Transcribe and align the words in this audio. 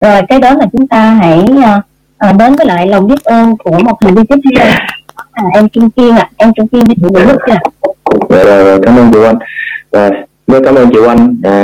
rồi 0.00 0.22
cái 0.28 0.40
đó 0.40 0.54
là 0.54 0.66
chúng 0.72 0.88
ta 0.88 1.10
hãy 1.10 1.44
uh, 2.28 2.36
đến 2.38 2.54
với 2.54 2.66
lại 2.66 2.86
lòng 2.86 3.08
biết 3.08 3.24
ơn 3.24 3.56
của 3.56 3.78
một 3.78 3.96
thành 4.00 4.14
viên 4.14 4.26
tiếp 4.26 4.36
theo. 4.56 4.66
À, 5.32 5.42
em 5.54 5.68
Trung 5.68 5.90
Kiên 5.90 6.14
ạ. 6.14 6.18
À. 6.18 6.30
em 6.36 6.52
Trung 6.56 6.68
Kiên 6.68 6.84
đi 6.84 6.94
thử 6.94 7.08
được 7.14 7.38
chưa 7.46 7.54
dạ 8.28 8.44
rồi 8.44 8.80
cảm 8.82 8.96
ơn 8.96 9.10
chị 9.12 9.18
Oanh. 9.18 9.38
Rồi 9.92 10.10
rất 10.46 10.60
cảm 10.64 10.74
ơn 10.74 10.90
chị 10.92 10.98
Oanh. 10.98 11.36
À, 11.42 11.54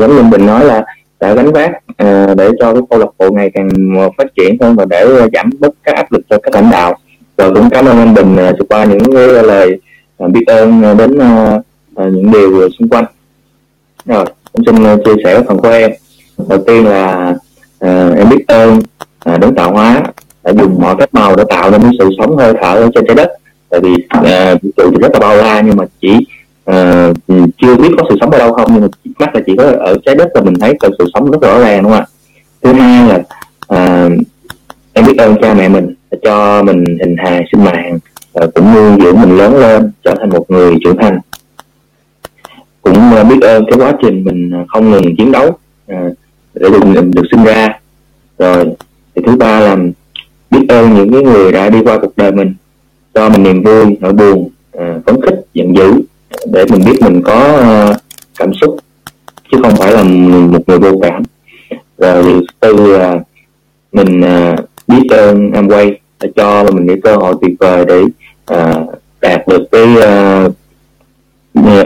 giống 0.00 0.16
như 0.16 0.22
mình 0.22 0.46
nói 0.46 0.64
là 0.64 0.84
đã 1.20 1.34
gánh 1.34 1.52
vác 1.52 1.70
à, 1.96 2.26
để 2.36 2.50
cho 2.60 2.72
cái 2.72 2.82
câu 2.90 2.98
lạc 2.98 3.08
bộ 3.18 3.30
ngày 3.30 3.50
càng 3.54 3.68
à, 3.98 4.06
phát 4.18 4.26
triển 4.36 4.56
hơn 4.60 4.76
và 4.76 4.84
để 4.84 5.06
giảm 5.32 5.50
bớt 5.58 5.72
các 5.82 5.96
áp 5.96 6.12
lực 6.12 6.22
cho 6.30 6.38
các 6.42 6.54
lãnh 6.54 6.70
đạo. 6.70 6.94
Rồi 7.38 7.54
cũng 7.54 7.70
cảm 7.70 7.86
ơn 7.86 7.98
anh 7.98 8.14
Bình 8.14 8.36
à, 8.36 8.52
qua 8.68 8.84
những 8.84 9.12
cái 9.14 9.26
lời 9.26 9.80
à, 10.18 10.26
biết 10.28 10.44
ơn 10.46 10.82
à, 10.82 10.94
đến 10.94 11.18
à, 11.18 11.58
à, 11.96 12.04
những 12.12 12.30
điều 12.32 12.68
xung 12.78 12.88
quanh. 12.88 13.04
Rồi 14.04 14.24
cũng 14.52 14.64
xin 14.66 14.92
uh, 14.92 15.00
chia 15.04 15.22
sẻ 15.24 15.40
phần 15.48 15.58
của 15.58 15.68
em. 15.68 15.90
Đầu 16.48 16.58
tiên 16.66 16.86
là 16.86 17.34
à, 17.80 18.10
em 18.16 18.28
biết 18.28 18.44
ơn 18.48 18.80
à, 19.18 19.38
đấng 19.38 19.54
tạo 19.54 19.72
hóa 19.72 20.02
đã 20.44 20.52
dùng 20.52 20.80
mọi 20.80 20.96
cách 20.98 21.14
màu 21.14 21.36
để 21.36 21.44
tạo 21.48 21.70
nên 21.70 21.90
sự 21.98 22.10
sống 22.18 22.36
hơi 22.36 22.52
thở 22.60 22.74
ở 22.74 22.88
trên 22.94 23.04
trái 23.06 23.14
đất. 23.14 23.28
Tại 23.70 23.80
vì 23.80 23.94
à, 24.08 24.54
vũ 24.62 24.70
trụ 24.76 24.90
thì 24.90 24.96
rất 25.00 25.12
là 25.12 25.18
bao 25.18 25.36
la 25.36 25.60
nhưng 25.60 25.76
mà 25.76 25.84
chỉ 26.00 26.26
à, 26.64 27.10
chưa 27.58 27.76
biết 27.76 27.88
có 27.98 28.04
sự 28.08 28.16
sống 28.20 28.30
ở 28.30 28.38
đâu 28.38 28.52
không 28.52 28.70
nhưng 28.72 28.82
mà 28.82 28.88
mắt 29.18 29.34
là 29.34 29.40
chỉ 29.46 29.52
có 29.58 29.64
ở 29.64 29.96
trái 30.04 30.14
đất 30.14 30.28
là 30.34 30.40
mình 30.40 30.54
thấy 30.60 30.74
sự 30.80 31.04
sống 31.14 31.30
rất 31.30 31.42
rõ 31.42 31.58
ràng 31.58 31.82
đúng 31.82 31.92
không 31.92 32.00
ạ? 32.00 32.06
Thứ 32.62 32.72
hai 32.72 33.08
là 33.08 33.22
à, 33.68 34.08
em 34.92 35.06
biết 35.06 35.18
ơn 35.18 35.36
cha 35.42 35.54
mẹ 35.54 35.68
mình 35.68 35.94
đã 36.10 36.18
cho 36.22 36.62
mình 36.62 36.84
hình 37.00 37.16
hài 37.18 37.44
sinh 37.52 37.64
mạng 37.64 37.98
và 38.32 38.46
cũng 38.54 38.74
nuôi 38.74 39.00
dưỡng 39.02 39.20
mình 39.20 39.36
lớn 39.36 39.56
lên 39.56 39.92
trở 40.04 40.14
thành 40.20 40.30
một 40.30 40.50
người 40.50 40.74
trưởng 40.84 40.96
thành. 40.96 41.18
Cũng 42.82 43.10
uh, 43.20 43.26
biết 43.26 43.42
ơn 43.42 43.64
cái 43.70 43.78
quá 43.78 43.92
trình 44.02 44.24
mình 44.24 44.64
không 44.68 44.90
ngừng 44.90 45.16
chiến 45.16 45.32
đấu 45.32 45.48
uh, 45.92 45.96
để 46.60 46.70
được, 46.70 47.04
được 47.14 47.22
sinh 47.30 47.44
ra. 47.44 47.68
Rồi 48.38 48.64
thì 49.14 49.22
thứ 49.26 49.36
ba 49.36 49.60
là 49.60 49.76
biết 50.50 50.66
ơn 50.68 50.94
những 50.94 51.12
cái 51.12 51.22
người 51.22 51.52
đã 51.52 51.70
đi 51.70 51.78
qua 51.84 51.98
cuộc 51.98 52.16
đời 52.16 52.32
mình 52.32 52.54
cho 53.14 53.28
mình 53.28 53.42
niềm 53.42 53.62
vui 53.62 53.96
nỗi 54.00 54.12
buồn 54.12 54.48
à, 54.78 54.94
phấn 55.06 55.20
khích 55.22 55.34
giận 55.54 55.76
dữ 55.76 55.92
để 56.52 56.64
mình 56.70 56.82
biết 56.86 56.98
mình 57.02 57.22
có 57.22 57.60
uh, 57.90 57.96
cảm 58.38 58.54
xúc 58.54 58.76
chứ 59.52 59.58
không 59.62 59.76
phải 59.76 59.92
là 59.92 60.02
một 60.50 60.68
người 60.68 60.78
vô 60.78 60.98
cảm. 61.02 61.22
Rồi 61.98 62.22
thứ 62.22 62.40
tư 62.60 62.98
là 62.98 63.18
mình 63.92 64.20
uh, 64.20 64.58
biết 64.86 65.10
ơn 65.10 65.50
Amway 65.50 65.94
đã 66.20 66.28
cho 66.36 66.64
mình 66.64 66.86
cái 66.86 66.96
cơ 67.02 67.16
hội 67.16 67.34
tuyệt 67.40 67.52
vời 67.60 67.84
để 67.84 68.02
uh, 68.52 68.94
đạt 69.20 69.48
được 69.48 69.62
cái 69.72 69.86
uh, 69.94 70.52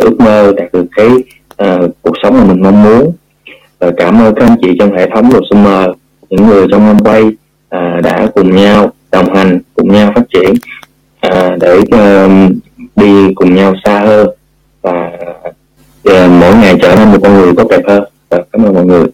ước 0.00 0.20
mơ 0.20 0.52
đạt 0.56 0.72
được 0.72 0.86
cái 0.96 1.08
uh, 1.62 1.91
cuộc 2.02 2.14
sống 2.22 2.34
mà 2.34 2.44
mình 2.44 2.62
mong 2.62 2.82
muốn 2.82 3.12
và 3.80 3.90
cảm 3.96 4.20
ơn 4.20 4.34
các 4.34 4.44
anh 4.48 4.56
chị 4.62 4.76
trong 4.78 4.96
hệ 4.96 5.10
thống 5.14 5.30
luật 5.30 5.42
summer 5.50 5.90
những 6.30 6.46
người 6.46 6.66
trong 6.70 6.86
năm 6.86 6.98
quay 6.98 7.22
à, 7.68 8.00
đã 8.02 8.26
cùng 8.34 8.56
nhau 8.56 8.92
đồng 9.12 9.34
hành 9.34 9.60
cùng 9.74 9.92
nhau 9.92 10.12
phát 10.14 10.22
triển 10.32 10.54
à, 11.20 11.56
để 11.60 11.78
uh, 11.78 12.52
đi 12.96 13.34
cùng 13.34 13.54
nhau 13.54 13.74
xa 13.84 14.00
hơn 14.00 14.28
và 14.82 15.10
uh, 16.08 16.30
mỗi 16.30 16.56
ngày 16.56 16.76
trở 16.82 16.96
nên 16.96 17.12
một 17.12 17.18
con 17.22 17.34
người 17.34 17.52
tốt 17.56 17.68
đẹp 17.70 17.82
hơn. 17.88 18.04
Và 18.28 18.38
cảm 18.52 18.62
ơn 18.62 18.74
mọi 18.74 18.84
người. 18.84 19.06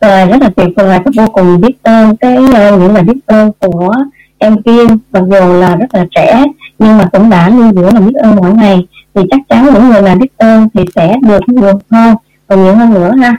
Rồi 0.00 0.26
rất 0.26 0.36
là 0.40 0.50
tuyệt 0.56 0.68
vời 0.76 0.98
và 1.04 1.10
vô 1.16 1.26
cùng 1.32 1.60
biết 1.60 1.82
ơn 1.82 2.16
cái 2.16 2.36
ờ, 2.54 2.78
những 2.78 2.94
lời 2.94 3.02
biết 3.02 3.26
ơn 3.26 3.52
của 3.58 3.94
em 4.38 4.62
Kim 4.62 4.86
mặc 5.12 5.22
dù 5.30 5.60
là 5.60 5.76
rất 5.76 5.94
là 5.94 6.06
trẻ 6.10 6.44
nhưng 6.78 6.98
mà 6.98 7.08
cũng 7.12 7.30
đã 7.30 7.50
nuôi 7.50 7.70
dưỡng 7.74 7.94
là 7.94 8.00
biết 8.00 8.14
ơn 8.22 8.36
mỗi 8.36 8.54
ngày 8.54 8.86
thì 9.14 9.22
chắc 9.30 9.40
chắn 9.48 9.64
những 9.74 9.88
người 9.88 10.02
làm 10.02 10.18
biết 10.18 10.38
ơn 10.38 10.68
thì 10.74 10.84
sẽ 10.94 11.16
được 11.22 11.40
nhiều 11.46 11.80
hơn 11.90 12.14
và 12.46 12.56
nhiều 12.56 12.74
hơn 12.74 12.94
nữa 12.94 13.12
ha. 13.22 13.36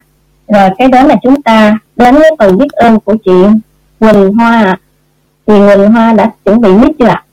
Rồi 0.48 0.70
cái 0.78 0.88
đó 0.88 1.02
là 1.02 1.16
chúng 1.22 1.42
ta 1.42 1.78
đến 1.96 2.14
với 2.14 2.30
phần 2.38 2.58
biết 2.58 2.72
ơn 2.72 3.00
của 3.00 3.16
chị 3.24 3.32
Quỳnh 3.98 4.32
Hoa 4.34 4.64
ạ. 4.64 4.78
Thì 5.46 5.54
Quỳnh 5.76 5.92
Hoa 5.92 6.12
đã 6.12 6.30
chuẩn 6.44 6.60
bị 6.60 6.72
mic 6.72 6.98
chưa 6.98 7.06
ạ? 7.06 7.24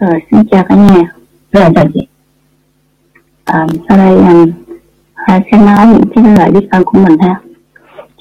Rồi 0.00 0.20
xin 0.30 0.44
chào 0.50 0.64
cả 0.68 0.74
nhà. 0.74 1.02
Rồi 1.52 1.64
chào 1.74 1.84
chị. 1.94 2.06
À, 3.44 3.66
sau 3.88 3.98
đây 3.98 4.16
um, 4.16 4.50
Hoa 5.14 5.40
sẽ 5.52 5.58
nói 5.58 5.86
những 5.86 6.04
cái 6.14 6.24
lời 6.36 6.50
biết 6.50 6.66
ơn 6.70 6.84
của 6.84 6.98
mình 6.98 7.18
ha. 7.18 7.40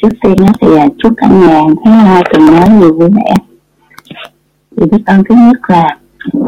Trước 0.02 0.09
tiên 0.22 0.36
thì 0.62 0.78
à, 0.78 0.88
chúc 1.04 1.14
cả 1.18 1.28
nhà 1.28 1.62
tháng 1.86 1.94
hai 1.94 2.24
tuần 2.34 2.46
mới 2.46 2.70
nhiều 2.70 2.94
vui 2.94 3.09
vẻ. 3.09 3.34
Thì 4.78 4.86
biết 4.92 5.04
ơn 5.06 5.24
thứ 5.30 5.36
nhất 5.36 5.58
là 5.68 5.98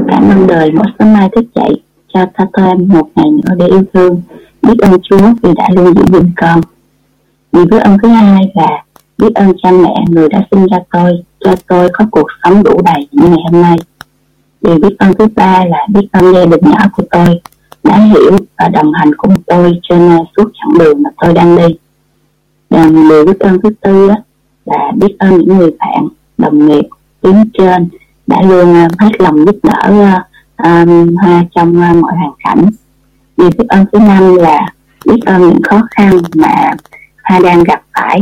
cảm 0.07 0.29
ơn 0.29 0.47
đời 0.47 0.72
mỗi 0.72 0.88
sớm 1.00 1.13
mai 1.13 1.29
thức 1.35 1.45
dậy 1.56 1.81
cho 2.13 2.25
các 2.34 2.47
con 2.53 2.88
một 2.88 3.07
ngày 3.16 3.25
nữa 3.31 3.56
để 3.57 3.68
yêu 3.68 3.84
thương. 3.94 4.22
Biết 4.62 4.78
ơn 4.79 5.00
Chúa 5.03 5.28
vì 5.44 5.50
đã 5.56 5.69
luôn 5.75 5.94
giữ 5.96 6.03
gìn 6.12 6.31
con. 6.38 6.62
Vì 7.51 7.62
với 7.72 7.79
ơn 7.79 7.97
thứ 8.03 8.07
hai 8.09 8.51
là 8.56 8.84
biết 9.18 9.34
ơn 9.35 9.53
cha 9.63 9.72
mẹ 9.72 9.94
người 10.09 10.29
đã 10.29 10.44
sinh 10.51 10.68
ra 10.68 10.78
tôi, 10.91 11.12
cho 11.40 11.56
tôi 11.68 11.90
có 11.94 12.06
cuộc 12.12 12.28
sống 12.44 12.63
đủ 12.63 12.81
đầy 12.85 13.07
như 13.12 13.28
ngày 13.28 13.44
hôm 13.51 13.62
nay. 13.62 13.78
Điều 14.62 14.79
biết 14.79 14.97
ơn 15.00 15.13
thứ 15.13 15.28
ba 15.35 15.66
là 15.66 15.88
biết 15.94 16.07
ơn 16.12 16.34
gia 16.34 16.46
đình 16.46 16.62
nhỏ 16.62 16.79
của 16.94 17.03
tôi 17.12 17.41
đã 17.84 17.97
hiểu 17.97 18.38
và 18.57 18.68
đồng 18.68 18.94
hành 18.94 19.16
cùng 19.18 19.34
tôi 19.47 19.80
trên 19.90 20.09
suốt 20.38 20.51
chặng 20.53 20.80
đường 20.80 21.03
mà 21.03 21.09
tôi 21.18 21.34
đang 21.34 21.57
đi. 21.57 21.75
Và 22.69 22.90
điều 23.09 23.25
biết 23.25 23.40
ơn 23.40 23.62
thứ 23.63 23.69
tư 23.81 24.07
đó 24.07 24.16
là 24.66 24.91
biết 24.95 25.16
ơn 25.19 25.38
những 25.38 25.57
người 25.57 25.72
bạn, 25.80 26.07
đồng 26.38 26.68
nghiệp, 26.68 26.84
tuyến 27.22 27.35
trên 27.57 27.88
đã 28.28 28.41
luôn 28.41 28.74
à, 28.74 28.88
hết 29.00 29.12
lòng 29.19 29.45
giúp 29.45 29.56
đỡ 29.63 29.81
à, 29.84 30.28
um, 30.63 31.16
Hoa 31.16 31.40
à, 31.40 31.46
trong 31.56 31.69
uh, 31.69 31.96
mọi 31.96 32.13
hoàn 32.16 32.34
cảnh. 32.44 32.69
Điều 33.38 33.50
biết 33.57 33.66
ơn 33.68 33.85
thứ 33.91 34.00
năm 34.00 34.35
là 34.35 34.59
biết 35.06 35.19
ơn 35.25 35.41
những 35.41 35.62
khó 35.63 35.81
khăn 35.91 36.18
mà 36.35 36.72
Hoa 37.24 37.40
đang 37.40 37.63
gặp 37.63 37.81
phải. 37.94 38.22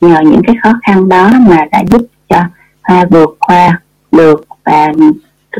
Nhờ 0.00 0.20
những 0.20 0.42
cái 0.46 0.56
khó 0.62 0.72
khăn 0.86 1.08
đó 1.08 1.30
mà 1.48 1.64
đã 1.72 1.84
giúp 1.90 2.02
cho 2.28 2.42
Hoa 2.82 3.04
vượt 3.10 3.36
qua 3.38 3.80
được 4.12 4.46
và 4.64 4.92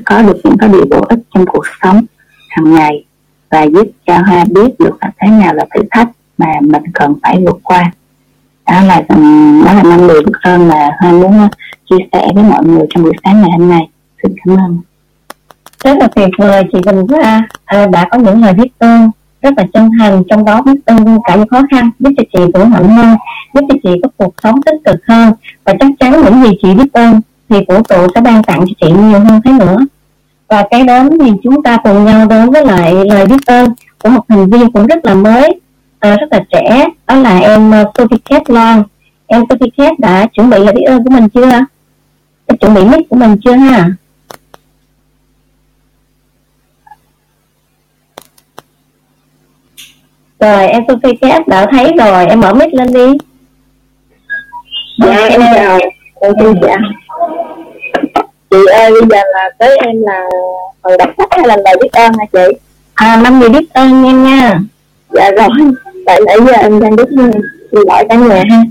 có 0.05 0.23
được 0.23 0.37
những 0.45 0.59
cái 0.59 0.69
điều 0.69 0.85
bổ 0.91 1.01
ích 1.09 1.19
trong 1.35 1.47
cuộc 1.47 1.65
sống 1.83 2.05
hàng 2.49 2.75
ngày 2.75 3.05
và 3.51 3.63
giúp 3.63 3.87
cho 4.07 4.19
Hoa 4.19 4.45
biết 4.45 4.79
được 4.79 4.97
là 5.01 5.11
thế 5.21 5.31
nào 5.31 5.55
là 5.55 5.67
thử 5.75 5.83
thách 5.91 6.09
mà 6.39 6.47
mình 6.61 6.83
cần 6.95 7.15
phải 7.23 7.45
vượt 7.47 7.61
qua. 7.63 7.93
Đó 8.67 8.83
là 8.83 9.03
ừ, 9.09 9.17
đó 9.67 9.73
là 9.73 9.83
năm 9.83 10.09
điều 10.09 10.23
biết 10.27 10.39
ơn 10.43 10.69
mà 10.69 10.91
Hoa 11.01 11.13
muốn 11.13 11.39
à, 11.39 11.49
chia 11.91 11.97
sẻ 12.13 12.27
với 12.35 12.45
mọi 12.45 12.65
người 12.65 12.87
trong 12.91 13.05
buổi 13.05 13.13
sáng 13.25 13.41
ngày 13.41 13.51
hôm 13.59 13.69
nay. 13.69 13.89
Xin 14.23 14.35
cảm 14.45 14.57
ơn 14.57 14.81
rất 15.85 15.97
là 16.01 16.09
tuyệt 16.15 16.29
vời 16.39 16.63
chị 16.73 16.79
Bình 16.87 17.07
Hoa 17.09 17.49
à, 17.65 17.87
đã 17.87 18.09
có 18.11 18.19
những 18.19 18.43
lời 18.43 18.53
biết 18.53 18.79
ơn 18.79 19.11
rất 19.43 19.55
là 19.57 19.65
chân 19.73 19.91
thành 19.99 20.23
trong 20.31 20.45
đó 20.45 20.63
biết 20.63 20.87
ơn 20.87 21.19
cả 21.25 21.37
những 21.37 21.49
khó 21.49 21.63
khăn 21.71 21.91
giúp 21.99 22.11
cho 22.17 22.23
chị 22.33 22.53
vững 22.55 22.71
mạnh 22.71 22.89
hơn 22.89 23.17
giúp 23.55 23.67
cho 23.69 23.75
chị 23.83 24.01
có 24.03 24.09
cuộc 24.17 24.35
sống 24.43 24.63
tích 24.63 24.75
cực 24.85 25.07
hơn. 25.07 25.33
Và 25.65 25.75
chắc 25.81 25.89
chắn 26.01 26.23
những 26.25 26.43
gì 26.43 26.59
chị 26.63 26.75
biết 26.75 26.93
ơn 26.93 27.21
thì 27.49 27.57
vũ 27.69 27.83
trụ 27.89 28.07
sẽ 28.15 28.21
ban 28.21 28.43
tặng 28.43 28.61
cho 28.61 28.73
chị 28.81 28.93
nhiều 28.93 29.21
hơn 29.21 29.41
thế 29.45 29.53
nữa. 29.53 29.77
Và 30.49 30.65
cái 30.71 30.85
đó 30.85 31.05
thì 31.21 31.33
chúng 31.43 31.63
ta 31.63 31.77
cùng 31.85 32.05
nhau 32.05 32.27
đến 32.27 32.51
với 32.51 32.65
lại 32.67 32.95
lời 33.11 33.27
biết 33.27 33.47
ơn 33.47 33.71
của 34.03 34.09
một 34.09 34.25
thành 34.29 34.51
viên 34.51 34.73
cũng 34.73 34.87
rất 34.87 35.05
là 35.05 35.15
mới 35.15 35.61
à, 35.99 36.17
rất 36.17 36.27
là 36.31 36.41
trẻ. 36.53 36.87
Đó 37.07 37.15
là 37.15 37.39
em 37.39 37.71
ờ, 37.71 37.85
Sophie 37.99 38.19
Kate 38.25 38.55
Loan. 38.55 38.83
Em 39.27 39.45
Sophie 39.51 39.71
Kate 39.77 39.95
đã 39.99 40.27
chuẩn 40.27 40.51
bị 40.51 40.59
lời 40.59 40.75
biết 40.75 40.85
ơn 40.87 41.05
của 41.05 41.11
mình 41.11 41.29
chưa? 41.29 41.51
Đã 42.49 42.57
chuẩn 42.61 42.75
bị 42.75 42.85
mic 42.85 43.09
của 43.09 43.17
mình 43.17 43.37
chưa 43.45 43.53
ha? 43.53 43.91
Rồi 50.41 50.67
em 50.67 50.83
Sophie 50.89 51.15
Kate 51.21 51.45
đã 51.47 51.67
thấy 51.71 51.93
rồi 51.99 52.27
em 52.27 52.41
mở 52.41 52.55
mic 52.55 52.75
lên 52.75 52.93
đi. 52.93 53.07
Dạ 55.07 55.27
em 55.29 55.41
chào. 55.55 55.79
cô 56.21 56.29
chị 56.39 56.61
dạ 56.63 56.77
chị 58.51 58.57
ơi 58.73 58.91
bây 58.91 59.03
giờ 59.11 59.23
là 59.33 59.51
tới 59.59 59.79
em 59.79 60.03
là 60.03 60.21
phần 60.83 60.99
đọc 60.99 61.11
sách 61.19 61.29
hay 61.31 61.47
là 61.47 61.57
lời 61.57 61.77
biết 61.83 61.93
ơn 61.93 62.13
hả 62.19 62.25
chị? 62.33 62.59
À 62.95 63.21
năm 63.25 63.41
người 63.41 63.49
biết 63.49 63.75
ơn 63.75 64.05
em 64.05 64.25
nha. 64.25 64.61
Dạ 65.11 65.31
rồi. 65.31 65.49
Tại 66.07 66.21
nãy 66.27 66.37
giờ 66.47 66.53
em 66.53 66.81
đang 66.81 66.97
biết 66.97 67.09
xin 67.11 67.31
lỗi 67.71 68.05
cả 68.09 68.15
nhà 68.15 68.45
ha. 68.51 68.63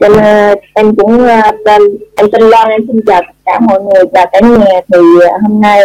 Cho 0.00 0.08
nên 0.08 0.58
em 0.74 0.96
cũng 0.96 1.26
tên 1.64 1.82
em 2.16 2.30
tên 2.32 2.42
Loan 2.42 2.68
em 2.68 2.80
xin 2.86 3.00
chào 3.06 3.22
tất 3.22 3.32
cả 3.44 3.60
mọi 3.60 3.80
người 3.80 4.04
chào 4.14 4.26
cả 4.32 4.40
nhà. 4.40 4.80
Thì 4.92 4.98
à, 5.28 5.36
hôm 5.42 5.60
nay 5.60 5.84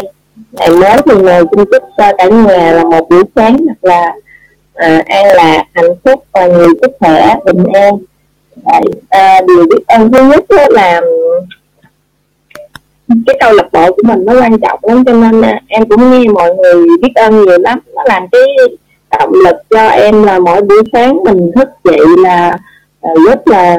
ngày 0.51 0.69
mới 0.69 0.97
thì 1.05 1.15
mời 1.15 1.43
xin 1.51 1.65
chúc 1.71 1.83
cho 1.97 2.11
cả 2.17 2.25
nhà 2.25 2.71
là 2.71 2.83
một 2.83 3.09
buổi 3.09 3.23
sáng 3.35 3.57
thật 3.67 3.73
là 3.81 4.13
à, 4.75 5.03
an 5.05 5.25
lạc 5.35 5.63
hạnh 5.73 5.95
phúc 6.03 6.23
và 6.31 6.47
nhiều 6.47 6.69
sức 6.81 6.91
khỏe 6.99 7.35
bình 7.45 7.63
an. 7.73 7.93
Dạ, 8.65 8.79
à, 9.09 9.41
điều 9.47 9.65
biết 9.69 9.87
ơn 9.87 10.11
thứ 10.11 10.29
nhất 10.29 10.45
đó 10.49 10.65
là 10.69 11.01
cái 13.27 13.37
câu 13.39 13.53
lạc 13.53 13.69
bộ 13.71 13.91
của 13.91 14.01
mình 14.03 14.25
nó 14.25 14.41
quan 14.41 14.59
trọng 14.59 14.79
lắm 14.83 15.03
cho 15.05 15.13
nên 15.13 15.41
à, 15.41 15.59
em 15.67 15.89
cũng 15.89 16.11
nghe 16.11 16.27
mọi 16.27 16.55
người 16.55 16.85
biết 17.01 17.11
ơn 17.15 17.45
nhiều 17.45 17.59
lắm. 17.59 17.79
Nó 17.95 18.03
làm 18.05 18.23
cái 18.31 18.41
động 19.19 19.33
lực 19.33 19.55
cho 19.69 19.87
em 19.87 20.23
là 20.23 20.39
mỗi 20.39 20.61
buổi 20.61 20.83
sáng 20.93 21.23
mình 21.23 21.51
thức 21.55 21.69
dậy 21.83 22.05
là 22.17 22.57
à, 23.01 23.11
rất 23.27 23.47
là 23.47 23.77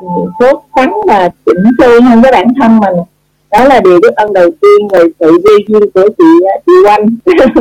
ừ, 0.00 0.06
sốt 0.38 0.62
sắng 0.76 0.94
và 1.06 1.28
chỉnh 1.46 1.64
chu 1.78 2.00
hơn 2.02 2.22
với 2.22 2.32
bản 2.32 2.46
thân 2.60 2.80
mình. 2.80 2.94
Đó 3.50 3.64
là 3.64 3.80
điều 3.80 4.00
biết 4.00 4.14
ơn 4.16 4.32
đầu 4.32 4.50
tiên 4.50 4.88
về 4.92 5.04
sự 5.20 5.30
vô 5.44 5.52
duyên 5.68 5.90
của 5.94 6.08
chị 6.18 6.24
à, 6.48 6.54
chị 6.66 6.72
Oanh. 6.86 7.06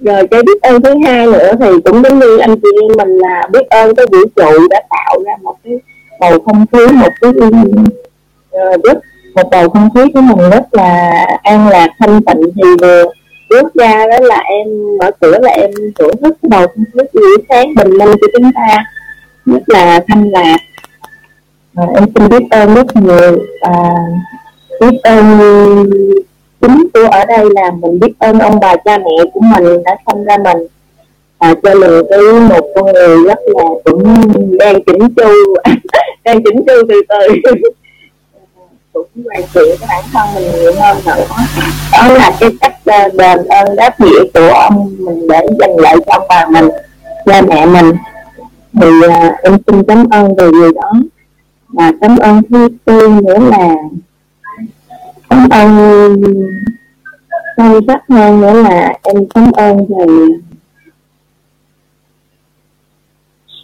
rồi 0.00 0.26
cái 0.30 0.42
biết 0.42 0.62
ơn 0.62 0.82
thứ 0.82 0.94
hai 1.04 1.26
nữa 1.26 1.52
thì 1.60 1.66
cũng 1.84 2.02
giống 2.02 2.18
như 2.18 2.38
anh 2.38 2.56
chị 2.56 2.68
em 2.82 2.96
mình 2.96 3.16
là 3.18 3.48
biết 3.52 3.68
ơn 3.70 3.94
cái 3.94 4.06
vũ 4.06 4.18
trụ 4.36 4.68
đã 4.70 4.80
tạo 4.90 5.22
ra 5.26 5.32
một 5.42 5.56
cái 5.64 5.78
bầu 6.20 6.40
không 6.40 6.66
khí 6.72 6.86
một 6.92 7.12
cái 7.20 7.32
rất 8.84 8.98
một 9.34 9.50
bầu 9.50 9.68
không 9.68 9.88
khí 9.94 10.00
của 10.14 10.20
mình 10.20 10.50
rất 10.50 10.74
là 10.74 11.26
an 11.42 11.68
lạc 11.68 11.88
thanh 11.98 12.20
tịnh 12.22 12.52
thì 12.54 12.62
vừa 12.80 13.04
bước 13.50 13.74
ra 13.74 14.06
đó 14.06 14.16
là 14.20 14.36
em 14.36 14.66
mở 14.98 15.10
cửa 15.20 15.38
là 15.42 15.50
em 15.50 15.70
thưởng 15.98 16.16
thức 16.22 16.36
cái 16.42 16.48
bầu 16.50 16.66
không 16.66 16.84
khí 16.92 17.02
buổi 17.12 17.36
sáng 17.48 17.74
bình 17.74 17.98
minh 17.98 18.10
của 18.20 18.26
chúng 18.32 18.52
ta 18.52 18.84
rất 19.46 19.62
là 19.66 20.00
thanh 20.08 20.30
lạc. 20.30 20.58
À, 21.74 21.84
em 21.94 22.04
xin 22.14 22.28
biết 22.28 22.50
ơn 22.50 22.74
rất 22.74 22.96
nhiều 22.96 23.38
à, 23.60 23.72
biết 24.80 25.02
ơn 25.02 25.38
chính 26.66 26.86
tôi 26.94 27.08
ở 27.08 27.24
đây 27.24 27.46
là 27.54 27.70
mình 27.70 28.00
biết 28.00 28.12
ơn 28.18 28.38
ông 28.38 28.60
bà 28.60 28.76
cha 28.84 28.98
mẹ 28.98 29.30
của 29.32 29.40
mình 29.40 29.82
đã 29.84 29.96
sinh 30.06 30.24
ra 30.24 30.36
mình. 30.38 30.66
À, 31.38 31.54
cho 31.62 31.74
mình 31.74 32.02
cái 32.10 32.18
một 32.48 32.66
con 32.74 32.92
người 32.92 33.24
rất 33.26 33.38
là 33.44 33.64
cũng 33.84 34.04
đang 34.58 34.84
chỉnh 34.84 35.14
chu 35.16 35.54
đang 36.24 36.42
chỉnh 36.44 36.56
chu 36.66 36.74
từ 36.88 37.02
từ. 37.08 37.50
Cũng 38.92 39.06
hoàn 39.24 39.42
thiện 39.54 39.76
cái 39.80 39.88
bản 39.88 40.04
thân 40.12 40.28
mình 40.34 40.60
nhiều 40.60 40.72
hơn 40.78 40.96
nữa. 41.06 41.26
Đó 41.92 42.08
là 42.08 42.30
cái 42.40 42.50
cách 42.60 42.74
à, 42.84 43.08
đền 43.14 43.46
ơn 43.46 43.76
đáp 43.76 44.00
nghĩa 44.00 44.24
của 44.34 44.54
ông 44.54 44.96
mình 44.98 45.28
để 45.28 45.46
dành 45.60 45.76
lại 45.76 45.96
cho 46.06 46.12
ông 46.12 46.26
bà 46.28 46.46
mình 46.46 46.68
cha 47.26 47.42
mẹ 47.42 47.66
mình. 47.66 47.92
Thì 48.80 48.88
uh, 48.88 49.34
em 49.42 49.56
xin 49.66 49.82
cảm 49.88 50.04
ơn 50.10 50.34
về 50.36 50.50
điều 50.52 50.72
đó. 50.72 50.92
Và 51.68 51.92
cảm 52.00 52.16
ơn 52.16 52.42
thứ 52.50 52.68
tư 52.84 53.08
nữa 53.08 53.38
là 53.50 53.68
cảm 55.30 55.78
ơn. 55.78 56.22
Sâu 57.56 57.80
sắc 57.86 58.02
hơn 58.08 58.40
nữa 58.40 58.62
là 58.62 58.94
em 59.02 59.26
cảm 59.34 59.52
ơn 59.52 59.76
về 59.88 60.06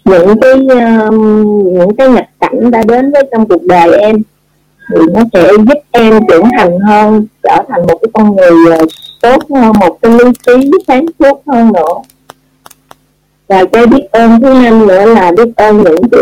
những 0.04 0.40
cái 0.40 0.52
um, 0.52 1.58
những 1.78 1.96
cái 1.96 2.08
nghịch 2.08 2.28
cảnh 2.40 2.70
đã 2.70 2.82
đến 2.88 3.12
với 3.12 3.28
trong 3.32 3.48
cuộc 3.48 3.62
đời 3.62 4.00
em. 4.00 4.22
Thì 4.88 5.00
nó 5.14 5.20
sẽ 5.32 5.48
giúp 5.56 5.78
em 5.90 6.20
trưởng 6.28 6.48
thành 6.58 6.78
hơn 6.78 7.26
trở 7.42 7.62
thành 7.68 7.86
một 7.86 7.98
cái 8.02 8.10
con 8.12 8.36
người 8.36 8.76
ờ, 8.76 8.86
tốt 9.22 9.42
hơn 9.54 9.72
một 9.80 9.98
cái 10.02 10.12
lý 10.12 10.24
trí 10.46 10.70
sáng 10.88 11.06
suốt 11.18 11.42
hơn 11.46 11.72
nữa. 11.72 11.94
Và 13.48 13.64
cái 13.72 13.86
biết 13.86 14.12
ơn 14.12 14.40
thứ 14.40 14.54
năm 14.54 14.86
nữa 14.86 15.04
là 15.14 15.32
biết 15.36 15.56
ơn 15.56 15.82
những 15.82 16.02
cái 16.12 16.20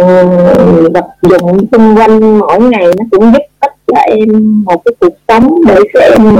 uh, 0.00 0.92
vật 0.94 1.06
dụng 1.22 1.66
xung 1.72 1.96
quanh 1.96 2.38
mỗi 2.38 2.60
ngày 2.60 2.86
nó 2.98 3.04
cũng 3.10 3.32
giúp 3.32 3.42
cách 3.62 3.72
cho 3.86 3.98
em 3.98 4.62
một 4.64 4.82
cái 4.84 4.92
cuộc 5.00 5.16
sống 5.28 5.60
để 5.66 5.76
cho 5.94 6.00
em 6.00 6.36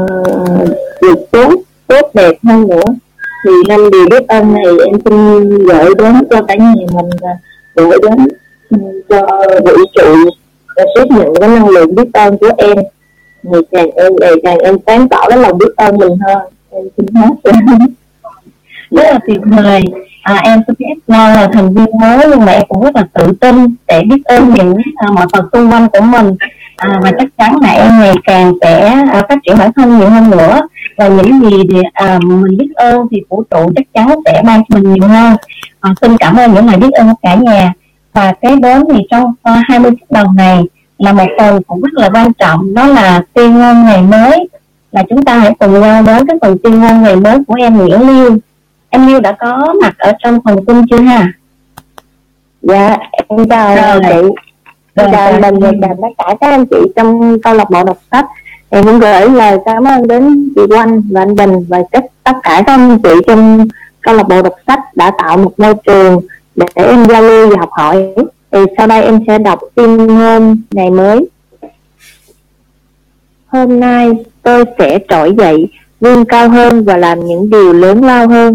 uh, 0.00 0.68
được 1.02 1.30
tốt 1.30 1.54
tốt 1.86 2.10
đẹp 2.14 2.32
hơn 2.44 2.68
nữa. 2.68 2.84
Thì 3.44 3.50
năm 3.68 3.90
điều 3.90 4.06
biết 4.10 4.28
ơn 4.28 4.52
này 4.52 4.64
em 4.86 5.00
xin 5.04 5.48
gửi 5.66 5.94
đến 5.98 6.14
cho 6.30 6.42
cả 6.42 6.54
nhà 6.54 6.74
mình 6.76 7.10
và 7.20 7.30
gửi 7.76 7.98
đến 8.02 8.26
ừ, 8.70 9.02
cho 9.08 9.26
vũ 9.64 9.84
trụ 9.94 10.30
và 10.76 10.84
tiếp 10.94 11.04
nhận 11.10 11.34
cái 11.40 11.48
năng 11.48 11.68
lượng 11.68 11.94
biết 11.94 12.12
ơn 12.12 12.38
của 12.38 12.50
em. 12.58 12.76
Ngày 13.42 13.60
càng 13.70 13.90
em 13.90 14.12
ngày 14.20 14.34
càng 14.42 14.58
em 14.58 14.76
sáng 14.86 15.08
tỏ 15.08 15.28
cái 15.28 15.38
lòng 15.38 15.58
biết 15.58 15.76
ơn 15.76 15.96
mình 15.96 16.18
hơn. 16.26 16.38
Em 16.70 16.84
xin 16.96 17.06
hết. 17.14 17.30
Rất 18.90 19.02
là 19.02 19.18
tuyệt 19.26 19.40
vời 19.44 19.82
à, 20.22 20.40
em 20.44 20.60
sẽ 20.68 20.74
biết 20.78 20.94
lo 21.06 21.28
là 21.28 21.48
thành 21.52 21.74
viên 21.74 21.98
mới 22.00 22.26
nhưng 22.30 22.44
mà 22.44 22.52
em 22.52 22.62
cũng 22.68 22.82
rất 22.82 22.96
là 22.96 23.06
tự 23.12 23.32
tin 23.32 23.74
để 23.88 24.02
biết 24.10 24.24
ơn 24.24 24.54
những 24.54 24.76
à, 24.96 25.08
mọi 25.14 25.26
phần 25.32 25.48
xung 25.52 25.70
quanh 25.70 25.88
của 25.92 26.00
mình. 26.00 26.36
À, 26.76 27.00
và 27.02 27.12
chắc 27.18 27.28
chắn 27.38 27.56
là 27.62 27.70
em 27.70 28.00
ngày 28.00 28.14
càng 28.24 28.52
sẽ 28.60 28.80
à, 29.12 29.22
phát 29.28 29.38
triển 29.46 29.58
bản 29.58 29.72
thân 29.72 29.98
nhiều 29.98 30.08
hơn 30.08 30.30
nữa. 30.30 30.60
Và 30.96 31.08
những 31.08 31.40
gì 31.40 31.56
thì, 31.70 31.80
à, 31.92 32.18
mình 32.22 32.58
biết 32.58 32.68
ơn 32.74 33.06
thì 33.10 33.22
vũ 33.28 33.42
trụ 33.50 33.72
chắc 33.76 33.86
chắn 33.94 34.08
sẽ 34.24 34.42
ban 34.46 34.62
cho 34.68 34.78
mình 34.78 34.92
nhiều 34.92 35.08
hơn. 35.08 35.36
À, 35.80 35.94
xin 36.00 36.16
cảm 36.16 36.36
ơn 36.36 36.54
những 36.54 36.66
lời 36.66 36.76
biết 36.76 36.92
ơn 36.92 37.08
của 37.08 37.14
cả 37.22 37.34
nhà. 37.34 37.72
Và 38.12 38.32
cái 38.40 38.56
đến 38.56 38.82
thì 38.92 38.98
trong 39.10 39.32
à, 39.42 39.52
uh, 39.52 39.58
20 39.68 39.90
phút 39.90 40.10
đầu 40.10 40.32
này 40.32 40.62
là 40.98 41.12
một 41.12 41.26
phần 41.38 41.62
cũng 41.62 41.80
rất 41.80 41.94
là 41.94 42.10
quan 42.14 42.32
trọng 42.32 42.74
đó 42.74 42.86
là 42.86 43.22
tuyên 43.34 43.58
ngôn 43.58 43.84
ngày 43.84 44.02
mới. 44.02 44.48
Là 44.92 45.04
chúng 45.10 45.22
ta 45.22 45.38
hãy 45.38 45.54
cùng 45.58 45.80
nhau 45.80 46.02
đến 46.02 46.26
cái 46.26 46.36
phần 46.42 46.56
tuyên 46.62 46.80
ngôn 46.80 47.02
ngày 47.02 47.16
mới 47.16 47.38
của 47.46 47.54
em 47.54 47.76
Nguyễn 47.76 48.08
Liêu 48.08 48.38
em 48.94 49.06
Liêu 49.06 49.20
đã 49.20 49.32
có 49.32 49.74
mặt 49.82 49.94
ở 49.98 50.12
trong 50.18 50.40
phần 50.44 50.64
tin 50.64 50.76
chưa 50.90 51.00
ha? 51.00 51.32
Dạ 52.62 52.96
em 53.28 53.48
chào 53.48 54.00
chị. 54.00 54.28
Chào 54.94 55.32
mình 55.40 55.60
và 55.60 55.70
chào 55.80 55.96
tất 56.02 56.08
cả 56.18 56.34
các 56.40 56.50
anh 56.50 56.66
chị 56.66 56.76
trong 56.96 57.38
câu 57.42 57.54
lạc 57.54 57.70
bộ 57.70 57.84
đọc 57.84 57.98
sách. 58.10 58.26
Em 58.70 58.84
cũng 58.84 58.98
gửi 59.00 59.30
lời 59.30 59.58
cảm 59.64 59.84
ơn 59.84 60.08
đến 60.08 60.52
chị 60.56 60.62
Oanh 60.70 61.02
và 61.10 61.20
anh 61.20 61.34
Bình 61.34 61.64
và 61.68 61.78
tất 61.92 62.04
tất 62.22 62.32
cả 62.42 62.62
các 62.66 62.72
anh 62.72 62.98
chị 63.02 63.10
trong 63.26 63.68
câu 64.00 64.14
lạc 64.14 64.28
bộ 64.28 64.42
đọc 64.42 64.54
sách 64.66 64.80
đã 64.96 65.12
tạo 65.18 65.36
một 65.36 65.60
môi 65.60 65.74
trường 65.86 66.20
để 66.56 66.66
em 66.74 67.04
giao 67.04 67.22
lưu 67.22 67.50
và 67.50 67.56
học 67.60 67.70
hỏi. 67.72 68.06
Thì 68.50 68.58
sau 68.76 68.86
đây 68.86 69.02
em 69.04 69.20
sẽ 69.26 69.38
đọc 69.38 69.60
tin 69.74 70.06
ngôn 70.06 70.56
ngày 70.70 70.90
mới. 70.90 71.28
Hôm 73.46 73.80
nay 73.80 74.10
tôi 74.42 74.64
sẽ 74.78 74.98
trỗi 75.08 75.34
dậy 75.38 75.68
vươn 76.00 76.24
cao 76.24 76.48
hơn 76.48 76.84
và 76.84 76.96
làm 76.96 77.26
những 77.26 77.50
điều 77.50 77.72
lớn 77.72 78.04
lao 78.04 78.28
hơn 78.28 78.54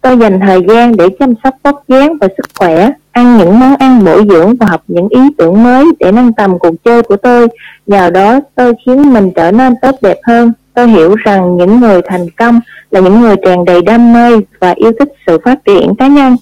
Tôi 0.00 0.18
dành 0.18 0.40
thời 0.40 0.60
gian 0.68 0.96
để 0.96 1.08
chăm 1.18 1.34
sóc 1.44 1.54
vóc 1.62 1.82
dáng 1.88 2.12
và 2.20 2.28
sức 2.36 2.46
khỏe, 2.58 2.90
ăn 3.12 3.38
những 3.38 3.60
món 3.60 3.76
ăn 3.76 4.04
bổ 4.04 4.24
dưỡng 4.24 4.56
và 4.56 4.66
học 4.66 4.82
những 4.88 5.08
ý 5.08 5.20
tưởng 5.38 5.62
mới 5.62 5.84
để 6.00 6.12
nâng 6.12 6.32
tầm 6.32 6.58
cuộc 6.58 6.74
chơi 6.84 7.02
của 7.02 7.16
tôi. 7.16 7.48
Nhờ 7.86 8.10
đó 8.10 8.40
tôi 8.54 8.72
khiến 8.86 9.12
mình 9.12 9.30
trở 9.36 9.50
nên 9.50 9.74
tốt 9.82 9.94
đẹp 10.02 10.16
hơn. 10.22 10.52
Tôi 10.74 10.88
hiểu 10.88 11.14
rằng 11.14 11.56
những 11.56 11.80
người 11.80 12.02
thành 12.02 12.30
công 12.30 12.60
là 12.90 13.00
những 13.00 13.20
người 13.20 13.36
tràn 13.44 13.64
đầy 13.64 13.82
đam 13.82 14.12
mê 14.12 14.30
và 14.60 14.74
yêu 14.76 14.92
thích 14.98 15.12
sự 15.26 15.38
phát 15.44 15.64
triển 15.64 15.94
cá 15.98 16.06
nhân. 16.06 16.36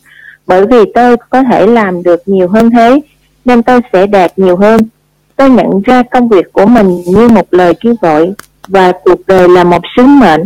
Bởi 0.47 0.67
vì 0.67 0.79
tôi 0.95 1.17
có 1.31 1.43
thể 1.43 1.67
làm 1.67 2.03
được 2.03 2.23
nhiều 2.27 2.49
hơn 2.49 2.71
thế 2.71 3.01
nên 3.45 3.63
tôi 3.63 3.81
sẽ 3.93 4.07
đạt 4.07 4.39
nhiều 4.39 4.57
hơn. 4.57 4.81
Tôi 5.37 5.51
nhận 5.51 5.83
ra 5.85 6.03
công 6.03 6.29
việc 6.29 6.53
của 6.53 6.67
mình 6.67 7.03
như 7.07 7.29
một 7.29 7.47
lời 7.51 7.75
kêu 7.81 7.95
gọi 8.01 8.33
và 8.69 8.93
cuộc 9.05 9.27
đời 9.27 9.49
là 9.49 9.65
một 9.65 9.83
sứ 9.97 10.03
mệnh. 10.03 10.41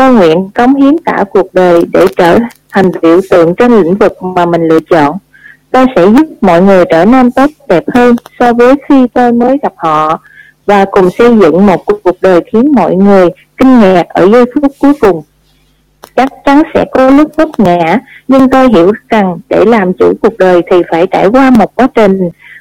Tôi 0.00 0.12
nguyện 0.12 0.50
cống 0.54 0.74
hiến 0.74 0.96
cả 1.04 1.24
cuộc 1.30 1.54
đời 1.54 1.84
để 1.92 2.06
trở 2.16 2.38
thành 2.70 2.90
biểu 3.02 3.20
tượng 3.30 3.54
trên 3.54 3.72
lĩnh 3.72 3.94
vực 3.94 4.22
mà 4.22 4.46
mình 4.46 4.68
lựa 4.68 4.78
chọn. 4.90 5.16
Tôi 5.70 5.86
sẽ 5.96 6.06
giúp 6.06 6.26
mọi 6.40 6.62
người 6.62 6.84
trở 6.90 7.04
nên 7.04 7.30
tốt 7.30 7.50
đẹp 7.68 7.84
hơn 7.94 8.16
so 8.38 8.52
với 8.52 8.74
khi 8.88 9.06
tôi 9.14 9.32
mới 9.32 9.56
gặp 9.62 9.72
họ 9.76 10.20
và 10.66 10.84
cùng 10.84 11.10
xây 11.18 11.38
dựng 11.38 11.66
một 11.66 11.84
cuộc 11.86 12.16
đời 12.20 12.40
khiến 12.52 12.72
mọi 12.72 12.94
người 12.94 13.28
kinh 13.56 13.80
ngạc 13.80 14.08
ở 14.08 14.28
giây 14.28 14.44
phút 14.54 14.72
cuối 14.78 14.92
cùng 15.00 15.22
chắc 16.16 16.28
chắn 16.44 16.62
sẽ 16.74 16.84
có 16.92 17.10
lúc 17.10 17.36
vấp 17.36 17.48
ngã, 17.58 17.98
nhưng 18.28 18.50
tôi 18.50 18.68
hiểu 18.68 18.92
rằng 19.08 19.38
để 19.48 19.64
làm 19.64 19.92
chủ 19.92 20.12
cuộc 20.22 20.38
đời 20.38 20.62
thì 20.70 20.76
phải 20.90 21.06
trải 21.06 21.26
qua 21.26 21.50
một 21.50 21.74
quá 21.74 21.88
trình 21.94 22.18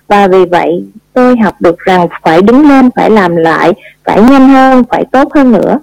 và 0.08 0.28
vì 0.28 0.46
vậy 0.46 0.84
tôi 1.14 1.38
học 1.38 1.56
được 1.60 1.80
rằng 1.80 2.08
phải 2.24 2.42
đứng 2.42 2.70
lên, 2.70 2.90
phải 2.96 3.10
làm 3.10 3.36
lại, 3.36 3.74
phải 4.04 4.22
nhanh 4.22 4.50
hơn, 4.50 4.84
phải 4.90 5.06
tốt 5.12 5.34
hơn 5.34 5.52
nữa 5.52 5.80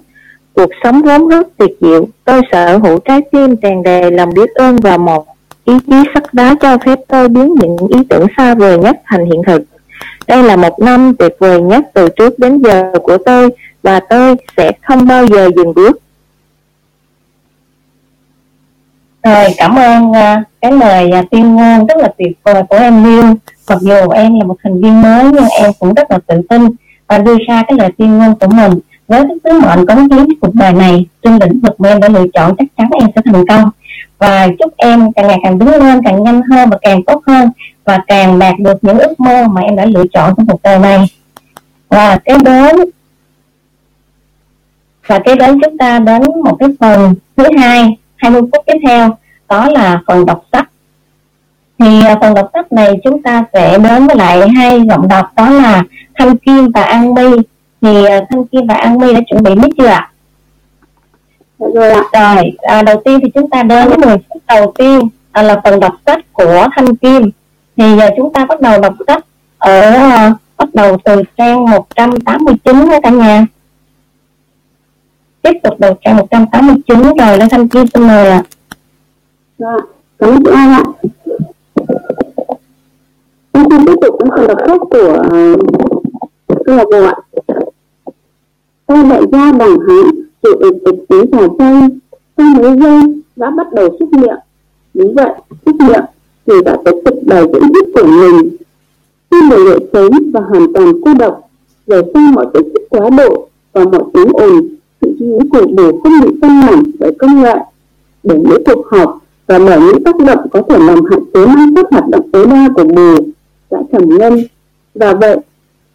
cuộc 0.57 0.69
sống 0.83 1.01
vốn 1.01 1.27
rất 1.27 1.47
tuyệt 1.57 1.77
diệu 1.81 2.07
tôi 2.25 2.41
sở 2.51 2.77
hữu 2.77 2.99
trái 2.99 3.21
tim 3.31 3.55
tràn 3.55 3.83
đầy 3.83 4.11
lòng 4.11 4.33
biết 4.33 4.49
ơn 4.55 4.75
và 4.75 4.97
một 4.97 5.25
ý 5.65 5.73
chí 5.87 5.95
sắt 6.13 6.33
đá 6.33 6.55
cho 6.61 6.77
phép 6.85 6.99
tôi 7.07 7.29
biến 7.29 7.55
những 7.61 7.77
ý 7.89 8.03
tưởng 8.09 8.27
xa 8.37 8.55
vời 8.55 8.77
nhất 8.77 9.01
thành 9.05 9.25
hiện 9.25 9.41
thực. 9.47 9.61
Đây 10.27 10.43
là 10.43 10.55
một 10.55 10.79
năm 10.79 11.15
tuyệt 11.15 11.35
vời 11.39 11.61
nhất 11.61 11.83
từ 11.93 12.09
trước 12.09 12.39
đến 12.39 12.61
giờ 12.61 12.91
của 13.03 13.17
tôi 13.25 13.49
và 13.83 13.99
tôi 13.99 14.35
sẽ 14.57 14.71
không 14.81 15.07
bao 15.07 15.25
giờ 15.25 15.49
dừng 15.55 15.73
bước. 15.73 15.99
Rồi, 19.23 19.45
cảm 19.57 19.75
ơn 19.75 20.09
uh, 20.09 20.47
cái 20.61 20.71
lời 20.71 21.11
uh, 21.19 21.31
tuyên 21.31 21.55
ngôn 21.55 21.87
rất 21.87 21.97
là 21.97 22.13
tuyệt 22.17 22.31
vời 22.43 22.63
của 22.69 22.77
em 22.77 23.03
Liêu. 23.03 23.23
Mặc 23.69 23.79
dù 23.81 24.09
em 24.09 24.39
là 24.39 24.45
một 24.45 24.55
thành 24.63 24.81
viên 24.81 25.01
mới 25.01 25.23
nhưng 25.23 25.47
em 25.61 25.71
cũng 25.79 25.93
rất 25.93 26.11
là 26.11 26.19
tự 26.27 26.41
tin 26.49 26.61
và 27.07 27.17
đưa 27.17 27.35
ra 27.47 27.63
cái 27.67 27.77
lời 27.77 27.89
tuyên 27.97 28.17
ngôn 28.17 28.35
của 28.39 28.47
mình 28.47 28.79
với 29.07 29.23
cái 29.27 29.37
sứ 29.43 29.59
mệnh 29.59 29.85
cống 29.85 30.09
hiến 30.09 30.39
cuộc 30.41 30.55
đời 30.55 30.73
này, 30.73 31.05
trên 31.23 31.37
lĩnh 31.39 31.59
vực 31.59 31.81
mà 31.81 31.89
em 31.89 31.99
đã 31.99 32.09
lựa 32.09 32.25
chọn, 32.33 32.55
chắc 32.57 32.67
chắn 32.77 32.89
em 32.99 33.09
sẽ 33.15 33.21
thành 33.25 33.45
công. 33.47 33.69
Và 34.17 34.47
chúc 34.59 34.77
em 34.77 35.11
càng 35.11 35.27
ngày 35.27 35.39
càng 35.43 35.59
đứng 35.59 35.69
lên, 35.69 36.01
càng 36.05 36.23
nhanh 36.23 36.41
hơn 36.41 36.69
và 36.69 36.77
càng 36.81 37.03
tốt 37.03 37.23
hơn 37.27 37.49
và 37.85 37.99
càng 38.07 38.39
đạt 38.39 38.59
được 38.59 38.77
những 38.81 38.99
ước 38.99 39.19
mơ 39.19 39.47
mà 39.47 39.61
em 39.61 39.75
đã 39.75 39.85
lựa 39.85 40.03
chọn 40.13 40.33
trong 40.37 40.45
cuộc 40.45 40.61
đời 40.63 40.79
này. 40.79 41.05
Và 41.89 42.17
kế 42.25 42.37
đến 42.45 42.75
và 45.07 45.19
kế 45.19 45.35
đến 45.35 45.59
chúng 45.63 45.77
ta 45.77 45.99
đến 45.99 46.21
một 46.43 46.57
cái 46.59 46.69
phần 46.79 47.15
thứ 47.37 47.43
hai 47.57 47.97
20 48.15 48.41
phút 48.41 48.63
tiếp 48.65 48.77
theo, 48.87 49.17
đó 49.49 49.69
là 49.69 50.01
phần 50.07 50.25
đọc 50.25 50.43
sách. 50.51 50.69
Thì 51.79 52.01
à, 52.01 52.17
phần 52.21 52.33
đọc 52.33 52.49
sách 52.53 52.71
này 52.71 52.93
chúng 53.03 53.23
ta 53.23 53.43
sẽ 53.53 53.77
đến 53.77 54.07
với 54.07 54.15
lại 54.15 54.49
hai 54.49 54.81
giọng 54.89 55.07
đọc, 55.07 55.31
đó 55.35 55.49
là 55.49 55.83
Thanh 56.15 56.37
Kim 56.37 56.71
và 56.71 56.83
An 56.83 57.13
My 57.13 57.31
thì 57.81 58.05
à, 58.05 58.21
Thanh 58.29 58.45
Kim 58.45 58.67
và 58.67 58.75
An 58.75 58.97
My 58.97 59.13
đã 59.13 59.19
chuẩn 59.29 59.43
bị 59.43 59.55
mic 59.55 59.71
chưa 59.77 59.85
ạ? 59.85 60.11
Rồi 61.59 61.91
ạ. 61.91 62.03
Rồi, 62.13 62.51
à, 62.61 62.81
đầu 62.81 63.01
tiên 63.05 63.19
thì 63.23 63.31
chúng 63.35 63.49
ta 63.49 63.63
đến 63.63 63.87
với 63.87 63.97
10 63.97 64.17
phút 64.29 64.43
đầu 64.47 64.73
tiên 64.77 64.99
à, 65.31 65.43
là 65.43 65.61
phần 65.63 65.79
đọc 65.79 65.93
sách 66.05 66.33
của 66.33 66.67
Thanh 66.75 66.95
Kim 66.95 67.31
thì 67.77 67.97
giờ 67.97 68.09
chúng 68.17 68.33
ta 68.33 68.45
bắt 68.45 68.61
đầu 68.61 68.81
đọc 68.81 68.93
sách 69.07 69.25
ở 69.57 69.91
uh, 69.91 70.37
bắt 70.57 70.69
đầu 70.73 70.97
từ 71.05 71.23
trang 71.37 71.65
189 71.65 72.89
đó 72.89 72.99
cả 73.03 73.09
nhà 73.09 73.45
tiếp 75.41 75.59
tục 75.63 75.79
đầu 75.79 75.93
trang 76.01 76.17
189 76.17 77.01
rồi 77.01 77.37
lên 77.37 77.49
Thanh 77.49 77.67
Kim 77.67 77.87
xin 77.87 78.07
mời 78.07 78.29
ạ. 78.29 78.43
Dạ, 79.57 79.75
cảm 80.19 80.29
ơn 80.29 80.43
chị 80.43 80.51
An 80.53 80.73
ạ. 80.73 80.83
Em 83.51 83.65
xin 83.69 83.85
tiếp 83.85 83.95
tục 84.01 84.15
với 84.19 84.29
phần 84.37 84.47
đọc 84.47 84.57
sách 84.67 84.81
của 84.91 85.23
câu 86.65 86.75
lạc 86.75 86.85
bộ 86.91 87.03
ạ. 87.03 87.13
Tôi 88.87 89.03
đại 89.09 89.21
ra 89.31 89.51
bằng 89.51 89.77
hán, 89.87 90.05
chịu 90.43 90.53
ụt 90.59 90.75
ụt 90.83 90.95
tí 91.09 91.17
trà 91.31 91.47
chay, 91.59 91.81
sau 92.37 92.47
mấy 92.61 92.77
giây 92.79 93.01
đã 93.35 93.49
bắt 93.49 93.73
đầu 93.73 93.89
xúc 93.99 94.09
miệng. 94.13 94.39
Đúng 94.93 95.15
vậy, 95.15 95.33
xúc 95.65 95.75
miệng 95.79 96.05
thì 96.47 96.53
đã 96.65 96.77
tiếp 96.85 96.91
tục 97.05 97.13
bài 97.25 97.43
diễn 97.53 97.61
thuyết 97.73 97.85
của 97.93 98.07
mình. 98.07 98.49
Khi 99.31 99.37
người 99.49 99.65
lệ 99.65 99.77
sớm 99.93 100.11
và 100.33 100.41
hoàn 100.41 100.73
toàn 100.73 101.01
cô 101.05 101.13
độc, 101.13 101.49
rồi 101.87 102.03
sau 102.13 102.23
mọi 102.33 102.45
tổ 102.53 102.59
chức 102.61 102.83
quá 102.89 103.09
độ 103.17 103.47
và 103.73 103.83
mọi 103.83 104.03
tiếng 104.13 104.33
ồn, 104.33 104.67
sự 105.01 105.15
chú 105.19 105.39
ý 105.39 105.49
của 105.49 105.67
bồ 105.77 105.99
không 106.03 106.13
bị 106.23 106.37
phân 106.41 106.59
mảnh 106.59 106.83
bởi 106.99 107.11
công 107.19 107.41
nghệ. 107.41 107.55
Để 108.23 108.35
những 108.35 108.63
cuộc 108.65 108.87
họp 108.87 109.19
và 109.47 109.59
bởi 109.59 109.81
những 109.81 110.03
tác 110.03 110.15
động 110.19 110.47
có 110.51 110.61
thể 110.69 110.77
làm 110.77 110.99
hạn 111.09 111.19
chế 111.33 111.45
năng 111.45 111.75
suất 111.75 111.85
hoạt 111.91 112.09
động 112.09 112.31
tối 112.31 112.45
đa 112.45 112.69
của 112.75 112.83
bồ 112.83 113.15
đã 113.71 113.79
trầm 113.91 114.17
ngâm 114.17 114.33
và 114.95 115.13
vậy 115.13 115.37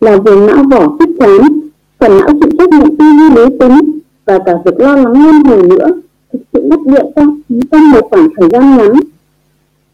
là 0.00 0.16
vùng 0.16 0.46
não 0.46 0.64
vỏ 0.70 0.96
phát 0.98 1.08
chán 1.18 1.60
phần 1.98 2.18
não 2.18 2.28
chịu 2.40 2.50
một 2.72 2.88
tư 2.98 3.04
duy 3.18 3.34
lý 3.36 3.56
tính 3.60 3.98
và 4.24 4.38
cả 4.46 4.52
việc 4.64 4.80
lo 4.80 4.96
lắng 4.96 5.12
luân 5.12 5.42
hồi 5.44 5.62
nữa, 5.68 5.92
thực 6.32 6.38
sự 6.52 6.68
bắt 6.70 6.78
điện 6.86 7.06
trong 7.16 7.40
trong 7.70 7.90
một 7.90 8.08
khoảng 8.10 8.28
thời 8.36 8.48
gian 8.52 8.76
ngắn. 8.76 8.92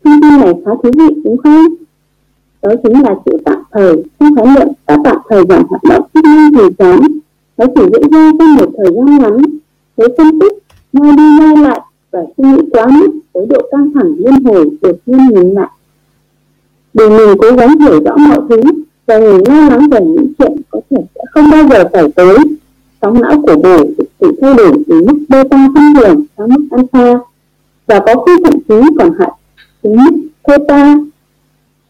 Thông 0.04 0.20
tin 0.22 0.40
này 0.40 0.54
khá 0.64 0.70
thú 0.82 0.90
vị, 0.98 1.14
đúng 1.24 1.36
không? 1.36 1.66
Đó 2.62 2.70
chính 2.82 3.02
là 3.02 3.14
sự 3.26 3.38
tạm 3.44 3.62
thời 3.72 4.02
trong 4.20 4.34
khái 4.36 4.46
niệm 4.46 4.68
ta 4.86 4.96
tạm 5.04 5.16
thời 5.28 5.42
giảm 5.48 5.62
hoạt 5.68 5.82
động 5.90 6.02
chức 6.14 6.24
năng 6.24 6.52
thời 6.52 6.70
chán 6.78 7.00
nó 7.56 7.66
chỉ 7.74 7.82
diễn 7.92 8.10
ra 8.10 8.32
trong 8.38 8.54
một 8.54 8.70
thời 8.76 8.94
gian 8.94 9.18
ngắn, 9.18 9.42
với 9.96 10.08
phân 10.18 10.40
tích 10.40 10.52
ngay 10.92 11.12
đi 11.16 11.22
ngay 11.40 11.56
lại 11.56 11.80
và 12.10 12.20
suy 12.36 12.44
nghĩ 12.44 12.62
quá 12.72 12.86
mức 12.86 13.10
với 13.32 13.46
độ 13.46 13.62
căng 13.70 13.92
thẳng 13.94 14.14
liên 14.18 14.44
hồi 14.44 14.70
được 14.82 14.96
nhiên 15.06 15.26
nhìn 15.26 15.54
lại. 15.54 15.68
Để 16.94 17.08
mình 17.08 17.38
cố 17.38 17.52
gắng 17.52 17.78
hiểu 17.80 18.00
rõ 18.04 18.16
mọi 18.16 18.40
thứ 18.48 18.60
và 19.06 19.18
mình 19.18 19.42
lo 19.48 19.68
lắng 19.68 19.88
về 19.88 20.00
những 20.00 20.32
chuyện 20.38 20.56
có 20.70 20.80
thể 20.90 20.96
sẽ 21.14 21.20
không 21.34 21.50
bao 21.50 21.68
giờ 21.68 21.84
xảy 21.92 22.12
tới 22.12 22.36
sóng 23.02 23.20
não 23.20 23.42
của 23.42 23.56
bồ 23.56 23.84
bị 24.20 24.28
thay 24.40 24.54
đổi 24.54 24.72
từ 24.88 25.02
mức 25.06 25.18
beta 25.28 25.68
thông 25.74 25.94
thường 25.94 26.24
sang 26.38 26.48
mức 26.48 26.68
alpha. 26.70 27.18
Và 27.86 28.00
có 28.06 28.24
khi 28.26 28.32
thậm 28.44 28.54
chí 28.68 28.88
còn 28.98 29.10
hại 29.18 29.32
đến 29.82 29.96
mức 29.96 30.28
theta. 30.46 30.96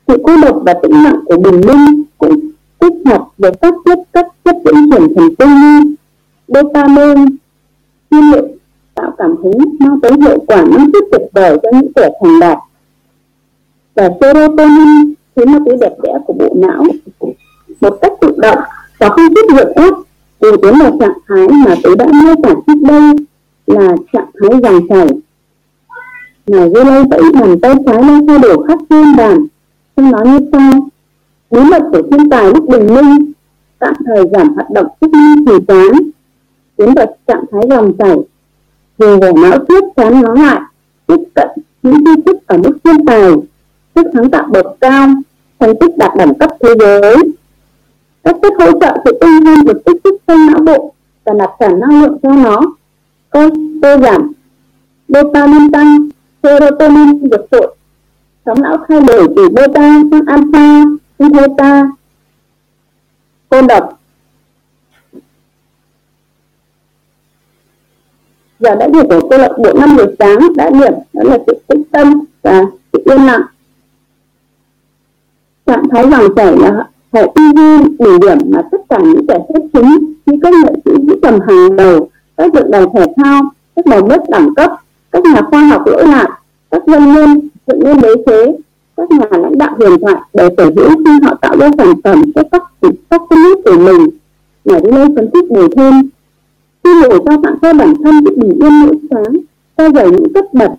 Sự 0.08 0.16
cô 0.22 0.36
độc 0.42 0.62
và 0.64 0.74
tĩnh 0.82 1.04
lặng 1.04 1.20
của 1.24 1.36
bình 1.36 1.60
minh 1.60 2.02
cũng 2.18 2.40
kích 2.80 2.92
hoạt 3.04 3.22
với 3.38 3.52
các 3.60 3.74
chất 3.84 3.98
các 4.12 4.26
chất 4.44 4.56
dẫn 4.64 4.74
chuyển 4.90 5.14
thần 5.18 5.34
kinh 5.38 5.48
như 5.48 5.94
dopamine 6.48 7.24
nhiên 8.10 8.30
liệu 8.32 8.48
tạo 8.94 9.12
cảm 9.18 9.36
hứng 9.36 9.58
mang 9.80 10.00
tới 10.00 10.12
hiệu 10.20 10.38
quả 10.46 10.62
năng 10.62 10.90
suất 10.92 11.04
tuyệt 11.12 11.30
vời 11.32 11.58
cho 11.62 11.70
những 11.72 11.92
kẻ 11.92 12.10
thành 12.22 12.40
đạt. 12.40 12.58
Và 13.94 14.10
serotonin, 14.20 15.14
thứ 15.36 15.44
ma 15.44 15.58
túy 15.66 15.76
đẹp 15.80 15.92
đẽ 16.02 16.12
của 16.26 16.32
bộ 16.32 16.54
não, 16.56 16.84
một 17.80 17.98
cách 18.02 18.12
tự 18.20 18.34
động 18.36 18.58
và 18.98 19.08
không 19.08 19.34
chút 19.34 19.54
lượng 19.56 19.72
ép 19.76 19.94
từ 20.40 20.56
tiến 20.62 20.78
một 20.78 20.96
trạng 21.00 21.18
thái 21.28 21.48
mà 21.48 21.74
tôi 21.82 21.96
đã 21.96 22.06
mô 22.06 22.34
tả 22.42 22.54
trước 22.66 22.82
đây 22.82 23.12
là 23.66 23.96
trạng 24.12 24.26
thái 24.40 24.60
dòng. 24.62 24.78
Chảy 24.88 25.06
ngài 26.46 26.68
Vô 26.68 26.84
lây 26.84 27.04
vẫy 27.10 27.22
bàn 27.34 27.60
tay 27.60 27.74
trái 27.86 28.02
lên 28.02 28.26
thay 28.26 28.38
đổi 28.38 28.66
khắp 28.68 28.78
thiên 28.90 29.16
bàn 29.16 29.46
không 29.96 30.10
nói 30.10 30.28
như 30.28 30.38
sau. 30.52 30.72
Bí 31.50 31.60
mật 31.70 31.82
của 31.92 32.02
thiên 32.10 32.30
tài 32.30 32.52
lúc 32.54 32.68
bình 32.68 32.94
minh, 32.94 33.32
tạm 33.78 33.94
thời 34.06 34.24
giảm 34.32 34.48
hoạt 34.54 34.70
động 34.70 34.86
chức 35.00 35.10
năng 35.10 35.46
trì 35.46 35.52
chán 35.68 36.10
tiến 36.76 36.94
vào 36.94 37.06
trạng 37.26 37.44
thái 37.52 37.62
dòng 37.70 37.92
chảy 37.98 38.16
dùng 38.98 39.20
vỏ 39.20 39.26
não 39.42 39.58
tiếp 39.68 39.80
chán 39.96 40.22
nó 40.22 40.34
lại, 40.34 40.60
tiếp 41.06 41.20
cận 41.34 41.48
những 41.82 42.04
tri 42.04 42.22
thức 42.26 42.36
ở 42.46 42.58
mức 42.58 42.78
thiên 42.84 43.06
tài, 43.06 43.32
sức 43.94 44.06
sáng 44.14 44.30
tạo 44.30 44.48
bậc 44.52 44.66
cao, 44.80 45.08
thành 45.58 45.74
tích 45.80 45.96
đạt 45.96 46.12
đẳng 46.18 46.34
cấp 46.34 46.50
thế 46.60 46.74
giới 46.78 47.16
các 48.28 48.36
chất 48.42 48.52
hỗ 48.58 48.80
trợ 48.80 48.96
sự 49.04 49.18
tinh 49.20 49.44
hơn 49.46 49.64
được 49.64 49.82
kích 49.86 49.96
thích 50.04 50.14
trong 50.26 50.46
não 50.46 50.60
bộ 50.62 50.94
và 51.24 51.32
nạp 51.32 51.50
sản 51.60 51.80
năng 51.80 52.02
lượng 52.02 52.18
cho 52.22 52.30
nó. 52.30 52.60
Cơ 53.30 53.50
cơ 53.82 53.98
giảm. 53.98 54.32
Dopamine 55.08 55.66
tăng. 55.72 56.08
Serotonin 56.42 57.28
vượt 57.28 57.46
trội. 57.50 57.76
Sóng 58.46 58.62
não 58.62 58.76
thay 58.88 59.00
đổi 59.00 59.28
từ 59.36 59.48
beta 59.48 60.00
sang 60.10 60.26
alpha 60.26 60.84
sang 61.18 61.32
theta. 61.32 61.90
Côn 63.48 63.66
độc 63.66 64.00
giờ 68.60 68.74
đã 68.74 68.88
điểm 68.88 69.08
của 69.08 69.28
câu 69.30 69.38
lạc 69.38 69.52
bộ 69.58 69.72
năm 69.80 69.96
giờ 69.96 70.06
sáng 70.18 70.38
đã 70.56 70.70
điểm. 70.70 70.92
Đó 71.12 71.22
là 71.24 71.38
sự 71.46 71.60
tĩnh 71.66 71.82
tâm 71.92 72.24
và 72.42 72.64
sự 72.92 73.02
yên 73.04 73.26
lặng. 73.26 73.42
Trạng 75.66 75.88
thái 75.88 76.10
dòng 76.10 76.34
chảy 76.36 76.56
là 76.56 76.88
hệ 77.12 77.32
tư 77.34 77.42
duy 77.56 77.88
đỉnh 77.98 78.20
điểm 78.20 78.38
mà 78.50 78.62
tất 78.72 78.78
cả 78.88 78.98
những 78.98 79.26
kẻ 79.26 79.38
xuất 79.48 79.62
chính 79.72 80.14
như 80.26 80.38
các 80.42 80.52
nghệ 80.52 80.72
sĩ 80.84 80.90
vĩ 81.06 81.14
tầm 81.22 81.40
hàng 81.48 81.76
đầu, 81.76 82.08
các 82.36 82.52
vận 82.54 82.70
động 82.70 82.92
thể 82.94 83.06
thao, 83.16 83.42
các 83.76 83.86
đầu 83.86 84.02
bếp 84.02 84.20
đẳng 84.30 84.54
cấp, 84.54 84.72
các 85.10 85.24
nhà 85.24 85.40
khoa 85.50 85.60
học 85.60 85.86
lỗi 85.86 86.06
lạc, 86.06 86.28
các 86.70 86.82
doanh 86.86 87.14
nhân, 87.14 87.48
dựng 87.66 87.80
nên 87.84 88.00
đế 88.00 88.14
chế, 88.26 88.56
các 88.96 89.10
nhà 89.10 89.38
lãnh 89.38 89.58
đạo 89.58 89.74
huyền 89.78 90.00
thoại 90.00 90.22
để 90.34 90.48
sở 90.56 90.64
hữu 90.64 90.88
khi 90.88 91.10
họ 91.22 91.34
tạo 91.34 91.56
ra 91.56 91.70
sản 91.78 91.94
phẩm 92.04 92.22
cho 92.34 92.42
các 92.52 92.62
các 93.10 93.22
công 93.30 93.38
nghiệp 93.42 93.60
của 93.64 93.78
mình. 93.78 94.08
Mà 94.64 94.78
đi 94.78 94.90
lên 94.90 95.16
phân 95.16 95.30
tích 95.30 95.50
bổ 95.50 95.68
thêm. 95.76 95.94
Khi 96.84 96.90
người 96.94 97.18
ta 97.26 97.36
tặng 97.42 97.58
cho 97.62 97.72
bản 97.72 97.94
thân 98.04 98.24
bị 98.24 98.30
bình 98.36 98.58
yên 98.60 98.72
mỗi 98.80 98.96
sáng 99.10 99.36
ta 99.76 99.90
dày 99.94 100.10
những 100.10 100.32
cấp 100.32 100.44
bậc 100.52 100.70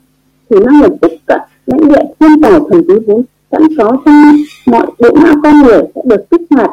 thì 0.50 0.58
năng 0.66 0.82
lực 0.82 0.94
tiếp 1.02 1.18
cận, 1.26 1.42
lãnh 1.66 1.88
địa 1.90 2.04
thiên 2.20 2.42
tài 2.42 2.52
thần 2.52 2.84
tí 2.88 2.94
vốn 3.08 3.24
sẵn 3.52 3.62
có 3.78 3.98
trong 4.06 4.36
mọi 4.66 4.86
bộ 5.00 5.10
não 5.24 5.36
con 5.44 5.62
người 5.62 5.82
sẽ 5.96 6.02
được 6.06 6.30
kích 6.32 6.42
hoạt. 6.50 6.70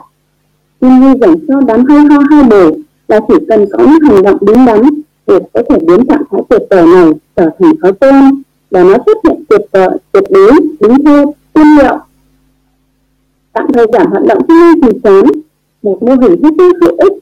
Nhưng 0.81 1.01
nhiên 1.01 1.21
dành 1.21 1.35
cho 1.49 1.61
đám 1.61 1.85
hay 1.85 1.99
ho 1.99 2.19
hai 2.31 2.43
bồ 2.43 2.71
là 3.09 3.21
chỉ 3.29 3.35
cần 3.49 3.67
có 3.73 3.79
những 3.79 4.11
hành 4.11 4.23
động 4.23 4.39
đúng 4.41 4.67
đắn 4.67 4.83
để 5.27 5.39
có 5.53 5.63
thể 5.69 5.77
biến 5.87 6.07
trạng 6.07 6.23
thái 6.31 6.41
tuyệt 6.49 6.63
vời 6.71 6.87
này 6.87 7.13
trở 7.37 7.51
thành 7.59 7.73
thói 7.83 7.93
quen 7.93 8.43
và 8.71 8.83
nó 8.83 8.97
xuất 9.07 9.19
hiện 9.25 9.45
tuyệt 9.49 9.61
vời, 9.73 9.89
tuyệt 10.13 10.25
đối, 10.31 10.53
đúng 10.81 11.05
theo 11.05 11.35
tiên 11.55 11.77
liệu 11.79 11.99
tạm 13.57 13.67
thời 13.73 13.87
giảm 13.93 14.07
hoạt 14.11 14.23
động 14.27 14.39
chức 14.39 14.57
năng 14.57 14.81
trì 14.83 14.99
chán 15.05 15.25
một 15.83 16.03
mô 16.03 16.15
hình 16.15 16.43
hết 16.43 16.51
sức 16.59 16.77
hữu 16.81 16.97
ích. 16.97 17.13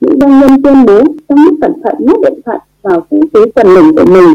Những 0.00 0.18
doanh 0.20 0.40
nhân 0.40 0.62
tuyên 0.62 0.86
bố 0.86 1.02
trong 1.28 1.44
lúc 1.44 1.54
cẩn 1.60 1.72
thận 1.84 1.94
nhét 1.98 2.16
điện 2.22 2.40
thoại 2.44 2.58
vào 2.82 3.06
vũ 3.10 3.20
khí 3.34 3.40
quần 3.54 3.74
mình 3.74 3.96
của 3.96 4.04
mình. 4.04 4.34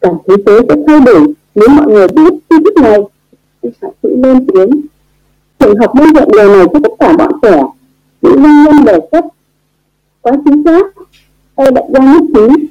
Cả 0.00 0.10
thế 0.28 0.34
giới 0.46 0.60
sẽ 0.68 0.74
thay 0.86 1.00
đổi 1.00 1.34
nếu 1.54 1.68
mọi 1.68 1.86
người 1.86 2.08
biết 2.08 2.32
chi 2.50 2.56
tiết 2.64 2.82
này 2.82 3.00
thì 3.70 3.76
phải 3.80 3.90
tự 4.02 4.16
lên 4.22 4.46
tiếng. 4.46 4.70
Trường 5.58 5.76
học 5.76 5.94
nhân 5.94 6.12
nhận 6.14 6.28
điều 6.32 6.56
này 6.56 6.66
cho 6.72 6.78
tất 6.82 6.92
cả 6.98 7.12
bọn 7.18 7.32
trẻ 7.42 7.62
những 8.22 8.42
doanh 8.42 8.64
nhân 8.64 8.84
đề 8.84 8.98
xuất, 9.12 9.24
quá 10.22 10.32
chính 10.44 10.64
xác 10.64 10.86
tôi 11.56 11.70
đã 11.70 11.82
ra 11.94 12.00
nhất 12.12 12.22
trí. 12.34 12.66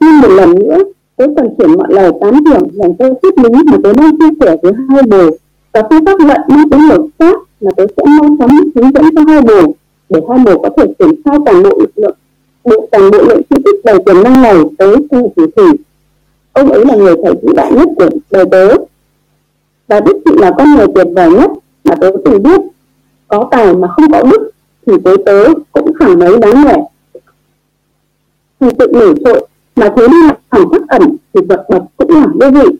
Nhưng 0.00 0.20
một 0.20 0.28
lần 0.28 0.54
nữa, 0.54 0.78
tôi 1.16 1.28
cần 1.36 1.54
chuyển 1.58 1.76
mọi 1.76 1.86
lời 1.90 2.12
tán 2.20 2.44
thưởng 2.44 2.68
dành 2.72 2.94
cho 2.98 3.08
thuyết 3.22 3.38
lý 3.38 3.62
mà 3.66 3.76
tôi 3.82 3.94
đang 3.94 4.18
chia 4.18 4.30
sẻ 4.40 4.56
với 4.62 4.72
hai 4.88 5.02
bồ 5.02 5.30
và 5.72 5.82
phương 5.90 6.04
pháp 6.04 6.18
luận 6.18 6.40
mang 6.48 6.70
tính 6.70 6.88
lột 6.88 7.00
xác 7.18 7.34
mà 7.60 7.70
tôi 7.76 7.86
sẽ 7.96 8.02
mau 8.06 8.36
chóng 8.38 8.50
hướng 8.74 8.92
dẫn 8.94 9.04
cho 9.14 9.22
hai 9.26 9.42
bồ 9.42 9.72
để 10.08 10.20
hai 10.28 10.38
bồ 10.44 10.58
có 10.62 10.70
thể 10.76 10.94
triển 10.98 11.22
khai 11.24 11.38
toàn 11.46 11.62
bộ 11.62 11.70
lực 11.78 11.90
lượng, 11.96 12.16
bộ 12.64 12.88
toàn 12.92 13.10
bộ 13.10 13.18
lượng 13.18 13.42
chi 13.50 13.56
tiết 13.64 13.84
đầy 13.84 13.98
tiềm 14.06 14.22
năng 14.22 14.42
này 14.42 14.56
tới 14.78 14.96
khu 15.10 15.32
chỉ 15.36 15.42
thủy 15.56 15.70
ông 16.52 16.72
ấy 16.72 16.84
là 16.86 16.94
người 16.94 17.14
thầy 17.24 17.32
vĩ 17.42 17.48
đại 17.56 17.72
nhất 17.72 17.88
của 17.96 18.08
đời 18.30 18.44
tớ 18.50 18.76
và 19.88 20.00
đức 20.00 20.18
chị 20.24 20.30
là 20.36 20.50
con 20.58 20.74
người 20.76 20.86
tuyệt 20.94 21.06
vời 21.16 21.30
nhất 21.30 21.50
mà 21.84 21.94
tớ 21.94 22.10
từng 22.24 22.42
biết, 22.42 22.60
có 23.28 23.48
tài 23.50 23.74
mà 23.74 23.88
không 23.88 24.12
có 24.12 24.22
đức, 24.22 24.50
thì 24.86 24.92
với 25.04 25.16
tớ 25.26 25.44
cũng 25.72 25.92
chẳng 26.00 26.18
mấy 26.18 26.38
đáng 26.38 26.64
nể 26.64 26.76
thì 28.60 28.66
tự 28.78 28.86
nổi 28.92 29.14
trội 29.24 29.46
mà 29.76 29.92
thế 29.96 30.08
nên 30.08 30.30
thẳng 30.50 30.68
thất 30.72 30.82
ẩn 30.88 31.02
thì 31.34 31.40
vật 31.48 31.66
bậc 31.68 31.82
cũng 31.96 32.10
là 32.10 32.26
vô 32.40 32.50
vị. 32.50 32.76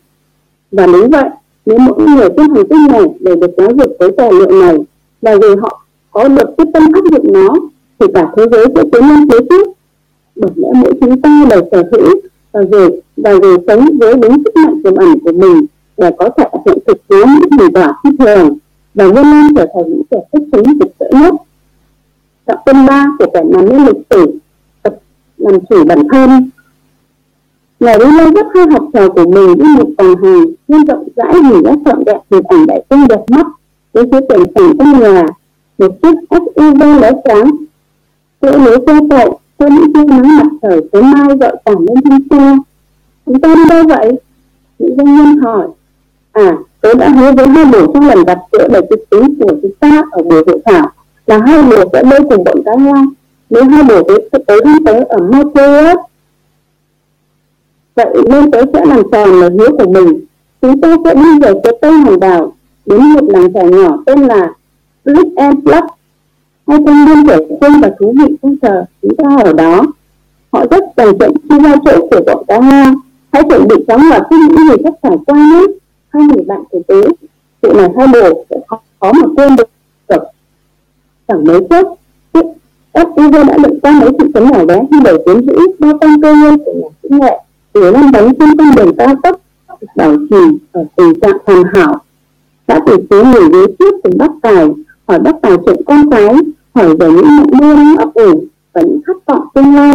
Và 0.73 0.87
nếu 0.87 1.09
vậy, 1.09 1.25
nếu 1.67 1.79
mỗi 1.79 2.07
người 2.07 2.29
tiến 2.37 2.55
hành 2.55 2.69
tinh 2.69 2.87
này 2.93 3.03
để 3.21 3.35
được 3.37 3.51
giáo 3.57 3.71
dục 3.79 3.97
với 3.99 4.13
tài 4.17 4.33
liệu 4.33 4.51
này, 4.61 4.77
và 5.23 5.37
vì 5.43 5.49
họ 5.63 5.85
có 6.11 6.29
được 6.29 6.57
quyết 6.57 6.65
tâm 6.75 6.83
áp 6.95 7.01
dụng 7.13 7.33
nó, 7.33 7.55
thì 7.99 8.07
cả 8.15 8.33
thế 8.37 8.47
giới 8.53 8.67
sẽ 8.75 8.83
tiến 8.93 9.09
lên 9.09 9.31
phía 9.31 9.39
trước. 9.51 9.69
Bởi 10.37 10.51
lẽ 10.57 10.69
mỗi 10.75 10.93
chúng 11.01 11.21
ta 11.21 11.45
đều 11.51 11.61
sở 11.73 11.83
hữu 11.93 12.21
và 12.53 12.61
rồi 12.73 13.01
và 13.17 13.33
rồi 13.33 13.57
sống 13.67 13.89
với 14.01 14.15
đúng 14.15 14.43
sức 14.45 14.57
mạnh 14.57 14.83
tiềm 14.85 14.95
ẩn 14.95 15.19
của 15.25 15.33
mình 15.33 15.67
để 15.97 16.11
có 16.19 16.29
thể 16.37 16.45
hiện 16.67 16.79
thực 16.87 16.99
hóa 17.09 17.35
những 17.41 17.51
thành 17.59 17.73
quả 17.73 17.93
phi 18.05 18.11
thường, 18.19 18.59
và 18.95 19.05
vươn 19.07 19.25
lên 19.31 19.55
trở 19.57 19.67
thành 19.75 19.85
những 19.89 20.03
kẻ 20.11 20.19
xuất 20.33 20.43
chúng 20.53 20.79
rực 20.79 20.99
rỡ 20.99 21.07
nhất. 21.21 21.35
Trọng 22.47 22.59
tâm 22.65 22.87
ba 22.87 23.07
của 23.19 23.27
kẻ 23.35 23.43
nằm 23.45 23.67
lên 23.67 23.85
lịch 23.85 24.07
sử, 24.11 24.39
tập 24.83 24.95
làm 25.37 25.61
chủ 25.71 25.85
bản 25.85 26.09
thân. 26.13 26.51
Ngài 27.81 27.99
đi 27.99 28.05
lên 28.05 28.35
rất 28.35 28.47
hai 28.55 28.67
học 28.71 28.85
trò 28.93 29.09
của 29.09 29.27
mình 29.27 29.59
đi 29.59 29.65
một 29.79 29.89
vòng 29.99 30.23
hàng 30.23 30.45
nên 30.69 30.85
rộng 30.85 31.09
rãi 31.17 31.35
nhìn 31.41 31.63
các 31.65 31.79
trọn 31.85 32.05
đẹp 32.05 32.19
hình 32.31 32.43
ảnh 32.49 32.67
đại 32.67 32.83
tinh 32.89 33.09
đẹp 33.09 33.21
mắt 33.29 33.47
với 33.93 34.05
phía 34.13 34.21
tiền 34.29 34.53
cảnh 34.55 34.77
trong 34.79 35.01
nhà, 35.01 35.27
một 35.79 35.93
chiếc 36.03 36.15
SUV 36.31 36.83
lóe 37.01 37.11
sáng. 37.25 37.51
Chỗ 38.41 38.59
lối 38.59 38.79
xe 38.87 38.99
chạy 39.11 39.29
cho 39.59 39.67
những 39.69 39.93
tia 39.93 40.05
nắng 40.05 40.37
mặt 40.37 40.47
trời 40.63 40.81
sớm 40.93 41.13
mai 41.13 41.37
dọi 41.41 41.57
tảng 41.65 41.79
lên 41.79 42.05
thân 42.05 42.29
xe. 42.31 42.57
Chúng 43.27 43.41
ta 43.41 43.55
đi 43.55 43.63
đâu 43.69 43.83
vậy? 43.89 44.13
Nữ 44.79 44.95
doanh 44.97 45.17
nhân 45.17 45.39
hỏi 45.39 45.69
à 46.35 46.57
tôi 46.81 46.95
đã 46.95 47.09
hứa 47.09 47.33
với 47.33 47.49
hai 47.49 47.65
bồ 47.65 47.93
trong 47.93 48.09
lần 48.09 48.25
gặp 48.25 48.39
gỡ 48.53 48.69
để 48.73 48.81
trực 48.91 49.11
tính 49.11 49.35
của 49.41 49.55
chúng 49.63 49.73
ta 49.81 50.03
ở 50.11 50.23
buổi 50.23 50.43
hội 50.47 50.59
thảo 50.65 50.91
là 51.27 51.39
hai 51.47 51.63
bồ 51.63 51.77
sẽ 51.93 52.03
đi 52.03 52.17
cùng 52.31 52.45
bọn 52.45 52.63
cá 52.65 52.73
heo 52.77 52.97
nếu 53.51 53.65
hai 53.65 53.83
bồ 53.83 54.03
tới 54.03 54.29
tới 54.47 54.61
đến 54.65 54.85
tới 54.85 55.05
ở 55.05 55.19
moscow 55.19 55.97
vậy 57.95 58.07
nên 58.29 58.51
tôi 58.51 58.63
sẽ 58.73 58.85
làm 58.85 59.03
tròn 59.13 59.41
lời 59.41 59.51
hứa 59.59 59.69
của 59.79 59.93
mình. 59.93 60.25
Chúng 60.63 60.81
tôi 60.81 60.97
sẽ 61.05 61.15
đi 61.15 61.39
về 61.43 61.53
phía 61.65 61.71
tây 61.81 61.93
hàng 61.93 62.21
đảo, 62.21 62.53
đến 62.87 63.01
một 63.01 63.25
làng 63.29 63.53
trài 63.53 63.65
nhỏ 63.65 63.99
tên 64.07 64.21
là 64.21 64.53
Flip 65.05 65.31
and 65.37 65.59
Flop 65.59 65.87
hai 66.67 66.79
thanh 66.87 67.05
niên 67.05 67.27
trẻ 67.27 67.37
quân 67.61 67.81
và 67.81 67.91
thú 67.99 68.15
vị 68.19 68.37
không 68.43 68.57
chờ 68.63 68.85
chúng 69.03 69.17
ta 69.17 69.37
ở 69.45 69.53
đó. 69.53 69.83
Họ 70.53 70.65
rất 70.71 70.85
cần 70.97 71.19
trận 71.19 71.33
khi 71.51 71.59
ra 71.65 71.75
chỗ 71.85 72.09
của 72.11 72.21
bọn 72.27 72.45
cá 72.49 72.59
hoa 72.59 72.95
hãy 73.33 73.43
chuẩn 73.49 73.69
bị 73.69 73.77
chóng 73.89 74.03
và 74.11 74.21
suy 74.31 74.37
nghĩ 74.37 74.63
gì 74.71 74.83
sắp 74.85 74.95
trải 75.03 75.17
qua 75.27 75.39
nhé 75.39 75.61
hai 76.15 76.23
người 76.23 76.45
bạn 76.47 76.65
của 76.71 76.81
tớ. 76.89 77.01
Chuyện 77.63 77.77
này 77.77 77.89
hai 77.97 78.07
bộ 78.07 78.45
sẽ 78.51 78.57
khó, 78.69 78.81
khó 79.01 79.13
mà 79.13 79.27
quên 79.37 79.57
được. 79.57 79.69
Chẳng 81.29 81.45
mấy 81.45 81.61
chốc 81.71 81.95
FPV 82.93 83.47
đã 83.47 83.59
được 83.59 83.79
qua 83.83 83.93
mấy 84.01 84.11
thị 84.19 84.27
trấn 84.35 84.51
nhỏ 84.51 84.65
bé 84.65 84.81
khi 84.91 84.97
đầu 85.05 85.19
tiến 85.27 85.47
dữ 85.47 85.57
bao 85.79 85.99
quanh 85.99 86.23
cơ 86.23 86.35
nhân 86.35 86.59
của 86.65 86.73
nhà 86.73 86.89
sĩ 87.03 87.09
nghệ. 87.11 87.39
Từ 87.73 87.91
năm 87.93 88.13
bánh 88.13 88.35
trên 88.35 88.57
con 88.59 88.75
đường 88.77 88.97
cao 88.97 89.15
tốc 89.23 89.41
bảo 89.97 90.17
trì 90.31 90.59
ở 90.73 90.85
tình 90.97 91.21
trạng 91.21 91.39
hoàn 91.47 91.63
hảo. 91.75 91.99
Đã 92.67 92.81
từ 92.87 92.97
chối 93.11 93.25
người 93.25 93.49
ghế 93.53 93.75
trước 93.79 93.95
cùng 94.03 94.19
bác 94.19 94.31
tài 94.43 94.67
hỏi 95.07 95.19
bác 95.19 95.33
tài 95.43 95.53
chuyện 95.67 95.77
con 95.87 96.11
cái 96.11 96.29
hỏi 96.75 96.97
về 96.97 97.11
những 97.11 97.37
mộng 97.37 97.51
mơ 97.61 97.75
đang 97.75 97.97
ấp 97.97 98.15
ủ 98.15 98.45
và 98.73 98.81
những 98.81 99.01
khát 99.07 99.17
vọng 99.27 99.49
tương 99.55 99.75
lai. 99.75 99.95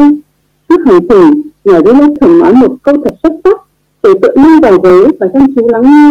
Trước 0.70 0.82
hành 0.86 1.00
trình 1.10 1.42
nhà 1.64 1.80
đi 1.86 1.92
lớp 1.94 2.14
thường 2.22 2.40
nói 2.40 2.54
một 2.54 2.76
câu 2.84 2.96
thật 3.04 3.14
xuất 3.24 3.34
sắc 3.44 3.62
để 4.04 4.10
tự 4.22 4.30
nâng 4.36 4.62
vào 4.62 4.80
ghế 4.80 5.08
và 5.20 5.28
chăm 5.34 5.48
chú 5.56 5.68
lắng 5.70 5.82
nghe. 5.82 6.10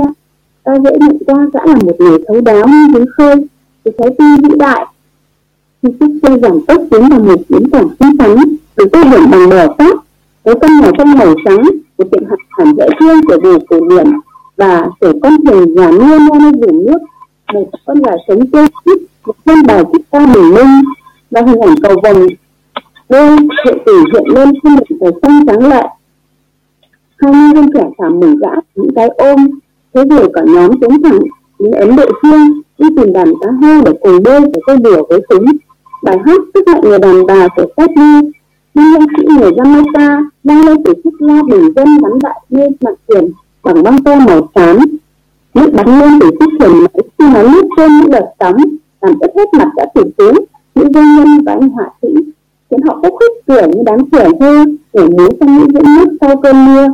Ta 0.64 0.72
dễ 0.84 0.90
nhận 1.00 1.18
ra 1.26 1.34
gã 1.52 1.60
là 1.66 1.74
một 1.74 1.96
người 1.98 2.18
thấu 2.28 2.40
đáo 2.40 2.68
như 2.68 2.86
dưới 2.94 3.06
khơi. 3.16 3.36
Với 3.84 3.94
trái 3.98 4.08
tim 4.18 4.36
vĩ 4.42 4.56
đại. 4.58 4.86
Khi 5.82 5.88
chiếc 6.00 6.06
xe 6.22 6.36
giảm 6.42 6.60
tốc 6.66 6.82
tiến 6.90 7.08
vào 7.08 7.20
một 7.20 7.40
biến 7.48 7.70
cảng 7.70 7.88
xinh 8.00 8.16
xắn 8.18 8.36
được 8.76 8.88
tô 8.92 9.04
điểm 9.04 9.30
bằng 9.30 9.48
bờ 9.48 9.66
sát 9.78 9.96
với 10.44 10.54
căn 10.60 10.80
nhà 10.80 10.90
trong 10.98 11.18
màu 11.18 11.34
trắng, 11.44 11.62
một 11.98 12.04
tiệm 12.10 12.24
hạt 12.30 12.36
hẳn 12.50 12.74
dễ 12.76 12.88
thương 13.00 13.20
của 13.26 13.38
vùng 13.42 13.66
cổ 13.66 13.80
điển. 13.88 14.12
Và 14.56 14.86
để 15.00 15.12
con 15.22 15.36
thuyền 15.46 15.74
nhà 15.74 15.90
mưa 15.90 16.18
mưa 16.18 16.38
nơi 16.40 16.52
biển 16.52 16.86
nước. 16.86 16.98
Một 17.52 17.64
con 17.86 18.02
gà 18.02 18.12
sống 18.28 18.46
tươi 18.46 18.66
chít 18.84 18.98
một 19.26 19.36
con 19.46 19.62
bà 19.66 19.82
chít 19.92 20.02
cao 20.12 20.26
bình 20.34 20.54
minh 20.54 20.82
và 21.30 21.40
hình 21.46 21.60
ảnh 21.60 21.76
cầu 21.82 21.96
vồng. 22.02 22.26
Đôi 23.08 23.30
hệ 23.66 23.72
tử 23.86 24.04
hiện 24.12 24.24
lên 24.34 24.52
trên 24.62 24.72
một 24.72 24.82
trời 25.00 25.12
xanh 25.22 25.46
trắng 25.46 25.68
lại 25.68 25.88
hai 27.20 27.32
nhân 27.32 27.54
viên 27.54 27.72
trẻ 27.74 27.84
cảm 27.98 28.20
mừng 28.20 28.38
dã 28.38 28.60
những 28.74 28.94
cái 28.94 29.08
ôm, 29.08 29.48
thế 29.94 30.04
rồi 30.04 30.30
cả 30.34 30.42
nhóm 30.46 30.80
chống 30.80 31.02
thẳng, 31.02 31.20
những 31.58 31.72
ấn 31.72 31.96
độ 31.96 32.06
phương 32.22 32.60
đi 32.78 32.88
tìm 32.96 33.12
đàn 33.12 33.32
cá 33.40 33.48
heo 33.62 33.82
để 33.84 33.92
cùng 34.00 34.22
bơi 34.22 34.40
và 34.40 34.60
câu 34.66 34.76
đùa 34.76 35.06
với 35.08 35.20
chúng. 35.28 35.44
Bài 36.02 36.18
hát 36.26 36.40
sức 36.54 36.68
mạnh 36.68 36.80
người 36.80 36.98
đàn 36.98 37.26
bà 37.26 37.48
của 37.56 37.66
Sadie 37.76 38.30
nhưng 38.74 38.92
nhân 38.92 39.02
sĩ 39.16 39.26
người 39.38 39.50
Jamaica 39.50 40.24
đang 40.44 40.64
lên 40.64 40.82
từ 40.84 40.94
chiếc 41.04 41.22
la 41.22 41.42
bình 41.42 41.72
dân 41.76 41.88
bắn 42.02 42.12
đại 42.22 42.40
lên 42.48 42.72
mặt 42.80 42.94
thuyền 43.08 43.30
bằng 43.64 43.82
băng 43.82 44.02
tơ 44.02 44.16
màu 44.16 44.48
xám. 44.54 44.78
Nước 45.54 45.70
bắn 45.74 46.00
lên 46.00 46.18
từ 46.20 46.30
chiếc 46.30 46.50
thuyền 46.58 46.72
máy 46.72 47.04
khi 47.18 47.24
nó 47.34 47.42
lướt 47.42 47.62
trên 47.76 47.98
những 48.00 48.10
đợt 48.10 48.26
sóng, 48.40 48.56
làm 49.00 49.18
ướt 49.20 49.28
hết 49.36 49.48
mặt 49.58 49.68
đã 49.76 49.86
tử 49.94 50.02
phú 50.18 50.32
những 50.74 50.92
doanh 50.92 51.16
nhân 51.16 51.44
và 51.46 51.52
anh 51.52 51.68
họa 51.68 51.90
sĩ. 52.02 52.08
Khiến 52.70 52.80
họ 52.88 52.98
khúc 53.02 53.14
khích 53.20 53.46
cười 53.46 53.62
như 53.62 53.82
đám 53.86 54.10
trẻ 54.12 54.28
thơ 54.40 54.64
để 54.92 55.02
múa 55.02 55.28
trong 55.40 55.58
những 55.58 55.70
diễn 55.70 55.94
nước 55.96 56.16
sau 56.20 56.36
cơn 56.36 56.66
mưa 56.66 56.88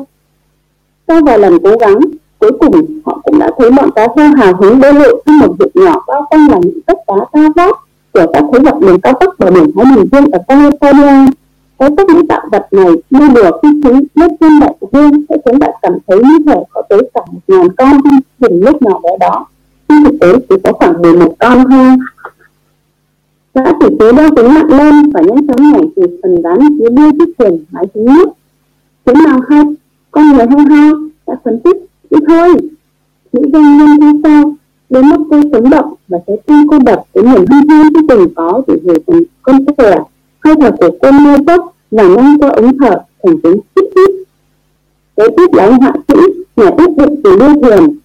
sau 1.09 1.21
vài 1.27 1.39
lần 1.39 1.59
cố 1.65 1.77
gắng, 1.81 1.99
cuối 2.39 2.51
cùng 2.61 3.01
họ 3.05 3.21
cũng 3.25 3.39
đã 3.39 3.51
thấy 3.59 3.71
bọn 3.71 3.91
cá 3.91 4.07
heo 4.17 4.35
hào 4.37 4.55
hứng 4.57 4.81
bơi 4.81 4.95
lội 4.95 5.23
trong 5.27 5.39
một 5.39 5.55
vực 5.59 5.71
nhỏ 5.75 6.05
bao 6.07 6.27
quanh 6.31 6.49
là 6.51 6.59
những 6.63 6.81
tất 6.87 6.99
cá 7.07 7.15
cao 7.33 7.53
vót 7.57 7.77
của 8.13 8.33
các 8.33 8.45
thế 8.53 8.59
vật 8.59 8.79
đường 8.81 9.01
cao 9.01 9.13
tốc 9.21 9.35
và 9.39 9.51
đường 9.51 9.71
Thái 9.77 9.85
Bình 9.97 10.09
Dương 10.13 10.25
ở 10.33 10.39
California. 10.49 11.27
Cái 11.79 11.91
tốc 11.97 12.09
những 12.09 12.27
tạo 12.27 12.41
vật 12.53 12.67
này 12.71 12.93
như 13.11 13.29
đùa 13.35 13.59
khi 13.63 13.69
chúng 13.83 14.01
lướt 14.15 14.29
trên 14.41 14.61
đại 14.61 14.75
dương 14.93 15.25
sẽ 15.29 15.37
khiến 15.47 15.59
bạn 15.59 15.71
cảm 15.83 15.93
thấy 16.07 16.19
như 16.19 16.39
thể 16.47 16.63
có 16.71 16.83
tới 16.89 17.11
cả 17.15 17.21
một 17.33 17.41
ngàn 17.49 17.69
con 17.77 18.01
trong 18.05 18.21
rừng 18.41 18.61
nước 18.61 18.83
nhỏ 18.83 19.01
bé 19.03 19.11
đó. 19.21 19.47
Nhưng 19.89 20.05
thực 20.05 20.17
tế 20.21 20.33
chỉ 20.49 20.57
có 20.65 20.73
khoảng 20.73 21.03
11 21.03 21.35
con 21.39 21.65
thôi. 21.71 21.87
Đã 23.55 23.73
chỉ 23.81 23.87
tế 24.01 24.13
đeo 24.13 24.31
tính 24.37 24.55
nặng 24.55 24.79
lên 24.79 25.11
và 25.11 25.21
nhanh 25.21 25.47
chóng 25.47 25.73
nhảy 25.73 25.83
từ 25.97 26.19
phần 26.23 26.43
đáy 26.43 26.57
phía 26.79 26.89
đuôi 26.89 27.11
chiếc 27.19 27.35
thuyền 27.39 27.65
máy 27.71 27.85
xuống 27.95 28.05
nước. 28.05 28.29
Chúng 29.07 29.19
mang 29.25 29.41
hai 29.49 29.65
con 30.15 30.29
người 30.29 30.47
hăng 30.47 30.67
hao 30.67 30.95
đã 31.27 31.35
phấn 31.45 31.61
tích, 31.61 31.77
đi 32.11 32.19
thôi. 32.29 32.55
Những 33.33 33.51
doanh 33.53 33.79
nhân 33.79 33.91
như 34.01 34.21
sao, 34.25 34.55
đến 34.91 35.09
mức 35.09 35.17
cô 35.31 35.41
sống 35.53 35.71
động 35.71 35.95
và 36.09 36.19
trái 36.27 36.37
tim 36.47 36.57
cô 36.71 36.79
đập 36.87 37.05
với 37.13 37.25
niềm 37.25 37.45
hân 37.51 37.69
hoan 37.69 37.89
chưa 37.95 38.01
từng 38.09 38.35
có 38.35 38.63
từ 38.67 38.79
hồi 38.87 38.99
còn 39.07 39.21
con 39.43 39.75
trẻ 39.79 39.99
hơi 40.45 40.55
thở 40.61 40.71
của 40.71 40.91
cô 41.03 41.13
mơ 41.13 41.37
tốc 41.47 41.75
và 41.91 42.03
ngang 42.03 42.39
qua 42.41 42.49
ống 42.49 42.79
thở 42.79 42.97
thành 43.23 43.41
tiếng 43.43 43.61
xích 43.77 43.91
xích. 43.95 44.15
Kế 45.17 45.25
tiếp 45.37 45.53
là 45.53 45.65
ông 45.65 45.81
họa 45.81 45.93
sĩ, 46.09 46.15
nhà 46.57 46.71
tiết 46.79 46.89
định 46.97 47.21
từ 47.25 47.37
lưu 47.37 47.55
thuyền 47.63 47.99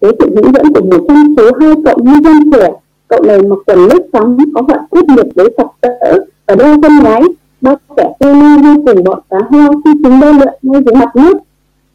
với 0.00 0.12
sự 0.18 0.26
hướng 0.34 0.52
dẫn 0.52 0.72
của 0.72 0.80
một 0.80 1.04
trong 1.08 1.34
số 1.36 1.50
hai 1.60 1.74
cậu 1.84 1.96
nhân 2.02 2.22
dân 2.24 2.50
trẻ, 2.52 2.70
cậu 3.08 3.22
này 3.22 3.42
mặc 3.42 3.58
quần 3.66 3.78
lướt 3.78 4.08
sóng 4.12 4.38
có 4.54 4.62
họa 4.68 4.86
tiết 4.90 5.04
liệt 5.16 5.26
với 5.34 5.54
sặc 5.56 5.66
sỡ 5.82 6.24
và 6.46 6.54
đôi 6.54 6.76
chân 6.82 6.92
gái 7.04 7.22
bác 7.60 7.74
kẻ 7.96 8.12
tê 8.18 8.34
la 8.34 8.56
đi 8.62 8.82
cùng 8.86 9.04
bọn 9.04 9.20
cá 9.30 9.38
heo 9.50 9.70
khi 9.84 9.90
chúng 10.02 10.20
bơi 10.20 10.34
lượn 10.34 10.54
ngay 10.62 10.82
dưới 10.86 10.94
mặt 10.94 11.16
nước. 11.16 11.38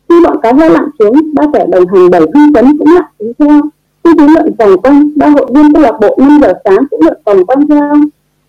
Khi 0.10 0.16
bọn 0.24 0.38
cá 0.44 0.54
heo 0.54 0.70
lặn 0.70 0.90
xuống 1.00 1.34
ba 1.34 1.44
kẻ 1.54 1.66
đồng 1.72 1.88
hành 1.88 2.10
bảy 2.10 2.22
hương 2.22 2.54
tấn 2.54 2.78
cũng 2.78 2.94
lặn 2.96 3.06
xuống 3.20 3.34
theo 3.40 3.62
khi 4.04 4.10
chúng 4.18 4.36
lượn 4.36 4.54
vòng 4.60 4.82
quanh 4.82 5.10
ba 5.16 5.28
hội 5.28 5.46
viên 5.54 5.74
câu 5.74 5.82
lạc 5.82 5.98
bộ 6.02 6.16
năm 6.20 6.40
giờ 6.42 6.54
sáng 6.66 6.86
cũng 6.90 7.02
lượn 7.02 7.18
vòng 7.26 7.46
quanh 7.46 7.68
theo 7.68 7.96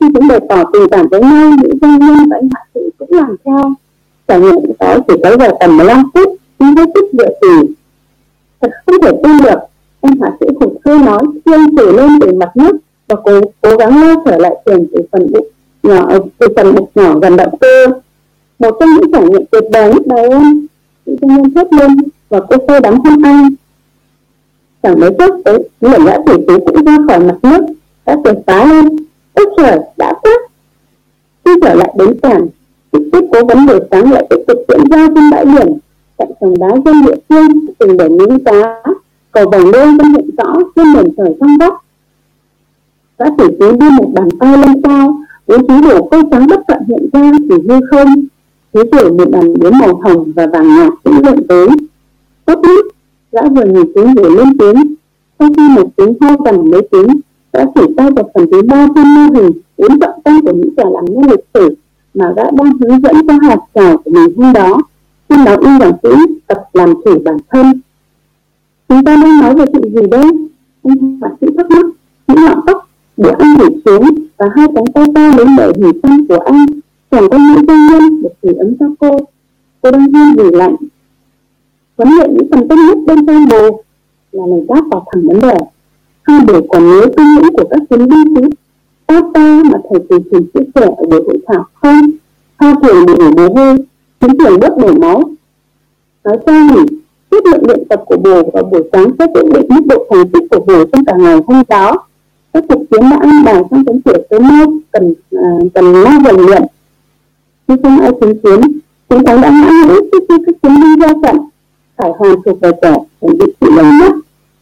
khi 0.03 0.09
chúng 0.15 0.29
bày 0.29 0.41
tỏ 0.49 0.65
tình 0.73 0.89
cảm 0.91 1.07
với 1.11 1.21
nhau 1.21 1.51
những 1.63 1.79
doanh 1.83 1.99
nhân 1.99 2.17
và 2.31 2.37
anh 2.37 2.49
hạ 2.55 2.65
sĩ 2.75 2.81
cũng 2.99 3.09
làm 3.11 3.37
theo. 3.45 3.75
Trải 4.29 4.41
nghiệm 4.41 4.73
đó 4.79 4.97
chỉ 5.09 5.15
kéo 5.23 5.37
dài 5.39 5.51
tầm 5.61 5.77
15 5.77 6.11
phút, 6.15 6.29
nhưng 6.59 6.77
hết 6.77 6.85
sức 6.95 7.05
địa 7.13 7.35
chỉ. 7.41 7.75
Thật 8.61 8.71
không 8.87 9.01
thể 9.03 9.11
tin 9.25 9.37
được, 9.43 9.59
anh 10.01 10.13
hạ 10.23 10.31
sĩ 10.41 10.47
khủng 10.61 10.77
khơi 10.85 10.99
nói, 10.99 11.21
kiên 11.45 11.77
trì 11.77 11.97
lên 11.97 12.19
từ 12.21 12.33
mặt 12.33 12.57
nước 12.57 12.77
và 13.09 13.17
cố 13.25 13.41
cố 13.61 13.77
gắng 13.77 14.01
leo 14.01 14.17
trở 14.25 14.39
lại 14.39 14.55
thuyền 14.67 14.87
từ 14.93 15.03
phần 15.13 15.33
bụng 15.33 15.47
nhỏ 15.83 16.07
ờ, 16.09 16.21
từ 16.39 16.47
phần 16.57 16.75
mục 16.75 16.91
nhỏ 16.95 17.19
gần 17.19 17.37
động 17.37 17.59
cơ. 17.61 17.87
Một 18.59 18.77
trong 18.81 18.89
những 18.91 19.13
trải 19.13 19.23
nghiệm 19.23 19.45
tuyệt 19.51 19.65
vời 19.73 19.93
nhất 19.95 20.03
đời 20.07 20.29
em 20.31 20.67
chị 21.07 21.13
doanh 21.21 21.37
nhân 21.37 21.55
thốt 21.55 21.67
lên 21.73 21.97
và 22.29 22.41
cô 22.41 22.57
phơi 22.69 22.81
đắm 22.81 23.01
hôn 23.01 23.23
anh 23.23 23.49
chẳng 24.83 25.01
mấy 25.01 25.11
chốc 25.19 25.31
tới 25.45 25.59
những 25.81 26.05
đã 26.07 26.19
thủy 26.27 26.37
tú 26.49 26.59
cũng 26.67 26.85
ra 26.85 26.99
khỏi 27.09 27.19
mặt 27.19 27.37
nước, 27.43 27.61
đã 28.07 28.17
tuyệt 28.25 28.35
phá 28.47 28.67
lên. 28.67 28.97
Ôi 29.35 29.47
trời, 29.57 29.79
đã 29.97 30.13
quá. 30.23 30.33
Khi 31.45 31.51
trở 31.63 31.75
lại 31.75 31.95
đến 31.99 32.19
cảng 32.23 32.47
chị 32.93 32.99
tiếp 33.13 33.21
cố 33.33 33.45
vấn 33.45 33.67
buổi 33.67 33.81
sáng 33.91 34.13
lại 34.13 34.27
tiếp 34.31 34.41
tục 34.47 34.59
diễn 34.69 34.91
ra 34.91 35.09
trên 35.15 35.31
bãi 35.31 35.45
biển, 35.45 35.79
cạnh 36.19 36.33
tầng 36.41 36.55
đá 36.59 36.69
dân 36.85 37.07
địa 37.07 37.17
phương, 37.29 37.49
từng 37.79 37.97
để 37.97 38.09
miếng 38.09 38.45
cá 38.45 38.83
cầu 39.33 39.51
vòng 39.51 39.73
đôi 39.73 39.87
vẫn 39.87 40.07
hiện 40.13 40.31
rõ 40.37 40.55
trên 40.77 40.93
nền 40.93 41.15
trời 41.17 41.37
trong 41.41 41.59
vóc 41.59 41.85
đã 43.19 43.31
thủy 43.39 43.49
tú 43.61 43.73
đưa 43.73 43.91
một 43.91 44.11
bàn 44.15 44.29
tay 44.41 44.59
lên 44.59 44.83
cao 44.83 45.15
bố 45.47 45.57
trí 45.69 45.89
đổ 45.89 46.09
câu 46.11 46.23
trắng 46.31 46.47
bất 46.47 46.61
tận 46.69 46.79
hiện 46.89 47.09
ra 47.13 47.33
chỉ 47.49 47.55
hư 47.69 47.81
không. 47.91 48.09
Thế 48.73 48.83
rồi 48.93 49.13
một 49.13 49.31
đàn 49.31 49.55
biến 49.59 49.73
màu 49.79 50.01
hồng 50.05 50.33
và 50.37 50.47
vàng 50.47 50.77
nhạt 50.77 50.93
cũng 51.05 51.23
hiện 51.23 51.47
tới. 51.49 51.69
Tốt 52.45 52.59
nhất, 52.63 52.85
gã 53.33 53.43
vừa 53.49 53.65
nhìn 53.65 53.93
xuống 53.95 54.15
vừa 54.15 54.29
lên 54.29 54.59
tiếng. 54.59 54.95
Sau 55.39 55.49
khi 55.57 55.63
một 55.77 55.89
tiếng 55.97 56.15
hô 56.21 56.45
gần 56.45 56.71
mấy 56.71 56.89
tiếng 56.91 57.07
đã 57.53 57.67
chỉ 57.75 57.81
tay 57.97 58.11
vào 58.11 58.31
phần 58.35 58.47
thứ 58.51 58.63
ba 58.63 58.87
trong 58.95 59.15
mô 59.15 59.41
hình 59.41 59.51
đến 59.79 60.01
trọng 60.01 60.21
tâm 60.25 60.43
của 60.43 60.53
những 60.53 60.75
kẻ 60.77 60.85
làm 60.93 61.05
nên 61.09 61.31
lịch 61.31 61.45
sử 61.55 61.75
mà 62.15 62.33
gã 62.37 62.43
đang 62.43 62.73
hướng 62.81 63.01
dẫn 63.03 63.27
cho 63.27 63.35
hạt 63.43 63.59
trào 63.75 63.97
của 63.97 64.11
mình 64.11 64.37
hôm 64.37 64.53
đó. 64.53 64.83
Khi 65.29 65.37
đó 65.45 65.57
in 65.57 65.79
bằng 65.79 65.93
chữ 66.03 66.17
tập 66.47 66.65
làm 66.73 66.95
chủ 67.05 67.19
bản 67.25 67.37
thân. 67.51 67.81
Chúng 68.89 69.05
ta 69.05 69.17
đang 69.17 69.41
nói 69.41 69.55
về 69.55 69.65
chuyện 69.73 69.95
gì 69.95 70.07
đây? 70.11 70.25
Anh 70.83 71.19
họa 71.21 71.31
sĩ 71.41 71.47
thắc 71.57 71.71
mắc, 71.71 71.87
những 72.29 72.45
ngọn 72.45 72.61
tóc 72.67 72.82
Bữa 73.23 73.33
anh 73.39 73.57
rủ 73.59 73.69
xuống 73.85 74.15
và 74.37 74.47
hai 74.57 74.67
cánh 74.75 74.85
tay 74.95 75.05
to 75.15 75.31
đến 75.39 75.49
đợi 75.57 75.73
hỉ 75.77 76.01
xăm 76.03 76.27
của 76.29 76.39
anh. 76.39 76.67
Chẳng 77.11 77.31
có 77.31 77.39
những 77.39 77.67
doanh 77.67 77.87
nhân 77.91 78.23
được 78.23 78.33
gửi 78.43 78.55
ấm 78.55 78.75
cho 78.81 78.87
cô. 78.99 79.19
Cô 79.81 79.91
đang 79.91 80.13
hy 80.13 80.21
vì 80.37 80.51
lạnh. 80.57 80.77
Vấn 81.97 82.09
đề 82.19 82.29
những 82.29 82.51
phần 82.51 82.69
tốt 82.69 82.77
nhất 82.77 82.99
bên 83.07 83.27
trong 83.27 83.49
bồ 83.49 83.83
là 84.33 84.47
lời 84.47 84.65
đáp 84.69 84.83
vào 84.91 85.07
thẳng 85.13 85.29
vấn 85.29 85.41
đề. 85.41 85.57
Hai 86.23 86.41
buổi 86.41 86.63
còn 86.69 86.87
nhớ 86.91 87.07
tư 87.17 87.23
nghĩ 87.23 87.49
của 87.57 87.65
các 87.71 87.81
chiến 87.91 88.09
binh 88.09 88.35
chứ. 88.35 88.51
Ta 89.07 89.23
ta 89.35 89.63
mà 89.65 89.79
thầy 89.91 90.01
từ 90.09 90.19
trường 90.31 90.47
chia 90.55 90.71
sẻ 90.75 90.87
ở 90.97 91.05
buổi 91.11 91.23
hội 91.27 91.39
thảo 91.47 91.65
không? 91.75 92.07
Hoa 92.59 92.75
thường 92.83 93.07
bị 93.07 93.13
đổ 93.19 93.31
mồ 93.31 93.55
hôi 93.55 93.77
chính 94.21 94.39
thường 94.39 94.61
bớt 94.61 94.79
đổ 94.79 94.93
máu. 94.93 95.23
Nói 96.25 96.39
cho 96.47 96.53
nhỉ 96.53 96.97
chất 97.31 97.47
lượng 97.47 97.67
luyện 97.67 97.89
tập 97.89 98.03
của 98.07 98.17
bồ 98.17 98.51
vào 98.53 98.63
buổi 98.63 98.83
sáng 98.93 99.11
sẽ 99.19 99.27
quyết 99.35 99.45
định 99.55 99.67
mức 99.69 99.87
độ 99.87 100.07
thành 100.11 100.29
tích 100.29 100.45
của 100.51 100.61
bồ 100.61 100.85
trong 100.93 101.05
cả 101.05 101.17
ngày 101.19 101.41
hôm 101.47 101.63
đó 101.69 102.07
các 102.53 102.65
cuộc 102.69 102.83
chiến 102.91 103.01
đã 103.11 103.19
ăn 103.21 103.45
bài 103.45 103.63
trong 103.71 103.85
tấm 103.85 104.01
tiểu 104.01 104.23
tới 104.31 104.41
mau 104.41 104.67
cần 104.91 105.15
à, 105.33 105.51
cần 105.75 105.93
mau 105.93 106.13
rèn 106.25 106.37
luyện. 106.37 106.63
Khi 107.69 107.75
không 107.83 108.01
ai 108.01 108.11
chứng 108.21 108.39
kiến 108.39 108.61
chúng 109.09 109.25
ta 109.25 109.37
đã 109.37 109.51
ngã 109.51 109.71
ngũ 109.87 109.95
trước 110.13 110.25
khi 110.29 110.35
các 110.47 110.55
chiến 110.63 110.73
binh 110.81 110.99
ra 111.01 111.09
trận. 111.23 111.37
Phải 111.97 112.11
hoàn 112.19 112.43
thuộc 112.45 112.61
về 112.61 112.71
kẻ 112.83 112.95
phải 113.21 113.31
bị 113.39 113.47
sự 113.61 113.71
lớn 113.77 113.99
mất 113.99 114.13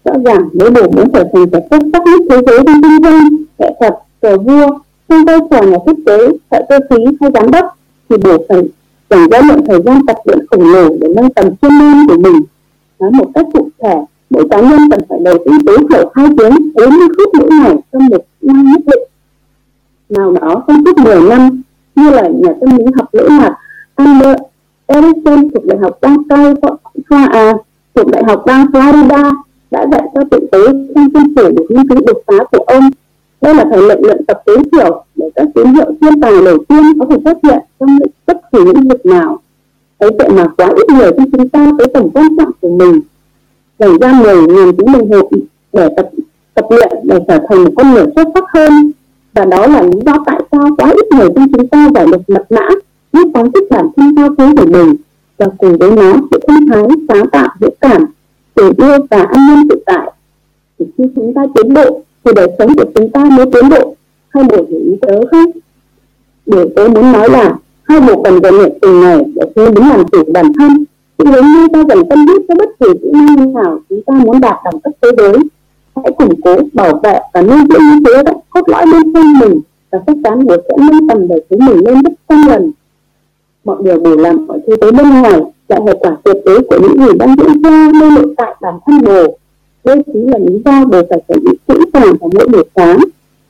rõ 0.05 0.13
ràng 0.25 0.49
nếu 0.53 0.71
đủ 0.71 0.83
muốn 0.91 1.11
trở 1.13 1.25
thành 1.33 1.51
kẻ 1.51 1.59
xuất 1.71 1.81
sắc 1.93 2.03
nhất 2.07 2.21
thế 2.31 2.37
giới 2.47 2.59
trong 2.67 2.83
kinh 2.83 3.03
doanh 3.03 3.29
nghệ 3.59 3.71
thuật 3.81 3.95
cờ 4.21 4.39
vua 4.39 4.79
trong 5.09 5.25
vai 5.25 5.39
trò 5.51 5.63
nhà 5.63 5.77
thiết 5.87 5.97
kế 6.07 6.29
thợ 6.51 6.59
cơ 6.69 6.79
khí 6.91 7.05
hay 7.21 7.31
giám 7.35 7.51
đốc 7.51 7.77
thì 8.09 8.17
buộc 8.17 8.41
phải 8.49 8.59
dành 9.11 9.29
ra 9.31 9.41
lượng 9.49 9.65
thời 9.67 9.83
gian 9.83 10.07
tập 10.07 10.17
luyện 10.25 10.47
khổng 10.51 10.73
lồ 10.73 10.89
để 11.01 11.09
nâng 11.17 11.31
tầm 11.31 11.57
chuyên 11.63 11.73
môn 11.73 12.07
của 12.09 12.19
mình. 12.19 12.41
Nói 12.99 13.11
một 13.11 13.31
cách 13.35 13.47
cụ 13.53 13.69
thể 13.83 13.95
mỗi 14.31 14.49
cá 14.51 14.61
nhân 14.61 14.91
cần 14.91 15.01
phải 15.09 15.19
đầu 15.25 15.39
tư 15.47 15.53
tối 15.67 15.79
thiểu 15.91 16.11
hai 16.15 16.27
tiếng, 16.39 16.73
bốn 16.75 16.91
mươi 16.91 17.09
phút 17.19 17.35
mỗi 17.39 17.49
ngày 17.51 17.77
trong 17.93 18.07
một 18.07 18.25
năm 18.41 18.65
nhất 18.73 18.81
định. 18.87 19.03
Nào 20.09 20.33
đó 20.33 20.63
không 20.67 20.85
phút 20.85 20.99
10 20.99 21.21
năm, 21.21 21.63
như 21.95 22.11
là 22.11 22.29
nhà 22.29 22.53
tâm 22.61 22.77
lý 22.77 22.85
học 22.97 23.09
lễ 23.13 23.29
mặt 23.29 23.57
Amber 23.95 24.37
Erickson 24.87 25.51
thuộc 25.51 25.65
đại 25.65 25.79
học 25.79 25.99
bang 26.01 26.17
California 26.17 27.57
thuộc 27.95 28.07
đại 28.13 28.25
học 28.25 28.43
bang 28.47 28.67
Florida 28.67 29.33
đã 29.71 29.87
dạy 29.93 30.03
cho 30.15 30.21
tự 30.31 30.39
tế 30.53 30.59
trong 30.95 31.09
chương 31.13 31.35
trình 31.37 31.55
được 31.55 31.67
nghiên 31.69 31.89
cứu 31.89 31.99
đột 32.07 32.23
phá 32.27 32.45
của 32.53 32.65
ông. 32.67 32.91
Đây 33.41 33.55
là 33.55 33.65
thời 33.71 33.83
lượng 33.83 34.03
luyện 34.03 34.25
tập 34.27 34.43
tối 34.47 34.59
thiểu 34.73 35.05
để 35.17 35.31
các 35.35 35.47
tín 35.55 35.75
hiệu 35.75 35.93
thiên 36.01 36.21
tài 36.21 36.33
đầu 36.45 36.59
tiên 36.69 36.99
có 36.99 37.07
thể 37.11 37.17
xuất 37.25 37.39
hiện 37.43 37.59
trong 37.81 37.99
bất 38.27 38.53
kỳ 38.53 38.59
lĩnh 38.65 38.89
vực 38.89 39.07
nào. 39.07 39.39
Ấy 39.99 40.11
vậy 40.19 40.29
mà 40.31 40.49
quá 40.57 40.67
ít 40.77 40.89
người 40.89 41.11
trong 41.17 41.31
chúng 41.31 41.49
ta 41.49 41.73
tới 41.79 41.87
tầm 41.95 42.11
quan 42.15 42.37
trọng 42.37 42.51
của 42.61 42.69
mình 42.69 43.01
dành 43.81 43.99
ra 43.99 44.13
10 44.13 44.37
nghìn 44.37 44.77
tiếng 44.77 44.93
đồng 44.93 45.11
hồ 45.11 45.31
để 45.73 45.89
tập 45.97 46.11
tập 46.55 46.65
luyện 46.71 46.89
để 47.05 47.19
trở 47.29 47.39
thành 47.49 47.65
một 47.65 47.71
con 47.77 47.91
người 47.91 48.05
xuất 48.17 48.29
sắc 48.35 48.45
hơn. 48.55 48.91
Và 49.35 49.45
đó 49.45 49.67
là 49.67 49.83
lý 49.83 50.01
do 50.07 50.17
tại 50.27 50.41
sao 50.53 50.69
quá 50.79 50.91
ít 50.91 51.07
người 51.19 51.29
trong 51.35 51.53
chúng 51.53 51.69
ta 51.69 51.89
giải 51.95 52.07
được 52.13 52.31
mật 52.31 52.45
mã, 52.51 52.69
biết 53.13 53.29
phóng 53.35 53.53
thích 53.53 53.65
bản 53.71 53.87
thân 53.97 54.17
cao 54.17 54.29
quý 54.39 54.45
của 54.57 54.67
mình. 54.67 54.95
Và 55.39 55.47
cùng 55.59 55.79
với 55.79 55.91
nó, 55.91 56.13
sự 56.31 56.41
thông 56.49 56.67
thái, 56.69 56.83
sáng 57.09 57.31
tạo, 57.31 57.49
dũng 57.61 57.75
cảm, 57.81 58.05
tình 58.55 58.73
yêu 58.79 58.99
và 59.11 59.23
an 59.23 59.47
ninh 59.49 59.69
tự 59.69 59.77
tại. 59.87 60.13
Thì 60.79 60.87
khi 60.99 61.05
chúng 61.17 61.35
ta 61.35 61.43
tiến 61.55 61.75
bộ, 61.75 62.01
thì 62.25 62.33
đời 62.37 62.49
sống 62.59 62.75
của 62.77 62.85
chúng 62.95 63.11
ta 63.11 63.25
mới 63.25 63.47
tiến 63.53 63.69
bộ. 63.69 63.97
Hai 64.29 64.45
bộ 64.45 64.57
hiểu 64.57 64.81
ý 64.81 64.97
tớ 65.01 65.21
không 65.31 65.51
điều 66.47 66.69
tớ 66.77 66.89
muốn 66.89 67.13
nói 67.13 67.31
là 67.31 67.55
hai 67.83 68.01
bộ 68.01 68.23
cần 68.23 68.41
rèn 68.43 68.55
luyện 68.55 68.73
từng 68.81 69.01
ngày 69.01 69.25
để 69.35 69.43
khi 69.57 69.63
đứng 69.75 69.89
làm 69.89 70.05
chủ 70.13 70.33
bản 70.33 70.53
thân 70.59 70.85
thì 71.25 71.31
nếu 71.33 71.43
như 71.43 71.69
ta 71.73 71.85
dành 71.89 72.09
tâm 72.09 72.27
huyết 72.27 72.43
cho 72.49 72.55
bất 72.55 72.69
kỳ 72.81 72.87
kỹ 73.03 73.11
năng 73.13 73.53
nào 73.53 73.79
chúng 73.89 74.03
ta 74.03 74.15
muốn 74.15 74.41
đạt 74.41 74.57
đẳng 74.65 74.81
cấp 74.81 74.93
thế 75.03 75.09
giới 75.19 75.35
hãy 75.97 76.13
củng 76.19 76.41
cố, 76.45 76.57
bảo 76.73 77.01
vệ 77.03 77.21
và 77.35 77.43
nuôi 77.43 77.59
dưỡng 77.71 77.83
những 77.91 78.05
thứ 78.05 78.23
đã 78.23 78.33
cốt 78.51 78.69
lõi 78.69 78.87
bên 78.93 79.13
trong 79.15 79.39
mình 79.41 79.61
và 79.91 79.99
chắc 80.07 80.17
chắn 80.25 80.47
điều 80.47 80.57
sẽ 80.69 80.77
nâng 80.79 81.09
tầm 81.09 81.29
đời 81.29 81.45
sống 81.51 81.59
mình 81.67 81.87
lên 81.87 82.03
gấp 82.03 82.11
trăm 82.29 82.47
lần. 82.49 82.73
Mọi 83.65 83.77
điều 83.85 83.99
bù 84.01 84.17
làm 84.17 84.47
mọi 84.47 84.59
thứ 84.67 84.77
tới 84.81 84.93
bên 84.93 85.11
ngoài 85.11 85.41
là 85.69 85.79
hệ 85.87 85.95
quả 86.01 86.17
tuyệt 86.25 86.37
đối 86.45 86.63
của 86.63 86.79
những 86.79 87.07
gì 87.07 87.19
đang 87.19 87.37
diễn 87.39 87.63
ra 87.63 87.91
nơi 88.01 88.11
nội 88.11 88.35
tại 88.37 88.57
bản 88.61 88.75
thân 88.87 89.01
bồ. 89.05 89.37
Đây 89.85 90.03
chính 90.13 90.31
là 90.31 90.39
lý 90.39 90.63
do 90.65 90.85
bồ 90.85 91.03
phải 91.11 91.21
chuẩn 91.29 91.45
bị 91.45 91.59
kỹ 91.69 91.75
càng 91.93 92.17
vào 92.21 92.31
mỗi 92.35 92.49
buổi 92.49 92.65
sáng. 92.77 92.99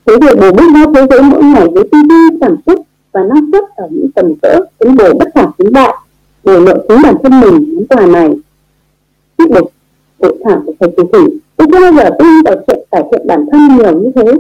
Thế 0.06 0.16
việc 0.20 0.40
bồ 0.40 0.52
bước 0.52 0.70
ra 0.74 0.84
thế 0.94 1.06
giới 1.10 1.22
mỗi 1.22 1.42
ngày 1.42 1.68
với 1.74 1.84
tư 1.92 1.98
duy, 2.08 2.38
cảm 2.40 2.56
xúc 2.66 2.86
và 3.12 3.22
năng 3.22 3.50
suất 3.52 3.64
ở 3.76 3.88
những 3.90 4.10
tầm 4.14 4.34
cỡ 4.42 4.60
tiến 4.78 4.96
bồ 4.96 5.14
bất 5.18 5.28
khả 5.34 5.46
chiến 5.58 5.72
đại 5.72 5.94
để 6.44 6.60
lợi 6.60 6.78
chính 6.88 7.02
bản 7.02 7.14
thân 7.22 7.40
mình 7.40 7.74
món 7.76 7.86
quà 7.86 8.06
này. 8.06 8.28
Tiếp 9.36 9.44
tục 9.54 9.72
hội 10.20 10.36
thảo 10.44 10.62
của 10.66 10.72
thầy 10.80 10.90
chủ 10.96 11.02
thủy 11.12 11.40
tôi 11.56 11.68
chưa 11.72 11.80
bao 11.80 11.92
giờ 11.92 12.10
tin 12.18 12.42
vào 12.44 12.54
chuyện 12.66 12.78
cải 12.90 13.02
thiện 13.12 13.26
bản 13.26 13.46
thân 13.52 13.76
nhiều 13.76 14.00
như 14.00 14.10
thế. 14.16 14.32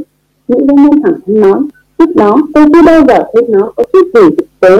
Những 0.48 0.66
doanh 0.66 0.76
nhân 0.76 1.02
thẳng 1.02 1.14
thắn 1.26 1.40
nói 1.40 1.60
trước 1.98 2.16
đó 2.16 2.36
tôi 2.54 2.66
chưa 2.72 2.82
bao 2.82 3.00
giờ 3.08 3.24
thấy 3.32 3.42
nó 3.48 3.72
có 3.76 3.84
chút 3.92 4.06
gì 4.14 4.36
thực 4.36 4.60
tế. 4.60 4.76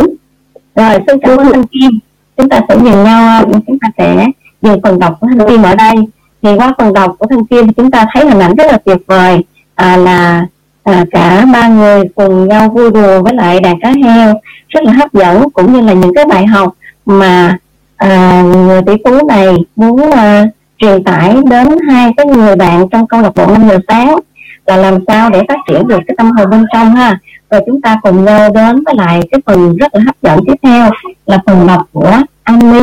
Rồi 0.74 0.98
xin 1.06 1.18
cảm 1.22 1.38
ơn 1.38 1.52
anh 1.52 1.66
Kim. 1.66 1.98
Chúng 2.36 2.48
ta 2.48 2.60
sẽ 2.68 2.76
nhìn 2.76 3.04
nhau 3.04 3.28
à, 3.28 3.44
chúng 3.66 3.78
ta 3.78 3.88
sẽ 3.98 4.26
dừng 4.62 4.80
phần 4.82 4.98
đọc 4.98 5.16
của 5.20 5.26
thanh 5.26 5.48
Kim 5.48 5.62
ở 5.62 5.74
đây. 5.74 5.94
Thì 6.42 6.50
qua 6.56 6.74
phần 6.78 6.92
đọc 6.92 7.16
của 7.18 7.26
thanh 7.30 7.46
Kim 7.46 7.72
chúng 7.72 7.90
ta 7.90 8.06
thấy 8.14 8.24
hình 8.26 8.40
ảnh 8.40 8.54
rất 8.54 8.66
là 8.66 8.78
tuyệt 8.78 8.98
vời. 9.06 9.44
À, 9.74 9.96
là 9.96 10.46
à, 10.82 11.04
cả 11.10 11.46
ba 11.52 11.68
người 11.68 12.02
cùng 12.14 12.48
nhau 12.48 12.68
vui 12.68 12.90
đùa 12.90 13.22
với 13.22 13.34
lại 13.34 13.60
đàn 13.60 13.80
cá 13.80 13.92
heo. 14.04 14.34
Rất 14.68 14.84
là 14.84 14.92
hấp 14.92 15.12
dẫn 15.12 15.50
cũng 15.50 15.72
như 15.72 15.80
là 15.80 15.92
những 15.92 16.14
cái 16.14 16.24
bài 16.24 16.46
học 16.46 16.76
mà 17.18 17.58
à, 17.96 18.42
người 18.42 18.82
tỷ 18.86 18.92
phú 19.04 19.26
này 19.28 19.54
muốn 19.76 20.10
à, 20.10 20.46
truyền 20.78 21.04
tải 21.04 21.36
đến 21.50 21.68
hai 21.88 22.12
cái 22.16 22.26
người 22.26 22.56
bạn 22.56 22.88
trong 22.88 23.06
câu 23.06 23.20
lạc 23.20 23.32
bộ 23.34 23.46
năm 23.46 23.68
giờ 23.68 23.78
sáng 23.88 24.18
là 24.66 24.76
làm 24.76 24.98
sao 25.06 25.30
để 25.30 25.42
phát 25.48 25.58
triển 25.68 25.88
được 25.88 25.98
cái 26.06 26.14
tâm 26.16 26.30
hồn 26.30 26.50
bên 26.50 26.66
trong 26.72 26.94
ha. 26.94 27.18
Rồi 27.50 27.60
chúng 27.66 27.82
ta 27.82 27.96
cùng 28.02 28.24
nhau 28.24 28.50
đến 28.54 28.84
với 28.84 28.94
lại 28.96 29.20
cái 29.30 29.40
phần 29.46 29.76
rất 29.76 29.94
là 29.94 30.00
hấp 30.06 30.16
dẫn 30.22 30.38
tiếp 30.46 30.54
theo 30.62 30.90
là 31.26 31.38
phần 31.46 31.66
đọc 31.66 31.86
của 31.92 32.16
Anh 32.42 32.58
My. 32.58 32.80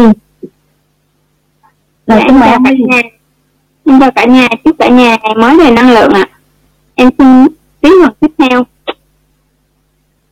Rồi 2.08 2.22
xin 2.26 2.40
mời 2.40 2.50
cả 2.50 2.60
nhà. 2.90 3.02
Xin 3.86 4.00
chào 4.00 4.12
cả 4.12 4.26
nhà. 4.26 4.48
Chúc 4.66 4.76
cả 4.80 4.90
nhà 4.90 5.18
mới 5.38 5.58
về 5.58 5.72
năng 5.72 5.92
lượng 5.92 6.14
ạ. 6.14 6.28
À. 6.32 6.38
em 6.96 7.10
xin 7.18 7.48
tiếp 7.82 7.90
phần 8.04 8.14
tiếp 8.20 8.32
theo. 8.38 8.64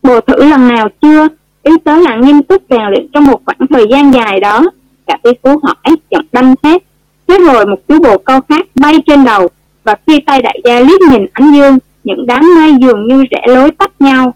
Bồ 0.03 0.21
thử 0.21 0.43
lần 0.43 0.67
nào 0.67 0.88
chưa 1.01 1.27
ý 1.65 1.71
tới 1.84 2.01
là 2.01 2.15
nghiêm 2.15 2.43
túc 2.43 2.63
rèn 2.69 2.82
luyện 2.89 3.08
trong 3.13 3.23
một 3.23 3.41
khoảng 3.45 3.67
thời 3.69 3.86
gian 3.91 4.13
dài 4.13 4.39
đó. 4.39 4.65
Cả 5.08 5.17
tỷ 5.23 5.30
phú 5.43 5.60
hỏi 5.63 5.95
chọn 6.10 6.25
đâm 6.32 6.56
thét 6.63 6.82
thế 7.28 7.39
rồi 7.39 7.65
một 7.65 7.80
chú 7.88 7.99
bồ 7.99 8.17
câu 8.17 8.39
khác 8.49 8.67
bay 8.75 8.93
trên 9.08 9.25
đầu. 9.25 9.47
Và 9.84 9.95
khi 10.08 10.19
tay 10.19 10.41
đại 10.41 10.60
gia 10.63 10.80
liếc 10.80 11.01
nhìn 11.01 11.25
ánh 11.34 11.54
dương, 11.56 11.78
những 12.04 12.25
đám 12.28 12.56
mây 12.56 12.71
dường 12.82 13.08
như 13.08 13.23
rẽ 13.32 13.41
lối 13.47 13.71
tách 13.71 13.91
nhau. 13.99 14.34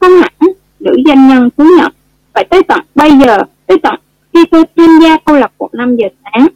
Không 0.00 0.12
hẳn, 0.20 0.52
nữ 0.80 0.96
doanh 1.06 1.28
nhân 1.28 1.48
thú 1.56 1.64
nhận 1.78 1.92
phải 2.34 2.44
tới 2.44 2.62
tận 2.62 2.80
bây 2.94 3.10
giờ, 3.10 3.38
tới 3.66 3.78
tận 3.82 3.94
khi 4.32 4.44
tôi 4.50 4.64
tham 4.76 4.98
gia 5.02 5.18
câu 5.18 5.36
lạc 5.36 5.52
bộ 5.58 5.70
5 5.72 5.96
giờ 5.96 6.08
sáng. 6.24 6.46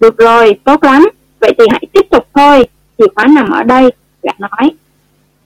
Được 0.00 0.18
rồi, 0.18 0.54
tốt 0.64 0.84
lắm. 0.84 1.08
Vậy 1.40 1.54
thì 1.58 1.64
hãy 1.70 1.82
tiếp 1.92 2.06
tục 2.10 2.26
thôi. 2.34 2.64
Chìa 2.98 3.06
khóa 3.14 3.26
nằm 3.26 3.50
ở 3.50 3.62
đây 3.62 3.90
gã 4.22 4.32
nói. 4.38 4.70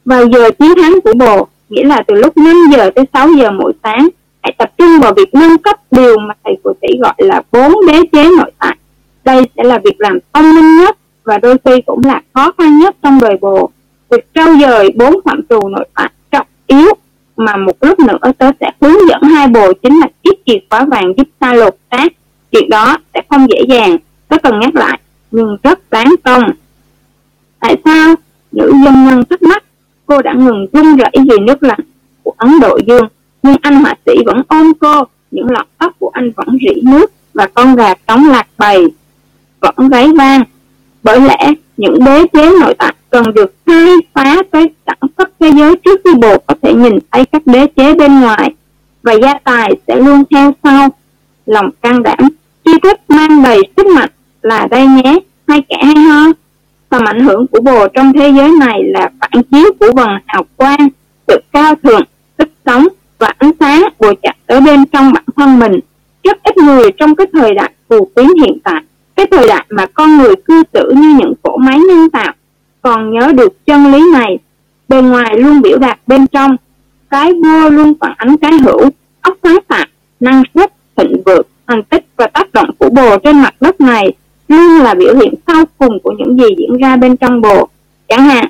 Vào 0.04 0.26
giờ 0.26 0.50
chiến 0.50 0.74
thắng 0.82 1.00
của 1.04 1.12
bồ 1.14 1.48
nghĩa 1.72 1.84
là 1.84 2.02
từ 2.06 2.14
lúc 2.14 2.36
5 2.36 2.56
giờ 2.72 2.90
tới 2.94 3.04
6 3.12 3.28
giờ 3.38 3.50
mỗi 3.50 3.72
sáng, 3.82 4.08
hãy 4.42 4.54
tập 4.58 4.70
trung 4.78 5.00
vào 5.02 5.14
việc 5.14 5.34
nâng 5.34 5.58
cấp 5.58 5.76
điều 5.90 6.18
mà 6.18 6.34
thầy 6.44 6.54
của 6.62 6.72
tỷ 6.80 6.88
gọi 7.00 7.14
là 7.18 7.42
bốn 7.52 7.72
đế 7.86 8.00
chế 8.12 8.24
nội 8.38 8.50
tại. 8.58 8.76
Đây 9.24 9.42
sẽ 9.56 9.64
là 9.64 9.78
việc 9.84 9.94
làm 9.98 10.18
thông 10.32 10.54
minh 10.54 10.76
nhất 10.76 10.96
và 11.24 11.38
đôi 11.38 11.56
khi 11.64 11.80
cũng 11.86 12.00
là 12.04 12.20
khó 12.34 12.52
khăn 12.58 12.78
nhất 12.78 12.96
trong 13.02 13.18
đời 13.20 13.36
bồ. 13.40 13.70
Việc 14.10 14.26
trau 14.34 14.48
dời 14.60 14.90
bốn 14.96 15.20
phạm 15.24 15.40
trù 15.48 15.68
nội 15.68 15.84
tại 15.94 16.10
trọng 16.30 16.46
yếu 16.66 16.86
mà 17.36 17.56
một 17.56 17.76
lúc 17.80 17.98
nữa 18.00 18.32
tớ 18.38 18.50
sẽ 18.60 18.70
hướng 18.80 19.08
dẫn 19.08 19.22
hai 19.22 19.48
bồ 19.48 19.72
chính 19.72 19.98
là 19.98 20.06
chiếc 20.24 20.46
chìa 20.46 20.58
khóa 20.70 20.84
vàng 20.84 21.12
giúp 21.16 21.28
ta 21.38 21.52
lột 21.52 21.76
xác. 21.90 22.12
Chuyện 22.52 22.68
đó 22.68 22.98
sẽ 23.14 23.20
không 23.30 23.46
dễ 23.50 23.62
dàng, 23.68 23.96
tớ 24.28 24.36
cần 24.42 24.60
nhắc 24.60 24.74
lại, 24.74 25.00
nhưng 25.30 25.56
rất 25.62 25.90
đáng 25.90 26.14
công. 26.24 26.42
Tại 27.60 27.76
sao 27.84 28.14
nữ 28.52 28.72
dân 28.84 29.04
nhân 29.04 29.24
thắc 29.30 29.42
mắc? 29.42 29.61
Cô 30.06 30.22
đã 30.22 30.32
ngừng 30.32 30.66
run 30.72 30.96
rẩy 30.96 31.12
vì 31.14 31.38
nước 31.46 31.62
lạnh 31.62 31.80
của 32.22 32.32
ấn 32.36 32.60
độ 32.60 32.78
dương, 32.86 33.08
nhưng 33.42 33.56
anh 33.62 33.74
họa 33.74 33.94
sĩ 34.06 34.12
vẫn 34.26 34.42
ôm 34.48 34.72
cô. 34.80 35.04
Những 35.30 35.50
lọn 35.50 35.66
tóc 35.78 35.92
của 35.98 36.10
anh 36.12 36.30
vẫn 36.36 36.48
rỉ 36.60 36.80
nước 36.82 37.12
và 37.34 37.46
con 37.54 37.74
gà 37.74 37.94
trống 38.06 38.28
lạc 38.28 38.46
bầy, 38.58 38.86
vẫn 39.60 39.88
gáy 39.88 40.08
vang. 40.18 40.42
Bởi 41.02 41.20
lẽ, 41.20 41.52
những 41.76 42.04
đế 42.04 42.24
chế 42.32 42.50
nội 42.60 42.74
tại 42.78 42.94
cần 43.10 43.34
được 43.34 43.54
khai 43.66 43.88
phá 44.14 44.42
tới 44.50 44.70
đẳng 44.86 45.10
cấp 45.16 45.28
thế 45.40 45.50
giới 45.58 45.76
trước 45.76 46.00
khi 46.04 46.14
bộ 46.14 46.38
có 46.46 46.54
thể 46.62 46.74
nhìn 46.74 46.98
thấy 47.10 47.24
các 47.24 47.42
đế 47.46 47.66
chế 47.76 47.94
bên 47.94 48.20
ngoài. 48.20 48.54
Và 49.02 49.12
gia 49.12 49.34
tài 49.44 49.72
sẽ 49.88 49.96
luôn 49.96 50.24
theo 50.30 50.52
sau. 50.62 50.88
Lòng 51.46 51.70
can 51.82 52.02
đảm 52.02 52.28
tri 52.64 52.72
thức 52.82 53.00
mang 53.08 53.42
đầy 53.42 53.60
sức 53.76 53.86
mạnh 53.86 54.10
là 54.42 54.66
đây 54.70 54.86
nhé, 54.86 55.18
hai 55.46 55.62
kẻ 55.68 55.76
hay 55.82 55.94
ho 55.94 56.26
tầm 56.92 57.04
ảnh 57.04 57.20
hưởng 57.20 57.46
của 57.46 57.60
bồ 57.60 57.88
trong 57.88 58.12
thế 58.12 58.32
giới 58.36 58.50
này 58.60 58.82
là 58.84 59.10
phản 59.20 59.42
chiếu 59.50 59.72
của 59.80 59.92
vần 59.96 60.08
hào 60.26 60.44
quang, 60.56 60.88
sự 61.28 61.40
cao 61.52 61.74
thượng, 61.82 62.02
sức 62.38 62.48
sống 62.66 62.88
và 63.18 63.32
ánh 63.38 63.50
sáng 63.60 63.88
bồ 63.98 64.12
chặt 64.22 64.32
ở 64.46 64.60
bên 64.60 64.84
trong 64.86 65.12
bản 65.12 65.24
thân 65.36 65.58
mình. 65.58 65.80
Rất 66.24 66.42
ít 66.42 66.56
người 66.56 66.90
trong 66.98 67.14
cái 67.14 67.26
thời 67.32 67.54
đại 67.54 67.72
phù 67.88 68.08
phiến 68.16 68.26
hiện 68.42 68.58
tại, 68.64 68.82
cái 69.16 69.26
thời 69.30 69.48
đại 69.48 69.66
mà 69.68 69.86
con 69.86 70.18
người 70.18 70.34
cư 70.36 70.62
xử 70.72 70.92
như 70.96 71.16
những 71.18 71.32
cỗ 71.42 71.56
máy 71.56 71.78
nhân 71.78 72.10
tạo. 72.10 72.32
Còn 72.82 73.10
nhớ 73.10 73.32
được 73.32 73.66
chân 73.66 73.92
lý 73.92 74.10
này, 74.12 74.38
bề 74.88 75.02
ngoài 75.02 75.38
luôn 75.38 75.62
biểu 75.62 75.78
đạt 75.78 75.98
bên 76.06 76.26
trong. 76.26 76.56
Cái 77.10 77.32
vua 77.32 77.70
luôn 77.70 77.92
phản 78.00 78.12
ánh 78.16 78.36
cái 78.36 78.52
hữu 78.52 78.80
óc 79.20 79.36
sáng 79.42 79.58
tạo 79.68 79.86
năng 80.20 80.42
suất, 80.54 80.72
thịnh 80.96 81.22
vượng, 81.26 81.46
thành 81.66 81.82
tích 81.82 82.04
và 82.16 82.26
tác 82.26 82.52
động 82.52 82.70
của 82.78 82.88
bồ 82.90 83.18
trên 83.18 83.42
mặt 83.42 83.54
đất 83.60 83.80
này 83.80 84.12
luôn 84.52 84.82
là 84.82 84.94
biểu 84.94 85.16
hiện 85.16 85.34
sau 85.46 85.64
cùng 85.78 85.98
của 86.02 86.14
những 86.18 86.38
gì 86.38 86.46
diễn 86.58 86.76
ra 86.76 86.96
bên 86.96 87.16
trong 87.16 87.40
bộ. 87.40 87.68
Chẳng 88.08 88.24
hạn, 88.24 88.44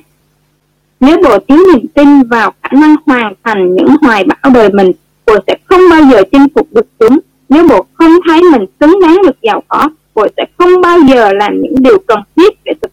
nếu 1.01 1.19
bộ 1.23 1.39
thiếu 1.49 1.59
niềm 1.73 1.87
tin 1.95 2.23
vào 2.23 2.53
khả 2.63 2.69
năng 2.73 2.95
hoàn 3.07 3.35
thành 3.45 3.75
những 3.75 3.89
hoài 4.03 4.25
bão 4.25 4.53
đời 4.55 4.69
mình, 4.73 4.93
bộ 5.27 5.37
sẽ 5.47 5.57
không 5.65 5.81
bao 5.91 6.03
giờ 6.11 6.23
chinh 6.33 6.47
phục 6.55 6.69
được 6.71 6.87
chúng. 6.99 7.19
Nếu 7.49 7.69
bộ 7.69 7.87
không 7.95 8.13
thấy 8.29 8.43
mình 8.53 8.67
xứng 8.81 9.01
đáng 9.01 9.23
được 9.27 9.43
giàu 9.43 9.63
có, 9.69 9.89
bộ 10.15 10.27
sẽ 10.37 10.45
không 10.59 10.81
bao 10.81 10.99
giờ 11.09 11.33
làm 11.33 11.63
những 11.63 11.75
điều 11.79 11.99
cần 12.07 12.21
thiết 12.37 12.65
để 12.65 12.73
thực 12.83 12.91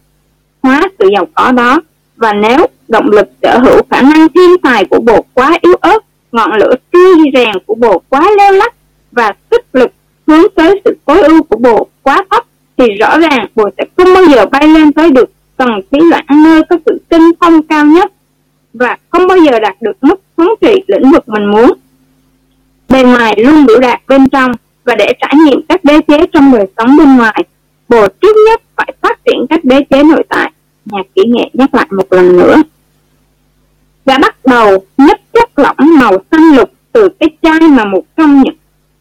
hóa 0.62 0.88
sự 0.98 1.08
giàu 1.12 1.26
có 1.34 1.52
đó. 1.52 1.80
Và 2.16 2.32
nếu 2.32 2.66
động 2.88 3.10
lực 3.10 3.28
sở 3.42 3.58
hữu 3.58 3.82
khả 3.90 4.02
năng 4.02 4.28
thiên 4.28 4.58
tài 4.58 4.84
của 4.84 5.00
bộ 5.00 5.24
quá 5.34 5.58
yếu 5.62 5.74
ớt, 5.74 5.98
ngọn 6.32 6.52
lửa 6.52 6.74
tươi 6.90 7.14
rèn 7.34 7.54
của 7.66 7.74
bộ 7.74 8.02
quá 8.08 8.30
leo 8.38 8.52
lắc 8.52 8.74
và 9.12 9.32
sức 9.50 9.62
lực 9.72 9.90
hướng 10.26 10.50
tới 10.54 10.80
sự 10.84 10.96
tối 11.04 11.22
ưu 11.22 11.42
của 11.42 11.56
bộ 11.56 11.88
quá 12.02 12.24
thấp 12.30 12.44
thì 12.80 12.94
rõ 12.94 13.18
ràng 13.18 13.46
bồ 13.54 13.70
sẽ 13.78 13.84
không 13.96 14.14
bao 14.14 14.24
giờ 14.24 14.46
bay 14.46 14.68
lên 14.68 14.92
tới 14.92 15.10
được 15.10 15.30
tầng 15.56 15.80
khí 15.92 15.98
loạn 16.10 16.24
nơi 16.44 16.62
có 16.70 16.76
sự 16.86 17.00
tinh 17.08 17.22
thông 17.40 17.62
cao 17.62 17.84
nhất 17.84 18.12
và 18.72 18.96
không 19.10 19.26
bao 19.26 19.38
giờ 19.38 19.58
đạt 19.58 19.76
được 19.80 19.96
mức 20.00 20.20
thống 20.36 20.48
trị 20.60 20.84
lĩnh 20.86 21.10
vực 21.10 21.28
mình 21.28 21.50
muốn. 21.50 21.72
Bề 22.88 23.02
ngoài 23.02 23.34
luôn 23.38 23.66
biểu 23.66 23.80
đạt 23.80 24.00
bên 24.08 24.28
trong 24.28 24.52
và 24.84 24.94
để 24.94 25.12
trải 25.20 25.34
nghiệm 25.44 25.60
các 25.68 25.84
đế 25.84 26.00
chế 26.08 26.26
trong 26.32 26.52
đời 26.52 26.66
sống 26.76 26.96
bên 26.96 27.16
ngoài, 27.16 27.44
bồ 27.88 28.08
trước 28.20 28.36
nhất 28.46 28.62
phải 28.76 28.92
phát 29.00 29.18
triển 29.24 29.46
các 29.50 29.64
đế 29.64 29.84
chế 29.90 30.02
nội 30.02 30.22
tại. 30.28 30.52
Nhà 30.84 31.02
kỹ 31.14 31.22
nghệ 31.26 31.50
nhắc 31.52 31.74
lại 31.74 31.86
một 31.90 32.12
lần 32.12 32.36
nữa. 32.36 32.56
Và 34.04 34.18
bắt 34.18 34.36
đầu 34.46 34.84
nhấp 34.96 35.18
chất 35.32 35.58
lỏng 35.58 35.98
màu 35.98 36.18
xanh 36.30 36.56
lục 36.56 36.70
từ 36.92 37.08
cái 37.20 37.28
chai 37.42 37.60
mà 37.60 37.84
một 37.84 38.02
trong 38.16 38.42
những 38.42 38.56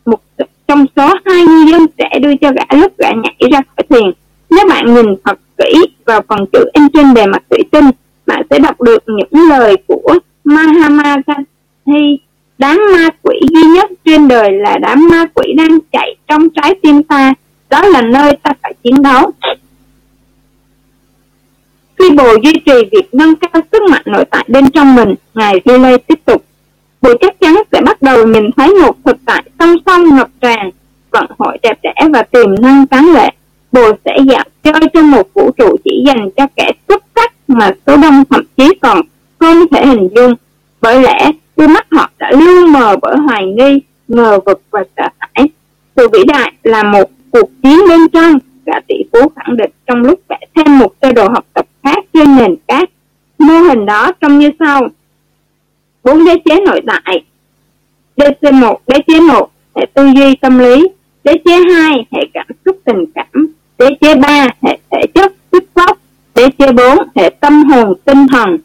một 0.06 0.20
trong 0.70 0.86
số 0.96 1.14
hai 1.26 1.44
ngư 1.44 1.72
dân 1.72 1.86
trẻ 1.98 2.20
đưa 2.22 2.36
cho 2.42 2.52
gã 2.52 2.78
lúc 2.78 2.98
gã 2.98 3.10
nhảy 3.24 3.50
ra 3.52 3.62
khỏi 3.76 3.86
thuyền. 3.90 4.12
Nếu 4.50 4.68
bạn 4.70 4.94
nhìn 4.94 5.06
thật 5.26 5.40
kỹ 5.58 5.74
vào 6.06 6.22
phần 6.28 6.46
chữ 6.54 6.66
in 6.74 6.84
trên 6.94 7.14
bề 7.14 7.26
mặt 7.26 7.44
thủy 7.50 7.60
tinh, 7.72 7.86
bạn 8.26 8.42
sẽ 8.50 8.60
đọc 8.60 8.82
được 8.82 9.04
những 9.08 9.50
lời 9.50 9.76
của 9.88 10.20
Mahama 10.44 11.18
Gandhi 11.28 12.20
đám 12.58 12.80
ma 12.94 13.10
quỷ 13.22 13.40
duy 13.52 13.64
nhất 13.64 13.92
trên 14.06 14.28
đời 14.28 14.52
là 14.52 14.78
đám 14.82 15.10
ma 15.10 15.26
quỷ 15.34 15.54
đang 15.58 15.80
chạy 15.92 16.16
trong 16.28 16.50
trái 16.50 16.76
tim 16.82 17.04
ta. 17.04 17.34
Đó 17.70 17.86
là 17.86 18.02
nơi 18.02 18.38
ta 18.44 18.54
phải 18.62 18.74
chiến 18.84 19.02
đấu. 19.02 19.32
Khi 22.00 22.10
bồ 22.10 22.34
duy 22.44 22.54
trì 22.66 22.90
việc 22.92 23.14
nâng 23.14 23.36
cao 23.36 23.62
sức 23.72 23.82
mạnh 23.90 24.04
nội 24.06 24.26
tại 24.26 24.46
bên 24.48 24.72
trong 24.72 24.96
mình 24.96 25.16
ngài 25.34 25.62
Riley 25.66 25.98
tiếp 25.98 26.20
tục 26.26 26.44
bồ 27.02 27.10
chắc 27.22 27.40
chắn 27.40 27.56
sẽ 27.72 27.82
bắt 27.82 28.02
đầu 28.02 28.28
nhìn 28.28 28.50
thấy 28.58 28.74
một 28.74 28.96
thực 29.06 29.18
tại 29.26 29.44
song 29.60 29.76
song 29.86 30.16
ngập 30.16 30.30
tràn, 30.42 30.70
vận 31.12 31.26
hội 31.40 31.58
đẹp 31.64 31.78
đẽ 31.84 31.94
và 32.14 32.24
tiềm 32.24 32.62
năng 32.62 32.88
tráng 32.88 33.14
lệ. 33.14 33.30
Bồ 33.72 33.92
sẽ 34.06 34.18
dạo 34.32 34.44
chơi 34.64 34.90
trong 34.94 35.12
một 35.12 35.34
vũ 35.34 35.52
trụ 35.58 35.76
chỉ 35.84 36.04
dành 36.06 36.30
cho 36.38 36.48
kẻ 36.56 36.72
xuất 36.88 37.04
sắc 37.16 37.34
mà 37.48 37.72
số 37.88 37.98
đông 37.98 38.24
thậm 38.30 38.44
chí 38.58 38.74
còn 38.82 39.02
không 39.40 39.68
thể 39.72 39.86
hình 39.86 40.10
dung. 40.16 40.34
Bởi 40.82 41.02
lẽ, 41.02 41.32
đôi 41.58 41.68
mắt 41.68 41.88
họ 41.92 42.10
đã 42.20 42.32
lưu 42.32 42.68
mờ 42.68 42.96
bởi 43.02 43.16
hoài 43.18 43.46
nghi, 43.46 43.82
ngờ 44.08 44.40
vực 44.46 44.62
và 44.72 44.84
sợ 44.98 45.08
hãi. 45.20 45.50
Sự 45.96 46.08
vĩ 46.14 46.24
đại 46.28 46.54
là 46.64 46.84
một 46.84 47.10
cuộc 47.32 47.50
chiến 47.64 47.80
bên 47.90 48.10
trong, 48.10 48.40
gã 48.66 48.80
tỷ 48.88 48.96
phú 49.14 49.20
khẳng 49.36 49.58
định 49.58 49.72
trong 49.88 50.02
lúc 50.02 50.20
vẽ 50.30 50.40
thêm 50.56 50.80
một 50.80 50.94
sơ 51.02 51.12
đồ 51.12 51.30
học 51.30 51.46
tập 51.54 51.66
khác 51.84 52.06
trên 52.14 52.36
nền 52.38 52.56
cát. 52.68 52.90
Mô 53.38 53.54
hình 53.54 53.86
đó 53.86 54.12
trông 54.22 54.40
như 54.40 54.52
sau 54.60 54.88
bốn 56.04 56.26
đế 56.26 56.36
chế 56.46 56.60
nội 56.66 56.82
tại. 56.88 57.24
DC1 58.18 58.76
đế 58.88 58.98
chế 59.08 59.20
1 59.20 59.52
hệ 59.76 59.86
tư 59.94 60.08
duy 60.16 60.36
tâm 60.36 60.60
lý. 60.60 60.88
Đế 61.24 61.34
chế 61.46 61.52
2 61.74 62.06
hệ 62.12 62.22
cảm 62.34 62.48
xúc 62.66 62.78
tình 62.86 63.06
cảm. 63.16 63.48
Đế 63.78 63.88
chế 64.02 64.16
3 64.16 64.48
hệ 64.62 64.78
thể 64.92 65.02
chất 65.14 65.34
sức 65.52 65.64
sóc 65.76 65.98
đế 66.36 66.50
chế 66.58 66.72
4 66.72 66.98
hệ 67.16 67.30
tâm 67.30 67.64
hồn 67.64 67.94
tinh 68.06 68.28
thần. 68.28 68.58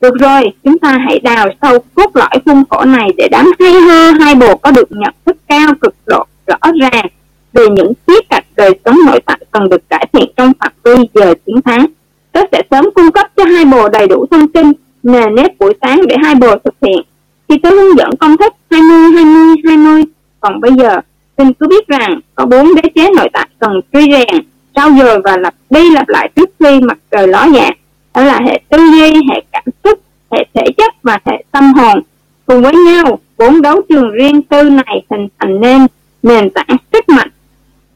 Được 0.00 0.14
rồi, 0.20 0.42
chúng 0.64 0.78
ta 0.78 0.98
hãy 1.06 1.18
đào 1.18 1.48
sâu 1.62 1.78
cốt 1.94 2.16
lõi 2.16 2.30
khuôn 2.44 2.64
khổ 2.70 2.84
này 2.84 3.08
để 3.16 3.28
đám 3.30 3.46
hay 3.58 3.72
ho 3.72 4.10
hai 4.20 4.34
bồ 4.34 4.56
có 4.56 4.70
được 4.70 4.88
nhận 4.90 5.14
thức 5.26 5.36
cao 5.48 5.74
cực 5.80 5.94
độ 6.06 6.24
rõ 6.46 6.58
ràng 6.80 7.06
về 7.52 7.66
những 7.68 7.92
khía 8.06 8.20
cạnh 8.30 8.44
đời 8.56 8.78
sống 8.84 8.96
nội 9.06 9.20
tại 9.26 9.38
cần 9.50 9.68
được 9.68 9.88
cải 9.88 10.08
thiện 10.12 10.30
trong 10.36 10.52
phạm 10.60 10.72
vi 10.84 10.94
giờ 11.14 11.34
chiến 11.46 11.62
thắng. 11.62 11.86
Tớ 12.32 12.40
sẽ 12.52 12.62
sớm 12.70 12.84
cung 12.94 13.10
cấp 13.10 13.26
cho 13.36 13.44
hai 13.44 13.64
bồ 13.64 13.88
đầy 13.88 14.08
đủ 14.08 14.26
thông 14.30 14.48
tin, 14.48 14.72
nề 15.02 15.26
nếp 15.36 15.58
buổi 15.58 15.74
sáng 15.82 16.06
để 16.06 16.16
hai 16.22 16.34
bồ 16.34 16.56
thực 16.64 16.74
hiện. 16.82 17.02
Khi 17.48 17.58
tôi 17.58 17.72
hướng 17.72 17.98
dẫn 17.98 18.10
công 18.20 18.36
thức 18.36 18.52
20, 18.70 19.12
20, 19.14 19.56
20, 19.64 20.04
còn 20.40 20.60
bây 20.60 20.70
giờ, 20.78 21.00
xin 21.38 21.52
cứ 21.52 21.66
biết 21.68 21.88
rằng 21.88 22.20
có 22.34 22.46
bốn 22.46 22.74
đế 22.74 22.82
chế 22.94 23.10
nội 23.16 23.28
tại 23.32 23.48
cần 23.58 23.80
truy 23.92 24.06
rèn, 24.12 24.44
trao 24.74 24.90
dồi 24.98 25.20
và 25.24 25.36
lặp 25.36 25.54
đi 25.70 25.90
lặp 25.90 26.08
lại 26.08 26.30
trước 26.36 26.50
khi 26.60 26.80
mặt 26.80 26.98
trời 27.10 27.28
ló 27.28 27.46
dạng 27.54 27.72
đó 28.18 28.24
là 28.24 28.40
hệ 28.46 28.60
tư 28.68 28.78
duy 28.78 29.14
hệ 29.30 29.42
cảm 29.52 29.64
xúc 29.84 30.00
hệ 30.30 30.44
thể 30.54 30.64
chất 30.76 30.94
và 31.02 31.18
hệ 31.24 31.44
tâm 31.52 31.74
hồn. 31.74 32.00
Cùng 32.46 32.62
với 32.62 32.74
nhau 32.74 33.18
bốn 33.38 33.62
đấu 33.62 33.80
trường 33.88 34.10
riêng 34.10 34.42
tư 34.42 34.62
này 34.62 35.04
hình 35.10 35.28
thành 35.38 35.60
nên 35.60 35.86
nền 36.22 36.50
tảng 36.50 36.76
sức 36.92 37.08
mạnh. 37.08 37.28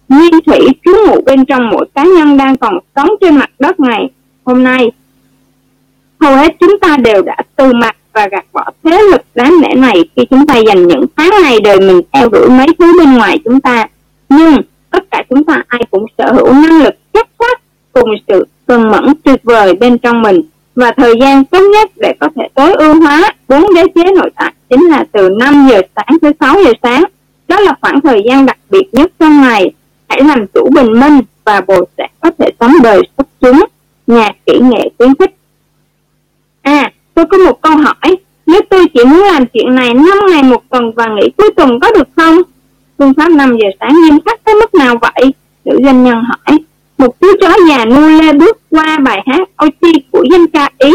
Nguyên 0.09 0.33
thủy 0.47 0.59
trú 0.85 0.91
ngụ 1.07 1.21
bên 1.27 1.45
trong 1.45 1.71
mỗi 1.71 1.87
cá 1.95 2.05
nhân 2.05 2.37
đang 2.37 2.57
còn 2.57 2.79
sống 2.97 3.09
trên 3.21 3.37
mặt 3.37 3.51
đất 3.59 3.81
này. 3.81 4.11
Hôm 4.45 4.63
nay 4.63 4.91
hầu 6.23 6.37
hết 6.37 6.57
chúng 6.61 6.79
ta 6.81 6.97
đều 6.97 7.23
đã 7.23 7.37
từ 7.57 7.73
mặt 7.73 7.97
và 8.13 8.29
gạt 8.29 8.45
bỏ 8.53 8.65
thế 8.83 9.03
lực 9.11 9.23
đáng 9.35 9.55
lẽ 9.63 9.75
này 9.75 10.05
khi 10.17 10.25
chúng 10.31 10.47
ta 10.47 10.57
dành 10.57 10.89
những 10.89 11.05
tháng 11.17 11.31
ngày 11.43 11.61
đời 11.61 11.81
mình 11.81 12.01
theo 12.13 12.29
đuổi 12.29 12.49
mấy 12.49 12.67
thứ 12.79 12.99
bên 12.99 13.15
ngoài 13.15 13.39
chúng 13.45 13.61
ta 13.61 13.87
nhưng 14.29 14.57
tất 14.91 15.11
cả 15.11 15.23
chúng 15.31 15.45
ta 15.45 15.63
ai 15.69 15.83
cũng 15.91 16.07
sở 16.19 16.33
hữu 16.33 16.53
năng 16.53 16.83
lực 16.83 16.95
chất 17.13 17.29
phát 17.39 17.61
cùng 17.93 18.11
sự 18.29 18.47
cần 18.67 18.91
mẫn 18.91 19.05
tuyệt 19.25 19.41
vời 19.43 19.75
bên 19.75 19.99
trong 19.99 20.23
mình 20.23 20.43
và 20.75 20.93
thời 20.97 21.15
gian 21.21 21.45
tốt 21.45 21.61
nhất 21.73 21.91
để 21.97 22.15
có 22.21 22.29
thể 22.37 22.43
tối 22.55 22.73
ưu 22.73 23.01
hóa 23.01 23.33
bốn 23.49 23.75
đế 23.75 23.83
chế 23.95 24.05
nội 24.17 24.31
tại 24.37 24.53
chính 24.71 24.89
là 24.89 25.05
từ 25.13 25.29
5 25.29 25.69
giờ 25.71 25.81
sáng 25.97 26.19
tới 26.23 26.33
6 26.41 26.55
giờ 26.65 26.73
sáng. 26.83 27.05
Đó 27.49 27.61
là 27.61 27.75
khoảng 27.81 28.01
thời 28.01 28.23
gian 28.27 28.47
đặc 28.47 28.59
biệt 28.71 28.89
nhất 28.93 29.13
trong 29.19 29.43
ngày. 29.43 29.71
Hãy 30.09 30.25
làm 30.25 30.47
chủ 30.55 30.69
bình 30.75 31.01
minh 31.01 31.21
và 31.45 31.61
bồ 31.61 31.85
sẽ 31.99 32.09
có 32.21 32.31
thể 32.39 32.51
sống 32.61 32.73
đời 32.83 33.03
xuất 33.17 33.27
chúng. 33.41 33.65
Nhà 34.07 34.31
kỹ 34.47 34.59
nghệ 34.63 34.91
khuyến 34.99 35.15
khích. 35.15 35.35
À, 36.63 36.93
tôi 37.15 37.27
có 37.27 37.39
một 37.39 37.63
câu 37.63 37.77
hỏi. 37.77 38.17
Nếu 38.47 38.61
tôi 38.71 38.87
chỉ 38.95 39.05
muốn 39.05 39.21
làm 39.21 39.47
chuyện 39.47 39.75
này 39.75 39.95
5 39.95 40.05
ngày 40.31 40.43
một 40.43 40.63
tuần 40.71 40.93
và 40.93 41.07
nghỉ 41.07 41.31
cuối 41.37 41.51
tuần 41.57 41.81
có 41.81 41.91
được 41.95 42.09
không? 42.17 42.43
Phương 42.99 43.15
pháp 43.15 43.29
5 43.29 43.57
giờ 43.63 43.69
sáng 43.81 44.03
nghiêm 44.03 44.21
khắc 44.27 44.45
tới 44.45 44.55
mức 44.55 44.75
nào 44.75 44.97
vậy? 45.01 45.33
Nữ 45.65 45.79
doanh 45.85 46.05
nhân 46.05 46.25
hỏi 46.25 46.59
một 47.03 47.21
chú 47.21 47.27
chó 47.41 47.57
già 47.69 47.85
nuôi 47.85 48.13
lê 48.13 48.33
bước 48.33 48.59
qua 48.71 48.99
bài 48.99 49.23
hát 49.27 49.49
ôi 49.57 49.71
của 50.11 50.25
danh 50.33 50.47
ca 50.47 50.71
ý 50.79 50.93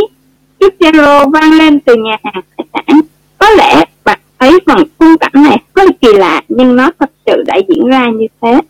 chiếc 0.60 0.80
cello 0.80 1.26
vang 1.26 1.52
lên 1.54 1.80
từ 1.80 1.96
nhà 1.96 2.18
hàng 2.24 2.44
hải 2.58 2.68
sản 2.74 3.02
có 3.38 3.50
lẽ 3.50 3.86
bạn 4.06 4.20
thấy 4.40 4.60
phần 4.66 4.84
khung 5.00 5.18
cảnh 5.18 5.32
này 5.34 5.58
hơi 5.76 5.88
kỳ 6.02 6.14
lạ 6.14 6.42
nhưng 6.50 6.76
nó 6.76 6.90
thật 7.00 7.10
sự 7.26 7.44
đã 7.48 7.56
diễn 7.68 7.88
ra 7.88 8.08
như 8.10 8.28
thế 8.42 8.62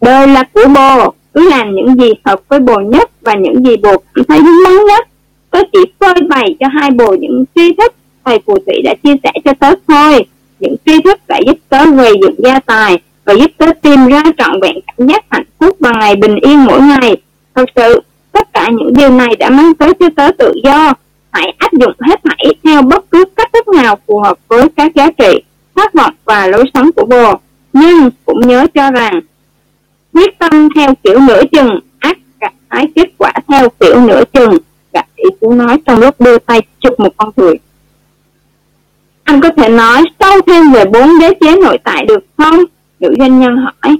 đời 0.00 0.28
là 0.28 0.44
của 0.52 0.64
bồ 0.74 1.14
cứ 1.34 1.50
làm 1.50 1.74
những 1.74 2.00
gì 2.00 2.12
hợp 2.24 2.40
với 2.48 2.60
bồ 2.60 2.80
nhất 2.80 3.10
và 3.20 3.34
những 3.34 3.66
gì 3.66 3.76
bồ 3.76 3.96
cảm 4.14 4.24
thấy 4.28 4.38
đúng 4.38 4.62
đắn 4.64 4.86
nhất 4.86 5.08
tớ 5.52 5.58
chỉ 5.72 5.78
phơi 6.00 6.14
bày 6.28 6.56
cho 6.60 6.66
hai 6.68 6.90
bồ 6.90 7.14
những 7.14 7.44
tri 7.54 7.74
thức 7.78 7.94
thầy 8.24 8.38
phù 8.46 8.58
thủy 8.66 8.82
đã 8.84 8.94
chia 9.02 9.14
sẻ 9.22 9.30
cho 9.44 9.52
tớ 9.60 9.74
thôi 9.88 10.26
những 10.60 10.76
tri 10.86 10.92
thức 11.04 11.18
đã 11.28 11.40
giúp 11.46 11.58
tớ 11.68 11.84
gây 11.96 12.14
dựng 12.22 12.34
gia 12.38 12.60
tài 12.60 12.98
và 13.24 13.34
giúp 13.34 13.50
tớ 13.58 13.66
tìm 13.82 14.06
ra 14.06 14.22
trọn 14.38 14.60
vẹn 14.60 14.76
cảm 14.86 15.06
giác 15.08 15.24
hạnh 15.30 15.44
phúc 15.60 15.76
và 15.80 15.92
ngày 16.00 16.16
bình 16.16 16.36
yên 16.42 16.64
mỗi 16.64 16.80
ngày. 16.80 17.16
Thật 17.54 17.64
sự, 17.76 18.00
tất 18.32 18.52
cả 18.52 18.68
những 18.72 18.94
điều 18.94 19.10
này 19.10 19.36
đã 19.36 19.50
mang 19.50 19.74
tới 19.74 19.92
cho 20.00 20.06
tớ 20.16 20.32
tự 20.38 20.52
do. 20.64 20.92
Hãy 21.30 21.54
áp 21.58 21.72
dụng 21.72 21.92
hết 22.00 22.20
thảy 22.24 22.54
theo 22.64 22.82
bất 22.82 23.10
cứ 23.10 23.24
cách 23.36 23.52
thức 23.52 23.68
nào 23.68 23.98
phù 24.06 24.20
hợp 24.20 24.38
với 24.48 24.68
các 24.76 24.94
giá 24.94 25.10
trị, 25.10 25.42
khát 25.76 25.94
vọng 25.94 26.14
và 26.24 26.46
lối 26.46 26.64
sống 26.74 26.90
của 26.92 27.06
bồ. 27.06 27.34
Nhưng 27.72 28.10
cũng 28.24 28.40
nhớ 28.40 28.66
cho 28.74 28.90
rằng, 28.90 29.20
quyết 30.12 30.38
tâm 30.38 30.68
theo 30.74 30.94
kiểu 31.04 31.18
nửa 31.18 31.42
chừng, 31.52 31.80
ác 31.98 32.18
cái 32.72 32.86
kết 32.94 33.08
quả 33.18 33.32
theo 33.48 33.68
kiểu 33.80 34.00
nửa 34.00 34.22
chừng. 34.32 34.58
Gã 35.22 35.28
tỷ 35.40 35.56
nói 35.56 35.78
trong 35.86 36.00
lúc 36.00 36.20
đưa 36.20 36.38
tay 36.38 36.60
chụp 36.80 37.00
một 37.00 37.16
con 37.16 37.30
người 37.36 37.54
Anh 39.24 39.40
có 39.40 39.50
thể 39.56 39.68
nói 39.68 40.02
sâu 40.20 40.40
thêm 40.46 40.72
về 40.72 40.84
bốn 40.84 41.18
đế 41.20 41.34
chế 41.40 41.56
nội 41.56 41.78
tại 41.84 42.04
được 42.04 42.24
không? 42.36 42.56
Nữ 43.00 43.14
doanh 43.18 43.40
nhân 43.40 43.56
hỏi, 43.56 43.96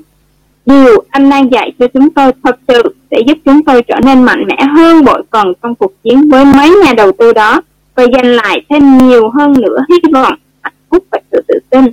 điều 0.67 1.05
anh 1.09 1.31
đang 1.31 1.53
dạy 1.53 1.73
cho 1.79 1.87
chúng 1.95 2.11
tôi 2.11 2.33
thật 2.45 2.57
sự 2.69 2.83
sẽ 3.11 3.19
giúp 3.27 3.39
chúng 3.45 3.63
tôi 3.63 3.83
trở 3.83 4.01
nên 4.05 4.23
mạnh 4.23 4.45
mẽ 4.47 4.65
hơn 4.77 5.05
bội 5.05 5.23
phần 5.31 5.53
trong 5.63 5.75
cuộc 5.75 5.93
chiến 6.03 6.29
với 6.31 6.45
mấy 6.45 6.71
nhà 6.85 6.93
đầu 6.93 7.13
tư 7.13 7.33
đó 7.33 7.61
và 7.95 8.05
giành 8.13 8.27
lại 8.27 8.65
thêm 8.69 8.99
nhiều 8.99 9.31
hơn 9.31 9.53
nữa 9.53 9.79
hy 9.89 10.13
vọng, 10.13 10.35
hạnh 10.63 10.73
phúc 10.91 11.05
và 11.11 11.19
sự 11.33 11.43
tự 11.49 11.55
tin. 11.71 11.85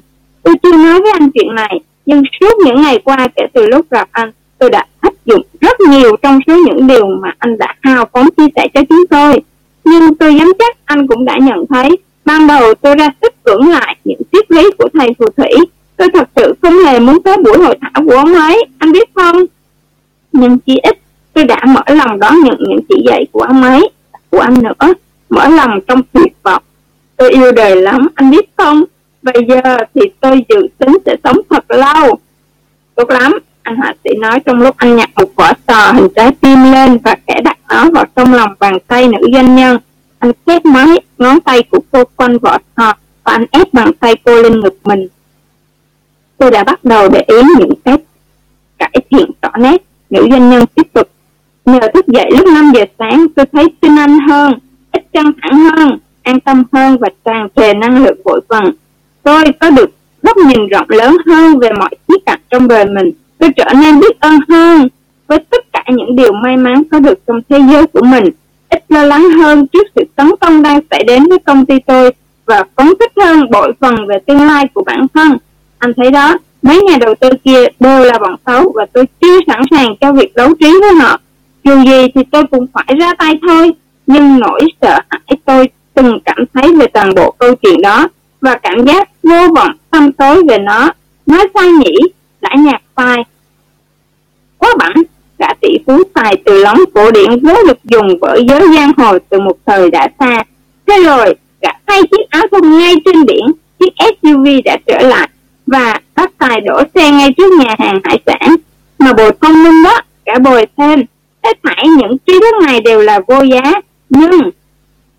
Tôi 0.43 0.55
chưa 0.63 0.77
nói 0.77 1.01
với 1.01 1.11
anh 1.11 1.29
chuyện 1.31 1.55
này, 1.55 1.79
nhưng 2.05 2.23
suốt 2.39 2.53
những 2.65 2.81
ngày 2.81 2.99
qua 3.03 3.27
kể 3.35 3.43
từ 3.53 3.67
lúc 3.67 3.85
gặp 3.89 4.09
anh, 4.11 4.31
tôi 4.59 4.69
đã 4.69 4.85
áp 4.99 5.13
dụng 5.25 5.41
rất 5.61 5.79
nhiều 5.79 6.15
trong 6.21 6.39
số 6.47 6.57
những 6.65 6.87
điều 6.87 7.07
mà 7.07 7.33
anh 7.37 7.57
đã 7.57 7.75
hào 7.81 8.05
phóng 8.13 8.27
chia 8.37 8.47
sẻ 8.55 8.67
cho 8.73 8.81
chúng 8.89 9.07
tôi. 9.09 9.41
Nhưng 9.83 10.15
tôi 10.15 10.35
dám 10.35 10.51
chắc 10.59 10.77
anh 10.85 11.07
cũng 11.07 11.25
đã 11.25 11.37
nhận 11.41 11.65
thấy, 11.69 11.89
ban 12.25 12.47
đầu 12.47 12.73
tôi 12.73 12.95
ra 12.95 13.09
sức 13.21 13.43
cưỡng 13.43 13.69
lại 13.69 13.97
những 14.03 14.21
triết 14.31 14.51
lý 14.51 14.69
của 14.77 14.89
thầy 14.93 15.09
phù 15.19 15.25
thủy. 15.37 15.49
Tôi 15.97 16.07
thật 16.13 16.29
sự 16.35 16.53
không 16.61 16.73
hề 16.85 16.99
muốn 16.99 17.23
tới 17.23 17.37
buổi 17.37 17.57
hội 17.57 17.77
thảo 17.81 18.03
của 18.05 18.15
ông 18.15 18.33
ấy 18.33 18.65
anh 18.77 18.91
biết 18.91 19.09
không? 19.15 19.35
Nhưng 20.31 20.57
chỉ 20.65 20.79
ít 20.83 20.97
tôi 21.33 21.43
đã 21.43 21.65
mở 21.67 21.81
lòng 21.87 22.19
đón 22.19 22.33
nhận 22.43 22.57
những 22.59 22.79
chỉ 22.89 22.95
dạy 23.05 23.25
của 23.31 23.41
ông 23.41 23.63
ấy 23.63 23.89
của 24.29 24.39
anh 24.39 24.53
nữa. 24.63 24.93
Mở 25.29 25.47
lòng 25.47 25.79
trong 25.87 26.01
tuyệt 26.13 26.33
vọng. 26.43 26.63
Tôi 27.17 27.31
yêu 27.31 27.51
đời 27.51 27.75
lắm 27.75 28.07
anh 28.15 28.31
biết 28.31 28.49
không? 28.57 28.83
Bây 29.21 29.45
giờ 29.47 29.77
thì 29.95 30.01
tôi 30.19 30.45
dự 30.49 30.67
tính 30.77 30.97
sẽ 31.05 31.15
sống 31.23 31.37
thật 31.49 31.71
lâu. 31.71 32.15
Tốt 32.95 33.09
lắm 33.09 33.39
anh 33.69 33.77
họa 33.77 33.93
sĩ 34.03 34.09
nói 34.19 34.39
trong 34.39 34.61
lúc 34.61 34.77
anh 34.77 34.95
nhặt 34.95 35.09
một 35.15 35.29
quả 35.35 35.53
sò 35.67 35.91
hình 35.91 36.07
trái 36.15 36.31
tim 36.41 36.63
lên 36.63 36.97
và 37.03 37.15
kẻ 37.27 37.41
đặt 37.43 37.57
nó 37.69 37.89
vào 37.93 38.05
trong 38.15 38.33
lòng 38.33 38.53
bàn 38.59 38.77
tay 38.87 39.07
nữ 39.07 39.29
doanh 39.33 39.55
nhân, 39.55 39.77
anh 40.19 40.31
khép 40.45 40.65
máy, 40.65 40.87
ngón 41.17 41.41
tay 41.41 41.63
của 41.63 41.79
cô 41.91 42.03
quanh 42.15 42.37
vỏ 42.37 42.57
sò 42.77 42.93
và 43.23 43.31
anh 43.33 43.45
ép 43.51 43.73
bàn 43.73 43.91
tay 43.99 44.15
cô 44.23 44.41
lên 44.41 44.59
ngực 44.59 44.77
mình. 44.83 45.07
Tôi 46.37 46.51
đã 46.51 46.63
bắt 46.63 46.83
đầu 46.83 47.09
để 47.09 47.23
ý 47.27 47.35
những 47.59 47.73
cách 47.85 47.99
cải 48.77 48.95
thiện 49.11 49.31
rõ 49.41 49.49
nét, 49.59 49.83
nữ 50.09 50.27
doanh 50.31 50.49
nhân 50.49 50.65
tiếp 50.75 50.93
tục. 50.93 51.09
Nhờ 51.65 51.79
thức 51.93 52.07
dậy 52.07 52.31
lúc 52.31 52.47
5 52.53 52.71
giờ 52.75 52.85
sáng, 52.99 53.27
tôi 53.35 53.45
thấy 53.51 53.65
tin 53.81 53.95
anh 53.95 54.19
hơn, 54.19 54.53
ít 54.91 55.03
căng 55.13 55.31
thẳng 55.41 55.59
hơn, 55.59 55.99
an 56.23 56.39
tâm 56.39 56.63
hơn 56.71 56.97
và 56.97 57.09
tràn 57.25 57.47
trề 57.55 57.73
năng 57.73 58.03
lượng 58.03 58.21
vội 58.25 58.41
vàng. 58.47 58.71
Tôi 59.23 59.43
có 59.59 59.69
được 59.69 59.89
góc 60.23 60.37
nhìn 60.37 60.67
rộng 60.67 60.89
lớn 60.89 61.17
hơn 61.27 61.59
về 61.59 61.69
mọi 61.79 61.89
khía 62.07 62.17
cạnh 62.25 62.39
trong 62.49 62.67
đời 62.67 62.85
mình 62.85 63.11
tôi 63.39 63.49
trở 63.55 63.73
nên 63.81 63.99
biết 63.99 64.19
ơn 64.19 64.39
hơn 64.49 64.87
với 65.27 65.39
tất 65.49 65.63
cả 65.73 65.83
những 65.87 66.15
điều 66.15 66.33
may 66.33 66.57
mắn 66.57 66.83
có 66.91 66.99
được 66.99 67.19
trong 67.27 67.41
thế 67.49 67.59
giới 67.71 67.87
của 67.87 68.01
mình. 68.05 68.23
Ít 68.69 68.83
lo 68.89 69.03
lắng 69.03 69.29
hơn 69.29 69.67
trước 69.67 69.87
sự 69.95 70.03
tấn 70.15 70.31
công 70.41 70.61
đang 70.61 70.79
xảy 70.91 71.03
đến 71.03 71.23
với 71.29 71.39
công 71.39 71.65
ty 71.65 71.79
tôi 71.79 72.11
và 72.45 72.63
phấn 72.77 72.87
khích 72.99 73.11
hơn 73.25 73.51
bội 73.51 73.73
phần 73.79 74.07
về 74.07 74.19
tương 74.27 74.47
lai 74.47 74.67
của 74.73 74.83
bản 74.83 75.07
thân. 75.13 75.37
Anh 75.77 75.93
thấy 75.97 76.11
đó, 76.11 76.37
mấy 76.61 76.81
nhà 76.81 76.97
đầu 76.97 77.15
tư 77.15 77.29
kia 77.43 77.65
đều 77.79 78.05
là 78.05 78.19
bọn 78.19 78.35
xấu 78.45 78.71
và 78.75 78.85
tôi 78.93 79.05
chưa 79.21 79.39
sẵn 79.47 79.61
sàng 79.71 79.95
cho 80.01 80.13
việc 80.13 80.35
đấu 80.35 80.49
trí 80.59 80.79
với 80.81 80.93
họ. 80.93 81.19
Dù 81.63 81.83
gì 81.85 82.07
thì 82.15 82.21
tôi 82.31 82.43
cũng 82.51 82.67
phải 82.73 82.95
ra 82.99 83.13
tay 83.13 83.39
thôi, 83.47 83.71
nhưng 84.07 84.39
nỗi 84.39 84.61
sợ 84.81 84.99
hãi 85.09 85.37
tôi 85.45 85.69
từng 85.93 86.19
cảm 86.25 86.37
thấy 86.53 86.75
về 86.75 86.87
toàn 86.87 87.15
bộ 87.15 87.31
câu 87.37 87.55
chuyện 87.55 87.81
đó 87.81 88.07
và 88.41 88.55
cảm 88.63 88.85
giác 88.85 89.09
vô 89.23 89.53
vọng, 89.55 89.71
tâm 89.89 90.11
tối 90.11 90.43
về 90.49 90.57
nó. 90.57 90.91
Nói 91.25 91.47
sai 91.53 91.71
nhỉ? 91.71 91.95
Đã 92.41 92.55
nhạt 92.57 92.81
phai. 92.95 93.23
Quá 94.57 94.75
bản 94.79 94.93
gã 95.39 95.53
tỷ 95.61 95.69
phú 95.87 96.03
tài 96.13 96.35
từ 96.45 96.63
lóng 96.63 96.77
cổ 96.93 97.11
điển 97.11 97.29
vốn 97.43 97.57
được 97.67 97.83
dùng 97.83 98.19
bởi 98.21 98.45
giới 98.49 98.61
giang 98.75 98.91
hồ 98.97 99.17
từ 99.29 99.39
một 99.39 99.57
thời 99.65 99.91
đã 99.91 100.07
xa. 100.19 100.43
Thế 100.87 101.03
rồi, 101.03 101.35
gã 101.61 101.69
thay 101.87 102.01
chiếc 102.11 102.29
áo 102.29 102.43
thun 102.51 102.79
ngay 102.79 102.95
trên 103.05 103.25
biển, 103.25 103.45
chiếc 103.79 103.93
SUV 104.21 104.47
đã 104.65 104.77
trở 104.87 105.07
lại 105.07 105.29
và 105.67 105.99
bắt 106.15 106.31
tài 106.37 106.61
đổ 106.61 106.83
xe 106.95 107.11
ngay 107.11 107.33
trước 107.37 107.51
nhà 107.59 107.75
hàng 107.79 107.99
hải 108.03 108.19
sản. 108.25 108.55
Mà 108.99 109.13
bồi 109.13 109.31
thông 109.41 109.63
minh 109.63 109.83
đó 109.83 110.01
cả 110.25 110.39
bồi 110.39 110.65
thêm 110.77 111.03
tất 111.41 111.57
thảy 111.63 111.85
những 111.97 112.17
trí 112.27 112.33
thức 112.33 112.55
này 112.65 112.81
đều 112.81 113.01
là 113.01 113.19
vô 113.27 113.41
giá. 113.41 113.73
Nhưng, 114.09 114.51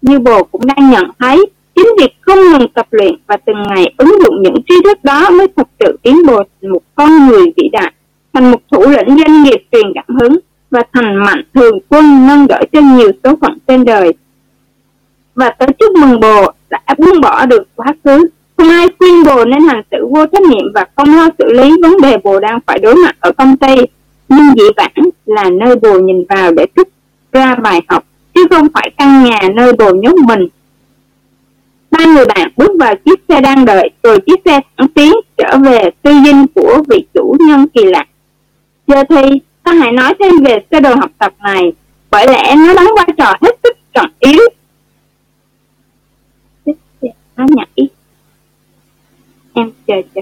như 0.03 0.19
bồ 0.19 0.45
cũng 0.45 0.67
đang 0.67 0.91
nhận 0.91 1.11
thấy 1.19 1.47
chính 1.81 1.97
việc 1.99 2.13
không 2.21 2.39
ngừng 2.53 2.69
tập 2.69 2.87
luyện 2.91 3.15
và 3.27 3.37
từng 3.37 3.63
ngày 3.69 3.95
ứng 3.97 4.19
dụng 4.23 4.43
những 4.43 4.55
tri 4.69 4.75
thức 4.85 5.05
đó 5.05 5.31
mới 5.31 5.47
thực 5.57 5.67
sự 5.81 5.99
tiến 6.03 6.17
bộ 6.27 6.43
thành 6.63 6.73
một 6.73 6.83
con 6.95 7.29
người 7.29 7.45
vĩ 7.57 7.69
đại, 7.73 7.93
thành 8.33 8.51
một 8.51 8.61
thủ 8.71 8.85
lĩnh 8.91 9.19
doanh 9.19 9.43
nghiệp 9.43 9.63
truyền 9.73 9.93
cảm 9.95 10.17
hứng 10.17 10.39
và 10.71 10.83
thành 10.93 11.17
mạnh 11.17 11.43
thường 11.55 11.79
quân 11.89 12.27
nâng 12.27 12.47
đỡ 12.47 12.61
cho 12.73 12.81
nhiều 12.81 13.11
số 13.25 13.37
phận 13.41 13.59
trên 13.69 13.85
đời. 13.85 14.13
Và 15.35 15.51
tới 15.51 15.69
chúc 15.79 15.93
mừng 15.93 16.21
bồ 16.21 16.47
đã 16.71 16.81
buông 16.99 17.21
bỏ 17.21 17.47
được 17.47 17.63
quá 17.77 17.87
khứ. 18.05 18.29
Không 18.57 18.69
ai 18.69 18.87
khuyên 18.99 19.25
bồ 19.25 19.45
nên 19.45 19.61
hành 19.61 19.83
xử 19.91 20.07
vô 20.11 20.27
trách 20.27 20.43
nhiệm 20.43 20.73
và 20.75 20.87
không 20.97 21.17
lo 21.17 21.29
xử 21.39 21.53
lý 21.53 21.73
vấn 21.83 22.01
đề 22.01 22.17
bồ 22.25 22.41
đang 22.41 22.59
phải 22.67 22.79
đối 22.79 22.95
mặt 22.95 23.17
ở 23.21 23.33
công 23.33 23.57
ty. 23.57 23.75
Nhưng 24.29 24.55
dị 24.59 24.65
bản 24.77 24.93
là 25.27 25.51
nơi 25.51 25.77
bồ 25.77 25.99
nhìn 25.99 26.25
vào 26.29 26.53
để 26.53 26.67
rút 26.77 26.89
ra 27.33 27.55
bài 27.55 27.81
học, 27.89 28.05
chứ 28.35 28.47
không 28.51 28.69
phải 28.75 28.91
căn 28.99 29.25
nhà 29.25 29.41
nơi 29.55 29.73
bồ 29.73 29.95
nhốt 29.95 30.15
mình 30.29 30.49
ba 31.91 32.05
người 32.07 32.25
bạn 32.27 32.53
bước 32.57 32.71
vào 32.81 32.95
chiếc 33.05 33.21
xe 33.29 33.41
đang 33.41 33.65
đợi 33.65 33.91
rồi 34.03 34.21
chiếc 34.27 34.41
xe 34.45 34.61
thẳng 34.77 34.89
tiến 34.89 35.13
trở 35.37 35.59
về 35.59 35.91
tư 36.03 36.13
dinh 36.25 36.47
của 36.55 36.83
vị 36.89 37.07
chủ 37.15 37.37
nhân 37.49 37.67
kỳ 37.69 37.85
lạ. 37.85 38.05
Giờ 38.87 39.05
thì 39.09 39.41
ta 39.63 39.73
hãy 39.73 39.93
nói 39.93 40.15
thêm 40.21 40.33
về 40.45 40.59
sơ 40.71 40.81
đồ 40.81 40.95
học 40.95 41.11
tập 41.19 41.35
này 41.43 41.73
bởi 42.11 42.27
lẽ 42.27 42.55
nó 42.57 42.75
đóng 42.75 42.95
vai 42.97 43.09
trò 43.17 43.35
hết 43.43 43.59
sức 43.63 43.77
trọng 43.95 44.11
yếu. 44.19 44.41
Nó 47.37 47.47
nhảy 47.49 47.89
em 49.55 49.71
chờ 49.87 49.95
chờ 50.15 50.21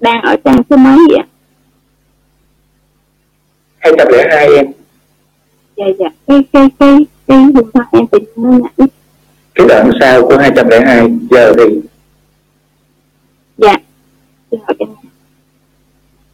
đang 0.00 0.22
ở 0.22 0.36
trang 0.44 0.62
số 0.70 0.76
mấy 0.76 0.98
vậy? 1.10 1.22
202 3.78 4.48
em. 4.56 4.66
Dạ 5.76 5.84
dạ. 5.98 6.08
Cái 6.26 6.44
cái 6.52 6.68
cái 6.78 6.98
cái 7.28 7.44
điện 7.54 7.64
thoại 7.74 7.86
em 7.92 8.04
bị 8.12 8.18
nó 8.36 8.50
nhảy 8.50 8.88
cái 9.54 9.66
đoạn 9.68 9.90
sau 10.00 10.22
của 10.22 10.38
202 10.38 11.08
giờ 11.30 11.52
thì 11.58 11.80
dạ. 13.58 13.74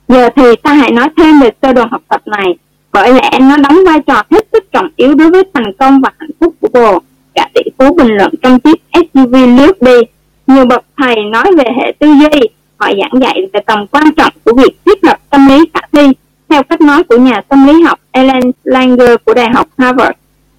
Giờ 0.09 0.29
thì 0.37 0.43
ta 0.63 0.73
hãy 0.73 0.91
nói 0.91 1.09
thêm 1.17 1.41
về 1.41 1.51
sơ 1.63 1.73
đồ 1.73 1.85
học 1.91 2.03
tập 2.09 2.23
này. 2.27 2.55
Bởi 2.93 3.13
lẽ 3.15 3.31
nó 3.41 3.57
đóng 3.57 3.79
vai 3.87 4.01
trò 4.07 4.23
hết 4.31 4.47
sức 4.53 4.73
trọng 4.73 4.89
yếu 4.97 5.15
đối 5.15 5.31
với 5.31 5.43
thành 5.55 5.73
công 5.79 6.01
và 6.01 6.11
hạnh 6.19 6.31
phúc 6.41 6.55
của 6.61 6.69
bồ. 6.73 6.99
Cả 7.35 7.49
tỷ 7.55 7.63
phú 7.79 7.95
bình 7.95 8.09
luận 8.09 8.35
trong 8.43 8.61
chiếc 8.61 8.83
SUV 8.93 9.35
lướt 9.35 9.83
đi. 9.83 9.99
Nhiều 10.47 10.67
bậc 10.67 10.85
thầy 10.97 11.17
nói 11.33 11.45
về 11.59 11.65
hệ 11.77 11.93
tư 11.99 12.07
duy. 12.07 12.41
Họ 12.77 12.91
giảng 13.01 13.23
dạy 13.23 13.41
về 13.53 13.61
tầm 13.67 13.87
quan 13.87 14.15
trọng 14.17 14.33
của 14.45 14.55
việc 14.55 14.79
thiết 14.85 15.05
lập 15.05 15.19
tâm 15.31 15.49
lý 15.49 15.65
khả 15.75 15.81
thi. 15.93 16.13
Theo 16.49 16.63
cách 16.63 16.81
nói 16.81 17.05
của 17.05 17.17
nhà 17.17 17.41
tâm 17.41 17.67
lý 17.67 17.83
học 17.83 18.01
Ellen 18.11 18.51
Langer 18.65 19.11
của 19.25 19.35
Đại 19.35 19.51
học 19.51 19.69
Harvard. 19.79 20.13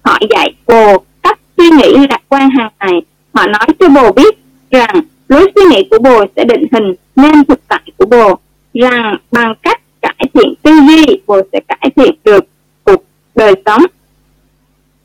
Họ 0.06 0.18
dạy 0.30 0.54
bồ 0.66 0.98
cách 1.22 1.38
suy 1.56 1.70
nghĩ 1.70 2.06
lạc 2.10 2.20
quan 2.28 2.50
hàng 2.50 2.72
ngày. 2.80 3.02
Họ 3.34 3.46
nói 3.46 3.66
cho 3.78 3.88
bồ 3.88 4.12
biết 4.12 4.38
rằng 4.70 5.00
lối 5.28 5.52
suy 5.54 5.62
nghĩ 5.70 5.88
của 5.90 5.98
bồ 5.98 6.24
sẽ 6.36 6.44
định 6.44 6.64
hình 6.72 6.94
nên 7.16 7.44
thực 7.44 7.60
tại 7.68 7.82
của 7.96 8.06
bồ. 8.06 8.38
Rằng 8.74 9.16
bằng 9.32 9.54
cách 9.62 9.80
cải 10.02 10.30
thiện 10.34 10.54
tư 10.62 10.70
duy, 10.88 11.20
bồ 11.26 11.40
sẽ 11.52 11.60
cải 11.68 11.90
thiện 11.96 12.14
được 12.24 12.44
cuộc 12.84 13.04
đời 13.34 13.54
sống. 13.66 13.82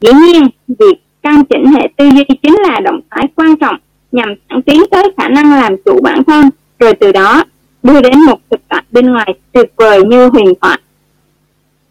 Dĩ 0.01 0.09
nhiên, 0.13 0.47
việc 0.67 1.03
căn 1.21 1.45
chỉnh 1.45 1.65
hệ 1.65 1.87
tư 1.97 2.09
duy 2.09 2.23
chính 2.43 2.55
là 2.55 2.79
động 2.79 2.99
thái 3.09 3.27
quan 3.35 3.55
trọng 3.55 3.75
nhằm 4.11 4.35
thẳng 4.49 4.61
tiến 4.61 4.81
tới 4.91 5.11
khả 5.17 5.27
năng 5.27 5.61
làm 5.61 5.75
chủ 5.85 5.99
bản 6.03 6.23
thân, 6.23 6.49
rồi 6.79 6.93
từ 6.93 7.11
đó 7.11 7.43
đưa 7.83 8.01
đến 8.01 8.19
một 8.25 8.37
thực 8.49 8.59
tại 8.67 8.83
bên 8.91 9.11
ngoài 9.11 9.33
tuyệt 9.51 9.73
vời 9.75 10.01
như 10.05 10.27
huyền 10.27 10.53
thoại. 10.61 10.79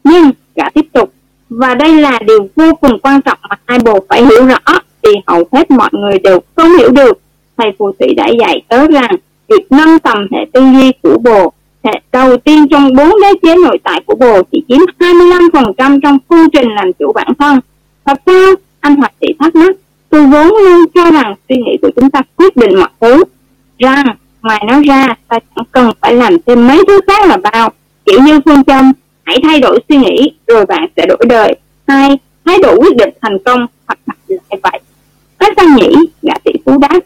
Nhưng, 0.04 0.30
cả 0.54 0.70
tiếp 0.74 0.86
tục, 0.92 1.12
và 1.50 1.74
đây 1.74 1.94
là 1.94 2.18
điều 2.26 2.48
vô 2.56 2.74
cùng 2.80 2.98
quan 2.98 3.22
trọng 3.22 3.38
mà 3.50 3.56
hai 3.66 3.78
bồ 3.78 3.98
phải 4.08 4.24
hiểu 4.24 4.46
rõ, 4.46 4.78
vì 5.02 5.10
hầu 5.26 5.44
hết 5.52 5.70
mọi 5.70 5.90
người 5.92 6.18
đều 6.18 6.40
không 6.56 6.76
hiểu 6.78 6.90
được. 6.90 7.20
Thầy 7.56 7.72
phù 7.78 7.92
thủy 7.98 8.14
đã 8.14 8.28
dạy 8.40 8.62
tới 8.68 8.86
rằng, 8.92 9.10
việc 9.48 9.72
nâng 9.72 9.98
tầm 9.98 10.26
hệ 10.32 10.38
tư 10.52 10.60
duy 10.60 10.92
của 11.02 11.18
bồ, 11.18 11.52
hệ 11.84 12.00
đầu 12.12 12.36
tiên 12.36 12.68
trong 12.70 12.96
bốn 12.96 13.10
đế 13.22 13.28
chế 13.42 13.56
nội 13.56 13.78
tại 13.84 14.02
của 14.06 14.14
bồ 14.14 14.42
chỉ 14.52 14.62
chiếm 14.68 14.80
25% 14.98 16.00
trong 16.00 16.18
phương 16.28 16.50
trình 16.50 16.68
làm 16.74 16.92
chủ 16.92 17.12
bản 17.12 17.28
thân. 17.38 17.60
Thật 18.04 18.18
sao? 18.26 18.54
Anh 18.80 18.96
hoạch 18.96 19.12
thị 19.20 19.28
thắc 19.38 19.54
mắc. 19.54 19.76
Tôi 20.08 20.26
vốn 20.26 20.46
luôn 20.46 20.84
cho 20.94 21.10
rằng 21.10 21.34
suy 21.48 21.56
nghĩ 21.56 21.76
của 21.82 21.90
chúng 21.96 22.10
ta 22.10 22.22
quyết 22.36 22.56
định 22.56 22.78
mọi 22.78 22.88
thứ. 23.00 23.24
Rằng 23.78 24.06
Ngoài 24.42 24.62
nó 24.68 24.80
ra, 24.86 25.14
ta 25.28 25.38
chẳng 25.56 25.64
cần 25.72 25.90
phải 26.00 26.14
làm 26.14 26.36
thêm 26.46 26.66
mấy 26.66 26.82
thứ 26.88 27.00
khác 27.06 27.28
là 27.28 27.36
bao. 27.36 27.72
Kiểu 28.06 28.20
như 28.20 28.40
phương 28.44 28.64
châm, 28.64 28.92
hãy 29.30 29.38
thay 29.42 29.60
đổi 29.60 29.80
suy 29.88 29.96
nghĩ 29.96 30.32
rồi 30.46 30.66
bạn 30.66 30.86
sẽ 30.96 31.06
đổi 31.06 31.18
đời. 31.28 31.54
Hai, 31.86 32.18
thái 32.44 32.58
độ 32.62 32.76
quyết 32.80 32.96
định 32.96 33.08
thành 33.22 33.38
công 33.38 33.66
hoặc 33.86 33.98
đặt 34.06 34.16
lại 34.28 34.60
vậy. 34.62 34.80
có 35.38 35.46
sao 35.56 35.66
nhỉ? 35.76 35.94
Gã 36.22 36.34
tỷ 36.44 36.52
phú 36.64 36.78
đáp. 36.78 37.00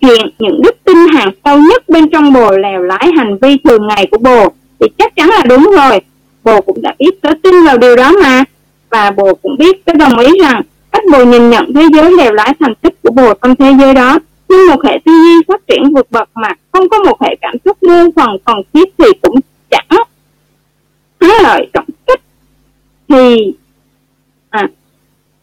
Chuyện 0.00 0.26
những 0.38 0.62
đức 0.62 0.76
tin 0.84 0.96
hàng 1.12 1.30
sâu 1.44 1.58
nhất 1.58 1.88
bên 1.88 2.10
trong 2.10 2.32
bồ 2.32 2.50
lèo 2.50 2.82
lái 2.82 3.10
hành 3.16 3.38
vi 3.42 3.56
thường 3.64 3.86
ngày 3.86 4.06
của 4.10 4.18
bồ 4.18 4.48
thì 4.80 4.86
chắc 4.98 5.16
chắn 5.16 5.28
là 5.28 5.42
đúng 5.48 5.70
rồi. 5.76 6.00
Bồ 6.44 6.60
cũng 6.60 6.82
đã 6.82 6.94
biết 6.98 7.22
tớ 7.22 7.30
tin 7.42 7.64
vào 7.64 7.78
điều 7.78 7.96
đó 7.96 8.12
mà. 8.22 8.44
Và 8.90 9.10
bồ 9.10 9.34
cũng 9.34 9.56
biết 9.58 9.84
tớ 9.84 9.92
đồng 9.92 10.18
ý 10.18 10.32
rằng 10.42 10.62
cách 10.92 11.04
bồ 11.12 11.24
nhìn 11.24 11.50
nhận 11.50 11.74
thế 11.74 11.82
giới 11.92 12.12
lèo 12.12 12.32
lái 12.32 12.54
thành 12.60 12.74
tích 12.74 13.02
của 13.02 13.10
bồ 13.10 13.34
trong 13.34 13.56
thế 13.56 13.72
giới 13.80 13.94
đó 13.94 14.18
nhưng 14.48 14.66
một 14.66 14.84
hệ 14.84 14.98
tư 15.04 15.12
duy 15.12 15.42
phát 15.48 15.60
triển 15.66 15.92
vượt 15.94 16.06
bậc 16.10 16.28
mà 16.34 16.54
không 16.72 16.88
có 16.88 16.98
một 16.98 17.22
hệ 17.22 17.36
cảm 17.40 17.54
xúc 17.64 17.82
muôn 17.82 18.10
phần 18.16 18.38
còn 18.44 18.62
thiết 18.74 18.94
thì 18.98 19.06
cũng 19.22 19.34
chẳng 19.70 20.02
thắng 21.26 21.42
lợi 21.42 21.68
trọng 21.72 21.86
kích 22.06 22.20
thì 23.08 23.52
à, 24.50 24.68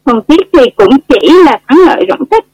phần 0.03 0.21
thiết 0.27 0.47
thì 0.53 0.69
cũng 0.75 0.97
chỉ 1.07 1.29
là 1.45 1.59
thắng 1.67 1.79
lợi 1.79 2.05
rộng 2.05 2.25
kích. 2.31 2.45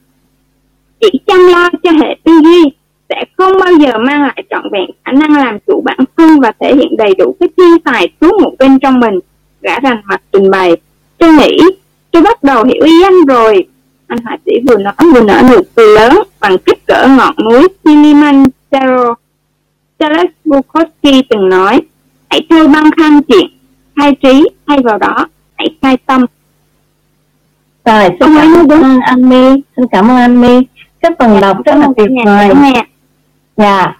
Chỉ 0.99 1.19
chăm 1.27 1.47
lo 1.47 1.69
cho 1.83 1.91
hệ 1.91 2.15
tư 2.23 2.31
duy 2.43 2.63
sẽ 3.09 3.23
không 3.37 3.59
bao 3.59 3.73
giờ 3.73 3.97
mang 3.97 4.21
lại 4.21 4.43
trọn 4.49 4.63
vẹn 4.71 4.85
khả 5.05 5.11
năng 5.11 5.37
làm 5.37 5.57
chủ 5.67 5.81
bản 5.85 5.97
thân 6.17 6.39
và 6.39 6.51
thể 6.59 6.75
hiện 6.75 6.97
đầy 6.97 7.15
đủ 7.17 7.35
cái 7.39 7.49
thiên 7.57 7.79
tài 7.79 8.09
trú 8.21 8.27
một 8.41 8.51
bên 8.59 8.79
trong 8.79 8.99
mình. 8.99 9.19
Gã 9.61 9.79
rành 9.79 10.01
mặt 10.05 10.21
trình 10.31 10.51
bày 10.51 10.75
tôi 11.17 11.33
nghĩ 11.33 11.57
tôi 12.11 12.21
bắt 12.21 12.43
đầu 12.43 12.63
hiểu 12.63 12.83
ý 12.85 13.03
anh 13.03 13.25
rồi. 13.27 13.67
Anh 14.07 14.19
họa 14.25 14.37
sĩ 14.45 14.51
vừa 14.67 14.77
nói 14.77 14.93
vừa 15.13 15.21
nở 15.21 15.41
nụ 15.51 15.61
cười 15.75 15.95
lớn 15.95 16.19
bằng 16.39 16.57
kích 16.57 16.85
cỡ 16.87 17.07
ngọn 17.17 17.35
núi 17.43 17.67
Kilimanjaro. 17.83 19.13
Charles 19.99 20.31
Bukowski 20.45 21.23
từng 21.29 21.49
nói, 21.49 21.81
hãy 22.29 22.47
thôi 22.49 22.67
băng 22.67 22.89
khăn 22.97 23.21
chuyện, 23.27 23.47
khai 23.95 24.15
trí 24.23 24.49
thay 24.67 24.77
vào 24.83 24.97
đó, 24.97 25.27
hãy 25.57 25.67
khai 25.81 25.97
tâm. 26.05 26.25
Rồi, 27.85 28.09
xin 28.19 28.29
cảm 28.69 28.83
ơn 28.83 28.99
anh 28.99 29.29
My, 29.29 29.61
xin 29.77 29.85
cảm 29.91 30.11
ơn 30.11 30.17
anh 30.17 30.41
My. 30.41 30.61
Cái 31.01 31.11
phần 31.19 31.33
dạ, 31.33 31.41
đọc 31.41 31.57
rất 31.65 31.75
là 31.75 31.87
tuyệt 31.97 32.09
vời. 32.25 32.49
Dạ, 33.57 33.95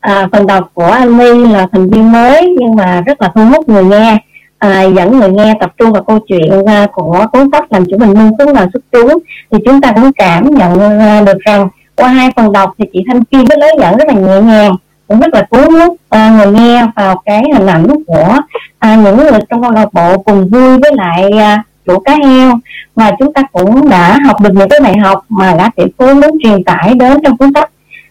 à, 0.00 0.28
phần 0.32 0.46
đọc 0.46 0.70
của 0.74 0.86
anh 0.86 1.16
My 1.16 1.52
là 1.52 1.66
thành 1.72 1.90
viên 1.90 2.12
mới 2.12 2.56
nhưng 2.60 2.76
mà 2.76 3.02
rất 3.06 3.22
là 3.22 3.32
thu 3.34 3.44
hút 3.44 3.68
người 3.68 3.84
nghe. 3.84 4.18
À, 4.58 4.82
dẫn 4.82 5.18
người 5.18 5.30
nghe 5.30 5.54
tập 5.60 5.72
trung 5.78 5.92
vào 5.92 6.02
câu 6.02 6.18
chuyện 6.28 6.66
à, 6.66 6.86
của 6.92 7.26
cuốn 7.32 7.48
sách 7.52 7.72
làm 7.72 7.84
chủ 7.84 7.98
bình 7.98 8.12
minh 8.12 8.30
xuống 8.38 8.54
vào 8.54 8.66
xuất 8.72 8.82
trú 8.92 9.08
thì 9.50 9.58
chúng 9.64 9.80
ta 9.80 9.92
cũng 9.92 10.12
cảm 10.12 10.50
nhận 10.50 10.80
à, 11.00 11.22
được 11.26 11.38
rằng 11.38 11.68
qua 11.96 12.08
hai 12.08 12.30
phần 12.36 12.52
đọc 12.52 12.74
thì 12.78 12.84
chị 12.92 13.04
Thanh 13.08 13.24
Kim 13.24 13.44
với 13.44 13.58
lối 13.58 13.70
dẫn 13.80 13.96
rất 13.96 14.08
là 14.08 14.14
nhẹ 14.14 14.40
nhàng 14.40 14.76
cũng 15.08 15.20
rất 15.20 15.34
là 15.34 15.42
cuốn 15.50 15.74
hút 15.74 15.96
à, 16.08 16.30
người 16.30 16.52
nghe 16.52 16.86
vào 16.96 17.22
cái 17.24 17.42
hình 17.54 17.66
ảnh 17.66 17.86
của 18.06 18.36
à, 18.78 18.96
những 18.96 19.16
người 19.16 19.40
trong 19.50 19.62
câu 19.62 19.70
lạc 19.70 19.92
bộ 19.92 20.18
cùng 20.18 20.48
vui 20.48 20.78
với 20.78 20.94
lại 20.94 21.30
à, 21.38 21.62
chủ 21.86 21.98
cá 21.98 22.14
heo. 22.26 22.52
Và 22.94 23.10
chúng 23.18 23.32
ta 23.32 23.42
cũng 23.52 23.88
đã 23.88 24.18
học 24.26 24.40
được 24.40 24.50
những 24.52 24.68
cái 24.68 24.80
bài 24.80 24.98
học 24.98 25.24
mà 25.28 25.54
đã 25.58 25.70
tiểu 25.76 25.86
phú 25.98 26.14
muốn 26.14 26.38
truyền 26.42 26.64
tải 26.64 26.94
đến 26.94 27.18
trong 27.24 27.36
cuốn 27.36 27.50
sách. 27.54 27.70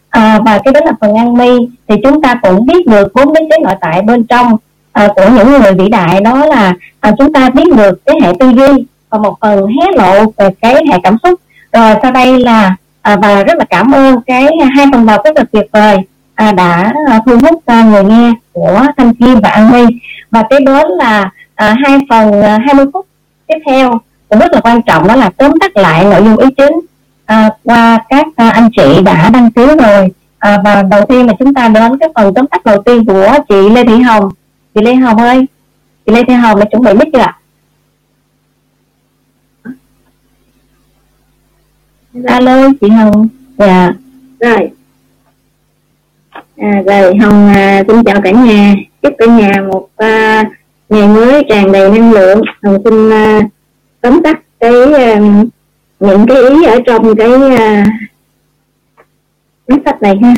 À, 0.09 0.39
và 0.45 0.59
cái 0.63 0.73
đó 0.73 0.79
là 0.85 0.91
phần 1.01 1.15
ăn 1.15 1.37
mi. 1.37 1.57
Thì 1.87 1.95
chúng 2.03 2.21
ta 2.21 2.35
cũng 2.41 2.65
biết 2.65 2.87
được 2.87 3.07
bốn 3.15 3.33
đế 3.33 3.41
chế 3.49 3.57
nội 3.63 3.75
tại 3.81 4.01
bên 4.01 4.23
trong 4.23 4.57
à, 4.91 5.07
của 5.15 5.25
những 5.35 5.51
người 5.51 5.73
vĩ 5.73 5.89
đại. 5.89 6.21
Đó 6.21 6.45
là 6.45 6.73
à, 6.99 7.11
chúng 7.17 7.33
ta 7.33 7.49
biết 7.49 7.75
được 7.77 8.05
cái 8.05 8.15
hệ 8.23 8.33
tư 8.39 8.49
duy 8.49 8.85
và 9.09 9.17
một 9.17 9.35
phần 9.41 9.67
hé 9.67 9.87
lộ 9.95 10.25
về 10.37 10.49
cái 10.61 10.75
hệ 10.91 10.97
cảm 11.03 11.17
xúc. 11.23 11.39
Rồi 11.73 11.95
sau 12.01 12.11
đây 12.11 12.39
là 12.39 12.75
à, 13.01 13.15
và 13.15 13.43
rất 13.43 13.57
là 13.57 13.65
cảm 13.69 13.91
ơn 13.91 14.21
cái 14.21 14.47
hai 14.75 14.85
phần 14.91 15.05
đầu 15.05 15.17
rất 15.25 15.37
là 15.37 15.43
tuyệt 15.51 15.65
vời 15.71 15.97
à, 16.41 16.51
đã 16.51 16.93
à, 17.07 17.21
thu 17.25 17.37
hút 17.41 17.65
à, 17.65 17.83
người 17.83 18.03
nghe 18.03 18.31
của 18.51 18.85
thanh 18.97 19.13
kim 19.13 19.39
và 19.39 19.49
an 19.49 19.67
huy. 19.67 19.83
Và 20.31 20.43
tiếp 20.49 20.59
đến 20.65 20.87
là 20.97 21.31
à, 21.55 21.75
hai 21.85 21.97
phần 22.09 22.41
à, 22.41 22.59
20 22.65 22.85
phút 22.93 23.07
tiếp 23.47 23.57
theo 23.65 23.99
cũng 24.29 24.39
rất 24.39 24.53
là 24.53 24.61
quan 24.61 24.81
trọng 24.81 25.07
đó 25.07 25.15
là 25.15 25.29
tóm 25.29 25.59
tắt 25.59 25.77
lại 25.77 26.03
nội 26.03 26.23
dung 26.25 26.37
ý 26.37 26.47
chính 26.57 26.79
à, 27.25 27.49
qua 27.63 27.99
các 28.09 28.27
à, 28.35 28.49
anh 28.49 28.69
chị 28.75 29.01
đã 29.05 29.29
đăng 29.29 29.51
ký 29.51 29.65
rồi. 29.65 30.07
À, 30.39 30.57
và 30.63 30.83
đầu 30.83 31.05
tiên 31.05 31.27
là 31.27 31.33
chúng 31.39 31.53
ta 31.53 31.67
đến 31.67 31.97
cái 31.99 32.09
phần 32.15 32.33
tóm 32.33 32.47
tắt 32.47 32.65
đầu 32.65 32.81
tiên 32.83 33.05
của 33.05 33.37
chị 33.49 33.69
Lê 33.69 33.83
Thị 33.83 34.01
Hồng. 34.01 34.29
Chị 34.75 34.81
Lê 34.81 34.95
Hồng 34.95 35.17
ơi 35.17 35.45
chị 36.05 36.13
Lê 36.13 36.23
Thị 36.27 36.33
Hồng 36.33 36.59
đã 36.59 36.65
chuẩn 36.71 36.83
bị 36.83 36.93
mic 36.93 37.07
chưa 37.13 37.19
ạ? 37.19 37.37
Alo 42.25 42.69
chị 42.81 42.89
Hồng. 42.89 43.27
Dạ. 43.57 43.93
Rồi 44.39 44.71
à, 46.61 46.81
rồi 46.85 47.15
Hồng 47.15 47.47
à, 47.47 47.83
xin 47.87 48.03
chào 48.03 48.21
cả 48.23 48.31
nhà. 48.31 48.75
Chúc 49.01 49.13
cả 49.17 49.25
nhà 49.25 49.51
một 49.71 49.89
à, 49.95 50.43
ngày 50.89 51.07
mới 51.07 51.43
tràn 51.49 51.71
đầy 51.71 51.89
năng 51.89 52.11
lượng. 52.11 52.41
Hồng 52.63 52.77
xin 52.83 53.09
à, 53.09 53.41
tóm 54.01 54.21
tắt 54.23 54.41
cái 54.59 54.93
à, 54.93 55.19
những 55.99 56.25
cái 56.27 56.37
ý 56.49 56.65
ở 56.65 56.79
trong 56.85 57.15
cái 57.15 57.57
à, 57.57 57.85
cuốn 59.67 59.81
sách 59.85 60.01
này 60.01 60.19
ha. 60.23 60.33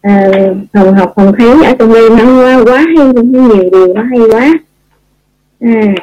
À, 0.00 0.30
hồng 0.74 0.94
học 0.94 1.12
hồng 1.16 1.32
thấy 1.38 1.64
ở 1.64 1.74
trong 1.78 1.92
đây 1.92 2.10
nó 2.10 2.42
quá, 2.42 2.62
quá 2.64 2.84
hay 2.96 3.06
nhiều 3.06 3.70
điều 3.72 3.94
nó 3.94 4.02
hay 4.02 4.20
quá. 4.30 4.52
À, 5.60 5.94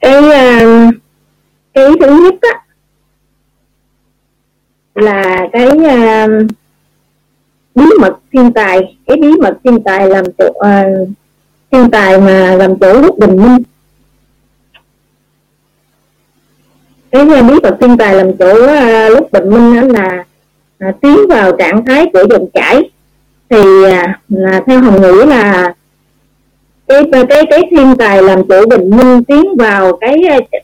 cái 0.00 0.30
à, 0.30 0.60
cái 1.74 1.86
thứ 2.00 2.20
nhất 2.22 2.34
á 2.40 2.60
là 4.98 5.37
cái 5.52 5.68
uh, 5.68 6.46
bí 7.74 7.84
mật 8.00 8.16
thiên 8.32 8.52
tài 8.52 8.96
cái 9.06 9.16
bí 9.16 9.28
mật 9.40 9.58
thiên 9.64 9.82
tài 9.82 10.08
làm 10.08 10.24
chủ 10.38 10.46
uh, 10.46 10.60
à, 10.60 10.84
thiên 11.70 11.90
tài 11.90 12.20
mà 12.20 12.54
làm 12.54 12.78
chủ 12.78 13.00
lúc 13.02 13.18
bình 13.18 13.36
minh. 13.36 13.62
Cái 17.10 17.26
à, 17.34 17.42
bí 17.42 17.54
mật 17.62 17.76
thiên 17.80 17.96
tài 17.96 18.14
làm 18.14 18.36
chủ 18.36 18.50
uh, 18.50 19.12
lúc 19.12 19.32
bình 19.32 19.50
minh 19.50 19.74
đó 19.74 19.82
là 19.98 20.24
uh, 20.88 21.00
tiến 21.00 21.18
vào 21.28 21.56
trạng 21.56 21.84
thái 21.84 22.06
của 22.12 22.24
dòng 22.30 22.46
chảy. 22.54 22.90
Thì 23.48 23.60
uh, 23.60 23.92
là 24.28 24.62
theo 24.66 24.80
hồng 24.80 25.02
ngữ 25.02 25.24
là 25.28 25.74
cái 26.88 27.02
cái 27.28 27.46
cái 27.50 27.62
thiên 27.70 27.96
tài 27.98 28.22
làm 28.22 28.48
chủ 28.48 28.68
bình 28.68 28.90
minh 28.90 29.24
tiến 29.24 29.56
vào 29.58 29.96
cái 29.96 30.22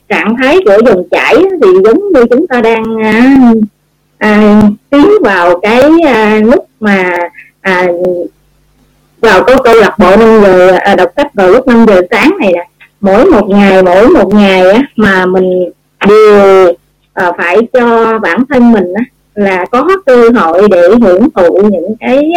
trạng 0.09 0.35
thái 0.37 0.59
của 0.65 0.77
dòng 0.85 1.03
chảy 1.11 1.35
thì 1.61 1.69
giống 1.85 2.11
như 2.13 2.25
chúng 2.29 2.47
ta 2.47 2.61
đang 2.61 2.83
à, 4.25 4.61
tiến 4.89 5.09
vào 5.23 5.59
cái 5.59 5.83
à, 6.05 6.39
lúc 6.43 6.67
mà 6.79 7.11
à, 7.61 7.87
vào 9.21 9.43
có 9.43 9.57
câu 9.63 9.73
lạc 9.75 9.99
bộ 9.99 10.15
năm 10.15 10.41
giờ 10.41 10.71
à, 10.71 10.95
đọc 10.95 11.09
sách 11.15 11.33
vào 11.33 11.49
lúc 11.49 11.67
5 11.67 11.85
giờ 11.87 12.01
sáng 12.11 12.37
này 12.39 12.53
nè. 12.53 12.67
Mỗi 13.01 13.25
một 13.25 13.49
ngày 13.49 13.83
mỗi 13.83 14.09
một 14.09 14.33
ngày 14.33 14.69
á, 14.69 14.81
mà 14.95 15.25
mình 15.25 15.69
đều 16.07 16.73
à, 17.13 17.31
phải 17.37 17.57
cho 17.73 18.19
bản 18.19 18.43
thân 18.49 18.71
mình 18.71 18.93
á, 18.93 19.03
là 19.35 19.65
có 19.71 19.87
cơ 20.05 20.29
hội 20.35 20.67
để 20.71 20.89
hưởng 21.01 21.29
thụ 21.35 21.61
những 21.63 21.95
cái 21.99 22.31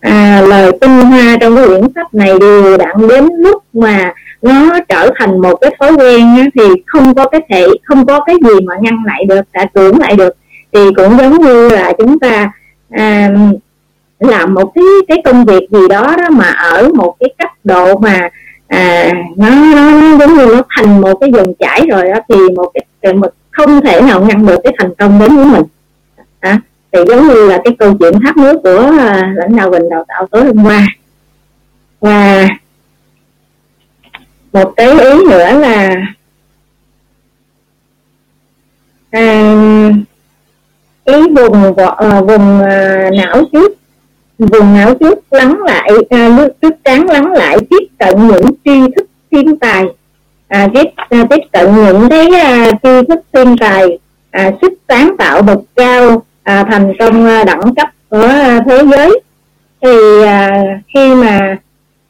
à, 0.00 0.42
lời 0.48 0.72
tinh 0.80 1.00
hoa 1.00 1.36
trong 1.40 1.56
cái 1.56 1.66
quyển 1.66 1.82
sách 1.94 2.14
này 2.14 2.32
đều 2.40 2.76
đặn 2.76 3.08
đến 3.08 3.28
lúc 3.38 3.62
mà 3.72 4.12
nó 4.42 4.78
trở 4.88 5.10
thành 5.18 5.40
một 5.40 5.54
cái 5.60 5.76
thói 5.80 5.92
quen 5.92 6.36
á, 6.36 6.44
thì 6.54 6.82
không 6.86 7.14
có 7.14 7.28
cái 7.28 7.40
thể 7.48 7.66
không 7.84 8.06
có 8.06 8.20
cái 8.20 8.36
gì 8.42 8.60
mà 8.66 8.74
ngăn 8.80 8.96
lại 9.06 9.24
được 9.28 9.42
đã 9.52 9.66
cưỡng 9.74 9.98
lại 9.98 10.16
được 10.16 10.34
thì 10.72 10.80
cũng 10.96 11.18
giống 11.18 11.38
như 11.40 11.68
là 11.68 11.92
chúng 11.98 12.18
ta 12.18 12.52
à, 12.90 13.30
làm 14.18 14.54
một 14.54 14.72
cái 14.74 14.84
cái 15.08 15.18
công 15.24 15.44
việc 15.44 15.70
gì 15.70 15.88
đó 15.88 16.16
đó 16.18 16.30
mà 16.30 16.48
ở 16.48 16.88
một 16.94 17.16
cái 17.20 17.34
cấp 17.38 17.50
độ 17.64 17.98
mà 17.98 18.28
à, 18.66 19.12
nó, 19.36 19.50
nó, 19.50 19.90
nó 19.90 20.16
giống 20.18 20.36
như 20.36 20.46
nó 20.46 20.62
thành 20.76 21.00
một 21.00 21.14
cái 21.20 21.30
dòng 21.34 21.54
chảy 21.58 21.86
rồi 21.90 22.04
đó 22.04 22.18
thì 22.28 22.36
một 22.56 22.72
cái 23.02 23.12
một 23.12 23.28
không 23.58 23.80
thể 23.80 24.00
nào 24.00 24.24
ngăn 24.24 24.46
được 24.46 24.60
cái 24.64 24.72
thành 24.78 24.94
công 24.98 25.18
đến 25.18 25.36
với 25.36 25.44
mình. 25.44 25.62
À, 26.40 26.60
thì 26.92 26.98
giống 27.08 27.28
như 27.28 27.48
là 27.48 27.58
cái 27.64 27.76
câu 27.78 27.96
chuyện 27.98 28.14
tháp 28.24 28.36
nước 28.36 28.60
của 28.62 28.92
à, 28.98 29.32
lãnh 29.36 29.56
đạo 29.56 29.70
bình 29.70 29.88
đào 29.90 30.04
tạo 30.08 30.26
tối 30.26 30.44
hôm 30.44 30.64
qua. 30.64 30.86
Và 32.00 32.48
một 34.52 34.72
cái 34.76 34.90
ý 34.90 35.24
nữa 35.30 35.58
là 35.58 35.94
à, 39.10 39.54
cái 41.08 41.22
vùng 41.22 41.70
uh, 41.70 42.26
vùng 42.26 42.60
uh, 42.60 43.12
não 43.12 43.44
trước. 43.52 43.72
Vùng 44.38 44.74
não 44.74 44.94
trước 44.94 45.18
lắng 45.30 45.58
lại 45.62 45.90
uh, 45.92 46.52
trước 46.62 46.74
trán 46.84 47.06
lắng 47.06 47.32
lại 47.32 47.58
tiếp 47.70 47.86
cận 47.98 48.28
những 48.28 48.46
tri 48.64 48.80
thức 48.96 49.06
thiên 49.30 49.58
tài. 49.58 49.84
À, 50.48 50.68
tiếp 50.74 50.84
à, 50.96 51.24
tiếp 51.30 51.40
cận 51.52 51.74
những 51.74 52.08
cái 52.08 52.28
à, 52.40 52.70
tri 52.82 53.06
thức 53.08 53.20
thiên 53.32 53.56
tài 53.56 53.98
à, 54.30 54.50
sức 54.62 54.72
sáng 54.88 55.16
tạo 55.18 55.42
bậc 55.42 55.58
cao 55.76 56.22
à, 56.42 56.64
thành 56.70 56.92
công 56.98 57.26
à, 57.26 57.44
đẳng 57.44 57.74
cấp 57.74 57.88
của 58.08 58.22
à, 58.22 58.60
thế 58.66 58.82
giới. 58.90 59.20
Thì 59.82 60.22
à, 60.26 60.64
khi 60.94 61.14
mà 61.14 61.56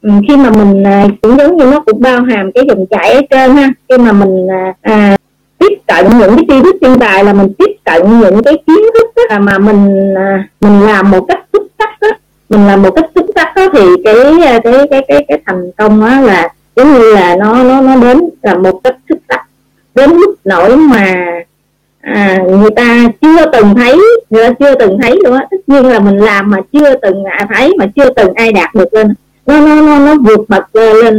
ừ, 0.02 0.10
khi 0.28 0.36
mà 0.36 0.50
mình 0.50 0.86
à, 0.86 1.06
cũng 1.22 1.38
giống 1.38 1.56
như 1.56 1.64
nó 1.64 1.80
cũng 1.80 2.00
bao 2.00 2.22
hàm 2.22 2.52
cái 2.52 2.64
dòng 2.68 2.86
chảy 2.90 3.12
ở 3.12 3.20
trên 3.30 3.56
ha 3.56 3.68
khi 3.88 3.98
mà 3.98 4.12
mình 4.12 4.46
à, 4.50 4.74
à 4.80 5.16
tiếp 5.58 5.78
cận 5.86 6.06
những 6.18 6.36
cái 6.36 6.44
tri 6.48 6.62
thức 6.62 6.76
thiên 6.80 6.98
tài 6.98 7.24
là 7.24 7.32
mình 7.32 7.52
tiếp 7.58 7.76
cận 7.84 8.20
những 8.20 8.42
cái 8.42 8.54
kiến 8.66 8.84
thức 8.94 9.06
đó, 9.30 9.38
mà 9.38 9.58
mình 9.58 10.14
à, 10.14 10.48
mình 10.60 10.80
làm 10.80 11.10
một 11.10 11.24
cách 11.28 11.40
xuất 11.52 11.62
sắc 11.78 12.00
đó 12.00 12.08
mình 12.48 12.66
làm 12.66 12.82
một 12.82 12.90
cách 12.90 13.04
xuất 13.14 13.24
sắc 13.34 13.52
đó 13.56 13.68
thì 13.72 13.80
cái 14.04 14.46
à, 14.46 14.58
cái 14.64 14.72
cái 14.90 15.04
cái 15.08 15.24
cái 15.28 15.40
thành 15.46 15.70
công 15.76 16.00
đó 16.00 16.20
là 16.20 16.48
giống 16.76 16.92
như 16.92 17.14
là 17.14 17.36
nó 17.36 17.62
nó 17.62 17.80
nó 17.80 17.96
đến 17.96 18.20
là 18.42 18.54
một 18.54 18.80
cách 18.84 18.96
xuất 19.08 19.18
sắc. 19.28 19.46
Đến 19.94 20.10
mức 20.10 20.34
nỗi 20.44 20.76
mà 20.76 21.14
à, 22.00 22.38
người 22.48 22.70
ta 22.70 23.04
chưa 23.20 23.50
từng 23.52 23.74
thấy 23.74 24.00
người 24.30 24.44
ta 24.44 24.50
chưa 24.60 24.74
từng 24.74 24.98
thấy 25.02 25.18
luôn 25.24 25.34
á. 25.34 25.46
Tất 25.50 25.56
nhiên 25.66 25.86
là 25.86 25.98
mình 25.98 26.18
làm 26.18 26.50
mà 26.50 26.58
chưa 26.72 26.94
từng 27.02 27.24
thấy 27.54 27.74
mà 27.78 27.86
chưa 27.96 28.10
từng 28.16 28.34
ai 28.34 28.52
đạt 28.52 28.74
được 28.74 28.94
lên. 28.94 29.14
Nó 29.46 29.60
nó 29.60 29.74
nó, 29.74 29.98
nó 29.98 30.14
vượt 30.14 30.40
bậc 30.48 30.76
lên 30.76 31.18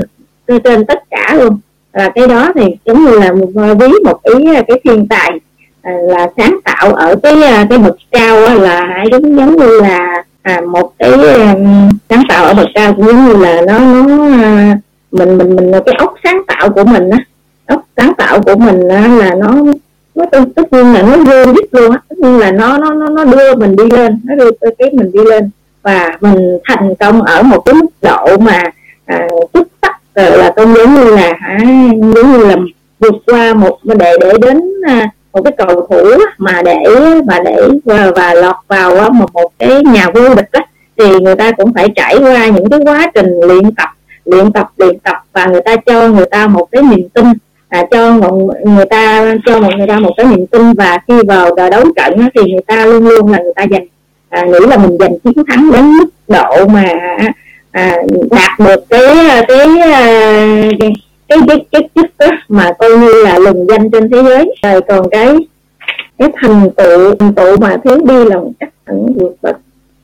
trên 0.63 0.85
tất 0.85 0.99
cả 1.09 1.35
luôn 1.39 1.59
là 1.93 2.09
cái 2.15 2.27
đó 2.27 2.51
thì 2.55 2.75
giống 2.85 3.05
như 3.05 3.19
là 3.19 3.31
một 3.31 3.75
ví 3.79 3.87
một 4.03 4.23
ý 4.23 4.55
à, 4.55 4.61
cái 4.67 4.79
thiên 4.83 5.07
tài 5.07 5.31
à, 5.81 5.91
là 6.01 6.27
sáng 6.37 6.59
tạo 6.63 6.93
ở 6.93 7.15
cái 7.23 7.43
à, 7.43 7.65
cái 7.69 7.77
bậc 7.77 7.95
cao 8.11 8.45
à, 8.45 8.53
là 8.53 9.03
giống 9.11 9.37
giống 9.37 9.55
như 9.55 9.79
là 9.81 10.23
à, 10.41 10.61
một 10.61 10.93
cái 10.99 11.11
um, 11.11 11.89
sáng 12.09 12.23
tạo 12.29 12.45
ở 12.45 12.53
bậc 12.53 12.67
cao 12.75 12.93
cũng 12.93 13.05
giống 13.05 13.25
như 13.25 13.33
là 13.33 13.61
nó 13.67 13.79
nó 13.79 14.15
mình 15.11 15.37
mình 15.37 15.55
mình 15.55 15.71
cái 15.85 15.95
ốc 15.95 16.13
sáng 16.23 16.41
tạo 16.47 16.69
của 16.69 16.83
mình 16.83 17.09
á. 17.09 17.17
Ốc 17.65 17.85
sáng 17.97 18.13
tạo 18.17 18.41
của 18.41 18.55
mình 18.55 18.87
á, 18.87 19.07
là 19.07 19.35
nó 19.35 19.55
nó 20.15 20.25
tất 20.55 20.73
nhiên 20.73 20.93
là 20.93 21.01
nó 21.01 21.17
vô 21.17 21.53
đích 21.53 21.73
luôn 21.73 21.91
á. 21.91 21.97
Tất 22.09 22.15
nhiên 22.17 22.37
là 22.37 22.51
nó 22.51 22.77
nó 22.77 22.93
nó 22.93 23.09
nó 23.09 23.25
đưa 23.25 23.55
mình 23.55 23.75
đi 23.75 23.83
lên 23.91 24.19
nó 24.23 24.35
đưa 24.35 24.51
cái 24.77 24.89
mình 24.93 25.11
đi 25.13 25.19
lên. 25.29 25.49
Và 25.81 26.17
mình 26.21 26.57
thành 26.67 26.95
công 26.95 27.21
ở 27.21 27.43
một 27.43 27.59
cái 27.65 27.73
mức 27.75 27.89
độ 28.01 28.37
mà 28.37 28.63
à, 29.05 29.27
xuất 29.53 29.67
sắc 30.19 30.35
là 30.37 30.53
con 30.55 30.73
giống 30.73 30.95
như 30.95 31.15
là 31.15 31.33
hả 31.39 31.57
giống 32.15 32.31
như 32.31 32.45
là 32.45 32.55
vượt 32.99 33.15
qua 33.25 33.53
một 33.53 33.77
để 33.83 34.17
để 34.21 34.33
đến 34.41 34.61
à, 34.87 35.09
một 35.33 35.41
cái 35.43 35.53
cầu 35.57 35.87
thủ 35.89 36.11
mà 36.37 36.61
để 36.65 36.77
mà 37.27 37.39
để 37.45 37.69
và, 37.85 38.11
và 38.15 38.33
lọt 38.33 38.55
vào 38.67 39.09
một 39.11 39.33
một 39.33 39.51
cái 39.59 39.83
nhà 39.83 40.09
vô 40.13 40.35
địch 40.35 40.49
đó, 40.51 40.59
thì 40.97 41.19
người 41.19 41.35
ta 41.35 41.51
cũng 41.51 41.73
phải 41.73 41.89
trải 41.95 42.17
qua 42.19 42.47
những 42.47 42.69
cái 42.69 42.79
quá 42.85 43.11
trình 43.15 43.39
luyện 43.47 43.75
tập 43.75 43.89
luyện 44.25 44.51
tập 44.51 44.69
luyện 44.77 44.99
tập 44.99 45.17
và 45.33 45.45
người 45.45 45.61
ta 45.61 45.75
cho 45.85 46.07
người 46.07 46.25
ta 46.25 46.47
một 46.47 46.67
cái 46.71 46.83
niềm 46.83 47.09
tin 47.09 47.25
à, 47.69 47.83
cho 47.91 48.11
một 48.11 48.53
người 48.63 48.85
ta 48.85 49.33
cho 49.45 49.59
một 49.59 49.71
người 49.77 49.87
ta 49.87 49.99
một 49.99 50.13
cái 50.17 50.25
niềm 50.25 50.47
tin 50.47 50.73
và 50.73 50.99
khi 51.07 51.13
vào 51.27 51.55
đấu 51.55 51.83
trận 51.95 52.29
thì 52.35 52.51
người 52.51 52.63
ta 52.67 52.85
luôn 52.85 53.07
luôn 53.07 53.31
là 53.31 53.39
người 53.39 53.53
ta 53.55 53.65
giành 53.71 53.85
à, 54.29 54.43
nghĩ 54.43 54.59
là 54.69 54.77
mình 54.77 54.97
giành 54.99 55.19
chiến 55.19 55.43
thắng 55.47 55.71
đến 55.71 55.91
mức 55.97 56.09
độ 56.27 56.67
mà 56.67 56.93
à, 57.71 57.97
đạt 58.31 58.59
được 58.59 58.83
cái 58.89 59.27
à, 59.29 59.41
cái 59.47 59.79
à, 59.79 60.05
cái 60.79 60.91
cái 61.27 61.37
cái 61.47 61.65
cái 61.71 61.89
chức 61.95 62.05
đó 62.19 62.27
mà 62.49 62.71
coi 62.79 62.97
như 62.97 63.23
là 63.23 63.39
lừng 63.39 63.67
danh 63.69 63.91
trên 63.91 64.09
thế 64.11 64.23
giới. 64.23 64.55
Rồi 64.61 64.81
còn 64.87 65.09
cái 65.09 65.35
cái 66.17 66.29
thành 66.41 66.69
tựu 66.77 67.15
thành 67.15 67.33
tựu 67.33 67.57
mà 67.57 67.77
thiếu 67.83 67.97
đi 68.05 68.25
là 68.25 68.35
một 68.35 68.51
cách 68.59 68.69
ẩn 68.85 69.13
vượt 69.19 69.35
bậc 69.41 69.55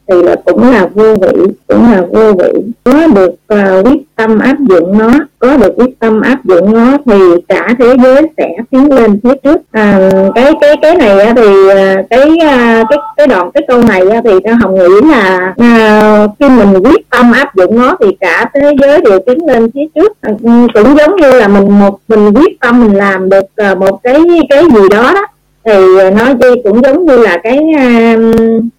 thì 0.08 0.24
là 0.24 0.36
cũng 0.46 0.72
là 0.72 0.88
vô 0.94 1.16
vị 1.16 1.42
cũng 1.68 1.92
là 1.92 2.02
vô 2.12 2.34
vị. 2.34 2.52
Có 2.84 3.08
được 3.16 3.32
uh, 3.54 3.86
quyết 3.86 4.16
tâm 4.16 4.40
áp 4.40 4.58
dụng 4.70 4.98
nó 4.98 5.12
có 5.40 5.58
được 5.58 5.74
quyết 5.78 6.00
tâm 6.00 6.22
áp 6.22 6.46
dụng 6.46 6.74
nó 6.74 6.98
thì 7.06 7.20
cả 7.48 7.76
thế 7.80 7.96
giới 8.04 8.22
sẽ 8.38 8.50
tiến 8.72 8.92
lên 8.92 9.20
phía 9.24 9.34
trước. 9.44 9.62
À, 9.72 10.10
cái 10.36 10.54
cái 10.62 10.76
cái 10.82 10.96
này 10.96 11.34
thì 11.36 11.70
à, 11.70 12.04
cái 12.10 12.38
à, 12.42 12.84
cái 12.90 13.00
cái 13.18 13.28
đoạn 13.28 13.52
cái 13.54 13.64
câu 13.68 13.84
này 13.84 14.02
thì 14.24 14.32
hồng 14.62 14.76
nghĩ 14.76 15.10
là 15.12 15.54
à, 15.58 16.28
khi 16.40 16.50
mình 16.50 16.84
quyết 16.84 17.10
tâm 17.10 17.32
áp 17.32 17.56
dụng 17.56 17.80
nó 17.80 17.98
thì 18.00 18.18
cả 18.20 18.46
thế 18.54 18.72
giới 18.82 19.02
đều 19.02 19.20
tiến 19.20 19.46
lên 19.48 19.72
phía 19.74 19.86
trước. 19.96 20.22
À, 20.22 20.32
cũng 20.74 20.98
giống 20.98 21.16
như 21.16 21.32
là 21.32 21.48
mình 21.48 21.80
một 21.80 22.00
mình 22.08 22.34
quyết 22.34 22.60
tâm 22.60 22.84
mình 22.84 22.96
làm 22.96 23.30
được 23.30 23.76
một 23.78 24.04
cái 24.04 24.22
cái 24.50 24.64
gì 24.64 24.90
đó 24.92 25.12
đó 25.14 25.26
thì 25.66 25.98
ờ, 26.00 26.10
nó 26.10 26.34
cũng 26.64 26.84
giống 26.84 27.06
như 27.06 27.18
là 27.18 27.38
cái 27.44 27.60
ờ, 27.78 27.86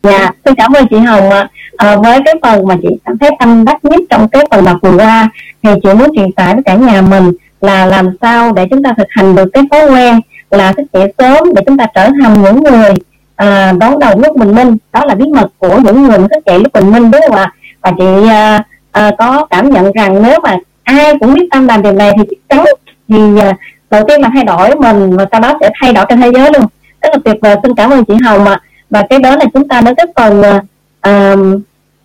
dạ 0.02 0.30
xin 0.44 0.54
cảm 0.54 0.72
ơn 0.72 0.86
chị 0.90 0.96
hồng 0.96 1.30
à, 1.76 1.96
với 1.96 2.18
cái 2.24 2.34
phần 2.42 2.66
mà 2.66 2.76
chị 2.82 2.88
cảm 3.04 3.18
thấy 3.18 3.30
tâm 3.38 3.64
đắc 3.64 3.84
nhất 3.84 4.00
trong 4.10 4.28
cái 4.28 4.44
phần 4.50 4.64
đọc 4.64 4.76
vừa 4.82 4.96
qua 4.96 5.28
thì 5.62 5.70
chị 5.82 5.88
muốn 5.94 6.08
truyền 6.16 6.32
tải 6.32 6.54
với 6.54 6.62
cả 6.62 6.74
nhà 6.74 7.02
mình 7.02 7.32
là 7.60 7.86
làm 7.86 8.16
sao 8.20 8.52
để 8.52 8.66
chúng 8.70 8.82
ta 8.82 8.94
thực 8.98 9.06
hành 9.10 9.34
được 9.34 9.50
cái 9.52 9.62
thói 9.70 9.90
quen 9.90 10.20
là 10.50 10.72
thức 10.72 10.84
dậy 10.92 11.12
sớm 11.18 11.54
để 11.54 11.62
chúng 11.66 11.76
ta 11.76 11.86
trở 11.94 12.08
thành 12.22 12.42
những 12.42 12.62
người 12.62 12.94
à, 13.36 13.72
đón 13.80 13.98
đầu 13.98 14.18
lúc 14.18 14.36
bình 14.36 14.54
minh. 14.54 14.76
Đó 14.92 15.04
là 15.04 15.14
bí 15.14 15.24
mật 15.34 15.48
của 15.58 15.80
những 15.84 16.02
người 16.02 16.18
thức 16.18 16.46
dậy 16.46 16.58
lúc 16.58 16.72
bình 16.72 16.92
minh 16.92 17.10
đúng 17.10 17.20
không 17.28 17.36
ạ? 17.36 17.52
Và 17.80 17.92
chị 17.98 18.28
à, 18.28 18.64
à, 18.92 19.10
có 19.18 19.46
cảm 19.50 19.70
nhận 19.70 19.92
rằng 19.92 20.22
nếu 20.22 20.40
mà 20.40 20.56
ai 20.82 21.14
cũng 21.20 21.34
biết 21.34 21.48
tâm 21.50 21.66
làm 21.66 21.82
điều 21.82 21.92
này 21.92 22.12
thì 22.16 22.22
chắc 22.28 22.56
chắn 22.56 22.64
thì 23.08 23.40
à, 23.40 23.56
đầu 23.90 24.04
tiên 24.08 24.20
là 24.20 24.30
thay 24.34 24.44
đổi 24.44 24.74
mình 24.74 25.16
và 25.16 25.26
sau 25.32 25.40
đó 25.40 25.54
sẽ 25.60 25.70
thay 25.80 25.92
đổi 25.92 26.04
trên 26.08 26.20
thế 26.20 26.30
giới 26.34 26.50
luôn. 26.52 26.66
Rất 27.02 27.08
là 27.12 27.18
tuyệt 27.24 27.36
vời 27.42 27.56
xin 27.62 27.74
cảm 27.74 27.90
ơn 27.90 28.04
chị 28.04 28.14
hồng 28.24 28.44
ạ. 28.44 28.60
Và 28.90 29.02
cái 29.10 29.18
đó 29.18 29.36
là 29.36 29.44
chúng 29.54 29.68
ta 29.68 29.80
đến 29.80 29.94
cái 29.94 30.06
phần 30.16 30.40
uh, 30.40 31.60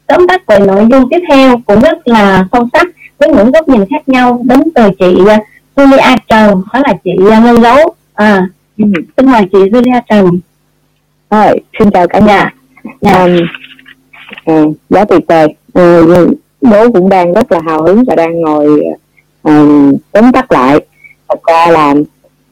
tóm 0.07 0.27
tắt 0.27 0.41
về 0.47 0.59
nội 0.59 0.85
dung 0.91 1.09
tiếp 1.09 1.19
theo 1.29 1.57
cũng 1.65 1.81
rất 1.81 2.07
là 2.07 2.45
sâu 2.51 2.67
sắc 2.73 2.87
với 3.17 3.29
những 3.29 3.51
góc 3.51 3.69
nhìn 3.69 3.85
khác 3.89 4.09
nhau 4.09 4.41
đến 4.43 4.59
từ 4.75 4.89
chị 4.99 5.15
uh, 5.21 5.27
Julia 5.75 6.17
Trần 6.27 6.63
đó 6.73 6.81
là 6.87 6.93
chị 7.03 7.11
Ngân 7.17 7.61
Gấu. 7.61 7.95
À, 8.13 8.47
ừ. 8.77 8.85
xin 9.17 9.31
mời 9.31 9.41
chị 9.51 9.57
Julia 9.57 10.01
Trần. 10.09 10.39
Rồi 11.29 11.61
xin 11.79 11.91
chào 11.91 12.07
cả 12.07 12.19
nhà. 12.19 12.53
Dạ. 13.01 13.23
um, 13.23 13.37
à, 14.45 14.53
giá 14.89 15.05
tuyệt 15.05 15.21
vời. 15.27 15.47
Uh, 15.79 16.29
bố 16.61 16.91
cũng 16.91 17.09
đang 17.09 17.33
rất 17.33 17.51
là 17.51 17.59
hào 17.65 17.83
hứng 17.83 18.03
và 18.07 18.15
đang 18.15 18.41
ngồi 18.41 18.83
um, 19.43 19.93
tóm 20.11 20.31
tắt 20.31 20.51
lại 20.51 20.79
thật 21.31 21.39
ra 21.47 21.67
là 21.67 21.93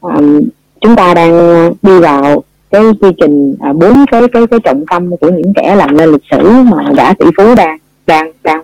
um, 0.02 0.40
chúng 0.82 0.96
ta 0.96 1.14
đang 1.14 1.32
ờ, 1.32 1.72
đi 1.82 2.00
vào 2.00 2.44
cái 2.72 2.82
quy 3.02 3.10
trình 3.22 3.56
ờ, 3.60 3.74
bốn 3.74 3.94
à, 3.94 4.06
cái 4.12 4.22
cái 4.34 4.48
cái 4.48 4.60
trọng 4.64 4.84
tâm 4.92 5.18
của 5.18 5.30
những 5.30 5.54
kẻ 5.56 5.76
làm 5.76 5.98
nên 5.98 6.12
lịch 6.12 6.24
sử 6.32 6.50
mà 6.50 6.78
đã 6.96 7.14
tỷ 7.20 7.26
phú 7.38 7.56
đang 7.56 7.78
đang 8.08 8.32
đang 8.44 8.62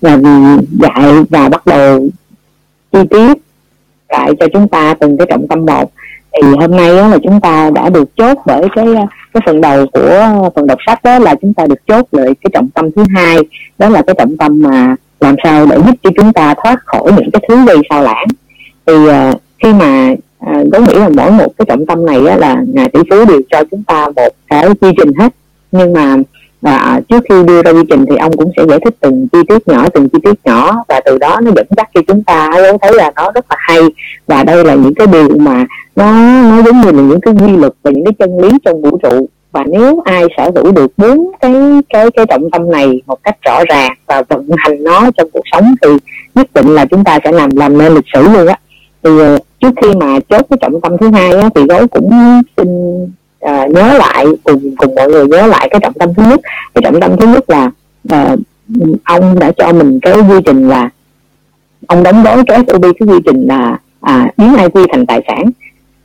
là 0.00 0.18
dạy 0.70 1.14
và 1.30 1.48
bắt 1.48 1.66
đầu 1.66 2.08
chi 2.92 2.98
tiết 3.10 3.38
lại 4.08 4.30
cho 4.40 4.46
chúng 4.52 4.68
ta 4.68 4.94
từng 4.94 5.18
cái 5.18 5.26
trọng 5.30 5.48
tâm 5.48 5.66
một. 5.66 5.92
Thì 6.32 6.48
hôm 6.60 6.70
nay 6.76 6.96
đó 6.96 7.08
là 7.08 7.18
chúng 7.22 7.40
ta 7.40 7.70
đã 7.70 7.88
được 7.88 8.16
chốt 8.16 8.38
bởi 8.46 8.62
cái 8.74 8.86
cái 9.34 9.40
phần 9.46 9.60
đầu 9.60 9.86
của 9.92 10.50
phần 10.54 10.66
đọc 10.66 10.78
sách 10.86 11.04
đó 11.04 11.18
là 11.18 11.34
chúng 11.42 11.54
ta 11.54 11.66
được 11.66 11.86
chốt 11.86 12.06
lại 12.12 12.26
cái 12.26 12.50
trọng 12.52 12.68
tâm 12.70 12.90
thứ 12.96 13.04
hai 13.14 13.36
đó 13.78 13.88
là 13.88 14.02
cái 14.06 14.14
trọng 14.18 14.36
tâm 14.36 14.62
mà 14.62 14.96
làm 15.20 15.36
sao 15.44 15.66
để 15.66 15.76
giúp 15.76 15.94
cho 16.02 16.10
chúng 16.16 16.32
ta 16.32 16.54
thoát 16.62 16.78
khỏi 16.84 17.12
những 17.12 17.30
cái 17.32 17.42
thứ 17.48 17.66
gây 17.66 17.76
sao 17.90 18.02
lãng. 18.02 18.26
Thì 18.86 18.94
khi 19.62 19.72
mà 19.72 20.14
à, 20.38 20.62
có 20.72 20.78
nghĩ 20.78 20.94
là 20.94 21.08
mỗi 21.08 21.30
một 21.30 21.52
cái 21.58 21.66
trọng 21.68 21.86
tâm 21.86 22.06
này 22.06 22.26
á, 22.26 22.36
là 22.36 22.62
ngài 22.74 22.88
tỷ 22.88 23.00
phú 23.10 23.24
đều 23.24 23.40
cho 23.50 23.64
chúng 23.70 23.82
ta 23.82 24.06
một 24.16 24.28
cái 24.46 24.68
quy 24.80 24.88
trình 24.96 25.12
hết. 25.18 25.34
Nhưng 25.72 25.92
mà 25.92 26.16
và 26.60 27.00
trước 27.08 27.24
khi 27.28 27.34
đưa 27.46 27.62
ra 27.62 27.70
quy 27.70 27.82
trình 27.90 28.04
thì 28.10 28.16
ông 28.16 28.32
cũng 28.32 28.52
sẽ 28.56 28.62
giải 28.68 28.78
thích 28.84 28.94
từng 29.00 29.28
chi 29.32 29.38
tiết 29.48 29.68
nhỏ 29.68 29.88
từng 29.94 30.08
chi 30.08 30.18
tiết 30.24 30.34
nhỏ. 30.44 30.84
Và 30.88 31.00
từ 31.04 31.18
đó 31.18 31.40
nó 31.42 31.50
dẫn 31.56 31.66
dắt 31.76 31.88
cho 31.94 32.00
chúng 32.06 32.22
ta 32.22 32.50
thấy 32.82 32.94
là 32.94 33.12
nó 33.16 33.30
rất 33.34 33.44
là 33.50 33.56
hay. 33.58 33.80
Và 34.26 34.44
đây 34.44 34.64
là 34.64 34.74
những 34.74 34.94
cái 34.94 35.06
điều 35.06 35.28
mà 35.38 35.66
nó 35.96 36.12
nó 36.42 36.62
giống 36.62 36.80
như 36.80 36.90
là 36.92 37.02
những 37.02 37.20
cái 37.20 37.34
quy 37.34 37.56
luật 37.56 37.72
và 37.82 37.90
những 37.90 38.04
cái 38.04 38.12
chân 38.18 38.38
lý 38.40 38.58
trong 38.64 38.82
vũ 38.82 38.98
trụ. 39.02 39.28
Và 39.52 39.64
nếu 39.70 40.00
ai 40.04 40.24
sở 40.36 40.50
hữu 40.54 40.72
được 40.72 40.92
bốn 40.96 41.30
cái 41.40 41.52
cái 41.88 42.10
cái 42.10 42.26
trọng 42.26 42.50
tâm 42.50 42.70
này 42.70 43.02
một 43.06 43.18
cách 43.22 43.36
rõ 43.42 43.64
ràng 43.68 43.92
và 44.06 44.22
vận 44.22 44.48
hành 44.58 44.84
nó 44.84 45.10
trong 45.16 45.30
cuộc 45.32 45.44
sống 45.52 45.74
thì 45.82 45.88
nhất 46.34 46.46
định 46.54 46.68
là 46.68 46.84
chúng 46.84 47.04
ta 47.04 47.18
sẽ 47.24 47.32
làm 47.32 47.50
làm 47.56 47.78
nên 47.78 47.94
lịch 47.94 48.04
sử 48.14 48.22
luôn 48.22 48.46
á. 48.46 48.58
Thì 49.02 49.10
ờ, 49.18 49.38
trước 49.60 49.70
khi 49.82 49.88
mà 50.00 50.20
chốt 50.28 50.46
cái 50.50 50.58
trọng 50.60 50.80
tâm 50.80 50.98
thứ 50.98 51.10
hai 51.10 51.32
á, 51.32 51.48
thì 51.54 51.62
gấu 51.68 51.86
cũng 51.86 52.10
xin 52.56 52.68
à, 53.40 53.66
nhớ 53.66 53.98
lại 53.98 54.26
cùng 54.44 54.76
cùng 54.76 54.94
mọi 54.94 55.08
người 55.10 55.26
nhớ 55.26 55.46
lại 55.46 55.68
cái 55.70 55.80
trọng 55.82 55.92
tâm 55.92 56.14
thứ 56.14 56.22
nhất. 56.30 56.40
Cái 56.74 56.82
trọng 56.84 57.00
tâm 57.00 57.16
thứ 57.20 57.26
nhất 57.26 57.50
là 57.50 57.70
à, 58.08 58.36
ông 59.04 59.38
đã 59.38 59.52
cho 59.56 59.72
mình 59.72 60.00
cái 60.02 60.14
quy 60.14 60.36
trình 60.46 60.68
là 60.68 60.90
ông 61.86 62.02
đóng 62.02 62.22
gói 62.22 62.44
cái 62.46 62.58
SOB 62.68 62.82
cái 62.82 63.08
quy 63.08 63.18
trình 63.26 63.46
là 63.46 63.78
à, 64.00 64.30
biến 64.36 64.54
IQ 64.54 64.86
thành 64.92 65.06
tài 65.06 65.24
sản. 65.28 65.44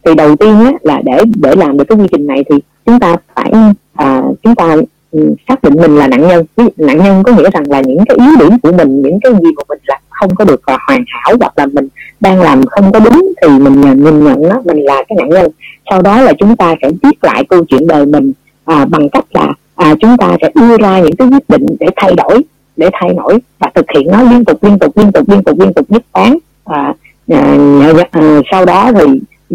Thì 0.06 0.16
đầu 0.16 0.36
tiên 0.36 0.66
á, 0.66 0.72
là 0.82 1.02
để 1.06 1.24
để 1.36 1.56
làm 1.56 1.78
được 1.78 1.84
cái 1.88 1.98
quy 1.98 2.08
trình 2.12 2.28
này 2.28 2.44
thì 2.50 2.56
chúng 2.86 3.00
ta 3.00 3.16
phải 3.36 3.52
à, 3.94 4.22
chúng 4.44 4.56
ta 4.56 4.76
ừ, 5.12 5.36
xác 5.48 5.64
định 5.64 5.74
mình 5.82 5.96
là 5.96 6.08
nạn 6.08 6.28
nhân. 6.28 6.46
Nạn 6.78 6.98
nhân 6.98 7.24
có 7.24 7.32
nghĩa 7.32 7.50
rằng 7.54 7.64
là 7.68 7.82
những 7.82 8.06
cái 8.06 8.18
yếu 8.20 8.36
điểm 8.40 8.60
của 8.60 8.72
mình 8.72 9.02
những 9.02 9.20
cái 9.22 9.32
gì 9.34 9.52
mà 9.56 9.64
mình 9.70 9.80
làm 9.88 10.02
không 10.16 10.36
có 10.36 10.46
được 10.46 10.62
uh, 10.74 10.80
hoàn 10.88 11.04
hảo 11.08 11.36
hoặc 11.40 11.54
là 11.56 11.66
mình 11.66 11.88
đang 12.20 12.42
làm 12.42 12.66
không 12.66 12.92
có 12.92 13.00
đúng 13.00 13.34
thì 13.42 13.48
mình 13.48 13.82
nhìn 13.82 14.24
nhận 14.24 14.42
nó 14.50 14.62
mình 14.66 14.78
là 14.78 15.04
cái 15.08 15.16
nạn 15.18 15.30
nhân. 15.30 15.52
Sau 15.90 16.02
đó 16.02 16.22
là 16.22 16.34
chúng 16.40 16.56
ta 16.56 16.76
sẽ 16.82 16.90
viết 17.04 17.24
lại 17.24 17.44
câu 17.50 17.66
chuyện 17.66 17.88
đời 17.88 18.06
mình 18.06 18.32
à, 18.66 18.86
bằng 18.86 19.10
cách 19.10 19.26
là 19.34 19.48
à, 19.76 19.96
chúng 20.00 20.18
ta 20.18 20.38
sẽ 20.42 20.50
đưa 20.56 20.78
ra 20.78 21.00
những 21.00 21.16
cái 21.16 21.28
quyết 21.28 21.50
định 21.50 21.66
để 21.80 21.88
thay 21.96 22.14
đổi 22.18 22.42
để 22.78 22.90
thay 22.94 23.14
đổi 23.18 23.40
và 23.60 23.72
thực 23.76 23.86
hiện 23.96 24.08
nó 24.12 24.24
liên 24.24 24.46
tục 24.46 24.64
liên 24.64 24.80
tục 24.80 24.98
liên 24.98 25.12
tục 25.12 25.30
liên 25.30 25.44
tục 25.44 25.60
liên 25.60 25.74
tục 25.74 25.86
nhất 25.90 26.04
quán. 26.12 26.38
À, 26.66 26.94
à, 27.28 27.58
à, 28.12 28.42
sau 28.52 28.66
đó 28.66 28.92
thì 28.96 29.06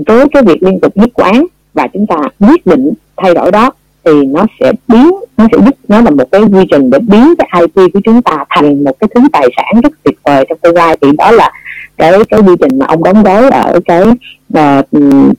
với 0.06 0.26
cái 0.32 0.42
việc 0.42 0.62
liên 0.62 0.80
tục 0.80 0.96
nhất 0.96 1.10
quán 1.14 1.46
và 1.74 1.86
chúng 1.92 2.06
ta 2.06 2.16
quyết 2.40 2.66
định 2.66 2.92
thay 3.16 3.34
đổi 3.34 3.52
đó 3.52 3.70
thì 4.04 4.12
nó 4.26 4.46
sẽ 4.60 4.72
biến 4.88 5.10
nó 5.36 5.46
sẽ 5.52 5.58
giúp 5.64 5.74
nó 5.88 6.00
là 6.00 6.10
một 6.10 6.24
cái 6.32 6.40
quy 6.40 6.64
trình 6.70 6.90
để 6.90 6.98
biến 6.98 7.34
cái 7.38 7.60
IP 7.60 7.92
của 7.94 8.00
chúng 8.04 8.22
ta 8.22 8.44
thành 8.50 8.84
một 8.84 8.92
cái 9.00 9.08
thứ 9.14 9.20
tài 9.32 9.48
sản 9.56 9.80
rất 9.80 9.92
tuyệt 10.02 10.18
vời 10.24 10.44
trong 10.48 10.58
tương 10.58 10.74
lai. 10.74 10.96
Thì 11.00 11.08
đó 11.18 11.30
là 11.30 11.50
cái 11.96 12.12
cái 12.30 12.40
quy 12.40 12.54
trình 12.60 12.78
mà 12.78 12.86
ông 12.86 13.02
đóng 13.02 13.22
gói 13.22 13.50
ở 13.50 13.80
cái 13.84 14.02
uh, 14.58 14.86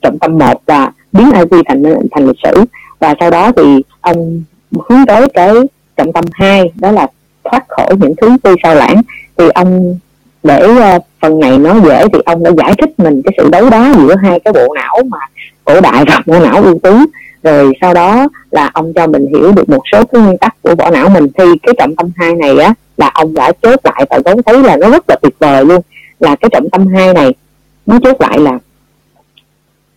trọng 0.01 0.20
tâm 0.20 0.38
một 0.38 0.62
là 0.68 0.91
biến 1.12 1.32
IP 1.32 1.66
thành 1.68 1.84
thành 2.12 2.28
lịch 2.28 2.38
sử. 2.43 2.64
Và 2.99 3.16
sau 3.20 3.32
đó 3.32 3.51
thì 3.57 3.84
ông 4.01 4.43
hướng 4.89 5.05
tới 5.07 5.28
cái 5.34 5.53
trọng 5.97 6.14
tâm 6.14 6.24
hai 6.32 6.72
đó 6.76 6.91
là 6.91 7.07
thoát 7.43 7.64
khỏi 7.68 7.88
những 7.99 8.14
thứ 8.22 8.38
tư 8.43 8.55
sao 8.64 8.76
lãng. 8.76 9.01
Thì 9.38 9.45
ông 9.55 9.97
để 10.43 10.68
uh, 10.72 11.03
phần 11.22 11.39
này 11.39 11.57
nó 11.57 11.80
dễ 11.86 12.05
thì 12.14 12.20
ông 12.26 12.43
đã 12.43 12.51
giải 12.57 12.74
thích 12.78 12.99
mình 12.99 13.22
cái 13.26 13.34
sự 13.38 13.49
đấu 13.49 13.70
đá 13.70 13.93
giữa 13.97 14.16
hai 14.16 14.39
cái 14.39 14.53
bộ 14.53 14.74
não 14.76 15.03
mà 15.07 15.18
cổ 15.66 15.82
đại 15.82 16.05
và 16.07 16.22
bộ 16.26 16.39
não 16.39 16.64
ưu 16.64 16.80
tú 16.80 16.97
rồi 17.44 17.74
sau 17.82 17.94
đó 17.94 18.28
là 18.52 18.70
ông 18.74 18.94
cho 18.94 19.08
mình 19.08 19.28
hiểu 19.34 19.52
được 19.52 19.70
một 19.70 19.82
số 19.92 20.04
cái 20.06 20.22
nguyên 20.22 20.38
tắc 20.38 20.62
của 20.62 20.76
vỏ 20.76 20.89
não 20.89 21.10
mình. 21.10 21.28
Thì 21.38 21.44
cái 21.64 21.76
trọng 21.78 21.96
tâm 21.96 22.12
hai 22.16 22.36
này 22.36 22.60
á, 22.60 22.74
là 22.98 23.12
ông 23.14 23.34
đã 23.34 23.52
chốt 23.62 23.80
lại 23.84 24.06
và 24.10 24.20
vốn 24.26 24.44
thấy 24.44 24.64
là 24.64 24.78
nó 24.78 24.89
rất 24.89 25.04
là 25.08 25.16
tuyệt 25.22 25.34
vời 25.39 25.66
luôn. 25.66 25.82
Là 26.20 26.36
cái 26.36 26.50
trọng 26.54 26.70
tâm 26.70 26.88
hai 26.88 27.14
này 27.14 27.34
nó 27.86 28.00
chốt 28.04 28.22
lại 28.22 28.39
là 28.39 28.60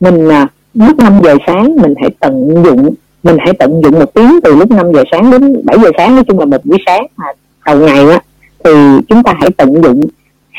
mình 0.01 0.29
à, 0.29 0.49
lúc 0.75 0.99
5 0.99 1.21
giờ 1.25 1.37
sáng 1.47 1.77
mình 1.83 1.95
hãy 2.01 2.11
tận 2.21 2.63
dụng, 2.65 2.95
mình 3.23 3.37
hãy 3.39 3.53
tận 3.59 3.81
dụng 3.83 3.99
một 3.99 4.15
tiếng 4.15 4.41
từ 4.45 4.57
lúc 4.57 4.71
5 4.71 4.93
giờ 4.95 5.03
sáng 5.13 5.31
đến 5.31 5.63
7 5.65 5.79
giờ 5.83 5.91
sáng, 5.99 6.15
nói 6.15 6.25
chung 6.29 6.39
là 6.39 6.45
một 6.45 6.65
buổi 6.65 6.79
sáng 6.87 7.07
mà, 7.17 7.27
đầu 7.67 7.79
ngày 7.79 8.11
á, 8.11 8.21
thì 8.65 8.71
chúng 9.09 9.23
ta 9.23 9.35
hãy 9.41 9.51
tận 9.51 9.83
dụng 9.83 10.01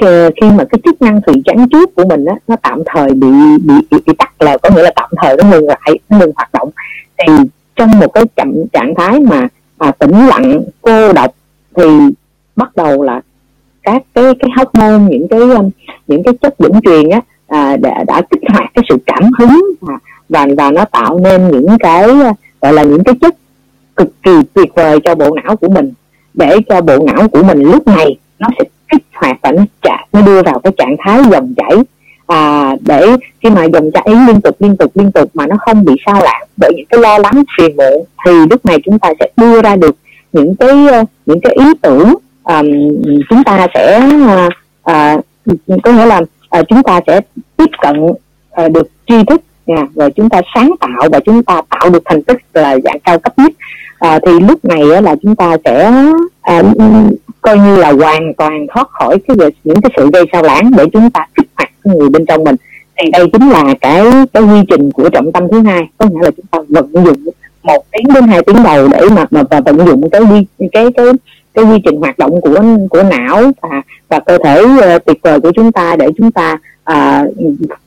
khi 0.01 0.47
mà 0.57 0.63
cái 0.69 0.79
chức 0.85 1.01
năng 1.01 1.21
thủy 1.21 1.35
chắn 1.45 1.69
trước 1.69 1.95
của 1.95 2.05
mình 2.05 2.25
á 2.25 2.35
nó 2.47 2.55
tạm 2.55 2.83
thời 2.85 3.13
bị 3.13 3.27
bị, 3.63 3.73
bị, 3.91 3.97
bị 4.05 4.13
tắt 4.17 4.41
là 4.41 4.57
có 4.57 4.69
nghĩa 4.69 4.83
là 4.83 4.91
tạm 4.95 5.09
thời 5.21 5.37
nó 5.37 5.43
ngừng 5.49 5.67
lại 5.67 5.99
nó 6.09 6.17
ngừng 6.17 6.31
hoạt 6.35 6.49
động. 6.53 6.69
Thì 7.17 7.33
trong 7.75 7.99
một 7.99 8.13
cái 8.13 8.23
chậm 8.35 8.53
trạng 8.73 8.93
thái 8.97 9.19
mà 9.19 9.47
à, 9.77 9.91
tĩnh 9.91 10.27
lặng 10.27 10.61
cô 10.81 11.13
độc 11.13 11.31
thì 11.75 11.83
bắt 12.55 12.75
đầu 12.75 13.03
là 13.03 13.21
các 13.83 14.03
cái 14.13 14.23
cái 14.39 14.49
hormone 14.57 15.09
những 15.09 15.27
cái 15.27 15.39
um, 15.39 15.69
những 16.07 16.23
cái 16.23 16.33
chất 16.41 16.55
dẫn 16.59 16.71
truyền 16.81 17.09
á 17.09 17.21
à, 17.47 17.77
đã, 17.77 18.03
đã 18.07 18.21
kích 18.29 18.41
hoạt 18.49 18.71
cái 18.73 18.85
sự 18.89 18.97
cảm 19.05 19.29
hứng 19.39 19.61
và 19.81 19.93
và, 20.29 20.47
và 20.57 20.71
nó 20.71 20.85
tạo 20.85 21.19
nên 21.19 21.51
những 21.51 21.77
cái 21.79 22.03
à, 22.03 22.33
gọi 22.61 22.73
là 22.73 22.83
những 22.83 23.03
cái 23.03 23.15
chất 23.21 23.35
cực 23.95 24.23
kỳ 24.23 24.31
tuyệt 24.53 24.69
vời 24.75 24.99
cho 25.03 25.15
bộ 25.15 25.35
não 25.43 25.55
của 25.55 25.69
mình. 25.69 25.93
Để 26.33 26.57
cho 26.69 26.81
bộ 26.81 26.97
não 27.05 27.27
của 27.27 27.43
mình 27.43 27.63
lúc 27.63 27.87
này 27.87 28.17
nó 28.39 28.47
sẽ 28.59 28.65
hoạt 29.15 29.37
và 29.41 29.51
nó 29.51 29.63
chạm 29.81 29.99
nó 30.13 30.21
đưa 30.21 30.43
vào 30.43 30.59
cái 30.59 30.73
trạng 30.77 30.95
thái 30.99 31.21
dòng 31.31 31.53
chảy. 31.57 31.77
À, 32.27 32.71
để 32.81 33.07
khi 33.43 33.49
mà 33.49 33.63
dòng 33.63 33.91
chảy 33.91 34.15
liên 34.27 34.41
tục 34.41 34.55
liên 34.59 34.77
tục 34.77 34.91
liên 34.95 35.11
tục 35.11 35.29
mà 35.33 35.47
nó 35.47 35.55
không 35.59 35.85
bị 35.85 35.93
sao 36.05 36.21
lãng 36.23 36.41
bởi 36.57 36.71
những 36.75 36.85
cái 36.85 36.99
lo 36.99 37.17
lắng 37.17 37.43
phiền 37.57 37.77
muộn 37.77 38.05
thì 38.25 38.31
lúc 38.49 38.65
này 38.65 38.77
chúng 38.85 38.99
ta 38.99 39.09
sẽ 39.19 39.27
đưa 39.37 39.61
ra 39.61 39.75
được 39.75 39.95
những 40.33 40.55
cái 40.55 40.87
ờ, 40.91 41.03
những 41.25 41.39
cái 41.41 41.53
ý 41.59 41.65
tưởng 41.81 42.15
um, 42.43 42.65
chúng 43.29 43.43
ta 43.43 43.67
sẽ 43.73 44.09
uh, 44.25 44.53
uh, 44.91 45.81
có 45.83 45.91
nghĩa 45.91 46.05
là 46.05 46.21
uh, 46.59 46.65
chúng 46.69 46.83
ta 46.83 46.99
sẽ 47.07 47.21
tiếp 47.57 47.69
cận 47.81 48.01
uh, 48.01 48.71
được 48.71 48.87
tri 49.07 49.15
thức 49.27 49.41
nha 49.65 49.87
rồi 49.95 50.11
chúng 50.11 50.29
ta 50.29 50.41
sáng 50.55 50.71
tạo 50.79 51.09
và 51.11 51.19
chúng 51.25 51.43
ta 51.43 51.61
tạo 51.69 51.89
được 51.89 52.03
thành 52.05 52.23
tích 52.23 52.37
là 52.53 52.77
dạng 52.83 52.99
cao 52.99 53.19
cấp 53.19 53.33
nhất 53.37 53.51
à, 54.05 54.19
thì 54.25 54.39
lúc 54.39 54.65
này 54.65 55.01
là 55.01 55.15
chúng 55.23 55.35
ta 55.35 55.57
sẽ 55.65 55.91
à, 56.41 56.63
coi 57.41 57.57
như 57.57 57.77
là 57.77 57.91
hoàn 57.91 58.33
toàn 58.33 58.67
thoát 58.73 58.89
khỏi 58.89 59.17
cái 59.27 59.37
những 59.63 59.81
cái 59.81 59.91
sự 59.97 60.09
gây 60.13 60.23
sao 60.31 60.43
lãng 60.43 60.71
để 60.77 60.85
chúng 60.93 61.09
ta 61.09 61.27
kích 61.35 61.47
hoạt 61.55 61.69
người 61.83 62.09
bên 62.09 62.25
trong 62.25 62.43
mình. 62.43 62.55
Thì 62.97 63.11
đây 63.11 63.29
chính 63.33 63.49
là 63.49 63.73
cái 63.81 64.05
cái 64.33 64.43
quy 64.43 64.59
trình 64.69 64.91
của 64.91 65.09
trọng 65.09 65.31
tâm 65.31 65.43
thứ 65.51 65.61
hai. 65.61 65.89
Có 65.97 66.05
nghĩa 66.05 66.21
là 66.21 66.31
chúng 66.31 66.45
ta 66.51 66.59
vận 66.69 67.05
dụng 67.05 67.33
một 67.63 67.83
tiếng 67.91 68.13
đến 68.13 68.27
hai 68.27 68.41
tiếng 68.43 68.63
đầu 68.63 68.87
để 68.87 69.01
mà 69.15 69.25
mà 69.31 69.43
và 69.49 69.59
vận 69.59 69.87
dụng 69.87 70.09
cái 70.09 70.21
quy 70.21 70.45
cái 70.71 70.87
cái 70.97 71.05
cái 71.53 71.65
quy 71.65 71.77
trình 71.85 71.99
hoạt 71.99 72.17
động 72.17 72.41
của 72.41 72.63
của 72.89 73.03
não 73.03 73.51
và 73.61 73.81
và 74.09 74.19
cơ 74.19 74.37
thể 74.43 74.63
uh, 74.63 75.05
tuyệt 75.05 75.17
vời 75.21 75.39
của 75.39 75.51
chúng 75.55 75.71
ta 75.71 75.95
để 75.95 76.07
chúng 76.17 76.31
ta 76.31 76.57
uh, 76.91 77.33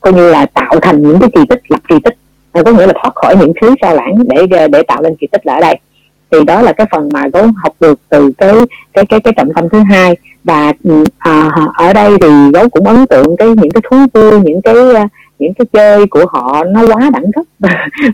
coi 0.01 0.13
như 0.13 0.31
là 0.31 0.45
tạo 0.45 0.79
thành 0.81 1.01
những 1.01 1.19
cái 1.19 1.29
kỳ 1.35 1.41
tích 1.49 1.61
lập 1.67 1.79
kỳ 1.89 1.95
tích. 2.03 2.17
Có 2.53 2.71
nghĩa 2.71 2.87
là 2.87 2.93
thoát 3.01 3.15
khỏi 3.15 3.35
những 3.39 3.53
thứ 3.61 3.75
sao 3.81 3.95
lãng 3.95 4.15
để 4.27 4.67
để 4.67 4.83
tạo 4.83 5.01
lên 5.01 5.15
kỳ 5.15 5.27
tích 5.27 5.45
là 5.45 5.53
ở 5.53 5.59
đây 5.59 5.79
thì 6.31 6.37
đó 6.43 6.61
là 6.61 6.73
cái 6.73 6.87
phần 6.91 7.09
mà 7.13 7.27
gấu 7.33 7.47
học 7.63 7.73
được 7.79 7.99
từ 8.09 8.31
cái 8.37 8.53
cái 8.93 9.05
cái 9.05 9.19
cái 9.19 9.33
trọng 9.37 9.53
tâm 9.55 9.69
thứ 9.71 9.79
hai. 9.89 10.17
Và 10.43 10.73
ừ, 10.83 11.03
à, 11.17 11.49
ở 11.73 11.93
đây 11.93 12.11
thì 12.21 12.27
gấu 12.53 12.69
cũng 12.69 12.87
ấn 12.87 13.07
tượng 13.07 13.37
cái 13.37 13.47
những 13.47 13.71
cái 13.71 13.81
thú 13.89 13.97
vui 14.13 14.41
những 14.43 14.61
cái 14.61 14.75
à, 14.95 15.07
những 15.39 15.53
cái 15.53 15.65
chơi 15.73 16.07
của 16.07 16.25
họ 16.29 16.63
nó 16.63 16.87
quá 16.87 17.09
đẳng 17.13 17.31
cấp. 17.35 17.45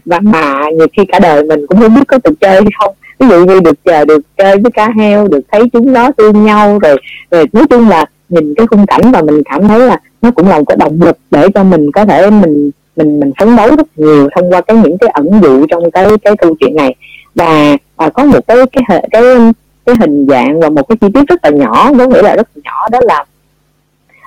Và 0.05 0.19
mà 0.19 0.63
nhiều 0.77 0.87
khi 0.97 1.05
cả 1.05 1.19
đời 1.19 1.43
mình 1.43 1.67
cũng 1.67 1.79
không 1.79 1.95
biết 1.95 2.07
có 2.07 2.17
được 2.23 2.33
chơi 2.41 2.53
hay 2.53 2.71
không. 2.79 2.95
Ví 3.19 3.27
dụ 3.27 3.45
như 3.45 3.59
được 3.59 3.83
chờ 3.85 4.05
được 4.05 4.21
chơi 4.37 4.57
với 4.57 4.71
cá 4.71 4.89
heo 4.97 5.27
được 5.27 5.41
thấy 5.51 5.69
chúng 5.73 5.93
nó 5.93 6.11
tương 6.11 6.45
nhau 6.45 6.79
rồi 6.79 6.97
rồi 7.31 7.45
nói 7.53 7.63
chung 7.69 7.89
là 7.89 8.05
nhìn 8.29 8.53
cái 8.57 8.67
khung 8.67 8.85
cảnh 8.85 9.11
và 9.11 9.21
mình 9.21 9.41
cảm 9.45 9.67
thấy 9.67 9.79
là 9.79 9.99
nó 10.21 10.31
cũng 10.31 10.47
là 10.49 10.57
một 10.57 10.65
cái 10.67 10.77
động 10.77 10.99
lực 11.01 11.17
để 11.31 11.47
cho 11.53 11.63
mình 11.63 11.91
có 11.91 12.05
thể 12.05 12.29
mình 12.29 12.71
mình 12.95 13.19
mình 13.19 13.31
phấn 13.39 13.55
đấu 13.55 13.75
rất 13.75 13.87
nhiều 13.95 14.29
thông 14.35 14.49
qua 14.49 14.61
cái 14.61 14.77
những 14.77 14.97
cái 14.97 15.09
ẩn 15.09 15.29
dụ 15.43 15.65
trong 15.65 15.91
cái 15.91 16.07
cái 16.23 16.35
câu 16.37 16.55
chuyện 16.59 16.75
này 16.75 16.95
và 17.35 17.77
à, 17.95 18.09
có 18.09 18.23
một 18.23 18.39
cái 18.47 18.57
cái 18.71 19.01
cái 19.11 19.23
cái 19.85 19.95
hình 19.99 20.27
dạng 20.29 20.59
và 20.59 20.69
một 20.69 20.87
cái 20.89 20.97
chi 21.01 21.07
tiết 21.13 21.27
rất 21.27 21.39
là 21.43 21.49
nhỏ 21.49 21.91
có 21.97 22.05
nghĩa 22.07 22.21
là 22.21 22.35
rất 22.35 22.47
là 22.55 22.61
nhỏ 22.63 22.89
đó 22.91 22.99
là 23.03 23.25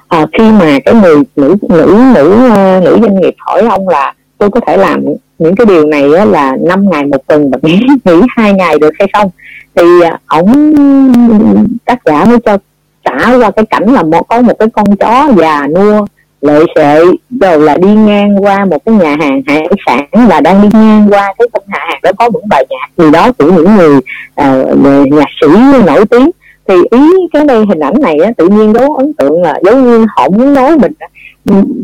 à, 0.09 0.27
khi 0.33 0.51
mà 0.51 0.79
cái 0.85 0.95
người 0.95 1.17
nữ 1.37 1.57
nữ 1.69 2.03
nữ 2.15 2.51
ờ, 2.51 2.81
nữ 2.85 2.99
doanh 3.03 3.21
nghiệp 3.21 3.35
hỏi 3.39 3.63
ông 3.63 3.89
là 3.89 4.15
tôi 4.39 4.51
có 4.51 4.61
thể 4.67 4.77
làm 4.77 5.05
những 5.39 5.57
cái 5.57 5.67
điều 5.67 5.87
này 5.87 6.15
á, 6.15 6.25
là 6.25 6.57
5 6.61 6.91
ngày 6.91 7.05
một 7.05 7.27
tuần 7.27 7.51
và 7.51 7.59
nghỉ 7.63 7.79
nghỉ 8.05 8.21
hai 8.29 8.53
ngày 8.53 8.79
được 8.79 8.93
hay 8.99 9.09
không? 9.13 9.31
Thì 9.75 10.01
à, 10.03 10.19
ổng 10.27 10.75
tác 11.85 11.99
giả 12.05 12.25
mới 12.25 12.39
cho 12.45 12.59
trả 13.05 13.37
qua 13.37 13.51
cái 13.51 13.65
cảnh 13.71 13.95
là 13.95 14.03
một 14.03 14.29
có 14.29 14.41
một 14.41 14.53
cái 14.59 14.69
con 14.73 14.97
chó 14.97 15.33
già 15.37 15.67
nua 15.67 16.07
lợi 16.41 16.67
sợi 16.75 17.05
rồi 17.41 17.61
là 17.61 17.77
đi 17.77 17.89
ngang 17.89 18.45
qua 18.45 18.65
một 18.65 18.85
cái 18.85 18.95
nhà 18.95 19.17
hàng 19.21 19.43
hải 19.47 19.63
sản 19.87 20.07
và 20.29 20.41
đang 20.41 20.63
đi 20.63 20.69
ngang 20.73 21.07
qua 21.11 21.35
cái 21.39 21.49
sân 21.53 21.63
nhà 21.67 21.79
hàng 21.89 22.01
đó 22.03 22.11
có 22.19 22.31
những 22.33 22.49
bài 22.51 22.65
nhạc. 22.71 23.05
Gì 23.05 23.11
đó 23.11 23.33
của 23.39 23.53
những 23.53 23.77
người 23.77 23.97
uh, 23.97 25.13
nhạc 25.13 25.29
sĩ 25.41 25.47
nổi 25.87 26.07
tiếng. 26.11 26.31
Thì 26.69 26.75
ý 26.91 27.09
cái 27.33 27.45
đây 27.45 27.65
hình 27.69 27.81
ảnh 27.81 27.95
này 28.01 28.17
á, 28.25 28.31
tự 28.37 28.49
nhiên 28.49 28.73
đố 28.73 28.95
ấn 28.95 29.13
tượng 29.13 29.43
là 29.43 29.61
giống 29.65 29.85
như 29.85 30.07
họ 30.17 30.29
muốn 30.29 30.55
nói 30.55 30.77
mình 30.79 30.93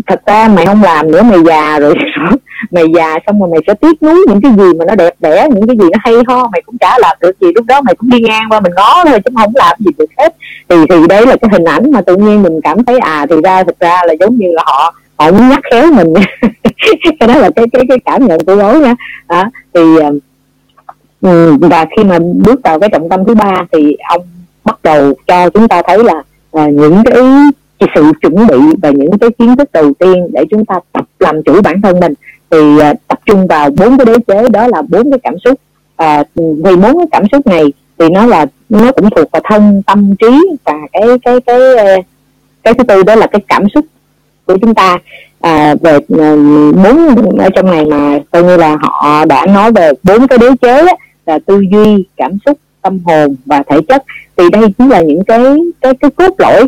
thật 0.07 0.21
ra 0.27 0.49
mày 0.49 0.67
không 0.67 0.83
làm 0.83 1.11
nữa 1.11 1.23
mày 1.23 1.39
già 1.45 1.79
rồi. 1.79 1.95
mày 2.71 2.85
già 2.95 3.19
xong 3.27 3.41
rồi 3.41 3.49
mày 3.53 3.61
sẽ 3.67 3.75
tiếc 3.75 4.03
nuối 4.03 4.25
những 4.29 4.41
cái 4.41 4.53
gì 4.53 4.79
mà 4.79 4.85
nó 4.85 4.95
đẹp 4.95 5.15
đẽ 5.21 5.49
những 5.55 5.67
cái 5.67 5.77
gì 5.77 5.85
nó 5.93 5.99
hay 6.03 6.15
ho 6.29 6.49
mày 6.53 6.63
cũng 6.67 6.79
chả 6.79 6.99
làm 6.99 7.17
được 7.21 7.41
gì. 7.41 7.49
Lúc 7.55 7.67
đó 7.67 7.81
mày 7.81 7.95
cũng 7.95 8.11
đi 8.11 8.21
ngang 8.21 8.49
qua 8.51 8.61
mình 8.61 8.73
ngó 8.77 9.05
thôi 9.05 9.21
chứ 9.25 9.31
không 9.37 9.53
làm 9.55 9.77
gì 9.79 9.91
được 9.99 10.11
hết. 10.19 10.35
Thì 10.69 10.77
thì 10.91 10.97
đấy 11.09 11.27
là 11.27 11.37
cái 11.37 11.49
hình 11.53 11.65
ảnh 11.65 11.91
mà 11.91 12.01
tự 12.01 12.17
nhiên 12.17 12.43
mình 12.43 12.61
cảm 12.65 12.85
thấy 12.85 12.99
à 12.99 13.27
thì 13.31 13.37
ra 13.45 13.63
thực 13.63 13.79
ra 13.79 14.03
là 14.07 14.15
giống 14.21 14.37
như 14.37 14.47
là 14.53 14.63
họ 14.67 14.95
họ 15.17 15.31
muốn 15.31 15.49
nhắc 15.49 15.61
khéo 15.71 15.93
mình. 15.93 16.15
Cái 17.21 17.29
đó 17.29 17.37
là 17.37 17.51
cái 17.57 17.65
cái 17.73 17.83
cái 17.89 17.99
cảm 18.05 18.27
nhận 18.27 18.41
của 18.45 18.57
gấu 18.57 18.81
nha. 18.81 18.95
À, 19.27 19.51
thì 19.75 19.81
ờ, 19.97 20.13
ừ, 21.21 21.57
và 21.61 21.87
khi 21.97 22.05
mà 22.05 22.19
bước 22.19 22.61
vào 22.65 22.81
cái 22.81 22.91
trọng 22.93 23.09
tâm 23.09 23.25
thứ 23.25 23.35
ba 23.35 23.67
thì 23.73 23.97
ông 24.09 24.21
bắt 24.65 24.79
đầu 24.83 25.15
cho 25.27 25.51
chúng 25.51 25.69
ta 25.69 25.83
thấy 25.87 26.05
là 26.05 26.23
à, 26.53 26.67
những 26.67 27.03
cái 27.05 27.23
sự 27.95 28.13
chuẩn 28.23 28.47
bị 28.47 28.59
và 28.83 28.91
những 28.91 29.19
cái 29.19 29.31
kiến 29.39 29.57
thức 29.57 29.73
đầu 29.73 29.93
tiên 29.99 30.29
để 30.33 30.45
chúng 30.51 30.65
ta 30.65 30.75
tập 30.93 31.05
làm 31.19 31.43
chủ 31.43 31.63
bản 31.63 31.83
thân 31.83 32.01
mình 32.01 32.15
thì 32.51 32.79
à, 32.81 32.95
tập 33.09 33.19
trung 33.27 33.47
vào 33.47 33.71
bốn 33.71 33.99
cái 33.99 34.07
đế 34.07 34.15
chế 34.27 34.49
đó 34.49 34.69
là 34.69 34.83
bốn 34.83 35.11
cái 35.11 35.19
cảm 35.23 35.35
xúc. 35.45 35.61
À, 35.97 36.25
vì 36.35 36.77
bốn 36.77 36.99
cái 36.99 37.07
cảm 37.13 37.23
xúc 37.33 37.47
này 37.47 37.65
thì 37.99 38.09
nó 38.09 38.27
là 38.27 38.47
nó 38.69 38.93
cũng 38.93 39.11
thuộc 39.11 39.31
vào 39.31 39.43
thân 39.45 39.83
tâm 39.87 40.17
trí 40.17 40.41
và 40.65 40.75
cái 40.93 41.03
cái 41.25 41.41
cái 41.41 41.77
à, 41.77 41.97
cái 42.63 42.75
thứ 42.75 42.85
tư 42.85 43.03
đó 43.03 43.15
là 43.15 43.27
cái 43.27 43.41
cảm 43.49 43.69
xúc 43.75 43.85
của 44.47 44.59
chúng 44.61 44.75
ta. 44.75 44.99
À, 45.41 45.75
về 45.81 45.93
à, 45.93 46.37
bốn 46.85 47.37
ở 47.39 47.49
trong 47.55 47.71
này 47.71 47.85
mà 47.85 48.19
coi 48.31 48.43
như 48.43 48.57
là 48.57 48.77
họ 48.81 49.25
đã 49.25 49.47
nói 49.47 49.73
về 49.73 49.91
bốn 50.03 50.27
cái 50.27 50.39
đế 50.39 50.49
chế 50.63 50.87
á, 50.87 50.95
là 51.27 51.39
tư 51.47 51.61
duy 51.73 52.05
cảm 52.17 52.33
xúc 52.47 52.59
tâm 52.83 52.99
hồn 53.05 53.37
và 53.47 53.63
thể 53.71 53.79
chất. 53.89 54.05
Thì 54.37 54.51
đây 54.51 54.63
chính 54.79 54.89
là 54.89 55.01
những 55.01 55.25
cái 55.25 55.41
cái 55.81 55.95
cái 55.95 56.11
cốt 56.11 56.35
lõi 56.39 56.67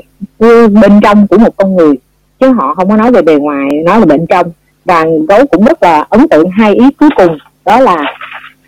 bên 0.69 1.01
trong 1.03 1.27
của 1.27 1.39
một 1.39 1.57
con 1.57 1.77
người 1.77 1.95
chứ 2.41 2.49
họ 2.49 2.75
không 2.75 2.89
có 2.89 2.97
nói 2.97 3.13
về 3.13 3.23
bề 3.23 3.35
ngoài 3.35 3.69
nói 3.85 4.01
là 4.01 4.07
bên 4.07 4.27
trong 4.27 4.47
và 4.87 5.05
gấu 5.29 5.47
cũng 5.47 5.65
rất 5.65 5.83
là 5.83 6.07
ấn 6.11 6.29
tượng 6.29 6.51
hai 6.51 6.75
ý 6.75 6.85
cuối 7.01 7.09
cùng 7.17 7.39
đó 7.65 7.81
là 7.81 7.97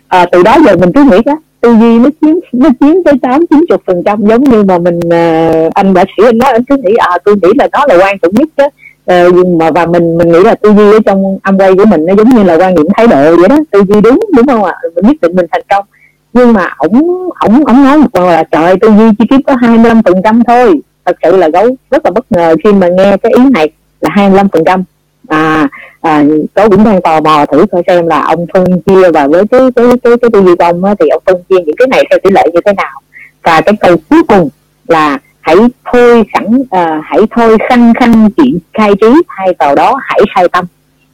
à, 0.07 0.25
từ 0.31 0.43
đó 0.43 0.57
giờ 0.65 0.75
mình 0.75 0.91
cứ 0.93 1.03
nghĩ 1.03 1.17
đó 1.25 1.37
tư 1.61 1.75
duy 1.79 1.99
nó 1.99 2.09
chiếm 2.21 2.35
nó 2.51 2.69
chiếm 2.79 3.03
tới 3.05 3.13
tám 3.21 3.45
chín 3.49 3.65
chục 3.69 3.81
phần 3.87 4.03
trăm 4.05 4.25
giống 4.25 4.43
như 4.43 4.63
mà 4.63 4.77
mình 4.77 4.99
à, 5.09 5.51
anh 5.73 5.93
bác 5.93 6.07
sĩ 6.17 6.23
anh 6.25 6.37
nói 6.37 6.51
anh 6.51 6.63
cứ 6.63 6.77
nghĩ 6.77 6.95
à 6.97 7.17
tôi 7.25 7.35
nghĩ 7.41 7.49
là 7.55 7.67
nó 7.71 7.85
là 7.87 7.97
quan 7.97 8.19
trọng 8.19 8.33
nhất 8.33 8.49
chứ. 8.57 8.63
À, 9.05 9.25
nhưng 9.33 9.57
mà 9.57 9.71
và 9.71 9.85
mình 9.85 10.17
mình 10.17 10.31
nghĩ 10.31 10.39
là 10.43 10.55
tư 10.55 10.73
duy 10.77 10.91
ở 10.91 10.99
trong 11.05 11.39
âm 11.43 11.57
quay 11.57 11.73
của 11.75 11.85
mình 11.85 12.05
nó 12.05 12.13
giống 12.15 12.29
như 12.29 12.43
là 12.43 12.57
quan 12.57 12.75
niệm 12.75 12.85
thái 12.95 13.07
độ 13.07 13.35
vậy 13.35 13.49
đó 13.49 13.57
tư 13.71 13.83
duy 13.89 14.01
đúng 14.01 14.19
đúng 14.35 14.47
không 14.47 14.63
ạ? 14.63 14.75
Mình 14.95 15.05
nhất 15.05 15.15
định 15.21 15.35
mình 15.35 15.45
thành 15.51 15.61
công. 15.69 15.85
Nhưng 16.33 16.53
mà 16.53 16.69
ổng 16.77 17.29
ổng 17.39 17.65
ổng 17.65 17.83
nói 17.83 17.97
một 17.97 18.07
câu 18.13 18.25
là 18.27 18.43
trời 18.51 18.75
tư 18.81 18.87
duy 18.97 19.05
chi 19.19 19.25
tiết 19.29 19.37
có 19.47 19.55
25 19.61 20.03
phần 20.03 20.21
trăm 20.23 20.43
thôi. 20.43 20.81
Thật 21.05 21.15
sự 21.23 21.37
là 21.37 21.49
gấu 21.49 21.75
rất 21.91 22.05
là 22.05 22.11
bất 22.11 22.31
ngờ 22.31 22.55
khi 22.63 22.73
mà 22.73 22.87
nghe 22.87 23.17
cái 23.17 23.31
ý 23.35 23.49
này 23.49 23.69
là 24.01 24.09
25 24.13 24.49
phần 24.49 24.63
trăm 24.65 24.83
à, 25.29 25.67
à 26.01 26.23
gấu 26.55 26.69
cũng 26.69 26.83
đang 26.83 27.01
tò 27.01 27.19
mò 27.19 27.45
thử 27.51 27.65
coi 27.71 27.83
xem 27.87 28.07
là 28.07 28.21
ông 28.21 28.45
phân 28.53 28.81
chia 28.81 29.11
và 29.11 29.27
với 29.27 29.43
cái 29.51 29.61
cái 29.75 29.85
cái 30.03 30.13
cái 30.21 30.29
tư 30.33 30.41
duy 30.41 30.55
của 30.55 30.63
ông 30.63 30.83
á, 30.83 30.95
thì 30.99 31.07
ông 31.07 31.23
phân 31.25 31.43
chia 31.49 31.55
những 31.65 31.75
cái 31.77 31.87
này 31.87 32.03
theo 32.09 32.19
tỷ 32.23 32.29
lệ 32.29 32.43
như 32.53 32.59
thế 32.65 32.73
nào? 32.73 33.01
Và 33.43 33.61
cái 33.61 33.75
câu 33.81 33.95
cuối 34.09 34.23
cùng 34.27 34.49
là 34.87 35.17
hãy 35.41 35.55
thôi 35.91 36.23
sẵn 36.33 36.45
à, 36.69 37.01
hãy 37.03 37.19
thôi 37.35 37.57
khăng 37.69 37.93
khăng 37.99 38.29
chuyện 38.37 38.59
khai 38.73 38.91
trí 39.01 39.07
thay 39.27 39.47
vào 39.59 39.75
đó 39.75 39.95
hãy 40.01 40.19
khai 40.35 40.47
tâm. 40.51 40.65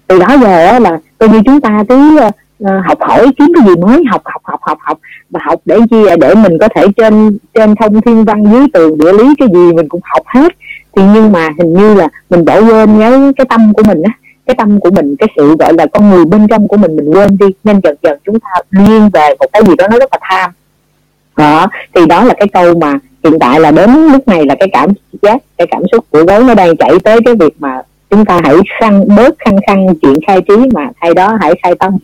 Từ 0.07 0.20
đó 0.20 0.28
giờ 0.41 0.66
á, 0.66 0.80
là 0.80 0.99
coi 1.18 1.30
như 1.30 1.41
chúng 1.45 1.61
ta 1.61 1.84
cứ 1.89 2.18
à, 2.20 2.32
à, 2.66 2.84
học 2.86 2.97
hỏi 3.01 3.28
kiếm 3.38 3.47
cái 3.55 3.68
gì 3.68 3.82
mới 3.82 4.03
học 4.11 4.22
học 4.26 4.41
học 4.43 4.59
học 4.63 4.78
học 4.82 4.99
và 5.30 5.39
học 5.43 5.59
để 5.66 5.78
chi 5.89 5.97
để 6.20 6.36
mình 6.36 6.57
có 6.59 6.68
thể 6.76 6.86
trên 6.97 7.38
trên 7.53 7.76
thông 7.76 8.01
thiên 8.01 8.26
văn 8.26 8.43
dưới 8.51 8.66
tường 8.74 8.97
địa 8.97 9.13
lý 9.13 9.36
cái 9.38 9.47
gì 9.53 9.74
mình 9.74 9.89
cũng 9.89 10.01
học 10.03 10.24
hết 10.26 10.53
thì 10.95 11.03
nhưng 11.13 11.31
mà 11.31 11.49
hình 11.57 11.73
như 11.73 11.93
là 11.93 12.07
mình 12.29 12.45
bỏ 12.45 12.59
quên 12.59 12.99
cái 12.99 13.11
cái 13.37 13.45
tâm 13.49 13.73
của 13.73 13.83
mình 13.83 14.01
á 14.03 14.11
cái 14.45 14.55
tâm 14.57 14.79
của 14.79 14.91
mình 14.91 15.15
cái 15.15 15.27
sự 15.35 15.55
gọi 15.59 15.73
là 15.73 15.85
con 15.85 16.09
người 16.09 16.25
bên 16.25 16.47
trong 16.47 16.67
của 16.67 16.77
mình 16.77 16.95
mình 16.95 17.09
quên 17.09 17.37
đi 17.37 17.45
nên 17.63 17.79
dần 17.83 17.95
dần 18.03 18.19
chúng 18.25 18.39
ta 18.39 18.49
liên 18.71 19.09
về 19.13 19.29
một 19.39 19.45
cái 19.53 19.61
gì 19.67 19.75
đó 19.77 19.87
nó 19.87 19.99
rất 19.99 20.09
là 20.11 20.19
tham. 20.21 20.51
Đó 21.37 21.67
thì 21.95 22.05
đó 22.05 22.23
là 22.23 22.33
cái 22.33 22.47
câu 22.47 22.75
mà 22.75 22.99
hiện 23.23 23.39
tại 23.39 23.59
là 23.59 23.71
đến 23.71 24.07
lúc 24.11 24.27
này 24.27 24.45
là 24.45 24.55
cái 24.59 24.69
cảm 24.71 24.89
giác 25.21 25.37
cái 25.57 25.67
cảm 25.71 25.81
xúc 25.91 26.05
của 26.09 26.23
gấu 26.23 26.43
nó 26.43 26.53
đang 26.53 26.77
chạy 26.77 26.91
tới 27.03 27.19
cái 27.25 27.35
việc 27.35 27.53
mà 27.59 27.81
chúng 28.09 28.25
ta 28.25 28.41
hãy 28.43 28.55
khăn 28.79 29.05
bớt 29.15 29.35
khăn 29.39 29.55
khăn 29.67 29.87
chuyện 30.01 30.13
khai 30.27 30.41
trí 30.41 30.55
mà 30.73 30.89
thay 31.01 31.13
đó 31.13 31.37
hãy 31.41 31.53
khai 31.63 31.75
tâm. 31.79 31.97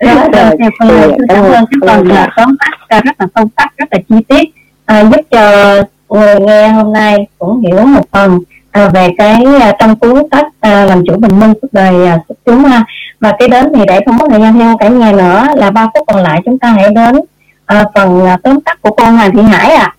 Đó 0.00 0.14
rồi 0.32 0.56
theo 0.58 0.70
phân 0.78 0.88
lời 0.88 1.08
xin 1.18 1.28
cảm 1.28 1.44
ơn 1.44 1.64
cái 1.70 1.78
phần 1.86 2.08
là 2.08 2.28
tóm 2.36 2.56
tắt 2.88 3.00
rất 3.04 3.14
là 3.18 3.26
sâu 3.34 3.44
sắc 3.56 3.72
rất 3.76 3.88
là 3.90 3.98
chi 4.08 4.16
tiết 4.28 4.50
à, 4.84 5.04
giúp 5.04 5.20
cho 5.30 5.74
người 6.18 6.40
nghe 6.40 6.68
hôm 6.68 6.92
nay 6.92 7.26
cũng 7.38 7.60
hiểu 7.60 7.86
một 7.86 8.04
phần 8.12 8.38
à, 8.70 8.88
về 8.88 9.08
cái 9.18 9.44
à, 9.60 9.72
trong 9.78 9.96
cuốn 9.96 10.22
sách 10.30 10.46
à, 10.60 10.84
làm 10.84 11.02
chủ 11.06 11.16
bình 11.16 11.40
minh 11.40 11.52
cuộc 11.62 11.72
đời 11.72 12.06
à, 12.06 12.18
chúng 12.46 12.64
ha 12.64 12.84
và 13.20 13.32
cái 13.38 13.48
đến 13.48 13.66
thì 13.74 13.84
để 13.88 14.00
không 14.06 14.16
mất 14.16 14.26
thời 14.30 14.40
gian 14.40 14.58
theo 14.58 14.76
cả 14.76 14.88
nhà 14.88 15.12
nữa 15.12 15.46
là 15.56 15.70
ba 15.70 15.86
phút 15.94 16.04
còn 16.06 16.22
lại 16.22 16.40
chúng 16.44 16.58
ta 16.58 16.68
hãy 16.68 16.90
đến 16.94 17.20
à, 17.66 17.84
phần 17.94 18.26
à, 18.26 18.38
tóm 18.42 18.60
tắt 18.60 18.78
của 18.82 18.90
con 18.90 19.16
Hoàng 19.16 19.36
Thị 19.36 19.42
Hải 19.42 19.70
ạ 19.70 19.84
à. 19.84 19.94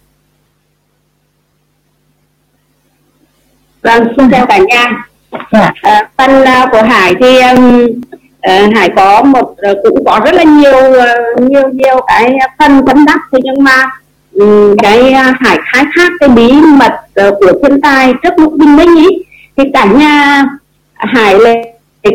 Vâng, 3.82 4.08
xin 4.18 4.30
chào 4.32 4.46
cả 4.46 4.58
nhà 4.58 5.06
dạ. 5.52 5.72
à, 5.82 6.10
phần 6.18 6.42
uh, 6.42 6.72
của 6.72 6.82
hải 6.82 7.14
thì 7.20 7.42
um, 7.42 8.74
hải 8.76 8.90
có 8.96 9.24
một 9.24 9.56
cũng 9.84 10.06
có 10.06 10.20
rất 10.26 10.34
là 10.34 10.44
nhiều 10.44 10.92
nhiều 11.40 11.70
nhiều 11.70 12.02
cái 12.08 12.38
phần 12.60 12.86
tâm 12.86 13.06
đắc 13.06 13.20
thế 13.32 13.40
nhưng 13.44 13.64
mà 13.64 13.90
Ừ, 14.34 14.76
cái 14.78 15.12
à, 15.12 15.34
hải 15.40 15.58
khai 15.74 15.84
thác 15.96 16.10
cái 16.20 16.30
bí 16.30 16.52
mật 16.52 16.94
ờ, 17.16 17.32
của 17.40 17.52
thiên 17.64 17.82
tai 17.82 18.14
trước 18.24 18.34
lúc 18.38 18.54
bình 18.54 18.76
minh 18.76 18.96
ý 18.96 19.08
thì 19.58 19.64
cả 19.74 19.86
nhà 19.86 20.46
hải 20.96 21.40
lại 21.40 21.56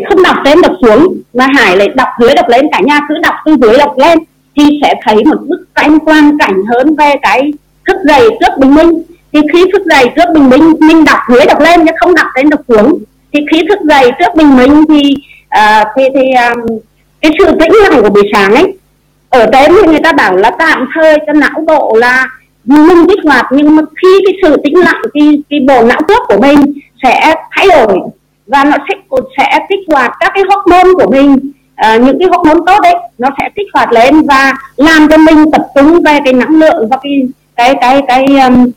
không 0.09 0.23
đọc 0.23 0.35
lên 0.45 0.61
đọc 0.61 0.71
xuống 0.81 1.21
mà 1.33 1.47
hải 1.55 1.77
lại 1.77 1.87
đọc 1.95 2.07
dưới 2.21 2.35
đọc 2.35 2.49
lên 2.49 2.65
cả 2.71 2.79
nhà 2.85 2.99
cứ 3.09 3.15
đọc 3.23 3.35
từ 3.45 3.55
dưới 3.61 3.77
đọc 3.77 3.97
lên 3.97 4.19
thì 4.57 4.79
sẽ 4.81 4.93
thấy 5.05 5.23
một 5.25 5.37
bức 5.47 5.65
tranh 5.75 5.99
quan 5.99 6.37
cảnh 6.37 6.63
hơn 6.73 6.95
về 6.95 7.13
cái 7.21 7.51
thức 7.87 7.97
dậy 8.07 8.29
trước 8.39 8.57
bình 8.59 8.75
minh 8.75 8.91
thì 9.33 9.39
khi 9.53 9.65
thức 9.73 9.81
dậy 9.85 10.05
trước 10.15 10.33
bình 10.33 10.49
minh 10.49 10.73
mình 10.79 11.03
đọc 11.05 11.19
dưới 11.29 11.45
đọc 11.45 11.59
lên 11.59 11.85
chứ 11.85 11.91
không 11.99 12.15
đọc 12.15 12.27
lên 12.35 12.49
đọc 12.49 12.61
xuống. 12.67 12.99
Thì 13.33 13.39
khi 13.51 13.61
thức 13.69 13.79
dậy 13.89 14.11
trước 14.19 14.35
bình 14.35 14.57
minh 14.57 14.85
thì 14.89 15.15
uh, 15.57 15.87
thì 15.95 16.03
thì 16.13 16.21
um, 16.31 16.77
cái 17.21 17.31
sự 17.39 17.45
tĩnh 17.45 17.71
lặng 17.83 18.01
của 18.01 18.09
buổi 18.09 18.29
sáng 18.33 18.55
ấy 18.55 18.77
ở 19.29 19.45
trên 19.53 19.71
thì 19.81 19.91
người 19.91 19.99
ta 20.03 20.11
bảo 20.11 20.35
là 20.35 20.51
tạm 20.59 20.87
thời 20.95 21.17
cho 21.27 21.33
não 21.33 21.63
bộ 21.67 21.95
là 21.99 22.25
ngưng 22.63 23.07
kích 23.07 23.19
hoạt 23.25 23.45
nhưng 23.51 23.75
mà 23.75 23.83
khi 24.01 24.19
cái 24.25 24.33
sự 24.41 24.57
tĩnh 24.63 24.79
lặng 24.79 25.01
thì 25.13 25.41
cái 25.49 25.59
bộ 25.67 25.83
não 25.83 26.01
trước 26.07 26.23
của 26.27 26.37
mình 26.41 26.73
sẽ 27.03 27.33
thay 27.51 27.67
đổi 27.67 27.97
và 28.47 28.63
nó 28.63 28.77
sẽ 28.89 29.17
sẽ 29.37 29.59
kích 29.69 29.79
hoạt 29.87 30.11
các 30.19 30.31
cái 30.35 30.43
hormone 30.49 30.93
của 30.93 31.11
mình. 31.11 31.51
À, 31.75 31.97
những 31.97 32.19
cái 32.19 32.27
hormone 32.31 32.59
tốt 32.65 32.79
đấy 32.83 32.95
nó 33.17 33.29
sẽ 33.39 33.49
kích 33.55 33.67
hoạt 33.73 33.91
lên 33.91 34.21
và 34.21 34.53
làm 34.77 35.07
cho 35.09 35.17
mình 35.17 35.51
tập 35.51 35.61
trung 35.75 36.03
về 36.03 36.19
cái 36.25 36.33
năng 36.33 36.59
lượng 36.59 36.87
và 36.89 36.97
cái 37.03 37.27
cái 37.55 37.75
cái 37.81 38.01
cái 38.07 38.25
um, 38.25 38.71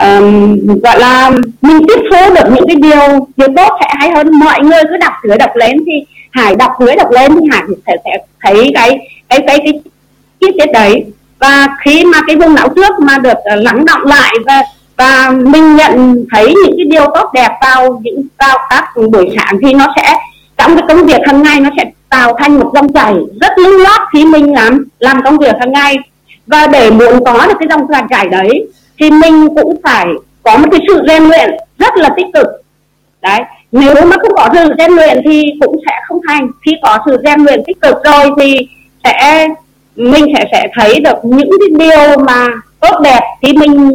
um, 0.00 0.56
gọi 0.82 0.98
là 1.00 1.30
mình 1.62 1.86
tiếp 1.88 2.00
thu 2.10 2.34
được 2.34 2.50
những 2.54 2.66
cái 2.66 2.76
điều 2.76 3.28
điều 3.36 3.48
tốt 3.56 3.78
sẽ 3.80 3.86
hay 3.98 4.10
hơn. 4.10 4.30
Mọi 4.38 4.60
người 4.60 4.82
cứ 4.90 4.96
đọc 4.96 5.12
dưới 5.28 5.38
đọc 5.38 5.50
lên 5.56 5.76
thì 5.86 5.92
hải 6.30 6.54
đọc 6.54 6.72
dưới 6.80 6.96
đọc 6.96 7.10
lên 7.10 7.32
thì 7.40 7.46
hải 7.50 7.62
sẽ 7.86 7.96
sẽ 8.04 8.18
thấy 8.40 8.70
cái 8.74 8.98
cái 9.28 9.40
cái 9.46 9.58
cái 9.64 9.72
chi 10.40 10.46
tiết 10.58 10.72
đấy. 10.72 11.04
Và 11.38 11.66
khi 11.84 12.04
mà 12.04 12.20
cái 12.26 12.36
vùng 12.36 12.54
não 12.54 12.68
trước 12.76 13.00
mà 13.00 13.18
được 13.18 13.38
uh, 13.38 13.62
lắng 13.62 13.84
động 13.84 14.02
lại 14.04 14.34
và 14.46 14.62
và 14.96 15.30
mình 15.30 15.76
nhận 15.76 16.24
thấy 16.32 16.54
những 16.64 16.74
cái 16.76 16.86
điều 16.90 17.06
tốt 17.14 17.30
đẹp 17.34 17.50
vào 17.62 18.00
những 18.04 18.22
vào 18.38 18.58
các 18.70 18.84
buổi 19.10 19.30
sáng 19.36 19.58
thì 19.62 19.74
nó 19.74 19.86
sẽ 19.96 20.14
trong 20.56 20.76
cái 20.76 20.84
công 20.88 21.06
việc 21.06 21.20
hàng 21.26 21.42
ngày 21.42 21.60
nó 21.60 21.70
sẽ 21.76 21.84
tạo 22.08 22.36
thành 22.38 22.60
một 22.60 22.70
dòng 22.74 22.92
chảy 22.92 23.14
rất 23.40 23.58
lưu 23.58 23.78
loát 23.78 24.00
khi 24.12 24.24
mình 24.24 24.54
làm 24.54 24.84
làm 24.98 25.22
công 25.24 25.38
việc 25.38 25.54
hàng 25.60 25.72
ngày. 25.72 25.96
Và 26.46 26.66
để 26.66 26.90
muốn 26.90 27.24
có 27.24 27.46
được 27.46 27.54
cái 27.58 27.68
dòng 27.70 28.06
chảy 28.10 28.28
đấy 28.28 28.66
thì 28.98 29.10
mình 29.10 29.48
cũng 29.62 29.80
phải 29.84 30.06
có 30.42 30.58
một 30.58 30.68
cái 30.70 30.80
sự 30.88 31.02
rèn 31.08 31.22
luyện 31.22 31.50
rất 31.78 31.96
là 31.96 32.08
tích 32.16 32.26
cực. 32.34 32.46
Đấy 33.22 33.40
nếu 33.72 34.06
mà 34.06 34.16
không 34.22 34.34
có 34.36 34.48
sự 34.52 34.74
rèn 34.78 34.92
luyện 34.92 35.22
thì 35.24 35.44
cũng 35.60 35.76
sẽ 35.86 35.92
không 36.08 36.20
thành. 36.28 36.48
Khi 36.64 36.72
có 36.82 36.98
sự 37.06 37.16
rèn 37.24 37.40
luyện 37.40 37.62
tích 37.66 37.80
cực 37.80 37.94
rồi 38.04 38.30
thì 38.40 38.58
sẽ 39.04 39.48
mình 39.96 40.24
sẽ 40.34 40.44
sẽ 40.52 40.66
thấy 40.74 41.00
được 41.00 41.16
những 41.22 41.50
cái 41.60 41.88
điều 41.88 42.24
mà 42.24 42.46
tốt 42.80 43.00
đẹp 43.02 43.20
thì 43.42 43.52
mình 43.52 43.90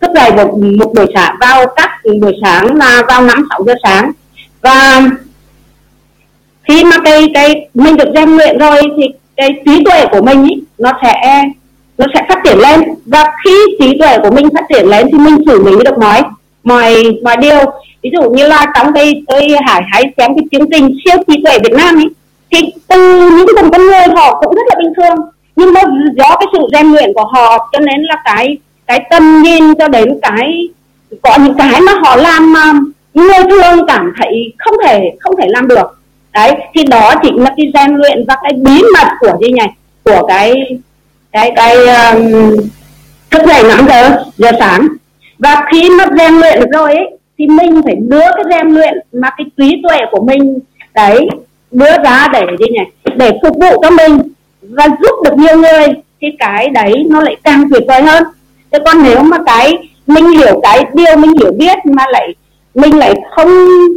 thức 0.00 0.10
dậy 0.14 0.32
một, 0.32 0.58
một 0.78 0.92
buổi 0.94 1.06
sáng 1.14 1.36
vào 1.40 1.66
các 1.76 1.90
buổi 2.20 2.32
sáng 2.42 2.76
là 2.76 3.02
vào 3.08 3.22
năm 3.22 3.46
sáu 3.50 3.64
giờ 3.66 3.74
sáng. 3.82 4.10
Và 4.62 5.02
khi 6.68 6.84
mà 6.84 6.96
cái 7.04 7.26
cái 7.34 7.68
mình 7.74 7.96
được 7.96 8.08
rèn 8.14 8.36
luyện 8.36 8.58
rồi 8.58 8.82
thì 8.96 9.04
cái 9.36 9.50
trí 9.64 9.84
tuệ 9.84 10.06
của 10.12 10.22
mình 10.22 10.44
ý, 10.48 10.62
nó 10.78 10.92
sẽ 11.02 11.42
nó 11.98 12.06
sẽ 12.14 12.26
phát 12.28 12.38
triển 12.44 12.58
lên. 12.58 12.80
Và 13.06 13.24
khi 13.44 13.56
trí 13.80 13.98
tuệ 13.98 14.18
của 14.22 14.30
mình 14.30 14.48
phát 14.54 14.64
triển 14.68 14.86
lên 14.86 15.06
thì 15.12 15.18
mình 15.18 15.36
xử 15.46 15.64
lý 15.64 15.72
được 15.84 15.98
mọi 15.98 16.22
mọi 16.64 17.04
mọi 17.22 17.36
điều. 17.36 17.58
Ví 18.02 18.10
dụ 18.12 18.30
như 18.30 18.46
là 18.46 18.66
trong 18.74 18.92
cái 18.94 19.22
tôi 19.26 19.42
hải 19.66 19.82
hãy 19.92 20.02
xem 20.16 20.30
cái 20.36 20.44
chương 20.52 20.70
trình 20.70 20.96
siêu 21.04 21.16
trí 21.28 21.42
tuệ 21.44 21.58
Việt 21.58 21.72
Nam 21.72 21.96
ấy 21.96 22.08
thì 22.50 22.72
từ 22.88 23.30
những 23.30 23.46
cái 23.46 23.64
con 23.72 23.86
người 23.86 24.06
họ 24.16 24.40
cũng 24.40 24.54
rất 24.54 24.62
là 24.68 24.76
bình 24.78 24.92
thường 24.96 25.16
nhưng 25.56 25.72
mà 25.72 25.80
do 26.14 26.36
cái 26.36 26.46
sự 26.52 26.58
rèn 26.72 26.92
luyện 26.92 27.12
của 27.14 27.24
họ 27.24 27.68
cho 27.72 27.78
nên 27.78 28.02
là 28.02 28.16
cái 28.24 28.58
cái 28.86 29.06
tâm 29.10 29.42
nhìn 29.42 29.74
cho 29.74 29.88
đến 29.88 30.18
cái 30.22 30.68
có 31.22 31.38
những 31.38 31.54
cái 31.54 31.80
mà 31.80 31.92
họ 32.04 32.16
làm 32.16 32.52
mà 32.52 32.72
người 33.14 33.42
thường 33.50 33.86
cảm 33.86 34.12
thấy 34.16 34.52
không 34.58 34.74
thể 34.84 35.00
không 35.20 35.36
thể 35.36 35.46
làm 35.48 35.68
được. 35.68 35.98
Đấy 36.32 36.52
thì 36.74 36.84
đó 36.84 37.14
chính 37.22 37.42
là 37.42 37.54
cái 37.56 37.66
rèn 37.74 37.96
luyện 37.96 38.24
và 38.28 38.36
cái 38.42 38.52
bí 38.52 38.82
mật 38.94 39.08
của 39.20 39.38
gì 39.42 39.52
nhỉ? 39.52 39.66
Của 40.04 40.26
cái 40.28 40.52
cái 41.32 41.52
cái 41.56 41.76
um, 41.76 42.32
thức 43.30 43.42
dậy 43.46 43.62
năm 43.68 43.86
giờ 43.88 44.24
giờ 44.36 44.50
sáng. 44.58 44.88
Và 45.38 45.64
khi 45.72 45.90
mà 45.90 46.04
rèn 46.18 46.34
luyện 46.34 46.60
được 46.60 46.70
rồi 46.72 46.94
ấy 46.94 47.10
thì 47.38 47.46
mình 47.46 47.82
phải 47.84 47.94
đưa 47.94 48.26
cái 48.36 48.44
rèn 48.50 48.68
luyện 48.68 48.94
mà 49.12 49.30
cái 49.36 49.46
trí 49.56 49.82
tuệ 49.82 49.98
của 50.10 50.24
mình 50.24 50.58
đấy 50.94 51.28
đưa 51.70 52.02
ra 52.04 52.28
để 52.32 52.42
gì 52.58 52.66
nhỉ? 52.70 53.12
Để 53.16 53.30
phục 53.42 53.56
vụ 53.56 53.82
cho 53.82 53.90
mình 53.90 54.18
và 54.76 54.88
giúp 55.02 55.14
được 55.24 55.36
nhiều 55.36 55.56
người, 55.56 55.86
thì 56.20 56.28
cái 56.38 56.68
đấy 56.68 56.92
nó 57.10 57.20
lại 57.20 57.36
càng 57.44 57.64
tuyệt 57.70 57.82
vời 57.88 58.02
hơn. 58.02 58.24
Thế 58.72 58.78
còn 58.84 59.02
nếu 59.02 59.22
mà 59.22 59.38
cái 59.46 59.72
mình 60.06 60.26
hiểu 60.30 60.60
cái 60.62 60.84
điều 60.94 61.16
mình 61.16 61.32
hiểu 61.38 61.52
biết 61.58 61.78
mà 61.84 62.04
lại 62.10 62.34
mình 62.74 62.98
lại 62.98 63.14
không 63.36 63.48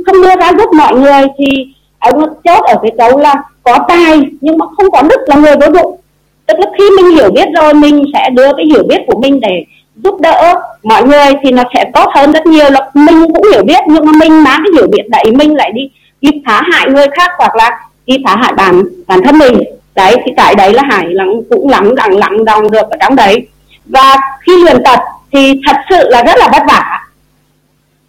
không 0.05 0.21
đưa 0.21 0.35
ra 0.39 0.51
giúp 0.57 0.73
mọi 0.73 0.95
người, 0.95 1.21
thì 1.37 1.67
ông 1.99 2.33
chốt 2.43 2.63
ở 2.63 2.75
cái 2.81 2.91
câu 2.97 3.19
là 3.19 3.35
có 3.63 3.79
tài 3.87 4.21
nhưng 4.41 4.57
mà 4.57 4.65
không 4.77 4.91
có 4.91 5.01
đức 5.01 5.19
là 5.25 5.35
người 5.35 5.55
vô 5.55 5.67
dụng. 5.73 5.97
Tức 6.45 6.59
là 6.59 6.65
khi 6.77 6.83
mình 6.97 7.15
hiểu 7.15 7.29
biết 7.31 7.47
rồi, 7.55 7.73
mình 7.73 8.03
sẽ 8.13 8.29
đưa 8.29 8.53
cái 8.57 8.65
hiểu 8.65 8.83
biết 8.89 8.99
của 9.07 9.19
mình 9.19 9.39
để 9.39 9.65
giúp 10.03 10.21
đỡ 10.21 10.53
mọi 10.83 11.03
người 11.03 11.33
thì 11.43 11.51
nó 11.51 11.63
sẽ 11.73 11.85
tốt 11.93 12.09
hơn 12.15 12.31
rất 12.31 12.45
nhiều. 12.45 12.69
Là 12.69 12.89
mình 12.93 13.33
cũng 13.33 13.51
hiểu 13.51 13.63
biết 13.63 13.79
nhưng 13.87 14.05
mà 14.05 14.11
mình 14.19 14.43
mang 14.43 14.61
cái 14.63 14.71
hiểu 14.75 14.87
biết 14.91 15.09
đấy 15.09 15.23
mình 15.35 15.55
lại 15.55 15.71
đi 15.71 15.89
đi 16.21 16.29
phá 16.45 16.61
hại 16.71 16.89
người 16.89 17.07
khác 17.17 17.31
hoặc 17.37 17.55
là 17.55 17.79
đi 18.05 18.17
phá 18.25 18.35
hại 18.35 18.53
bản 18.53 18.83
bản 19.07 19.19
thân 19.23 19.37
mình 19.37 19.63
đấy 19.95 20.15
thì 20.25 20.31
cái 20.37 20.55
đấy 20.55 20.73
là 20.73 20.83
hải 20.89 21.05
lắng 21.09 21.41
cũng 21.49 21.69
lắng 21.69 21.93
lắng 21.93 22.17
lắng 22.17 22.45
đồng 22.45 22.71
được 22.71 22.89
ở 22.89 22.97
trong 22.99 23.15
đấy. 23.15 23.47
Và 23.85 24.17
khi 24.41 24.63
luyện 24.63 24.83
tập 24.83 24.99
thì 25.31 25.61
thật 25.67 25.75
sự 25.89 26.09
là 26.09 26.23
rất 26.23 26.37
là 26.37 26.49
vất 26.51 26.63
vả. 26.67 27.07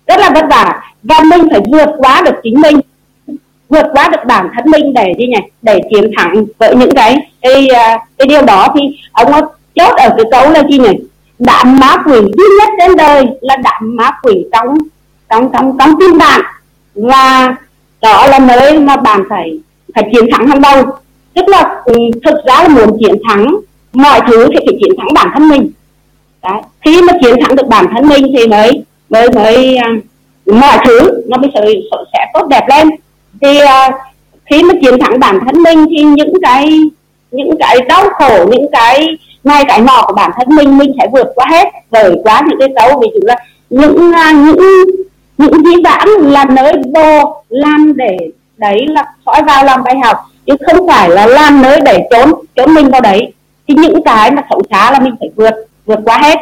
Rất 0.06 0.20
là 0.20 0.30
vất 0.30 0.44
vả. 0.50 0.80
Và 1.02 1.20
mình 1.20 1.48
phải 1.50 1.60
vượt 1.72 1.88
qua 1.98 2.22
được 2.24 2.34
chính 2.42 2.60
mình. 2.60 2.80
Vượt 3.68 3.86
qua 3.92 4.08
được 4.08 4.24
bản 4.26 4.48
thân 4.54 4.70
mình 4.70 4.94
để 4.94 5.14
gì 5.18 5.26
nhỉ? 5.26 5.40
Để 5.62 5.80
chiến 5.90 6.10
thắng 6.16 6.44
với 6.58 6.76
những 6.76 6.94
cái 6.94 7.16
cái, 7.40 7.68
à, 7.68 7.98
cái 8.18 8.28
điều 8.28 8.42
đó. 8.42 8.68
Thì 8.74 8.80
ông 9.12 9.32
ấy 9.32 9.42
chốt 9.74 9.96
ở 9.96 10.10
cái 10.16 10.26
câu 10.30 10.50
là 10.50 10.62
gì 10.70 10.78
nhỉ? 10.78 10.92
Đạm 11.38 11.80
má 11.80 11.96
quỷ 12.04 12.20
duy 12.20 12.44
nhất 12.58 12.68
trên 12.78 12.96
đời 12.96 13.26
là 13.40 13.56
đạm 13.56 13.96
má 13.96 14.10
quỷ 14.22 14.46
trong 14.52 14.78
trong 15.30 15.52
trong 15.52 15.78
trong 15.78 16.00
tim 16.00 16.18
bạn. 16.18 16.40
Và 16.94 17.56
đó 18.02 18.26
là 18.26 18.38
nơi 18.38 18.78
mà 18.78 18.96
bạn 18.96 19.22
phải 19.28 19.58
phải 19.94 20.04
chiến 20.12 20.24
thắng 20.32 20.46
hàng 20.46 20.60
đầu 20.60 20.84
tức 21.36 21.48
là 21.48 21.82
ừ, 21.84 21.94
thực 22.24 22.34
ra 22.46 22.62
là 22.62 22.68
muốn 22.68 22.98
chiến 23.00 23.14
thắng 23.28 23.56
mọi 23.92 24.20
thứ 24.28 24.46
thì 24.52 24.56
phải 24.66 24.78
chiến 24.80 24.96
thắng 24.98 25.14
bản 25.14 25.28
thân 25.34 25.48
mình. 25.48 25.70
Đấy. 26.42 26.62
khi 26.84 27.02
mà 27.02 27.12
chiến 27.22 27.34
thắng 27.40 27.56
được 27.56 27.66
bản 27.68 27.86
thân 27.94 28.08
mình 28.08 28.26
thì 28.36 28.46
mới 28.46 28.82
mới 29.08 29.30
mới 29.30 29.78
uh, 29.78 30.54
mọi 30.54 30.78
thứ 30.86 31.24
nó 31.26 31.36
mới 31.36 31.50
sẽ, 31.54 31.60
sẽ 32.12 32.26
tốt 32.34 32.46
đẹp 32.50 32.66
lên. 32.68 32.90
Thì 33.40 33.58
uh, 33.62 33.94
khi 34.44 34.62
mà 34.62 34.74
chiến 34.82 34.98
thắng 35.00 35.20
bản 35.20 35.38
thân 35.46 35.62
mình 35.62 35.86
thì 35.90 36.02
những 36.02 36.32
cái 36.42 36.80
những 37.30 37.50
cái 37.60 37.80
đau 37.88 38.08
khổ 38.10 38.46
những 38.50 38.66
cái 38.72 39.06
ngay 39.44 39.64
cái 39.68 39.80
nọ 39.80 40.04
của 40.06 40.14
bản 40.14 40.30
thân 40.36 40.56
mình 40.56 40.78
mình 40.78 40.92
sẽ 40.98 41.08
vượt 41.12 41.26
qua 41.34 41.46
hết. 41.50 41.68
Vời 41.90 42.14
qua 42.24 42.42
những 42.48 42.58
cái 42.58 42.68
xấu 42.76 43.00
ví 43.00 43.08
dụ 43.14 43.20
là 43.22 43.36
những 43.70 44.10
uh, 44.10 44.56
những 44.58 44.84
những 45.38 45.64
di 45.64 45.82
vãng 45.84 46.08
là 46.20 46.44
nơi 46.44 46.72
đồ 46.94 47.42
làm 47.48 47.96
để 47.96 48.16
đấy 48.56 48.86
là 48.88 49.04
soi 49.26 49.42
vào 49.42 49.64
làm 49.64 49.82
bài 49.84 49.94
học 50.04 50.16
chứ 50.46 50.54
không 50.66 50.88
phải 50.88 51.10
là 51.10 51.26
làm 51.26 51.62
nơi 51.62 51.80
để 51.80 51.98
trốn 52.10 52.32
trốn 52.56 52.74
mình 52.74 52.90
vào 52.90 53.00
đấy. 53.00 53.32
Thì 53.68 53.74
những 53.74 54.04
cái 54.04 54.30
mà 54.30 54.42
xấu 54.50 54.62
xá 54.70 54.90
là 54.90 54.98
mình 54.98 55.14
phải 55.20 55.28
vượt 55.36 55.54
vượt 55.86 55.98
qua 56.04 56.18
hết. 56.18 56.38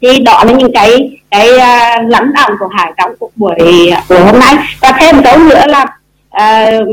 Thì 0.00 0.18
đó 0.18 0.44
là 0.44 0.52
những 0.52 0.72
cái 0.74 1.18
cái 1.30 1.48
uh, 1.54 2.10
lắng 2.10 2.30
động 2.34 2.52
của 2.58 2.68
hải 2.68 2.92
trong 2.96 3.10
cuộc 3.18 3.30
buổi 3.36 3.88
à, 3.92 4.02
buổi 4.08 4.20
hôm 4.20 4.40
nay. 4.40 4.54
Và 4.80 4.92
thêm 5.00 5.22
dấu 5.24 5.36
câu 5.36 5.44
nữa 5.44 5.64
là 5.66 5.86
uh, 6.36 6.88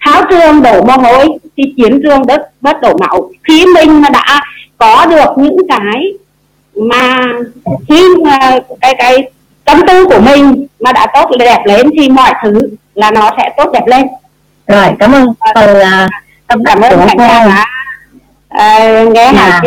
tháo 0.00 0.22
trường 0.30 0.62
đổ 0.62 0.82
mồ 0.82 0.92
hôi 0.92 1.28
thì 1.56 1.62
chiến 1.76 2.00
trường 2.02 2.26
đất 2.26 2.48
bất 2.60 2.80
đổ 2.80 2.96
máu. 2.96 3.30
Khi 3.44 3.66
mình 3.74 4.02
mà 4.02 4.08
đã 4.08 4.40
có 4.78 5.06
được 5.06 5.30
những 5.36 5.56
cái 5.68 6.12
mà 6.76 7.26
khi 7.88 8.02
mà 8.24 8.58
cái 8.80 8.94
cái 8.98 9.30
tâm 9.64 9.80
tư 9.86 10.04
của 10.04 10.20
mình 10.20 10.66
mà 10.80 10.92
đã 10.92 11.06
tốt 11.14 11.30
đẹp 11.38 11.62
lên 11.64 11.90
thì 11.98 12.08
mọi 12.08 12.34
thứ 12.42 12.60
là 12.94 13.10
nó 13.10 13.30
sẽ 13.36 13.50
tốt 13.56 13.70
đẹp 13.72 13.86
lên 13.86 14.06
rồi 14.66 14.86
cảm 14.98 15.12
ơn 15.12 15.26
phần 15.54 15.76
uh, 15.76 16.10
tâm 16.46 16.64
cảm 16.64 16.80
ơn 16.80 16.92
cả 16.98 17.14
nhà 17.14 17.46
đã 17.46 17.66
uh, 19.02 19.12
nghe 19.12 19.32
dạ. 19.34 19.60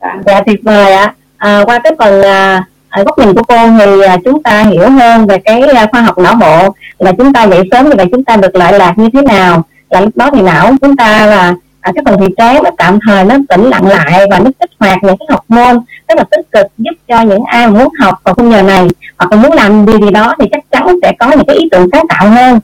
dạ, 0.00 0.16
dạ 0.26 0.40
tuyệt 0.46 0.60
vời 0.62 0.92
ạ. 0.92 1.14
À, 1.36 1.62
qua 1.66 1.78
cái 1.78 1.92
phần 1.98 2.22
à, 2.22 2.64
ở 2.88 3.04
góc 3.04 3.18
nhìn 3.18 3.34
của 3.34 3.42
cô 3.42 3.56
thì 3.78 4.02
à, 4.02 4.16
chúng 4.24 4.42
ta 4.42 4.62
hiểu 4.62 4.90
hơn 4.90 5.26
về 5.26 5.38
cái 5.38 5.62
à, 5.62 5.86
khoa 5.92 6.00
học 6.00 6.18
não 6.18 6.34
bộ 6.34 6.74
là 6.98 7.12
chúng 7.18 7.32
ta 7.32 7.44
dậy 7.44 7.62
sớm 7.70 7.88
như 7.88 7.94
vậy 7.96 8.06
chúng 8.12 8.24
ta 8.24 8.36
được 8.36 8.56
lợi 8.56 8.78
lạc 8.78 8.98
như 8.98 9.08
thế 9.12 9.22
nào. 9.22 9.62
Là 9.90 10.00
lúc 10.00 10.16
đó 10.16 10.30
thì 10.34 10.42
não 10.42 10.72
chúng 10.80 10.96
ta 10.96 11.26
là 11.26 11.54
à, 11.80 11.92
cái 11.94 12.04
phần 12.06 12.20
thị 12.20 12.26
trán 12.36 12.62
nó 12.62 12.70
tạm 12.78 12.98
thời 13.06 13.24
nó 13.24 13.36
tĩnh 13.48 13.70
lặng 13.70 13.86
lại 13.86 14.26
và 14.30 14.38
nó 14.38 14.50
kích 14.60 14.70
hoạt 14.78 14.98
những 15.04 15.16
cái 15.16 15.26
hormone 15.30 15.80
rất 16.08 16.18
là 16.18 16.24
tích 16.30 16.52
cực 16.52 16.66
giúp 16.78 16.94
cho 17.08 17.20
những 17.20 17.44
ai 17.44 17.68
muốn 17.68 17.88
học 18.00 18.20
vào 18.24 18.34
khung 18.34 18.52
giờ 18.52 18.62
này 18.62 18.88
hoặc 19.18 19.32
là 19.32 19.36
muốn 19.36 19.52
làm 19.52 19.86
điều 19.86 20.00
gì 20.00 20.10
đó 20.10 20.34
thì 20.40 20.46
chắc 20.52 20.70
chắn 20.70 20.86
sẽ 21.02 21.12
có 21.18 21.30
những 21.30 21.46
cái 21.46 21.56
ý 21.56 21.68
tưởng 21.70 21.88
sáng 21.92 22.08
tạo 22.08 22.28
hơn 22.28 22.60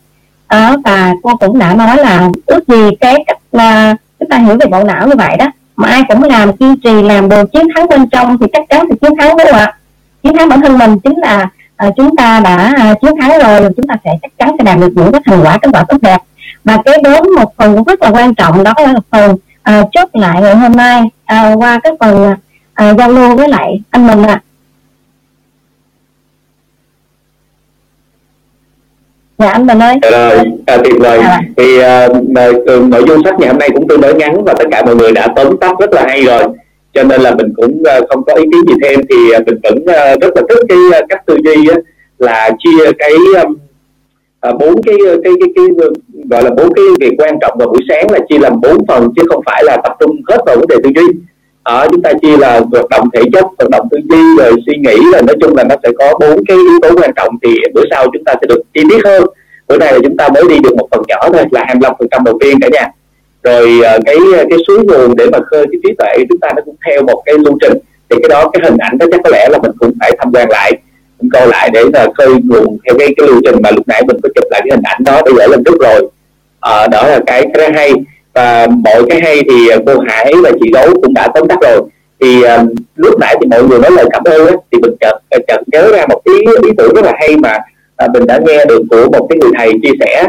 à, 0.51 0.77
và 0.85 1.13
cô 1.23 1.37
cũng 1.37 1.59
đã 1.59 1.75
nói 1.75 1.97
là 1.97 2.29
ước 2.47 2.69
gì 2.69 2.91
cái 3.01 3.25
cách 3.27 3.39
là 3.53 3.97
chúng 4.21 4.29
ta 4.29 4.37
hiểu 4.39 4.57
về 4.61 4.67
bộ 4.67 4.85
não 4.85 5.09
như 5.09 5.15
vậy 5.17 5.37
đó. 5.37 5.47
Mà 5.77 5.89
ai 5.89 6.03
cũng 6.09 6.23
làm 6.23 6.57
kiên 6.57 6.77
trì 6.85 7.03
làm 7.03 7.29
đồ 7.29 7.45
chiến 7.53 7.67
thắng 7.75 7.89
bên 7.89 8.09
trong 8.11 8.39
thì 8.39 8.47
chắc 8.53 8.63
chắn 8.69 8.87
thì 8.91 8.97
chiến 9.01 9.13
thắng 9.19 9.37
đúng 9.37 9.47
không 9.47 9.61
ạ? 9.61 9.77
Chiến 10.23 10.37
thắng 10.37 10.49
bản 10.49 10.61
thân 10.61 10.79
mình 10.79 10.99
chính 10.99 11.19
là 11.19 11.49
à, 11.77 11.91
chúng 11.97 12.17
ta 12.17 12.41
đã 12.41 12.75
à, 12.77 12.95
chiến 13.03 13.11
thắng 13.21 13.31
rồi 13.43 13.71
chúng 13.77 13.87
ta 13.87 13.97
sẽ 14.05 14.11
chắc 14.23 14.33
chắn 14.39 14.57
sẽ 14.59 14.65
đạt 14.65 14.79
được 14.79 14.93
những 14.95 15.13
cái 15.13 15.21
thành 15.27 15.41
quả 15.43 15.59
kết 15.63 15.69
quả 15.73 15.85
tốt 15.89 15.97
đẹp. 16.03 16.19
Và 16.65 16.79
cái 16.85 16.99
đến 17.05 17.25
một 17.37 17.57
phần 17.57 17.75
cũng 17.75 17.85
rất 17.85 18.03
là 18.03 18.11
quan 18.11 18.35
trọng 18.35 18.65
đó 18.65 18.73
là 18.79 18.95
phần 19.11 19.37
à, 19.63 19.83
chốt 19.93 20.09
lại 20.13 20.41
ngày 20.43 20.55
hôm 20.55 20.73
nay 20.73 21.03
à, 21.25 21.55
qua 21.59 21.81
cái 21.83 21.93
phần 22.01 22.35
à, 22.75 22.95
giao 22.99 23.13
lưu 23.13 23.37
với 23.37 23.49
lại 23.49 23.81
anh 23.91 24.07
mình 24.07 24.23
ạ. 24.23 24.41
à. 24.45 24.50
Dạ 29.41 29.51
anh 29.51 29.67
Bình 29.67 29.79
ơi. 29.79 29.97
Rồi 30.13 30.39
à, 30.67 30.77
tuyệt 30.85 30.95
vời. 30.99 31.19
À. 31.19 31.41
thì 31.57 31.79
uh, 31.79 32.89
nội 32.89 33.05
dung 33.09 33.25
sách 33.25 33.35
ngày 33.39 33.49
hôm 33.49 33.59
nay 33.59 33.69
cũng 33.75 33.89
tương 33.89 34.01
đối 34.01 34.15
ngắn 34.15 34.45
và 34.45 34.55
tất 34.59 34.65
cả 34.71 34.83
mọi 34.87 34.97
người 34.97 35.13
đã 35.13 35.29
tóm 35.37 35.57
tắt 35.57 35.73
rất 35.81 35.93
là 35.93 36.05
hay 36.09 36.23
rồi. 36.23 36.43
Cho 36.95 37.03
nên 37.03 37.21
là 37.21 37.35
mình 37.35 37.53
cũng 37.57 37.83
uh, 37.83 38.09
không 38.09 38.25
có 38.25 38.35
ý 38.35 38.43
kiến 38.43 38.61
gì 38.69 38.75
thêm 38.83 39.01
thì 39.11 39.17
uh, 39.37 39.47
mình 39.47 39.61
vẫn 39.63 39.85
rất 40.21 40.31
là 40.37 40.43
thích 40.49 40.65
cái 40.69 40.79
uh, 40.79 41.09
cách 41.09 41.27
tư 41.27 41.39
duy 41.45 41.69
là 42.19 42.51
chia 42.59 42.93
cái 42.99 43.13
um, 43.43 43.57
bốn 44.59 44.83
cái, 44.83 44.97
cái 45.25 45.33
cái 45.41 45.49
cái 45.57 45.65
cái 45.79 45.89
gọi 46.31 46.43
là 46.43 46.51
bốn 46.51 46.75
cái 46.75 46.85
việc 47.01 47.13
quan 47.19 47.35
trọng 47.41 47.59
vào 47.59 47.69
buổi 47.69 47.83
sáng 47.89 48.11
là 48.11 48.19
chia 48.29 48.39
làm 48.39 48.61
bốn 48.61 48.87
phần 48.87 49.09
chứ 49.17 49.23
không 49.29 49.43
phải 49.47 49.65
là 49.65 49.77
tập 49.85 49.97
trung 50.01 50.17
hết 50.29 50.39
vào 50.47 50.57
vấn 50.57 50.69
đề 50.69 50.77
tư 50.85 50.91
duy 50.97 51.07
ở 51.63 51.89
chúng 51.91 52.03
ta 52.03 52.13
chia 52.23 52.37
là 52.37 52.61
vận 52.73 52.87
động 52.91 53.09
thể 53.15 53.23
chất 53.33 53.45
vận 53.59 53.71
động 53.71 53.89
tư 53.91 53.99
duy 54.11 54.37
rồi 54.39 54.53
suy 54.67 54.73
nghĩ 54.79 54.97
là 55.13 55.23
nói 55.23 55.37
chung 55.41 55.57
là 55.57 55.65
nó 55.65 55.75
sẽ 55.83 55.89
có 55.99 56.19
bốn 56.21 56.45
cái 56.49 56.57
yếu 56.57 56.79
tố 56.83 56.91
quan 56.97 57.11
trọng 57.17 57.35
thì 57.43 57.55
bữa 57.75 57.83
sau 57.91 58.07
chúng 58.13 58.25
ta 58.25 58.35
sẽ 58.41 58.47
được 58.49 58.61
chi 58.75 58.83
tiết 58.91 59.05
hơn. 59.05 59.25
Bữa 59.69 59.79
nay 59.79 59.93
là 59.93 59.99
chúng 60.03 60.17
ta 60.17 60.29
mới 60.29 60.45
đi 60.49 60.59
được 60.63 60.77
một 60.77 60.89
phần 60.91 61.03
nhỏ 61.09 61.29
thôi 61.33 61.45
là 61.51 61.65
25 61.67 61.93
phần 61.99 62.09
trăm 62.11 62.25
đầu 62.25 62.39
tiên 62.41 62.59
cả 62.61 62.69
nhà. 62.73 62.89
Rồi 63.43 63.81
ờ, 63.85 63.99
cái 64.07 64.17
cái 64.51 64.59
suối 64.67 64.79
nguồn 64.85 65.17
để 65.17 65.27
mà 65.33 65.39
khơi 65.51 65.67
cái 65.73 65.81
trí 65.83 65.95
tuệ 65.99 66.25
chúng 66.29 66.39
ta 66.41 66.49
nó 66.57 66.63
cũng 66.65 66.77
theo 66.87 67.03
một 67.03 67.23
cái 67.27 67.35
lưu 67.39 67.59
trình. 67.61 67.79
Thì 68.11 68.17
cái 68.23 68.29
đó 68.29 68.51
cái 68.53 68.61
hình 68.65 68.77
ảnh 68.79 68.99
đó 68.99 69.07
chắc 69.11 69.21
có 69.25 69.31
lẽ 69.31 69.49
là 69.51 69.59
mình 69.59 69.73
cũng 69.79 69.93
phải 70.01 70.13
tham 70.19 70.33
quan 70.35 70.51
lại 70.51 70.73
mình 71.21 71.31
coi 71.33 71.49
lại 71.49 71.71
để 71.73 71.85
là 71.93 72.09
khơi 72.19 72.29
nguồn 72.45 72.79
theo 72.87 72.99
cái 72.99 73.15
cái 73.17 73.27
lưu 73.27 73.41
trình 73.45 73.57
mà 73.63 73.71
lúc 73.71 73.89
nãy 73.89 74.03
mình 74.07 74.17
có 74.23 74.29
chụp 74.35 74.45
lại 74.51 74.61
cái 74.65 74.77
hình 74.77 74.85
ảnh 74.85 75.05
đó 75.05 75.21
để 75.27 75.33
gửi 75.37 75.49
lên 75.49 75.65
trước 75.65 75.81
rồi. 75.81 76.11
À, 76.61 76.87
đó 76.87 77.03
là 77.09 77.21
cái 77.27 77.47
cái 77.55 77.73
hay 77.73 77.93
và 78.35 78.67
mọi 78.85 79.03
cái 79.09 79.21
hay 79.23 79.43
thì 79.51 79.69
à, 79.69 79.77
cô 79.87 80.01
Hải 80.09 80.33
và 80.43 80.51
chị 80.61 80.71
Gấu 80.75 81.01
cũng 81.03 81.15
đã 81.15 81.29
tóm 81.35 81.49
tắt 81.49 81.59
rồi. 81.63 81.81
Thì 82.21 82.39
uh, 82.39 82.71
lúc 82.97 83.21
nãy 83.21 83.37
thì 83.41 83.47
mọi 83.47 83.63
người 83.63 83.79
nói 83.79 83.91
lời 83.91 84.07
cảm 84.13 84.25
ơn 84.25 84.47
ấy, 84.47 84.57
thì 84.73 84.79
mình 84.83 84.97
chợt 85.01 85.19
à, 85.31 85.39
chợt 85.49 85.61
nhớ 85.67 85.93
ra 85.93 86.07
một 86.07 86.21
ý 86.25 86.33
ý 86.63 86.71
tưởng 86.79 86.95
rất 86.95 87.05
là 87.05 87.13
hay 87.21 87.37
mà 87.37 87.59
uh, 88.05 88.11
mình 88.15 88.27
đã 88.27 88.39
nghe 88.47 88.65
được 88.65 88.83
của 88.91 89.09
một 89.13 89.27
cái 89.31 89.39
người 89.39 89.51
thầy 89.59 89.73
chia 89.83 89.93
sẻ 90.01 90.27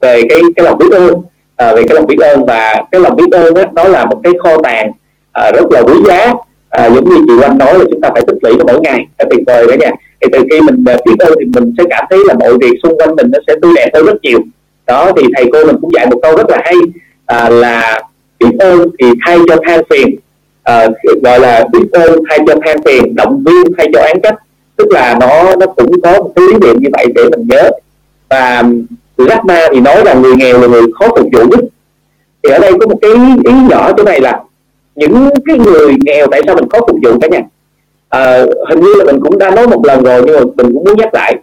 về 0.00 0.22
cái 0.28 0.40
cái 0.56 0.64
lòng 0.64 0.78
biết 0.78 0.92
ơn 0.92 1.12
uh, 1.12 1.22
về 1.58 1.82
cái 1.88 1.94
lòng 1.94 2.06
biết 2.06 2.18
ơn. 2.20 2.46
Và 2.46 2.82
cái 2.92 3.00
lòng 3.00 3.16
biết 3.16 3.32
ơn 3.32 3.54
đó, 3.54 3.62
đó 3.72 3.88
là 3.88 4.04
một 4.04 4.20
cái 4.24 4.32
kho 4.42 4.62
tàng 4.62 4.88
uh, 4.88 5.54
rất 5.54 5.64
là 5.70 5.82
quý 5.82 5.94
giá. 6.06 6.32
Uh, 6.84 6.94
giống 6.94 7.10
như 7.10 7.16
chị 7.26 7.32
Oanh 7.42 7.58
nói 7.58 7.78
là 7.78 7.84
chúng 7.90 8.00
ta 8.00 8.10
phải 8.12 8.22
tích 8.26 8.36
lũy 8.42 8.56
nó 8.56 8.64
mỗi 8.64 8.80
ngày 8.80 9.06
là 9.18 9.24
tuyệt 9.30 9.40
vời 9.46 9.66
đó 9.66 9.74
nha. 9.80 9.90
Thì 10.20 10.28
từ 10.32 10.38
khi 10.50 10.60
mình 10.60 10.84
biết 10.84 11.18
ơn 11.18 11.32
thì 11.40 11.46
mình 11.54 11.74
sẽ 11.78 11.84
cảm 11.90 12.04
thấy 12.10 12.18
là 12.26 12.34
mọi 12.34 12.52
việc 12.60 12.72
xung 12.82 12.96
quanh 12.98 13.16
mình 13.16 13.26
nó 13.32 13.38
sẽ 13.46 13.54
tươi 13.62 13.72
đẹp 13.76 13.90
hơn 13.94 14.06
rất 14.06 14.16
nhiều. 14.22 14.38
Đó 14.86 15.12
thì 15.16 15.22
thầy 15.36 15.50
cô 15.52 15.64
mình 15.64 15.76
cũng 15.80 15.90
dạy 15.94 16.06
một 16.06 16.18
câu 16.22 16.36
rất 16.36 16.50
là 16.50 16.60
hay 16.64 16.74
à, 17.28 17.48
là 17.48 18.02
biết 18.38 18.50
ơn 18.58 18.88
thì 18.98 19.06
thay 19.26 19.38
cho 19.48 19.56
than 19.66 19.80
phiền. 19.90 20.16
À, 20.62 20.88
gọi 21.22 21.40
là 21.40 21.64
biết 21.72 21.88
ơn 21.92 22.18
thay 22.28 22.38
cho 22.46 22.54
than 22.64 22.82
phiền 22.82 23.14
động 23.14 23.44
viên 23.46 23.64
thay 23.78 23.88
cho 23.94 24.00
án 24.00 24.20
trách. 24.22 24.34
Tức 24.76 24.88
là 24.90 25.16
nó 25.20 25.56
nó 25.60 25.66
cũng 25.66 26.00
có 26.02 26.12
một 26.12 26.32
cái 26.36 26.44
lý 26.48 26.54
niệm 26.54 26.82
như 26.82 26.88
vậy 26.92 27.06
để 27.14 27.22
mình 27.30 27.48
nhớ. 27.48 27.70
Và 28.30 28.60
um, 28.60 28.86
Jack 29.16 29.44
Ma 29.44 29.66
thì 29.72 29.80
nói 29.80 30.04
là 30.04 30.14
người 30.14 30.34
nghèo 30.36 30.60
là 30.60 30.66
người 30.66 30.82
khó 30.98 31.08
phục 31.08 31.28
vụ 31.32 31.44
nhất. 31.44 31.60
Thì 32.42 32.50
ở 32.50 32.58
đây 32.58 32.72
có 32.80 32.86
một 32.86 32.98
cái 33.02 33.10
ý 33.44 33.52
nhỏ 33.70 33.92
chỗ 33.96 34.04
này 34.04 34.20
là 34.20 34.40
những 34.94 35.28
cái 35.46 35.58
người 35.58 35.94
nghèo 36.04 36.26
tại 36.26 36.40
sao 36.46 36.54
mình 36.54 36.68
khó 36.68 36.78
phục 36.80 36.96
vụ 37.02 37.18
cả 37.20 37.28
nhà? 37.28 37.40
À, 38.08 38.44
hình 38.68 38.80
như 38.80 38.94
là 38.94 39.04
mình 39.04 39.20
cũng 39.22 39.38
đã 39.38 39.50
nói 39.50 39.66
một 39.66 39.84
lần 39.84 40.02
rồi 40.02 40.22
nhưng 40.26 40.36
mà 40.36 40.40
mình 40.56 40.74
cũng 40.74 40.84
muốn 40.84 40.96
nhắc 40.96 41.14
lại. 41.14 41.36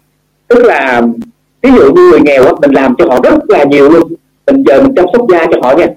Tức 0.47 0.65
là 0.65 0.99
um, 0.99 1.13
ví 1.61 1.69
dụ 1.77 1.93
như 1.93 2.09
người 2.11 2.19
nghèo 2.19 2.43
mình 2.61 2.71
làm 2.71 2.95
cho 2.97 3.05
họ 3.05 3.19
rất 3.23 3.33
là 3.47 3.63
nhiều 3.63 3.89
luôn 3.89 4.13
mình 4.47 4.63
giờ 4.67 4.81
mình 4.81 4.95
chăm 4.95 5.05
sóc 5.13 5.25
da 5.29 5.45
cho 5.51 5.59
họ 5.63 5.77
nha. 5.77 5.87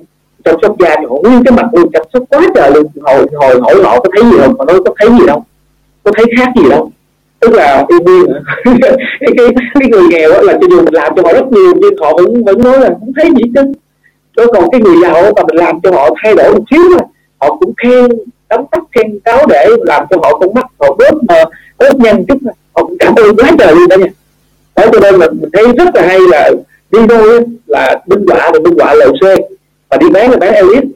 Chăm 0.44 0.55
sóc 0.62 0.76
da 0.78 0.94
cho 0.94 1.09
họ. 1.09 1.16
Nguyên 1.22 1.44
cái 1.44 1.53
mặt 1.53 1.66
luôn 1.72 1.92
chăm 1.92 2.03
sóc 2.12 2.22
quá 2.30 2.40
trời 2.55 2.70
luôn. 2.74 2.86
Hồi 3.03 3.26
hồi 3.34 3.61
hỏi 3.61 3.74
họ 3.82 4.01
có 4.01 4.11
thấy 4.14 4.30
gì 4.30 4.38
không? 4.38 4.55
Họ 4.59 4.64
nói 4.64 4.80
có 4.84 4.94
thấy 4.99 5.09
gì 5.20 5.26
đâu? 5.26 5.44
Có 6.05 6.12
thấy 6.16 6.26
khác 6.38 6.49
gì 6.57 6.68
đâu? 6.70 6.90
Tức 7.40 7.55
là 7.55 7.84
yêu 7.88 7.99
đương 8.07 8.26
cái, 8.64 8.92
cái 9.36 9.46
cái 9.80 9.88
người 9.88 10.03
nghèo 10.11 10.42
là 10.42 10.53
cho 10.61 10.68
dù 10.70 10.76
mình 10.76 10.94
làm 10.94 11.12
cho 11.16 11.22
họ 11.22 11.32
rất 11.32 11.53
nhiều 11.53 11.74
nhưng 11.76 11.96
họ 12.01 12.12
vẫn 12.16 12.44
vẫn 12.44 12.59
nói 12.59 12.80
là 12.80 12.88
không 12.88 13.12
thấy 13.16 13.30
gì 13.30 13.51
chứ 13.55 13.62
đó 14.38 14.44
còn 14.53 14.70
cái 14.70 14.80
người 14.80 14.96
giàu 15.03 15.22
mà 15.36 15.42
mình 15.49 15.57
làm 15.57 15.80
cho 15.82 15.90
họ 15.90 16.11
thay 16.22 16.34
đổi 16.34 16.55
một 16.55 16.64
xíu 16.70 16.80
mà 16.90 17.05
họ 17.40 17.57
cũng 17.57 17.72
khen 17.82 18.09
đóng 18.51 18.66
tóc 18.70 18.82
khen 18.94 19.18
cáo 19.24 19.46
để 19.49 19.66
làm 19.86 20.05
cho 20.11 20.16
họ 20.22 20.38
con 20.38 20.55
mắt 20.55 20.66
họ 20.80 20.94
bớt 20.99 21.14
mờ 21.28 21.44
bớt 21.78 21.96
nhanh 21.96 22.24
chút 22.26 22.38
họ 22.74 22.82
cũng 22.82 22.96
cảm 22.99 23.14
ơn 23.14 23.36
quá 23.36 23.51
trời 23.59 23.74
luôn 23.74 23.88
đó 23.88 23.96
nha. 23.96 24.07
Đó 24.76 24.84
cho 24.92 25.01
nên 25.01 25.18
mình, 25.18 25.30
mình 25.40 25.51
thấy 25.53 25.64
rất 25.78 25.94
là 25.94 26.03
hay 26.07 26.18
là 26.30 26.51
đi 26.91 27.07
đôi 27.07 27.41
là 27.66 28.01
binh 28.07 28.24
quả 28.28 28.51
thì 28.55 28.61
binh 28.61 28.74
quả 28.78 28.95
lầu 28.95 29.12
c. 29.12 29.22
Và 29.91 29.97
đi 29.97 30.11
bán 30.11 30.30
là 30.30 30.36
bán 30.36 30.53
elite. 30.53 30.86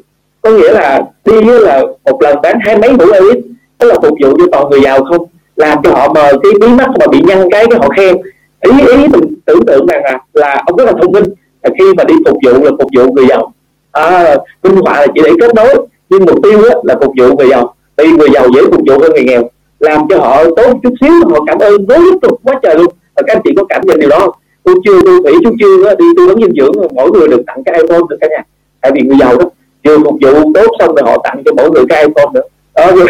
Có 0.42 0.50
nghĩa 0.50 0.72
là 0.72 1.02
đi 1.24 1.40
là 1.42 1.82
một 2.04 2.22
lần 2.22 2.36
bán 2.42 2.58
hai 2.64 2.78
mấy 2.78 2.92
mũ 2.92 3.04
elite. 3.12 3.40
Tức 3.78 3.88
là 3.88 3.94
phục 3.94 4.18
vụ 4.22 4.36
cho 4.38 4.44
toàn 4.52 4.70
người 4.70 4.80
giàu 4.80 5.04
không? 5.04 5.26
Làm 5.56 5.78
cho 5.82 5.90
họ 5.90 6.12
mờ 6.12 6.32
cái 6.42 6.52
bí 6.60 6.68
mắt 6.68 6.88
mà 7.00 7.06
bị 7.06 7.20
nhăn 7.26 7.50
cái 7.50 7.66
cái 7.70 7.78
họ 7.78 7.88
khen. 7.96 8.16
Ý 8.60 8.70
ý 8.86 9.08
mình 9.08 9.34
tưởng 9.44 9.66
tượng 9.66 9.86
rằng 9.86 10.02
là, 10.04 10.18
là 10.34 10.62
ông 10.66 10.76
rất 10.76 10.84
là 10.84 10.92
thông 10.92 11.12
minh. 11.12 11.24
Là 11.62 11.70
khi 11.78 11.84
mà 11.96 12.04
đi 12.04 12.14
phục 12.26 12.38
vụ 12.44 12.64
là 12.64 12.70
phục 12.70 12.90
vụ 12.96 13.12
người 13.12 13.26
giàu. 13.26 13.52
À, 13.92 14.36
minh 14.62 14.76
họa 14.76 15.00
là 15.00 15.06
chỉ 15.14 15.20
để 15.24 15.30
kết 15.40 15.54
nối. 15.54 15.86
Nhưng 16.10 16.24
mục 16.24 16.38
tiêu 16.42 16.58
là 16.84 16.94
phục 17.02 17.12
vụ 17.18 17.36
người 17.36 17.48
giàu. 17.48 17.74
Vì 17.96 18.06
người 18.06 18.28
giàu 18.34 18.48
dễ 18.54 18.62
phục 18.62 18.80
vụ 18.86 18.98
hơn 18.98 19.10
người 19.12 19.24
nghèo. 19.24 19.42
Làm 19.80 20.00
cho 20.08 20.18
họ 20.18 20.44
tốt 20.44 20.72
chút 20.82 20.94
xíu 21.00 21.12
họ 21.30 21.44
cảm 21.46 21.58
ơn 21.58 21.86
với 21.86 21.98
liên 21.98 22.20
tục 22.20 22.40
quá 22.44 22.60
trời 22.62 22.74
luôn. 22.74 22.86
Và 23.16 23.22
các 23.26 23.36
anh 23.36 23.42
chị 23.44 23.50
có 23.56 23.64
cảm 23.68 23.82
nhận 23.84 24.00
điều 24.00 24.08
đó 24.08 24.18
không? 24.20 24.30
Tôi 24.64 24.74
chưa 24.84 24.98
tôi 25.06 25.20
nghĩ 25.20 25.38
chú 25.44 25.50
chưa 25.60 25.94
đi 25.98 26.04
tư 26.16 26.26
vấn 26.26 26.36
dinh 26.42 26.52
dưỡng 26.56 26.72
mỗi 26.94 27.10
người 27.10 27.28
được 27.28 27.42
tặng 27.46 27.64
cái 27.64 27.80
iphone 27.82 28.02
được 28.10 28.16
cả 28.20 28.26
nhà. 28.30 28.42
Tại 28.80 28.92
vì 28.94 29.00
người 29.00 29.16
giàu 29.20 29.36
đó 29.38 29.44
vừa 29.84 29.98
phục 29.98 30.14
vụ 30.22 30.52
tốt 30.54 30.66
xong 30.78 30.94
rồi 30.94 31.02
họ 31.04 31.18
tặng 31.24 31.42
cho 31.44 31.52
mỗi 31.56 31.70
người 31.70 31.84
cái 31.88 32.02
iphone 32.02 32.30
nữa. 32.34 32.42
Đó 32.76 32.90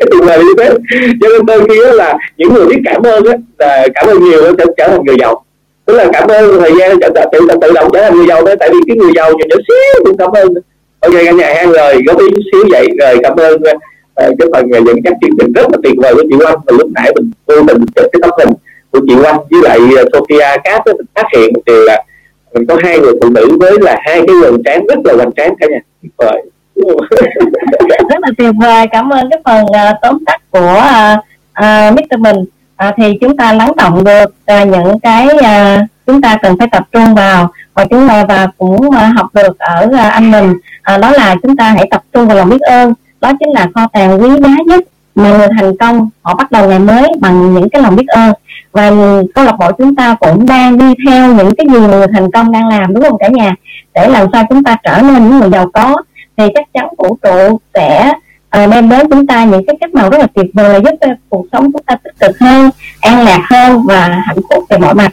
cái 0.00 0.08
tiền 0.10 0.26
này 0.26 0.38
như 0.38 0.54
thế. 0.58 0.70
Cho 1.20 1.28
nên 1.28 1.46
đôi 1.46 1.68
khi 1.68 1.80
là 1.94 2.18
những 2.36 2.54
người 2.54 2.66
biết 2.66 2.76
cảm 2.84 3.02
ơn 3.02 3.24
á 3.24 3.34
là 3.58 3.86
cảm 3.94 4.08
ơn 4.08 4.24
nhiều 4.24 4.42
sẽ 4.58 4.64
trở 4.76 4.88
thành 4.88 5.04
người 5.04 5.16
giàu. 5.20 5.44
Tức 5.84 5.94
là 5.94 6.10
cảm 6.12 6.28
ơn 6.28 6.60
thời 6.60 6.72
gian 6.78 7.00
tự 7.00 7.08
tự, 7.32 7.40
tự 7.60 7.72
động 7.72 7.90
trở 7.92 8.02
thành 8.02 8.16
người 8.16 8.26
giàu 8.26 8.44
đấy 8.44 8.56
tại 8.60 8.68
vì 8.72 8.78
cái 8.86 8.96
người 8.96 9.12
giàu 9.16 9.30
nhỏ 9.30 9.44
nhỏ 9.48 9.56
xíu 9.68 10.04
cũng 10.04 10.16
cảm 10.16 10.30
ơn. 10.30 10.48
Ok 11.00 11.12
cả 11.12 11.30
nhà 11.30 11.54
hai 11.54 11.66
lời 11.66 12.00
góp 12.06 12.18
ý 12.18 12.26
xíu 12.52 12.64
vậy 12.70 12.88
rồi 13.00 13.18
cảm 13.22 13.36
ơn 13.36 13.54
uh, 13.54 13.80
cái 14.16 14.48
phần 14.52 14.70
dẫn 14.86 14.96
dắt 15.04 15.14
chương 15.20 15.36
trình 15.38 15.52
rất 15.52 15.66
là 15.72 15.78
tuyệt 15.82 15.94
vời 16.02 16.14
của 16.14 16.22
chị 16.30 16.36
Lâm 16.40 16.54
và 16.66 16.76
lúc 16.78 16.88
nãy 16.94 17.12
mình 17.16 17.30
vô 17.46 17.54
tình 17.68 17.84
chụp 17.94 18.06
cái 18.12 18.20
tấm 18.22 18.30
hình 18.38 18.48
của 18.96 19.06
chị 19.08 19.14
Long 19.16 19.46
với 19.50 19.60
lại 19.62 19.78
ờ, 19.96 20.04
Sophia 20.12 20.56
Cát 20.64 20.82
phát 21.14 21.24
hiện 21.36 21.50
một 21.54 21.60
điều 21.66 21.82
là 21.84 22.02
mình 22.54 22.66
có 22.66 22.76
hai 22.82 22.98
người 22.98 23.12
phụ 23.22 23.30
nữ 23.30 23.56
với 23.60 23.72
là 23.80 23.96
hai 24.04 24.20
cái 24.26 24.36
quần 24.42 24.62
tráng 24.64 24.86
rất 24.86 24.98
là 25.04 25.14
hoành 25.14 25.32
tráng 25.36 25.54
cả 25.60 25.66
nhà. 25.70 25.78
Tuyệt 26.02 26.12
vời. 26.16 26.42
Rất 28.10 28.20
là 28.20 28.28
tuyệt 28.38 28.54
vời. 28.60 28.86
Cảm 28.92 29.12
ơn 29.12 29.30
cái 29.30 29.40
phần 29.44 29.64
uh, 29.64 29.96
tóm 30.02 30.18
tắt 30.26 30.40
của 30.50 30.82
uh, 30.82 31.18
uh, 31.60 31.94
Mr. 31.94 32.20
Bình. 32.20 32.36
Uh, 32.88 32.94
thì 32.96 33.18
chúng 33.20 33.36
ta 33.36 33.52
lắng 33.52 33.72
động 33.76 34.04
được 34.04 34.24
uh, 34.24 34.68
những 34.68 34.98
cái 35.02 35.28
uh, 35.34 35.86
chúng 36.06 36.20
ta 36.20 36.38
cần 36.42 36.58
phải 36.58 36.68
tập 36.72 36.82
trung 36.92 37.14
vào. 37.14 37.52
Và 37.74 37.84
chúng 37.84 38.08
ta 38.08 38.24
và 38.28 38.48
cũng 38.58 38.76
uh, 38.86 38.94
học 39.16 39.26
được 39.34 39.58
ở 39.58 39.86
uh, 39.86 40.12
anh 40.12 40.30
mình. 40.30 40.50
Uh, 40.94 41.00
đó 41.00 41.12
là 41.12 41.36
chúng 41.42 41.56
ta 41.56 41.70
hãy 41.70 41.88
tập 41.90 42.02
trung 42.12 42.28
vào 42.28 42.36
lòng 42.36 42.50
biết 42.50 42.60
ơn. 42.60 42.92
Đó 43.20 43.32
chính 43.40 43.48
là 43.54 43.66
kho 43.74 43.88
tàng 43.92 44.22
quý 44.22 44.28
giá 44.42 44.56
nhất 44.66 44.80
mà 45.14 45.30
người 45.38 45.48
thành 45.60 45.76
công 45.76 46.08
họ 46.22 46.34
bắt 46.34 46.50
đầu 46.50 46.68
ngày 46.68 46.78
mới 46.78 47.08
bằng 47.20 47.54
những 47.54 47.68
cái 47.68 47.82
lòng 47.82 47.96
biết 47.96 48.06
ơn 48.06 48.32
và 48.76 48.90
câu 49.34 49.44
lạc 49.44 49.56
bộ 49.58 49.72
chúng 49.78 49.94
ta 49.94 50.16
cũng 50.20 50.46
đang 50.46 50.78
đi 50.78 50.94
theo 51.06 51.34
những 51.34 51.54
cái 51.54 51.66
gì 51.72 51.80
người 51.80 52.06
thành 52.12 52.30
công 52.30 52.52
đang 52.52 52.68
làm 52.68 52.94
đúng 52.94 53.04
không 53.04 53.18
cả 53.18 53.28
nhà? 53.28 53.54
Để 53.94 54.08
làm 54.08 54.26
sao 54.32 54.44
chúng 54.48 54.64
ta 54.64 54.76
trở 54.84 55.02
nên 55.02 55.14
những 55.14 55.38
người 55.38 55.50
giàu 55.50 55.70
có 55.72 55.96
thì 56.36 56.44
chắc 56.54 56.64
chắn 56.74 56.88
vũ 56.98 57.18
trụ 57.22 57.60
sẽ 57.74 58.12
à, 58.48 58.66
đem 58.66 58.88
đến 58.88 59.06
chúng 59.10 59.26
ta 59.26 59.44
những 59.44 59.66
cái 59.66 59.76
cách 59.80 59.94
màu 59.94 60.10
rất 60.10 60.18
là 60.18 60.26
tuyệt 60.34 60.46
vời 60.54 60.72
là 60.72 60.78
giúp 60.78 60.96
cho 61.00 61.06
cuộc 61.28 61.46
sống 61.52 61.72
chúng 61.72 61.82
ta 61.82 61.96
tích 62.04 62.20
cực 62.20 62.38
hơn 62.38 62.70
an 63.00 63.24
lạc 63.24 63.40
hơn 63.50 63.82
và 63.86 64.22
hạnh 64.26 64.38
phúc 64.50 64.64
về 64.68 64.78
mọi 64.78 64.94
mặt. 64.94 65.12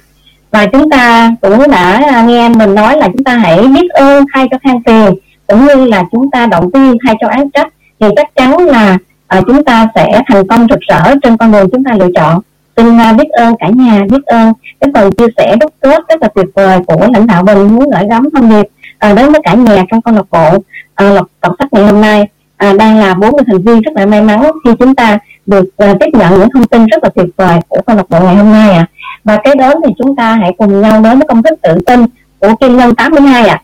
Và 0.52 0.66
chúng 0.66 0.90
ta 0.90 1.32
cũng 1.42 1.72
đã 1.72 2.24
nghe 2.28 2.50
mình 2.50 2.76
nói 2.76 2.98
là 2.98 3.08
chúng 3.08 3.24
ta 3.24 3.38
hãy 3.38 3.68
biết 3.68 3.90
ơn 3.90 4.26
thay 4.34 4.48
cho 4.52 4.58
than 4.64 4.84
phiền 4.86 5.16
cũng 5.48 5.66
như 5.66 5.86
là 5.86 6.04
chúng 6.12 6.32
ta 6.32 6.46
động 6.46 6.70
viên 6.70 6.98
thay 7.06 7.16
cho 7.22 7.28
án 7.28 7.50
trách. 7.52 7.68
Thì 8.00 8.08
chắc 8.16 8.36
chắn 8.36 8.58
là 8.58 8.98
à, 9.28 9.42
chúng 9.48 9.64
ta 9.64 9.88
sẽ 9.96 10.22
thành 10.28 10.48
công 10.48 10.68
rực 10.70 10.80
rỡ 10.80 11.16
trên 11.24 11.38
con 11.38 11.52
đường 11.52 11.70
chúng 11.72 11.84
ta 11.84 11.92
lựa 12.00 12.10
chọn 12.16 12.42
xin 12.78 12.88
uh, 12.88 13.18
biết 13.18 13.30
ơn 13.30 13.56
cả 13.60 13.70
nhà 13.70 14.04
biết 14.10 14.26
ơn 14.26 14.54
cái 14.80 14.90
phần 14.94 15.12
chia 15.12 15.28
sẻ 15.38 15.56
đúc 15.60 15.74
kết 15.82 16.00
rất 16.10 16.22
là 16.22 16.28
tuyệt 16.36 16.46
vời 16.56 16.80
của 16.88 17.08
lãnh 17.14 17.28
đạo 17.28 17.44
bình 17.44 17.68
muốn 17.76 17.90
gửi 17.90 18.04
gắm 18.10 18.30
thông 18.34 18.50
điệp 18.50 18.68
à, 18.98 19.14
đến 19.14 19.32
với 19.32 19.42
cả 19.44 19.54
nhà 19.54 19.84
trong 19.92 20.02
câu 20.02 20.14
lạc 20.14 20.26
bộ 20.32 20.64
à, 20.96 21.10
lọc 21.10 21.28
đọc 21.42 21.56
sách 21.60 21.74
ngày 21.74 21.86
hôm 21.86 22.02
nay 22.02 22.28
à, 22.58 22.74
đang 22.74 22.98
là 22.98 23.14
40 23.14 23.42
thành 23.48 23.62
viên 23.62 23.82
rất 23.82 23.92
là 23.96 24.06
may 24.06 24.22
mắn 24.22 24.52
khi 24.66 24.72
chúng 24.80 24.96
ta 24.96 25.18
được 25.46 25.78
à, 25.78 25.94
tiếp 26.00 26.06
nhận 26.14 26.40
những 26.40 26.50
thông 26.54 26.68
tin 26.68 26.88
rất 26.88 27.04
là 27.04 27.10
tuyệt 27.16 27.28
vời 27.38 27.60
của 27.68 27.82
câu 27.86 27.96
lạc 27.96 28.10
bộ 28.10 28.20
ngày 28.20 28.36
hôm 28.36 28.52
nay 28.52 28.70
ạ 28.72 28.78
à. 28.78 28.88
và 29.24 29.38
kế 29.44 29.56
đến 29.56 29.78
thì 29.86 29.94
chúng 29.98 30.16
ta 30.16 30.36
hãy 30.36 30.52
cùng 30.58 30.82
nhau 30.82 31.02
đến 31.02 31.20
với 31.20 31.28
công 31.28 31.44
thức 31.44 31.60
tự 31.62 31.78
tin 31.86 32.06
của 32.40 32.56
Kim 32.56 32.78
Ngân 32.78 32.96
82 32.96 33.48
ạ 33.48 33.56
à. 33.56 33.64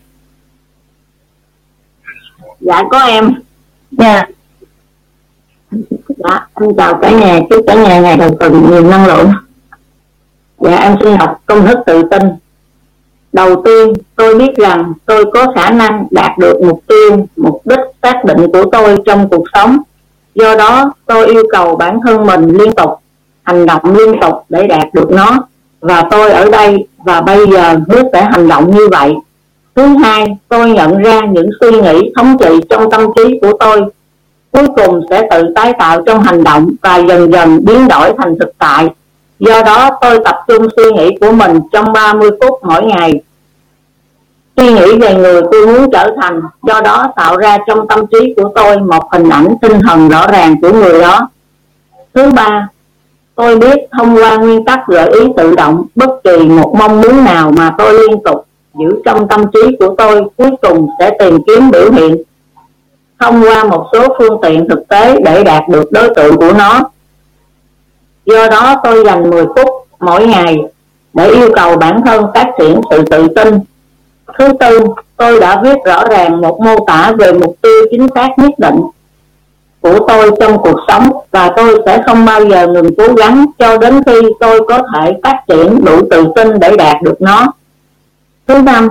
dạ 2.60 2.82
có 2.90 2.98
em 2.98 3.32
dạ 3.90 4.26
dạ 6.08 6.46
em 6.60 6.76
chào 6.76 6.94
cả 6.94 7.10
nhà, 7.10 7.40
chúc 7.50 7.64
cả 7.66 7.74
nhà 7.74 8.00
ngày 8.00 8.16
đầu 8.16 8.30
tuần 8.40 8.70
nhiều 8.70 8.90
năng 8.90 9.06
lượng. 9.06 9.32
Dạ 10.58 10.76
em 10.76 10.96
xin 11.04 11.16
học 11.16 11.40
công 11.46 11.66
thức 11.66 11.78
tự 11.86 12.02
tin. 12.10 12.22
Đầu 13.32 13.62
tiên, 13.64 13.92
tôi 14.16 14.34
biết 14.34 14.56
rằng 14.56 14.92
tôi 15.06 15.24
có 15.32 15.52
khả 15.54 15.70
năng 15.70 16.06
đạt 16.10 16.38
được 16.38 16.60
mục 16.62 16.82
tiêu, 16.86 17.26
mục 17.36 17.60
đích 17.64 17.80
xác 18.02 18.24
định 18.24 18.46
của 18.52 18.64
tôi 18.72 18.96
trong 19.06 19.28
cuộc 19.28 19.44
sống. 19.52 19.78
Do 20.34 20.56
đó, 20.56 20.92
tôi 21.06 21.26
yêu 21.26 21.42
cầu 21.52 21.76
bản 21.76 21.98
thân 22.06 22.26
mình 22.26 22.56
liên 22.56 22.72
tục, 22.72 22.90
hành 23.42 23.66
động 23.66 23.96
liên 23.96 24.20
tục 24.20 24.34
để 24.48 24.66
đạt 24.66 24.94
được 24.94 25.10
nó. 25.10 25.46
Và 25.80 26.04
tôi 26.10 26.30
ở 26.30 26.50
đây, 26.50 26.86
và 26.98 27.20
bây 27.20 27.46
giờ 27.50 27.76
biết 27.88 28.02
phải 28.12 28.24
hành 28.24 28.48
động 28.48 28.76
như 28.76 28.88
vậy. 28.90 29.12
Thứ 29.74 29.82
hai, 29.82 30.36
tôi 30.48 30.70
nhận 30.70 31.02
ra 31.02 31.20
những 31.20 31.50
suy 31.60 31.70
nghĩ 31.70 32.12
thống 32.16 32.36
trị 32.40 32.60
trong 32.70 32.90
tâm 32.90 33.00
trí 33.16 33.38
của 33.42 33.52
tôi 33.60 33.80
cuối 34.52 34.66
cùng 34.76 35.00
sẽ 35.10 35.28
tự 35.30 35.42
tái 35.54 35.72
tạo 35.78 36.02
trong 36.02 36.22
hành 36.22 36.44
động 36.44 36.70
và 36.82 36.96
dần 36.96 37.32
dần 37.32 37.64
biến 37.64 37.88
đổi 37.88 38.12
thành 38.18 38.38
thực 38.40 38.52
tại. 38.58 38.88
Do 39.38 39.62
đó, 39.62 39.90
tôi 40.00 40.18
tập 40.24 40.36
trung 40.48 40.66
suy 40.76 40.84
nghĩ 40.92 41.10
của 41.20 41.32
mình 41.32 41.60
trong 41.72 41.92
30 41.92 42.30
phút 42.40 42.58
mỗi 42.62 42.82
ngày. 42.82 43.12
Suy 44.56 44.72
nghĩ 44.72 44.98
về 45.00 45.14
người 45.14 45.42
tôi 45.52 45.66
muốn 45.66 45.90
trở 45.92 46.14
thành, 46.22 46.40
do 46.62 46.80
đó 46.80 47.12
tạo 47.16 47.36
ra 47.36 47.58
trong 47.66 47.88
tâm 47.88 48.06
trí 48.06 48.34
của 48.36 48.52
tôi 48.54 48.78
một 48.78 49.12
hình 49.12 49.28
ảnh 49.28 49.54
tinh 49.62 49.80
thần 49.80 50.08
rõ 50.08 50.26
ràng 50.26 50.60
của 50.62 50.72
người 50.72 51.00
đó. 51.00 51.28
Thứ 52.14 52.30
ba, 52.30 52.68
tôi 53.34 53.56
biết 53.56 53.76
thông 53.92 54.16
qua 54.16 54.36
nguyên 54.36 54.64
tắc 54.64 54.86
gợi 54.86 55.10
ý 55.10 55.20
tự 55.36 55.54
động, 55.54 55.86
bất 55.94 56.10
kỳ 56.24 56.38
một 56.38 56.74
mong 56.78 57.00
muốn 57.00 57.24
nào 57.24 57.52
mà 57.56 57.74
tôi 57.78 57.94
liên 57.94 58.22
tục 58.24 58.46
giữ 58.78 59.02
trong 59.04 59.28
tâm 59.28 59.44
trí 59.52 59.76
của 59.78 59.94
tôi, 59.98 60.22
cuối 60.36 60.50
cùng 60.62 60.88
sẽ 60.98 61.16
tìm 61.18 61.38
kiếm 61.46 61.70
biểu 61.70 61.92
hiện 61.92 62.16
thông 63.20 63.42
qua 63.42 63.64
một 63.64 63.86
số 63.92 64.06
phương 64.18 64.40
tiện 64.42 64.68
thực 64.68 64.88
tế 64.88 65.20
để 65.24 65.44
đạt 65.44 65.68
được 65.68 65.92
đối 65.92 66.14
tượng 66.14 66.36
của 66.36 66.52
nó. 66.52 66.80
Do 68.26 68.48
đó 68.50 68.80
tôi 68.84 69.04
dành 69.04 69.30
10 69.30 69.46
phút 69.46 69.68
mỗi 70.00 70.26
ngày 70.26 70.58
để 71.12 71.30
yêu 71.30 71.50
cầu 71.54 71.76
bản 71.76 72.02
thân 72.06 72.26
phát 72.34 72.46
triển 72.58 72.80
sự 72.90 73.02
tự 73.10 73.28
tin. 73.28 73.58
Thứ 74.38 74.52
tư, 74.60 74.80
tôi 75.16 75.40
đã 75.40 75.60
viết 75.62 75.76
rõ 75.84 76.04
ràng 76.06 76.40
một 76.40 76.60
mô 76.60 76.84
tả 76.86 77.12
về 77.18 77.32
mục 77.32 77.56
tiêu 77.62 77.82
chính 77.90 78.08
xác 78.14 78.28
nhất 78.36 78.52
định 78.58 78.80
của 79.80 79.98
tôi 80.08 80.30
trong 80.40 80.58
cuộc 80.58 80.80
sống 80.88 81.12
và 81.30 81.50
tôi 81.56 81.82
sẽ 81.86 82.02
không 82.06 82.24
bao 82.24 82.44
giờ 82.44 82.66
ngừng 82.66 82.94
cố 82.96 83.14
gắng 83.14 83.46
cho 83.58 83.78
đến 83.78 84.02
khi 84.06 84.20
tôi 84.40 84.60
có 84.68 84.78
thể 84.94 85.12
phát 85.22 85.36
triển 85.48 85.84
đủ 85.84 86.00
tự 86.10 86.24
tin 86.36 86.60
để 86.60 86.76
đạt 86.76 87.02
được 87.02 87.22
nó. 87.22 87.52
Thứ 88.46 88.58
năm 88.58 88.88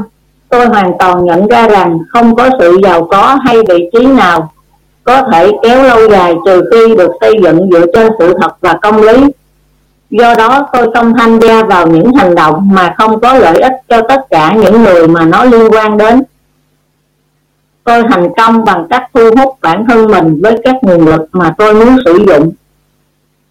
tôi 0.50 0.66
hoàn 0.66 0.92
toàn 1.00 1.26
nhận 1.26 1.48
ra 1.48 1.68
rằng 1.68 2.00
không 2.10 2.36
có 2.36 2.50
sự 2.60 2.78
giàu 2.84 3.08
có 3.12 3.38
hay 3.46 3.58
vị 3.70 3.90
trí 3.94 4.06
nào 4.06 4.52
có 5.04 5.24
thể 5.32 5.52
kéo 5.64 5.84
lâu 5.84 6.10
dài 6.10 6.36
trừ 6.46 6.70
khi 6.72 6.96
được 6.96 7.12
xây 7.22 7.34
dựng 7.44 7.70
dựa 7.72 7.86
trên 7.94 8.12
sự 8.20 8.34
thật 8.42 8.52
và 8.62 8.74
công 8.82 9.02
lý. 9.02 9.26
Do 10.10 10.36
đó, 10.36 10.68
tôi 10.74 10.92
không 10.94 11.14
tham 11.18 11.40
gia 11.40 11.64
vào 11.64 11.88
những 11.88 12.14
hành 12.14 12.36
động 12.36 12.70
mà 12.74 12.94
không 12.98 13.20
có 13.20 13.34
lợi 13.34 13.60
ích 13.60 13.74
cho 13.90 14.02
tất 14.02 14.22
cả 14.30 14.54
những 14.56 14.84
người 14.84 15.08
mà 15.08 15.26
nó 15.26 15.44
liên 15.44 15.70
quan 15.72 15.98
đến. 15.98 16.24
Tôi 17.84 18.04
thành 18.10 18.30
công 18.38 18.66
bằng 18.66 18.88
cách 18.90 19.04
thu 19.14 19.30
hút 19.38 19.58
bản 19.62 19.86
thân 19.90 20.12
mình 20.12 20.40
với 20.44 20.56
các 20.64 20.76
nguồn 20.82 21.06
lực 21.06 21.22
mà 21.32 21.54
tôi 21.58 21.74
muốn 21.74 21.98
sử 22.06 22.26
dụng 22.28 22.52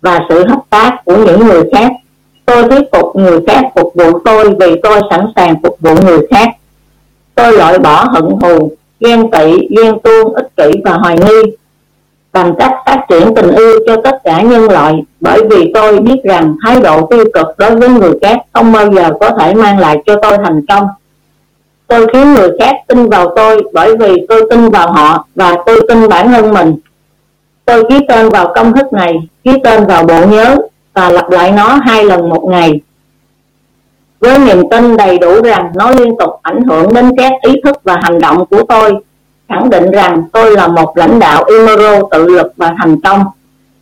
và 0.00 0.20
sự 0.28 0.48
hợp 0.48 0.62
tác 0.70 1.04
của 1.04 1.16
những 1.16 1.46
người 1.46 1.62
khác. 1.72 1.92
Tôi 2.46 2.68
thuyết 2.68 2.82
phục 2.92 3.16
người 3.16 3.40
khác 3.46 3.64
phục 3.74 3.92
vụ 3.94 4.18
tôi 4.24 4.54
vì 4.60 4.80
tôi 4.82 5.00
sẵn 5.10 5.26
sàng 5.36 5.54
phục 5.62 5.76
vụ 5.80 5.94
người 6.06 6.26
khác 6.30 6.48
tôi 7.38 7.52
loại 7.52 7.78
bỏ 7.78 8.04
hận 8.10 8.24
thù, 8.40 8.72
ghen 9.00 9.30
tị, 9.30 9.68
ghen 9.76 9.98
tuông, 10.00 10.34
ích 10.34 10.56
kỷ 10.56 10.80
và 10.84 10.92
hoài 10.92 11.16
nghi. 11.18 11.52
Bằng 12.32 12.54
cách 12.58 12.72
phát 12.86 13.04
triển 13.08 13.34
tình 13.34 13.50
yêu 13.50 13.78
cho 13.86 13.96
tất 14.04 14.24
cả 14.24 14.42
nhân 14.42 14.70
loại, 14.70 14.94
bởi 15.20 15.40
vì 15.50 15.70
tôi 15.74 15.98
biết 16.00 16.16
rằng 16.24 16.56
thái 16.64 16.80
độ 16.80 17.06
tiêu 17.06 17.24
cực 17.34 17.46
đối 17.58 17.76
với 17.76 17.88
người 17.88 18.12
khác 18.22 18.38
không 18.52 18.72
bao 18.72 18.92
giờ 18.92 19.10
có 19.20 19.30
thể 19.40 19.54
mang 19.54 19.78
lại 19.78 20.02
cho 20.06 20.16
tôi 20.22 20.38
thành 20.44 20.66
công. 20.66 20.86
Tôi 21.86 22.06
khiến 22.12 22.34
người 22.34 22.50
khác 22.60 22.74
tin 22.88 23.08
vào 23.08 23.32
tôi 23.36 23.62
bởi 23.72 23.96
vì 23.96 24.26
tôi 24.28 24.42
tin 24.50 24.68
vào 24.68 24.92
họ 24.92 25.26
và 25.34 25.56
tôi 25.66 25.80
tin 25.88 26.08
bản 26.08 26.28
thân 26.28 26.54
mình. 26.54 26.74
Tôi 27.64 27.84
ký 27.88 27.98
tên 28.08 28.28
vào 28.28 28.52
công 28.54 28.72
thức 28.72 28.92
này, 28.92 29.14
ký 29.44 29.52
tên 29.64 29.86
vào 29.86 30.04
bộ 30.04 30.26
nhớ 30.26 30.56
và 30.94 31.08
lặp 31.08 31.30
lại 31.30 31.52
nó 31.52 31.78
hai 31.82 32.04
lần 32.04 32.28
một 32.28 32.44
ngày 32.48 32.80
với 34.20 34.38
niềm 34.38 34.62
tin 34.70 34.96
đầy 34.96 35.18
đủ 35.18 35.42
rằng 35.42 35.70
nó 35.74 35.90
liên 35.90 36.14
tục 36.18 36.30
ảnh 36.42 36.62
hưởng 36.62 36.94
đến 36.94 37.16
các 37.16 37.32
ý 37.42 37.60
thức 37.64 37.76
và 37.84 37.98
hành 38.02 38.18
động 38.18 38.46
của 38.46 38.62
tôi, 38.68 38.94
khẳng 39.48 39.70
định 39.70 39.90
rằng 39.90 40.22
tôi 40.32 40.56
là 40.56 40.68
một 40.68 40.96
lãnh 40.96 41.18
đạo 41.18 41.44
Imero 41.44 42.02
tự 42.10 42.26
lực 42.26 42.52
và 42.56 42.74
thành 42.78 43.00
công. 43.00 43.24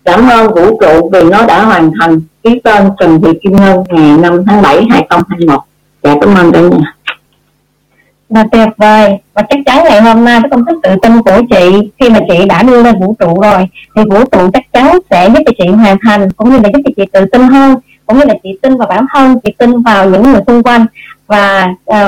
Cảm 0.05 0.29
ơn 0.29 0.55
vũ 0.55 0.81
trụ 0.81 1.11
vì 1.13 1.23
nó 1.23 1.47
đã 1.47 1.65
hoàn 1.65 1.91
thành 2.01 2.21
ký 2.43 2.61
tên 2.65 2.83
Trần 3.01 3.21
Thị 3.23 3.31
Kim 3.43 3.57
Ngân 3.57 3.85
ngày 3.89 4.19
5 4.19 4.45
tháng 4.47 4.63
7 4.63 4.87
2021 4.91 5.61
dạ 6.03 6.15
cảm 6.21 6.35
ơn 6.35 6.53
cả 6.53 6.61
nhà 6.61 6.93
là 8.29 8.45
tuyệt 8.53 8.69
vời. 8.77 9.19
Và 9.35 9.43
chắc 9.51 9.59
chắn 9.67 9.85
ngày 9.85 10.03
hôm 10.03 10.25
nay 10.25 10.41
cái 10.43 10.51
công 10.51 10.65
thức 10.65 10.79
tự 10.83 10.91
tin 11.03 11.23
của 11.23 11.41
chị, 11.51 11.91
khi 11.99 12.11
mà 12.11 12.19
chị 12.29 12.45
đã 12.49 12.63
đưa 12.63 12.83
lên 12.83 13.01
vũ 13.01 13.15
trụ 13.19 13.41
rồi, 13.41 13.69
thì 13.97 14.03
vũ 14.11 14.25
trụ 14.33 14.51
chắc 14.53 14.73
chắn 14.73 14.99
sẽ 15.11 15.29
giúp 15.29 15.43
cho 15.47 15.53
chị 15.59 15.69
hoàn 15.69 15.97
thành, 16.03 16.33
cũng 16.33 16.51
như 16.51 16.57
là 16.57 16.69
giúp 16.75 16.81
cho 16.85 16.91
chị 16.97 17.03
tự 17.13 17.25
tin 17.33 17.43
hơn 17.43 17.75
cũng 18.07 18.19
như 18.19 18.25
là 18.25 18.35
chị 18.43 18.59
tin 18.63 18.77
vào 18.77 18.89
bản 18.89 19.07
thân 19.13 19.41
chị 19.45 19.53
tin 19.59 19.83
vào 19.83 20.11
những 20.11 20.23
người 20.23 20.41
xung 20.47 20.63
quanh 20.63 20.87
và 21.27 21.69
uh, 21.91 22.07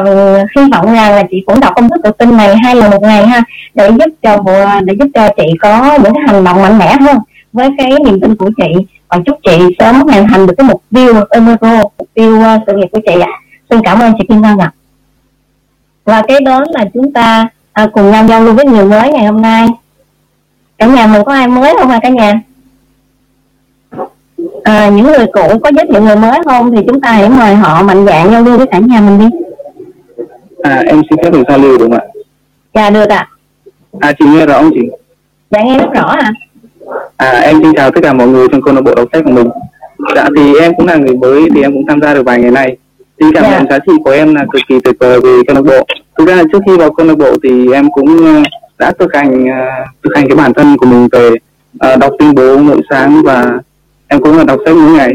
hy 0.56 0.62
vọng 0.72 0.86
rằng 0.86 1.10
là 1.10 1.22
chị 1.30 1.42
cũng 1.46 1.60
đọc 1.60 1.72
công 1.76 1.90
thức 1.90 2.00
tự 2.04 2.10
tin 2.10 2.36
này 2.36 2.56
hai 2.56 2.74
lần 2.74 2.90
một 2.90 3.02
ngày 3.02 3.26
ha 3.26 3.42
để 3.74 3.90
giúp 3.90 4.10
cho 4.22 4.38
để 4.84 4.94
giúp 4.98 5.08
cho 5.14 5.28
chị 5.36 5.44
có 5.60 5.98
những 6.02 6.14
cái 6.14 6.22
hành 6.26 6.44
động 6.44 6.62
mạnh 6.62 6.78
mẽ 6.78 6.96
hơn 7.00 7.18
với 7.52 7.68
cái 7.78 7.90
niềm 8.04 8.20
tin 8.20 8.36
của 8.36 8.50
chị 8.56 8.86
và 9.08 9.18
chúc 9.26 9.38
chị 9.42 9.58
sớm 9.78 10.00
hoàn 10.00 10.28
thành 10.28 10.46
được 10.46 10.54
cái 10.58 10.66
mục 10.66 10.82
tiêu 10.94 11.14
Emerald, 11.30 11.82
mục 11.98 12.08
tiêu 12.14 12.40
uh, 12.40 12.62
sự 12.66 12.72
nghiệp 12.76 12.88
của 12.92 13.00
chị 13.06 13.20
ạ. 13.20 13.28
À. 13.30 13.38
Xin 13.70 13.80
cảm 13.84 14.00
ơn 14.00 14.12
chị 14.18 14.24
Kim 14.28 14.42
Ngân 14.42 14.58
ạ. 14.58 14.72
À. 14.74 14.74
Và 16.04 16.22
cái 16.28 16.40
đó 16.40 16.64
là 16.70 16.84
chúng 16.94 17.12
ta 17.12 17.48
à, 17.72 17.88
cùng 17.92 18.10
nhau 18.10 18.26
giao 18.26 18.40
lưu 18.40 18.54
với 18.54 18.64
người 18.64 18.84
mới 18.84 19.12
ngày 19.12 19.26
hôm 19.26 19.42
nay. 19.42 19.66
Cả 20.78 20.86
nhà 20.86 21.06
mình 21.06 21.22
có 21.26 21.32
ai 21.32 21.48
mới 21.48 21.74
không 21.78 21.90
à 21.90 21.98
cả 22.02 22.08
nhà? 22.08 22.40
À, 24.62 24.88
những 24.88 25.06
người 25.06 25.26
cũ 25.32 25.58
có 25.64 25.70
giới 25.76 25.86
thiệu 25.92 26.02
người 26.02 26.16
mới 26.16 26.40
không? 26.44 26.76
Thì 26.76 26.82
chúng 26.86 27.00
ta 27.00 27.12
hãy 27.12 27.28
mời 27.28 27.54
họ 27.54 27.82
mạnh 27.82 28.06
dạng 28.06 28.30
giao 28.30 28.42
lưu 28.42 28.56
với 28.56 28.66
cả 28.66 28.78
nhà 28.78 29.00
mình 29.00 29.18
đi. 29.18 29.36
À 30.62 30.82
em 30.86 31.02
xin 31.10 31.18
phép 31.24 31.30
được 31.32 31.42
giao 31.48 31.58
lưu 31.58 31.78
đúng 31.78 31.90
không 31.90 32.00
ạ? 32.00 32.06
Dạ 32.74 32.90
được 32.90 33.08
ạ. 33.08 33.28
À. 34.00 34.12
chị 34.18 34.24
nghe 34.28 34.46
rõ 34.46 34.58
không 34.62 34.70
chị? 34.74 34.88
Dạ 35.50 35.62
nghe 35.62 35.78
rất 35.78 35.92
rõ 35.94 36.02
ạ. 36.02 36.30
À. 37.16 37.30
à 37.30 37.40
em 37.40 37.62
xin 37.62 37.72
chào 37.76 37.90
tất 37.90 38.00
cả 38.02 38.12
mọi 38.12 38.28
người 38.28 38.46
trong 38.52 38.62
câu 38.62 38.74
lạc 38.74 38.80
bộ 38.80 38.94
đọc 38.94 39.08
sách 39.12 39.22
của 39.24 39.30
mình. 39.30 39.48
Dạ 40.16 40.28
thì 40.36 40.58
em 40.60 40.74
cũng 40.76 40.86
là 40.86 40.96
người 40.96 41.14
mới 41.14 41.48
thì 41.54 41.62
em 41.62 41.72
cũng 41.72 41.86
tham 41.88 42.00
gia 42.02 42.14
được 42.14 42.22
vài 42.26 42.40
ngày 42.40 42.50
nay. 42.50 42.76
Thì 43.20 43.26
cảm 43.34 43.42
dạ. 43.42 43.50
nhận 43.50 43.70
giá 43.70 43.78
trị 43.78 43.92
của 44.04 44.10
em 44.10 44.34
là 44.34 44.44
cực 44.52 44.62
kỳ 44.68 44.74
tuyệt 44.84 44.96
vời 45.00 45.20
về 45.20 45.30
câu 45.46 45.56
lạc 45.56 45.62
bộ. 45.62 45.86
Thực 46.18 46.28
ra 46.28 46.34
là 46.34 46.42
trước 46.52 46.58
khi 46.66 46.76
vào 46.76 46.92
câu 46.92 47.06
lạc 47.06 47.18
bộ 47.18 47.36
thì 47.42 47.72
em 47.72 47.90
cũng 47.90 48.26
ờ, 48.26 48.42
đã 48.78 48.92
thực 48.98 49.14
hành 49.14 49.44
uh, 49.44 49.88
thực 50.04 50.10
hành 50.16 50.28
cái 50.28 50.36
bản 50.36 50.52
thân 50.54 50.76
của 50.76 50.86
mình 50.86 51.08
về 51.12 51.30
uh, 51.92 51.98
đọc 51.98 52.12
tuyên 52.18 52.34
bố 52.34 52.56
nội 52.56 52.80
sáng 52.90 53.22
và 53.24 53.58
em 54.08 54.20
cũng 54.20 54.36
là 54.36 54.44
đọc 54.44 54.60
sách 54.64 54.76
mỗi 54.76 54.92
ngày. 54.92 55.14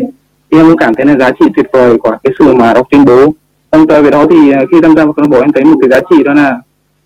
Thì 0.52 0.58
em 0.58 0.68
cũng 0.68 0.78
cảm 0.78 0.94
thấy 0.94 1.06
là 1.06 1.18
giá 1.18 1.32
trị 1.40 1.46
tuyệt 1.56 1.66
vời 1.74 1.98
của 1.98 2.18
cái 2.24 2.34
sự 2.40 2.54
mà 2.54 2.74
đọc 2.74 2.88
tuyên 2.92 3.06
bố. 3.06 3.34
Đồng 3.72 3.88
thời 3.88 4.02
với 4.02 4.12
đó 4.12 4.26
thì 4.30 4.52
à, 4.52 4.62
khi 4.72 4.82
tham 4.82 4.96
gia 4.96 5.04
vào 5.04 5.14
câu 5.14 5.24
lạc 5.24 5.30
bộ 5.30 5.40
em 5.40 5.52
thấy 5.52 5.66
một 5.66 5.78
cái 5.82 5.90
giá 5.90 6.00
trị 6.10 6.24
đó 6.24 6.34
là 6.34 6.58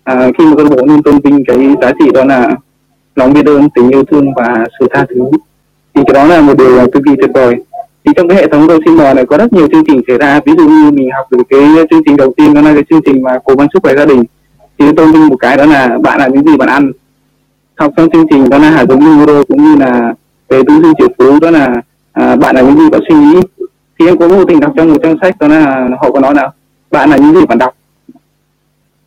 à, 0.04 0.30
khi 0.38 0.46
mà 0.46 0.52
câu 0.56 0.64
lạc 0.64 0.76
bộ 0.76 0.86
luôn 0.86 1.02
tôn 1.02 1.18
vinh 1.18 1.44
cái 1.46 1.74
giá 1.82 1.92
trị 2.00 2.10
đó 2.14 2.24
là 2.24 2.50
lòng 3.16 3.32
biết 3.32 3.46
ơn 3.46 3.70
tình 3.70 3.90
yêu 3.90 4.04
thương 4.04 4.34
và 4.36 4.64
sự 4.80 4.86
tha 4.94 5.06
thứ. 5.08 5.24
Thì 5.94 6.02
cái 6.06 6.14
đó 6.14 6.24
là 6.24 6.40
một 6.40 6.58
điều 6.58 6.86
cực 6.92 7.02
kỳ 7.06 7.16
tuyệt 7.16 7.30
vời. 7.34 7.56
Thì 8.04 8.12
trong 8.16 8.28
cái 8.28 8.38
hệ 8.38 8.46
thống 8.46 8.68
đầu 8.68 8.78
sinh 8.84 8.96
này 8.96 9.26
có 9.26 9.36
rất 9.36 9.52
nhiều 9.52 9.68
chương 9.72 9.84
trình 9.86 10.00
xảy 10.06 10.18
ra. 10.18 10.40
Ví 10.46 10.52
dụ 10.58 10.68
như 10.68 10.90
mình 10.90 11.08
học 11.16 11.26
được 11.32 11.42
cái 11.48 11.60
chương 11.90 12.02
trình 12.06 12.16
đầu 12.16 12.32
tiên 12.36 12.54
đó 12.54 12.60
là 12.60 12.74
cái 12.74 12.84
chương 12.90 13.00
trình 13.06 13.22
mà 13.22 13.38
cố 13.44 13.54
vấn 13.56 13.68
sức 13.72 13.82
khỏe 13.82 13.94
gia 13.96 14.04
đình. 14.04 14.24
Thì 14.78 14.92
tôn 14.96 15.12
vinh 15.12 15.28
một 15.28 15.36
cái 15.36 15.56
đó 15.56 15.66
là 15.66 15.98
bạn 16.02 16.18
là 16.18 16.28
những 16.28 16.44
gì 16.46 16.56
bạn 16.56 16.68
ăn. 16.68 16.92
Học 17.76 17.92
trong 17.96 18.10
chương 18.10 18.26
trình 18.30 18.48
đó 18.48 18.58
là 18.58 18.70
hạt 18.70 18.84
giống 18.88 19.04
neuro 19.04 19.42
cũng 19.48 19.64
như 19.64 19.76
là 19.76 20.14
về 20.48 20.62
tư 20.68 20.74
duy 20.82 20.90
triệu 20.98 21.08
phú 21.18 21.40
đó 21.40 21.50
là 21.50 21.74
à, 22.12 22.36
bạn 22.36 22.56
là 22.56 22.62
những 22.62 22.78
gì 22.78 22.90
bạn 22.90 23.00
suy 23.08 23.14
nghĩ. 23.14 23.40
Thì 23.98 24.06
em 24.06 24.18
có 24.18 24.28
vô 24.28 24.44
tình 24.44 24.60
đọc 24.60 24.72
trong 24.76 24.92
một 24.92 24.98
trang 25.02 25.16
sách 25.22 25.38
đó 25.38 25.48
là 25.48 25.88
họ 26.00 26.10
có 26.10 26.20
nói 26.20 26.34
là 26.34 26.50
bạn 26.90 27.10
là 27.10 27.16
những 27.16 27.34
gì 27.34 27.46
bạn 27.48 27.58
đọc. 27.58 27.74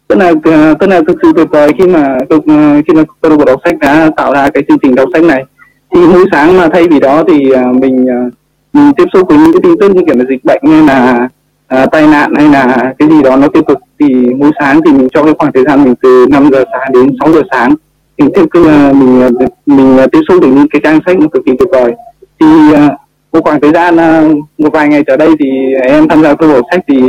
Tức 0.07 0.17
là 0.17 0.33
à, 0.43 0.73
tức 0.79 0.87
là 0.87 1.01
thực 1.07 1.17
sự 1.21 1.31
tuyệt 1.35 1.47
vời 1.51 1.71
khi 1.77 1.87
mà 1.87 2.17
à, 2.47 2.81
khi 2.87 2.93
mà 2.93 3.03
câu 3.21 3.31
lạc 3.31 3.37
bộ 3.37 3.45
đọc 3.45 3.59
sách 3.65 3.79
đã 3.79 4.09
tạo 4.17 4.33
ra 4.33 4.49
cái 4.49 4.63
chương 4.67 4.79
trình 4.79 4.95
đọc 4.95 5.09
sách 5.13 5.23
này. 5.23 5.45
Thì 5.95 6.01
mỗi 6.01 6.25
sáng 6.31 6.57
mà 6.57 6.69
thay 6.73 6.87
vì 6.87 6.99
đó 6.99 7.23
thì 7.27 7.51
à, 7.51 7.65
mình 7.81 8.05
mình 8.73 8.93
tiếp 8.97 9.05
xúc 9.13 9.27
với 9.29 9.37
những 9.37 9.53
cái 9.53 9.61
tin 9.63 9.75
tức 9.79 9.95
như 9.95 10.01
kiểu 10.05 10.15
là 10.17 10.25
dịch 10.29 10.43
bệnh 10.43 10.61
hay 10.71 10.81
là 10.81 11.27
à, 11.71 11.85
tai 11.85 12.07
nạn 12.07 12.33
hay 12.35 12.49
là 12.49 12.93
cái 12.99 13.09
gì 13.09 13.21
đó 13.21 13.35
nó 13.35 13.47
tiêu 13.47 13.63
cực 13.63 13.77
thì 13.99 14.15
mỗi 14.37 14.51
sáng 14.59 14.79
thì 14.85 14.91
mình 14.91 15.07
cho 15.13 15.23
cái 15.23 15.33
khoảng 15.37 15.51
thời 15.53 15.63
gian 15.63 15.83
mình 15.83 15.95
từ 16.01 16.25
5 16.29 16.49
giờ 16.51 16.63
sáng 16.71 16.91
đến 16.93 17.15
6 17.19 17.33
giờ 17.33 17.41
sáng 17.51 17.75
thì 18.21 18.27
tiếp 18.35 18.61
là 18.65 18.93
mình 18.93 19.29
mình 19.65 19.97
ờ, 19.97 20.07
tiếp 20.11 20.19
xúc 20.27 20.41
được 20.41 20.47
những 20.47 20.67
cái 20.69 20.81
trang 20.83 20.99
sách 21.05 21.19
nó 21.19 21.27
cực 21.27 21.45
kỳ 21.45 21.51
tuyệt 21.59 21.69
vời. 21.71 21.91
Thì 22.39 22.73
ờ, 22.73 22.89
một 23.31 23.39
khoảng 23.43 23.61
thời 23.61 23.71
gian 23.71 23.97
ờ, 23.97 24.29
một 24.57 24.69
vài 24.73 24.87
ngày 24.87 25.03
trở 25.07 25.17
đây 25.17 25.29
thì 25.39 25.49
em 25.81 26.07
tham 26.07 26.23
gia 26.23 26.33
câu 26.33 26.49
lạc 26.49 26.55
bộ 26.55 26.67
sách 26.71 26.81
thì 26.87 27.01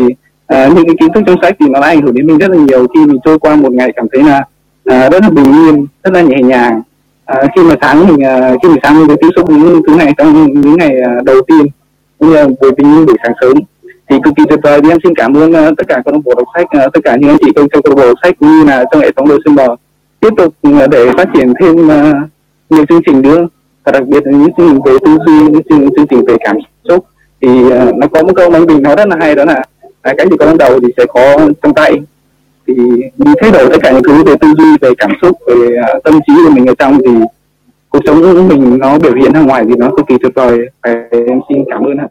những 0.48 0.86
cái 0.86 0.96
kiến 1.00 1.08
thức 1.14 1.22
trong 1.26 1.36
sách 1.42 1.56
thì 1.60 1.66
nó 1.68 1.80
đã 1.80 1.86
ảnh 1.86 2.02
hưởng 2.02 2.14
đến 2.14 2.26
mình 2.26 2.38
rất 2.38 2.50
là 2.50 2.56
nhiều. 2.56 2.86
Khi 2.94 3.06
mình 3.06 3.18
trôi 3.24 3.38
qua 3.38 3.56
một 3.56 3.72
ngày 3.72 3.92
cảm 3.96 4.06
thấy 4.12 4.22
là 4.22 4.44
rất 4.84 5.22
là 5.22 5.30
bình 5.30 5.44
yên 5.44 5.86
rất 6.04 6.12
là 6.14 6.20
nhẹ 6.22 6.42
nhàng. 6.42 6.82
Khi 7.56 7.62
mà 7.62 7.74
sáng 7.80 8.06
mình 8.06 8.20
khi 8.62 8.68
mình 8.68 8.78
sáng 8.82 8.98
mình 8.98 9.08
được 9.08 9.16
tiếp 9.20 9.28
xúc 9.36 9.50
những 9.50 9.82
thứ 9.86 9.96
này 9.96 10.12
trong 10.18 10.52
những 10.60 10.76
ngày 10.76 10.94
đầu 11.24 11.36
tiên 11.46 11.66
cũng 12.18 12.28
như 12.28 12.34
là 12.34 12.46
buổi 12.60 12.70
bình 12.76 13.06
buổi 13.06 13.16
sáng 13.22 13.32
sớm 13.40 13.56
thì 14.08 14.16
cực 14.24 14.34
kỳ 14.36 14.44
tuyệt 14.48 14.58
vời. 14.62 14.80
Thì 14.82 14.90
em 14.90 14.98
xin 15.04 15.14
cảm 15.14 15.36
ơn 15.36 15.50
uh, 15.50 15.76
tất 15.78 15.84
cả 15.88 16.02
các 16.04 16.12
đồng 16.12 16.22
bộ 16.24 16.34
đọc 16.36 16.48
sách 16.54 16.66
uh, 16.86 16.92
tất 16.92 17.00
cả 17.04 17.16
những 17.16 17.30
anh 17.30 17.38
chị 17.40 17.52
trong 17.56 17.68
câu 17.68 17.82
lạc 17.84 18.02
bộ 18.02 18.14
sách 18.22 18.34
cũng 18.38 18.48
như 18.48 18.64
là 18.64 18.84
trong 18.92 19.00
hệ 19.00 19.12
thống 19.16 19.28
đôi 19.28 19.38
sinh 19.44 19.54
bò 19.54 19.76
tiếp 20.22 20.34
tục 20.36 20.54
để 20.90 21.10
phát 21.16 21.28
triển 21.34 21.52
thêm 21.60 21.90
à, 21.90 22.12
nhiều 22.70 22.84
chương 22.88 23.02
trình 23.06 23.22
nữa 23.22 23.48
và 23.84 23.92
đặc 23.92 24.06
biệt 24.06 24.26
là 24.26 24.38
những 24.38 24.52
chương 24.56 24.68
trình 24.68 24.80
về 24.84 24.92
tư 25.04 25.18
duy 25.26 25.38
những 25.42 25.62
chương, 25.68 25.94
chương 25.96 26.06
trình 26.06 26.24
về 26.26 26.36
cảm 26.40 26.56
xúc. 26.88 27.04
Thì 27.40 27.70
à, 27.70 27.86
nó 27.96 28.06
có 28.06 28.22
một 28.22 28.32
câu 28.36 28.50
bánh 28.50 28.66
bình 28.66 28.82
nói 28.82 28.96
rất 28.96 29.08
là 29.08 29.16
hay 29.20 29.34
đó 29.34 29.44
là 29.44 29.62
à, 30.02 30.14
cái 30.16 30.26
gì 30.30 30.36
có 30.38 30.46
trong 30.46 30.58
đầu 30.58 30.80
thì 30.80 30.88
sẽ 30.96 31.04
có 31.08 31.48
trong 31.62 31.74
tay. 31.74 32.00
Thì 32.66 32.74
mình 33.18 33.34
thay 33.40 33.50
đổi 33.50 33.66
tất 33.70 33.78
cả 33.82 33.92
những 33.92 34.02
thứ 34.02 34.24
về 34.24 34.34
tư 34.40 34.48
duy 34.58 34.76
về 34.80 34.90
cảm 34.98 35.10
xúc 35.22 35.38
về 35.46 35.76
à, 35.86 35.88
tâm 36.04 36.20
trí 36.26 36.32
của 36.44 36.50
mình 36.50 36.66
ở 36.66 36.74
trong 36.78 36.98
thì 37.04 37.10
cuộc 37.88 38.00
sống 38.06 38.22
của 38.22 38.42
mình 38.42 38.78
nó 38.78 38.98
biểu 38.98 39.14
hiện 39.14 39.32
ra 39.32 39.40
ngoài 39.40 39.64
thì 39.68 39.74
nó 39.78 39.90
cực 39.96 40.06
kỳ 40.06 40.14
tuyệt 40.22 40.32
vời. 40.34 40.58
Em 41.10 41.40
xin 41.48 41.64
cảm 41.70 41.82
ơn 41.84 41.96
ạ. 41.96 42.08